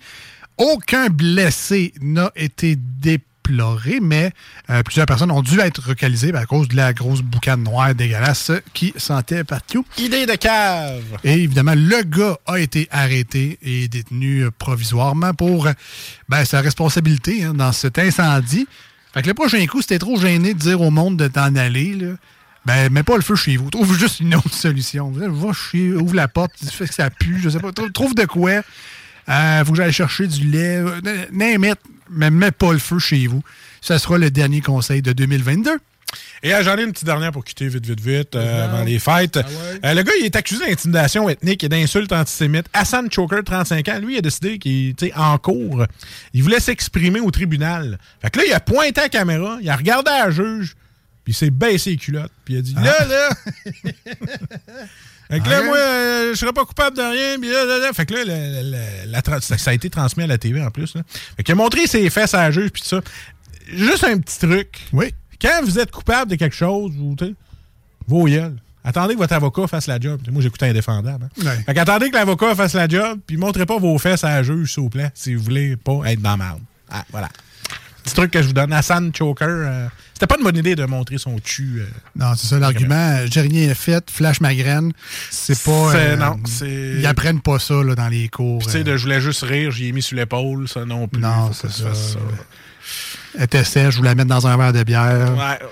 Aucun 0.59 1.09
blessé 1.09 1.93
n'a 2.01 2.31
été 2.35 2.77
déploré, 2.77 4.01
mais 4.01 4.33
euh, 4.71 4.83
plusieurs 4.83 5.07
personnes 5.07 5.31
ont 5.31 5.43
dû 5.43 5.61
être 5.61 5.87
localisées 5.87 6.35
à 6.35 6.47
cause 6.47 6.69
de 6.69 6.77
la 6.77 6.93
grosse 6.93 7.21
boucane 7.21 7.63
noire 7.63 7.95
dégueulasse 7.95 8.53
qui 8.73 8.93
sentait 8.97 9.45
partout. 9.45 9.85
Idée 9.99 10.27
de 10.27 10.35
cave. 10.35 11.03
Et 11.25 11.35
évidemment, 11.43 11.75
le 11.77 12.03
gars 12.03 12.39
a 12.47 12.59
été 12.59 12.89
arrêté 12.91 13.59
et 13.63 13.89
détenu 13.89 14.47
provisoirement 14.59 15.35
pour 15.35 15.69
ben, 16.29 16.45
sa 16.45 16.61
responsabilité 16.61 17.45
hein, 17.45 17.55
dans 17.55 17.73
cet 17.73 17.99
incendie. 17.99 18.67
Fait 19.17 19.27
le 19.27 19.33
prochain 19.33 19.67
coup, 19.67 19.81
c'était 19.81 19.99
trop 19.99 20.21
gêné 20.21 20.53
de 20.53 20.59
dire 20.59 20.83
au 20.83 20.91
monde 20.91 21.17
de 21.17 21.27
t'en 21.27 21.55
aller, 21.57 21.95
là, 21.95 22.09
ben, 22.67 22.93
mets 22.93 23.03
pas 23.03 23.17
le 23.17 23.23
feu 23.23 23.35
chez 23.35 23.57
vous. 23.57 23.71
Trouve 23.71 23.99
juste 23.99 24.21
une 24.21 24.35
autre 24.35 24.53
solution. 24.53 25.11
Va 25.11 25.53
chez, 25.55 25.95
ouvre 25.95 26.15
la 26.15 26.29
porte, 26.29 26.53
fais 26.71 26.87
que 26.87 26.93
ça 26.93 27.09
pue, 27.09 27.41
je 27.43 27.49
sais 27.49 27.59
pas. 27.59 27.73
Trouve, 27.73 28.15
de 28.15 28.27
quoi. 28.27 28.61
Euh, 29.31 29.65
faut 29.65 29.73
que 29.73 29.79
j'aille 29.79 29.93
chercher 29.95 30.27
du 30.27 30.47
lait. 30.47 30.77
euh, 30.77 31.25
it, 31.33 31.79
mais 32.11 32.31
mets 32.31 32.51
pas 32.51 32.75
le 32.75 32.79
feu 32.79 32.99
chez 32.99 33.27
vous. 33.27 33.43
Ce 33.81 33.97
sera 33.97 34.19
le 34.19 34.31
dernier 34.31 34.61
conseil 34.61 35.01
de 35.01 35.15
2022. 35.15 35.79
Et 36.43 36.55
euh, 36.55 36.63
j'en 36.63 36.77
ai 36.77 36.83
une 36.85 36.93
petite 36.93 37.07
dernière 37.07 37.33
pour 37.33 37.45
quitter 37.45 37.67
vite, 37.69 37.87
vite, 37.87 38.01
vite, 38.01 38.37
euh, 38.37 38.65
avant 38.65 38.85
les 38.85 38.99
fêtes. 38.99 39.37
Euh, 39.37 39.95
le 39.95 40.03
gars, 40.03 40.13
il 40.21 40.27
est 40.27 40.37
accusé 40.37 40.67
d'intimidation 40.67 41.29
ethnique 41.29 41.65
et 41.65 41.69
d'insultes 41.69 42.13
antisémites. 42.13 42.67
Hassan 42.73 43.11
Choker, 43.11 43.43
35 43.45 43.89
ans, 43.89 43.99
lui, 43.99 44.15
il 44.15 44.19
a 44.19 44.23
décidé 44.23 44.59
qu'il, 44.59 44.95
sais, 44.99 45.13
en 45.17 45.39
cours, 45.39 45.85
il 46.35 46.43
voulait 46.43 46.61
s'exprimer 46.61 47.21
au 47.21 47.31
tribunal. 47.31 47.99
Fait 48.23 48.31
que 48.31 48.39
là, 48.41 48.45
il 48.47 48.53
a 48.53 48.61
pointé 48.61 49.01
à 49.01 49.05
la 49.05 49.09
caméra, 49.09 49.59
il 49.61 49.69
a 49.71 49.77
regardé 49.77 50.11
à 50.11 50.27
la 50.27 50.31
juge, 50.31 50.75
puis 51.25 51.33
il 51.33 51.37
s'est 51.37 51.51
baissé 51.51 51.91
les 51.91 51.97
culottes, 51.97 52.31
puis 52.45 52.55
il 52.55 52.59
a 52.59 52.63
dit 52.63 52.75
Là, 52.75 53.07
là 53.07 53.29
Fait 55.29 55.41
que 55.41 55.49
là, 55.51 55.61
Ouais. 55.61 55.67
moi, 55.67 55.77
euh, 55.77 56.31
je 56.35 56.39
serais 56.39 56.53
pas 56.53 56.65
coupable 56.65 56.97
de 56.97 57.03
rien. 57.03 57.37
Puis 57.41 57.51
là, 57.51 57.65
là, 57.65 57.79
là. 57.79 57.93
Fait 57.93 58.07
que 58.07 58.15
là, 58.15 58.23
la- 58.25 58.63
la- 58.63 59.07
la 59.07 59.21
tra- 59.23 59.41
ça, 59.41 59.59
ça 59.59 59.71
a 59.73 59.75
été 59.75 59.91
transmis 59.91 60.23
à 60.23 60.29
la 60.29 60.39
TV 60.39 60.63
en 60.63 60.71
plus. 60.71 60.95
Là. 60.95 61.03
Fait 61.37 61.43
qu'il 61.43 61.53
a 61.53 61.57
montré 61.57 61.89
ses 61.89 62.09
fesses 62.11 62.35
à 62.35 62.43
la 62.43 62.51
juge, 62.53 62.71
puis 62.71 62.83
tout 62.83 62.89
ça. 62.89 63.01
Juste 63.67 64.05
un 64.05 64.19
petit 64.19 64.39
truc. 64.39 64.79
Oui. 64.93 65.13
Quand 65.41 65.61
vous 65.65 65.79
êtes 65.79 65.91
coupable 65.91 66.31
de 66.31 66.37
quelque 66.37 66.57
chose, 66.57 66.93
vous, 66.97 67.15
vos 68.07 68.25
gueules. 68.25 68.57
Attendez 68.85 69.15
que 69.15 69.19
votre 69.19 69.33
avocat 69.35 69.67
fasse 69.67 69.89
la 69.89 69.99
job. 69.99 70.21
Moi, 70.31 70.41
j'écoute 70.43 70.63
Indéfendable. 70.63 71.25
Hein. 71.25 71.45
Ouais. 71.45 71.57
Fait 71.67 71.75
qu'attendez 71.75 72.09
que 72.09 72.15
l'avocat 72.15 72.55
fasse 72.55 72.75
la 72.75 72.87
job, 72.87 73.19
puis 73.27 73.37
montrez 73.37 73.67
pas 73.67 73.79
vos 73.79 73.99
fesses 73.99 74.23
à 74.23 74.29
la 74.31 74.43
juge, 74.45 74.73
s'il 74.75 74.83
vous 74.85 74.91
plaît, 74.91 75.11
si 75.13 75.35
vous 75.35 75.43
voulez 75.43 75.77
pas 75.77 76.01
être 76.07 76.23
dans 76.23 76.31
la 76.31 76.37
merde. 76.37 76.61
Ah, 76.89 77.05
voilà. 77.11 77.29
Petit 78.05 78.15
truc 78.15 78.31
que 78.31 78.41
je 78.41 78.47
vous 78.47 78.53
donne. 78.53 78.73
Hassan 78.73 79.11
Choker, 79.13 79.49
euh, 79.49 79.89
c'était 80.15 80.29
pas 80.29 80.37
une 80.39 80.45
bonne 80.45 80.57
idée 80.57 80.77
de 80.77 80.85
montrer 80.85 81.19
son 81.19 81.37
cul. 81.41 81.81
euh, 81.81 81.87
Non, 82.15 82.35
c'est 82.37 82.47
ça 82.47 82.61
l'argument. 82.61 83.19
J'ai 83.29 83.41
rien 83.41 83.75
fait, 83.75 84.09
flash 84.09 84.41
ma 84.41 84.55
graine. 84.55 84.93
C'est 85.33 85.61
pas. 85.65 85.91
C'est- 85.91 86.17
non, 86.17 86.39
c'est- 86.47 86.95
Ils 87.01 87.07
apprennent 87.07 87.41
pas 87.41 87.59
ça 87.59 87.83
là, 87.83 87.97
dans 87.97 88.07
les 88.09 88.29
cours. 88.29 88.59
Puis, 88.59 88.67
tu 88.69 88.73
sais, 88.75 88.89
euh. 88.89 88.97
je 88.97 89.03
voulais 89.03 89.21
juste 89.21 89.43
rire, 89.43 89.73
j'y 89.73 89.89
ai 89.89 89.93
mis 89.93 90.03
sur 90.03 90.17
l'épaule, 90.17 90.69
ça 90.69 90.85
non 90.85 91.09
plus. 91.09 91.21
Non, 91.21 91.51
c'est 91.53 91.67
tu 91.67 91.83
ça. 91.83 91.89
Était 93.39 93.65
sèche, 93.65 93.93
je 93.95 93.99
voulais 93.99 94.11
la 94.11 94.15
mettre 94.15 94.29
dans 94.29 94.47
un 94.47 94.57
verre 94.57 94.73
de 94.73 94.83
bière. 94.83 95.35
Ouais. 95.37 95.67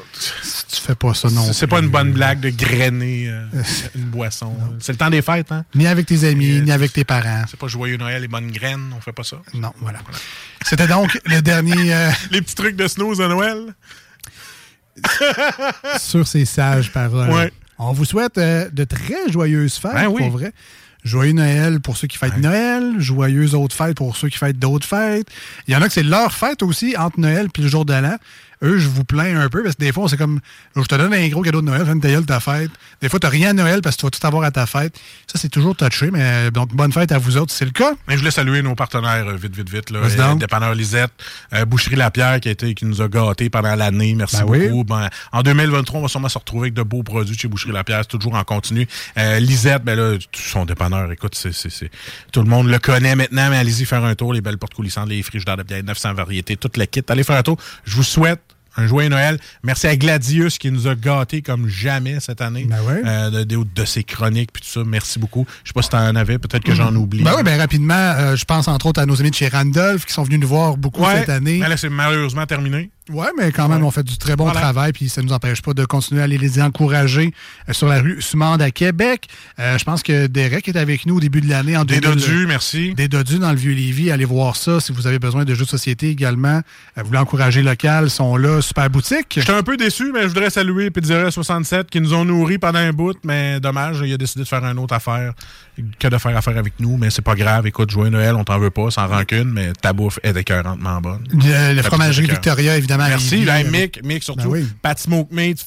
Tu 0.71 0.81
fais 0.81 0.95
pas 0.95 1.15
ça 1.15 1.31
non 1.31 1.53
C'est- 1.53 1.67
pas 1.67 1.81
une 1.81 1.89
bonne 1.89 2.13
blague 2.13 2.41
de 2.41 2.51
grainer 2.51 3.29
euh, 3.29 3.47
une 3.95 4.05
boisson. 4.05 4.55
C'est 4.81 4.93
le 4.93 4.99
temps 4.99 5.11
des 5.11 5.23
fêtes, 5.23 5.51
hein? 5.53 5.65
Ni 5.75 5.87
avec 5.87 6.07
tes 6.07 6.25
amis, 6.29 6.61
ni 6.63 6.71
avec 6.73 6.93
tes 6.93 7.05
parents. 7.05 7.45
C'est 7.49 7.59
pas 7.59 7.69
joyeux 7.69 7.97
Noël 7.97 8.23
et 8.25 8.29
bonnes 8.29 8.51
graines, 8.51 8.93
on 8.97 9.01
fait 9.01 9.13
pas 9.13 9.25
ça. 9.25 9.37
Non, 9.55 9.73
voilà. 9.81 10.01
C'était 10.65 10.87
donc 10.87 11.19
le 11.27 11.41
dernier. 11.41 11.95
euh, 11.95 12.11
Les 12.31 12.43
petits 12.43 12.55
trucs 12.55 12.77
de 12.77 12.87
snooze 12.89 13.21
à 13.21 13.29
Noël. 13.29 13.75
sur 15.99 16.27
ces 16.27 16.45
sages 16.45 16.93
paroles. 16.93 17.31
Ouais. 17.31 17.53
On 17.79 17.93
vous 17.93 18.05
souhaite 18.05 18.39
euh, 18.39 18.69
de 18.71 18.85
très 18.85 19.31
joyeuses 19.31 19.75
fêtes, 19.79 19.93
Ben 19.95 20.07
oui. 20.07 20.23
pour 20.23 20.31
vrai. 20.39 20.53
Joyeux 21.05 21.33
Noël 21.33 21.81
pour 21.81 21.97
ceux 21.97 22.07
qui 22.07 22.17
fêtent 22.17 22.39
Noël, 22.39 22.95
joyeuses 22.99 23.55
autres 23.55 23.77
fêtes 23.77 23.97
pour 23.97 24.17
ceux 24.17 24.29
qui 24.29 24.39
fêtent 24.39 24.59
d'autres 24.59 24.87
fêtes. 24.87 25.29
Il 25.69 25.75
y 25.75 25.77
en 25.77 25.83
a 25.83 25.87
que 25.87 25.93
c'est 25.93 26.03
leur 26.03 26.33
fête 26.33 26.63
aussi 26.63 26.97
entre 26.97 27.21
Noël 27.21 27.49
puis 27.53 27.63
le 27.63 27.69
jour 27.69 27.85
de 27.85 27.93
l'an. 27.93 28.17
Eux, 28.65 28.79
je 28.79 28.89
vous 28.89 29.05
plains 29.05 29.39
un 29.41 29.49
peu 29.49 29.63
parce 29.63 29.77
que 29.77 29.81
des 29.81 29.93
fois, 29.93 30.09
c'est 30.09 30.17
comme 30.17 30.41
je 30.75 30.83
te 30.83 30.95
donne 30.95 31.13
un 31.13 31.29
gros 31.29 31.43
cadeau 31.43 31.61
de 31.61 31.67
Noël, 31.67 31.85
fais 31.85 31.93
une 31.93 32.01
ta 32.01 32.09
gueule 32.09 32.27
ta 32.27 32.41
fête. 32.41 32.71
Des 33.01 33.09
fois, 33.09 33.21
tu 33.21 33.27
rien 33.27 33.51
à 33.51 33.53
Noël 33.53 33.81
parce 33.83 33.97
que 33.97 34.01
tu 34.01 34.07
vas 34.07 34.11
tout 34.11 34.27
avoir 34.27 34.45
à 34.45 34.51
ta 34.51 34.67
fête. 34.67 34.99
Ça, 35.27 35.39
c'est 35.39 35.49
toujours 35.49 35.77
touché, 35.77 36.11
mais 36.11 36.51
donc 36.51 36.75
bonne 36.75 36.93
fête 36.93 37.13
à 37.13 37.19
vous 37.19 37.37
autres, 37.37 37.53
c'est 37.53 37.65
le 37.65 37.71
cas. 37.71 37.93
Mais 38.09 38.15
je 38.15 38.21
voulais 38.21 38.31
saluer 38.31 38.63
nos 38.63 38.75
partenaires 38.75 39.29
euh, 39.29 39.37
vite, 39.37 39.55
vite, 39.55 39.71
vite. 39.71 39.91
Là. 39.91 40.01
Euh. 40.01 40.35
Dépanneur 40.37 40.75
Lisette, 40.75 41.13
euh, 41.53 41.65
Boucherie 41.65 41.97
Lapierre 41.97 42.41
qui, 42.41 42.49
a 42.49 42.53
été, 42.53 42.75
qui 42.75 42.87
nous 42.87 43.03
a 43.03 43.09
gâtés 43.09 43.51
pendant 43.51 43.75
l'année. 43.75 44.15
Merci 44.15 44.39
Ben 44.39 44.45
oui. 44.47 44.69
beaucoup. 44.69 44.85
Ben, 44.85 45.09
en 45.33 45.43
2023, 45.43 45.99
on 45.99 46.03
va 46.03 46.09
sûrement 46.09 46.29
se 46.29 46.39
retrouver 46.39 46.67
avec 46.67 46.75
de 46.75 46.83
beaux 46.83 47.03
produits 47.03 47.37
chez 47.37 47.49
Boucherie 47.49 47.73
Lapierre. 47.73 48.01
C'est 48.03 48.17
toujours 48.17 48.35
en 48.35 48.45
continu. 48.45 48.87
Euh, 49.19 49.39
Lisette, 49.41 49.85
ben 49.85 49.99
là, 49.99 50.17
son 50.33 50.65
dépanneur, 50.65 51.11
écoute, 51.13 51.35
c'est, 51.35 51.53
tout 52.33 52.43
le 52.43 52.49
monde 52.49 52.69
le 52.69 52.79
connaît 52.79 53.17
maintenant, 53.17 53.51
mais 53.51 53.59
allez-y 53.59 53.85
faire 53.85 54.05
un 54.05 54.15
tour. 54.15 54.33
Les 54.33 54.41
belles 54.41 54.59
portes 54.59 54.75
coulissantes, 54.75 55.09
les 55.09 55.23
frigidaires 55.23 55.57
de 55.57 55.63
bière, 55.63 55.83
900 55.85 56.15
variétés, 56.15 56.57
toute 56.57 56.77
la 56.77 56.87
kit. 56.87 57.03
Allez 57.09 57.25
faire 57.25 57.37
un 57.37 57.43
tour. 57.43 57.59
Je 57.85 57.95
vous 57.97 58.03
souhaite 58.03 58.54
un 58.77 58.87
joyeux 58.87 59.09
Noël. 59.09 59.39
Merci 59.63 59.87
à 59.87 59.97
Gladius 59.97 60.59
qui 60.59 60.71
nous 60.71 60.87
a 60.89 60.95
gâtés 60.95 61.43
comme 61.43 61.69
jamais 61.69 62.19
cette 62.21 62.41
année. 62.41 62.67
Euh, 63.07 63.31
de, 63.31 63.45
de- 63.45 63.65
de 63.75 63.85
ses 63.85 64.05
chroniques 64.05 64.53
puis 64.53 64.63
tout 64.63 64.69
ça. 64.69 64.83
Merci 64.85 65.19
beaucoup. 65.19 65.47
Je 65.63 65.69
sais 65.69 65.73
pas 65.75 65.83
si 65.83 65.89
t'en 65.91 66.15
avais, 66.17 66.39
peut-être 66.39 66.65
que 66.65 66.75
j'en 66.75 66.95
oublie. 66.95 67.23
Ben 67.23 67.33
oui, 67.37 67.43
ben 67.43 67.59
rapidement, 67.61 67.95
euh, 67.95 68.37
je 68.37 68.45
pense 68.45 68.69
entre 68.69 68.87
autres 68.87 69.01
à 69.01 69.07
nos 69.07 69.21
amis 69.21 69.31
de 69.31 69.35
chez 69.35 69.49
Randolph 69.49 70.05
qui 70.07 70.13
sont 70.13 70.23
venus 70.25 70.41
nous 70.41 70.49
voir 70.49 70.77
beaucoup 70.77 71.03
Ouais, 71.03 71.21
cette 71.21 71.29
année. 71.29 71.59
Mais 71.61 71.69
là, 71.69 71.77
c'est 71.77 71.89
malheureusement 71.89 72.47
terminé. 72.47 72.91
Ouais, 73.11 73.27
mais 73.39 73.53
quand 73.53 73.69
même, 73.69 73.85
on 73.85 73.91
fait 73.91 74.03
du 74.03 74.17
très 74.17 74.35
bon 74.35 74.45
Voilà. 74.45 74.61
travail, 74.61 74.93
puis 74.93 75.11
ça 75.11 75.21
ne 75.21 75.27
nous 75.27 75.35
empêche 75.35 75.61
pas 75.61 75.75
de 75.75 75.85
continuer 75.85 76.23
à 76.23 76.25
aller 76.25 76.39
les 76.39 76.63
encourager 76.63 77.35
euh, 77.69 77.75
sur 77.75 77.87
la 77.87 78.01
rue 78.01 78.23
Sumande 78.23 78.63
à 78.63 78.71
Québec. 78.71 79.29
Euh, 79.59 79.77
je 79.77 79.85
pense 79.85 80.03
que 80.03 80.27
Derek 80.27 80.67
est 80.69 80.77
avec 80.77 81.05
nous 81.05 81.17
au 81.17 81.21
début 81.21 81.43
de 81.43 81.49
l'année 81.51 81.77
en 81.77 81.85
Des 81.85 82.01
2000. 82.01 82.19
dodus, 82.23 82.47
merci. 82.47 82.95
Des 82.95 83.09
dodus 83.09 83.39
dans 83.39 83.51
le 83.51 83.59
Vieux-Lévis. 83.59 84.11
Allez 84.11 84.25
voir 84.25 84.57
ça 84.57 84.81
si 84.81 84.91
vous 84.93 85.07
avez 85.07 85.19
besoin 85.19 85.45
de 85.45 85.55
jeux 85.55 85.65
de 85.67 85.69
société 85.71 86.09
également. 86.09 86.63
Euh, 86.63 86.63
vous 87.03 87.09
voulez 87.09 87.19
encourager 87.19 87.63
local, 87.63 88.05
ils 88.07 88.11
sont 88.11 88.39
là. 88.39 88.63
Super 88.63 88.89
boutique. 88.89 89.35
J'étais 89.37 89.53
un 89.53 89.63
peu 89.63 89.77
déçu, 89.77 90.11
mais 90.11 90.23
je 90.23 90.29
voudrais 90.29 90.49
saluer 90.49 90.91
Pizzeria 90.91 91.31
67 91.31 91.91
qui 91.91 92.01
nous 92.01 92.15
ont 92.15 92.25
nourris 92.25 92.57
pendant 92.59 92.79
un 92.79 92.93
bout, 92.93 93.19
mais 93.23 93.61
dommage, 93.61 94.01
il 94.03 94.15
a 94.15 94.17
décidé 94.17 94.45
de 94.45 94.49
faire 94.49 94.65
une 94.65 94.79
autre 94.79 94.95
affaire 94.95 95.35
que 95.99 96.09
de 96.09 96.19
faire 96.19 96.37
affaire 96.37 96.57
avec 96.57 96.75
nous, 96.79 96.97
mais 96.97 97.11
c'est 97.11 97.23
pas 97.23 97.35
grave. 97.35 97.67
Écoute, 97.67 97.91
joyeux 97.91 98.11
Noël, 98.11 98.35
on 98.35 98.45
t'en 98.45 98.59
veut 98.59 98.71
pas, 98.71 98.91
sans 98.91 99.07
rancune, 99.07 99.51
mais 99.53 99.73
ta 99.73 99.93
bouffe 99.93 100.19
est 100.23 100.37
écœurantement 100.37 101.01
bonne. 101.01 101.27
Le, 101.33 101.83
fromagerie. 101.83 102.27
Victoria, 102.27 102.77
évidemment. 102.77 103.07
Merci, 103.09 103.45
là, 103.45 103.63
Mick, 103.65 104.03
Mick 104.05 104.23
surtout. 104.23 104.51
Ben 104.51 104.61
oui. 104.61 104.69
Pat 104.83 104.99
Smoke 104.99 105.33
Meat, 105.35 105.65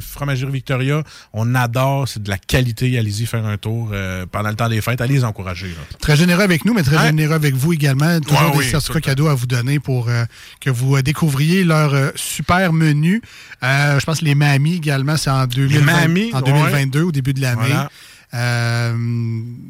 fromagerie 0.00 0.52
Victoria, 0.52 1.02
on 1.32 1.54
adore, 1.54 2.08
c'est 2.08 2.22
de 2.22 2.28
la 2.30 2.38
qualité. 2.38 2.98
Allez-y 2.98 3.26
faire 3.26 3.44
un 3.46 3.56
tour 3.56 3.90
euh, 3.92 4.26
pendant 4.30 4.50
le 4.50 4.56
temps 4.56 4.68
des 4.68 4.80
fêtes, 4.80 5.00
allez 5.00 5.14
les 5.14 5.24
encourager. 5.24 5.68
là. 5.68 5.96
Très 6.00 6.16
généreux 6.16 6.42
avec 6.42 6.64
nous, 6.64 6.74
mais 6.74 6.82
très 6.82 7.06
généreux 7.06 7.34
avec 7.34 7.54
vous 7.54 7.72
également. 7.72 8.20
Toujours 8.20 8.34
Ouais, 8.44 8.50
des 8.50 8.58
oui, 8.58 8.68
certificats 8.68 9.00
cadeaux 9.00 9.28
à 9.28 9.34
vous 9.34 9.46
donner 9.46 9.78
pour 9.78 10.08
euh, 10.08 10.24
que 10.60 10.70
vous 10.70 10.96
euh, 10.96 11.02
découvriez 11.02 11.64
leur 11.64 11.94
euh, 11.94 12.10
super 12.14 12.72
menu. 12.72 13.22
Euh, 13.62 13.98
je 13.98 14.04
pense 14.04 14.20
que 14.20 14.24
les 14.24 14.34
mamies 14.34 14.76
également, 14.76 15.16
c'est 15.16 15.30
en, 15.30 15.46
2020 15.46 15.84
mamies, 15.84 16.30
en 16.34 16.40
ouais. 16.40 16.52
2022, 16.52 17.02
au 17.02 17.12
début 17.12 17.34
de 17.34 17.40
l'année. 17.40 17.60
Voilà. 17.66 17.90
Euh, 18.34 18.94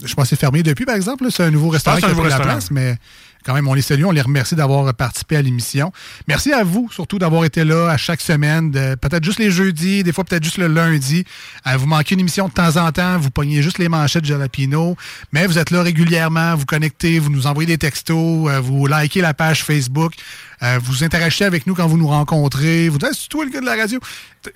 je 0.04 0.14
pense 0.14 0.24
que 0.24 0.28
c'est 0.30 0.40
fermé 0.40 0.62
depuis, 0.62 0.84
par 0.84 0.96
exemple. 0.96 1.26
C'est 1.30 1.44
un 1.44 1.50
nouveau 1.50 1.68
restaurant 1.68 1.98
qui 1.98 2.04
a 2.04 2.08
pris 2.08 2.28
la 2.28 2.40
place, 2.40 2.70
mais 2.70 2.96
quand 3.44 3.52
même, 3.52 3.68
on 3.68 3.74
les 3.74 3.82
salue, 3.82 4.04
on 4.04 4.10
les 4.10 4.22
remercie 4.22 4.54
d'avoir 4.54 4.92
participé 4.94 5.36
à 5.36 5.42
l'émission. 5.42 5.92
Merci 6.26 6.52
à 6.52 6.64
vous, 6.64 6.88
surtout, 6.90 7.18
d'avoir 7.18 7.44
été 7.44 7.62
là 7.62 7.90
à 7.90 7.96
chaque 7.98 8.22
semaine, 8.22 8.72
peut-être 8.72 9.22
juste 9.22 9.38
les 9.38 9.50
jeudis, 9.50 10.02
des 10.02 10.12
fois 10.12 10.24
peut-être 10.24 10.42
juste 10.42 10.56
le 10.56 10.66
lundi. 10.66 11.24
Euh, 11.66 11.76
vous 11.76 11.86
manquez 11.86 12.14
une 12.14 12.20
émission 12.20 12.48
de 12.48 12.52
temps 12.52 12.76
en 12.76 12.90
temps, 12.90 13.18
vous 13.18 13.30
pognez 13.30 13.60
juste 13.60 13.78
les 13.78 13.90
manchettes 13.90 14.22
de 14.22 14.28
Jalapino, 14.28 14.96
mais 15.32 15.46
vous 15.46 15.58
êtes 15.58 15.70
là 15.70 15.82
régulièrement, 15.82 16.54
vous 16.54 16.64
connectez, 16.64 17.18
vous 17.18 17.30
nous 17.30 17.46
envoyez 17.46 17.66
des 17.66 17.78
textos, 17.78 18.48
euh, 18.48 18.60
vous 18.60 18.86
likez 18.86 19.20
la 19.20 19.34
page 19.34 19.62
Facebook, 19.62 20.14
euh, 20.62 20.78
vous 20.82 21.04
interagissez 21.04 21.44
avec 21.44 21.66
nous 21.66 21.74
quand 21.74 21.86
vous 21.86 21.98
nous 21.98 22.08
rencontrez, 22.08 22.88
vous 22.88 22.98
dites 22.98 23.08
Ah, 23.10 23.14
c'est 23.18 23.28
toi 23.28 23.44
le 23.44 23.50
gars 23.50 23.60
de 23.60 23.66
la 23.66 23.74
radio? 23.76 23.98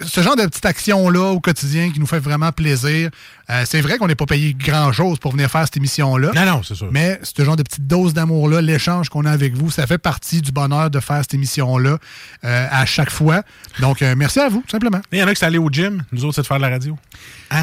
Ce 0.05 0.21
genre 0.23 0.37
de 0.37 0.45
petite 0.45 0.67
action-là 0.67 1.31
au 1.33 1.41
quotidien 1.41 1.91
qui 1.91 1.99
nous 1.99 2.07
fait 2.07 2.19
vraiment 2.19 2.53
plaisir. 2.53 3.09
Euh, 3.51 3.65
c'est 3.67 3.81
vrai 3.81 3.97
qu'on 3.97 4.07
n'est 4.07 4.15
pas 4.15 4.27
payé 4.27 4.55
grand-chose 4.55 5.19
pour 5.19 5.33
venir 5.33 5.51
faire 5.51 5.65
cette 5.65 5.79
émission-là. 5.79 6.33
Non, 6.35 6.45
non, 6.45 6.63
c'est 6.63 6.75
sûr. 6.75 6.89
Mais 6.93 7.19
ce 7.23 7.43
genre 7.43 7.57
de 7.57 7.63
petite 7.63 7.87
dose 7.87 8.13
d'amour-là, 8.13 8.61
l'échange 8.61 9.09
qu'on 9.09 9.25
a 9.25 9.31
avec 9.31 9.55
vous, 9.55 9.71
ça 9.71 9.87
fait 9.87 9.97
partie 9.97 10.43
du 10.43 10.53
bonheur 10.53 10.91
de 10.91 11.01
faire 11.01 11.19
cette 11.23 11.33
émission-là 11.33 11.97
euh, 12.45 12.67
à 12.71 12.85
chaque 12.85 13.09
fois. 13.11 13.43
Donc, 13.81 14.03
merci 14.03 14.41
à 14.41 14.51
vous, 14.51 14.63
simplement. 14.71 15.01
Il 15.11 15.19
y 15.19 15.23
en 15.23 15.27
a 15.29 15.33
qui 15.33 15.41
sont 15.41 15.47
allés 15.47 15.57
au 15.57 15.71
gym, 15.71 16.03
nous 16.13 16.27
autres, 16.27 16.35
c'est 16.35 16.43
de 16.43 16.47
faire 16.47 16.59
de 16.59 16.63
la 16.63 16.69
radio. 16.69 16.99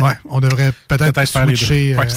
Ouais, 0.01 0.13
on 0.27 0.39
devrait 0.39 0.71
peut-être 0.87 1.19
les 1.19 1.25
switcher, 1.27 1.93
deux. 1.93 1.99
Ouais, 1.99 2.07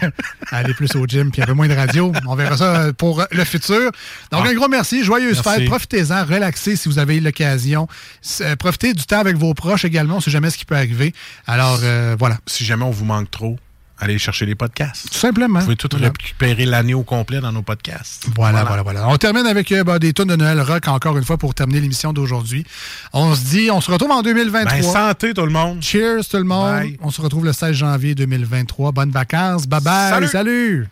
aller 0.50 0.72
plus 0.72 0.94
au 0.96 1.04
gym 1.06 1.30
puis 1.30 1.42
un 1.42 1.46
peu 1.46 1.52
moins 1.52 1.68
de 1.68 1.74
radio. 1.74 2.10
On 2.26 2.34
verra 2.34 2.56
ça 2.56 2.92
pour 2.96 3.22
le 3.30 3.44
futur. 3.44 3.90
Donc, 4.30 4.44
Ah. 4.46 4.48
un 4.48 4.54
gros 4.54 4.68
merci. 4.68 5.04
Joyeuse 5.04 5.34
Merci. 5.44 5.51
Profitez-en. 5.66 6.24
Relaxez 6.24 6.76
si 6.76 6.88
vous 6.88 6.98
avez 6.98 7.20
l'occasion. 7.20 7.88
Euh, 8.40 8.56
profitez 8.56 8.94
du 8.94 9.04
temps 9.04 9.18
avec 9.20 9.36
vos 9.36 9.54
proches 9.54 9.84
également. 9.84 10.14
On 10.14 10.18
ne 10.18 10.22
sait 10.22 10.30
jamais 10.30 10.50
ce 10.50 10.58
qui 10.58 10.64
peut 10.64 10.76
arriver. 10.76 11.12
Alors, 11.46 11.80
euh, 11.82 12.16
voilà. 12.18 12.38
Si 12.46 12.64
jamais 12.64 12.84
on 12.84 12.90
vous 12.90 13.04
manque 13.04 13.30
trop, 13.30 13.58
allez 13.98 14.18
chercher 14.18 14.46
les 14.46 14.54
podcasts. 14.56 15.10
Tout 15.12 15.18
simplement. 15.18 15.60
Vous 15.60 15.66
pouvez 15.66 15.76
tout 15.76 15.88
Voilà. 15.92 16.08
récupérer 16.08 16.64
l'année 16.64 16.94
au 16.94 17.02
complet 17.04 17.40
dans 17.40 17.52
nos 17.52 17.62
podcasts. 17.62 18.26
Voilà, 18.34 18.64
voilà, 18.64 18.82
voilà. 18.82 19.08
On 19.08 19.16
termine 19.16 19.46
avec 19.46 19.70
euh, 19.70 19.84
ben, 19.84 19.98
des 19.98 20.12
tonnes 20.12 20.28
de 20.28 20.36
Noël 20.36 20.60
rock 20.60 20.88
encore 20.88 21.16
une 21.16 21.24
fois 21.24 21.38
pour 21.38 21.54
terminer 21.54 21.80
l'émission 21.80 22.12
d'aujourd'hui. 22.12 22.64
On 23.12 23.34
se 23.36 23.44
dit, 23.44 23.70
on 23.70 23.80
se 23.80 23.90
retrouve 23.90 24.10
en 24.10 24.22
2023. 24.22 24.72
Ben, 24.72 24.82
santé 24.82 25.34
tout 25.34 25.46
le 25.46 25.52
monde. 25.52 25.82
Cheers 25.82 26.24
tout 26.28 26.36
le 26.38 26.44
monde. 26.44 26.80
Bye. 26.80 26.98
On 27.00 27.10
se 27.10 27.20
retrouve 27.20 27.44
le 27.44 27.52
16 27.52 27.74
janvier 27.76 28.14
2023. 28.16 28.90
Bonnes 28.92 29.10
vacances. 29.10 29.66
Bye 29.68 29.80
bye. 29.82 30.10
Salut. 30.10 30.28
Salut. 30.28 30.88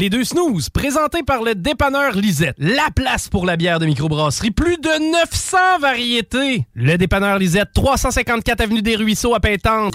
Les 0.00 0.08
deux 0.08 0.24
snooze, 0.24 0.70
présentés 0.70 1.22
par 1.22 1.42
le 1.42 1.54
dépanneur 1.54 2.12
Lisette. 2.12 2.54
La 2.56 2.88
place 2.90 3.28
pour 3.28 3.44
la 3.44 3.58
bière 3.58 3.78
de 3.78 3.84
microbrasserie. 3.84 4.50
Plus 4.50 4.78
de 4.78 5.12
900 5.12 5.58
variétés. 5.78 6.66
Le 6.72 6.96
dépanneur 6.96 7.38
Lisette, 7.38 7.68
354 7.74 8.62
Avenue 8.62 8.80
des 8.80 8.96
Ruisseaux 8.96 9.34
à 9.34 9.40
Pintante. 9.40 9.94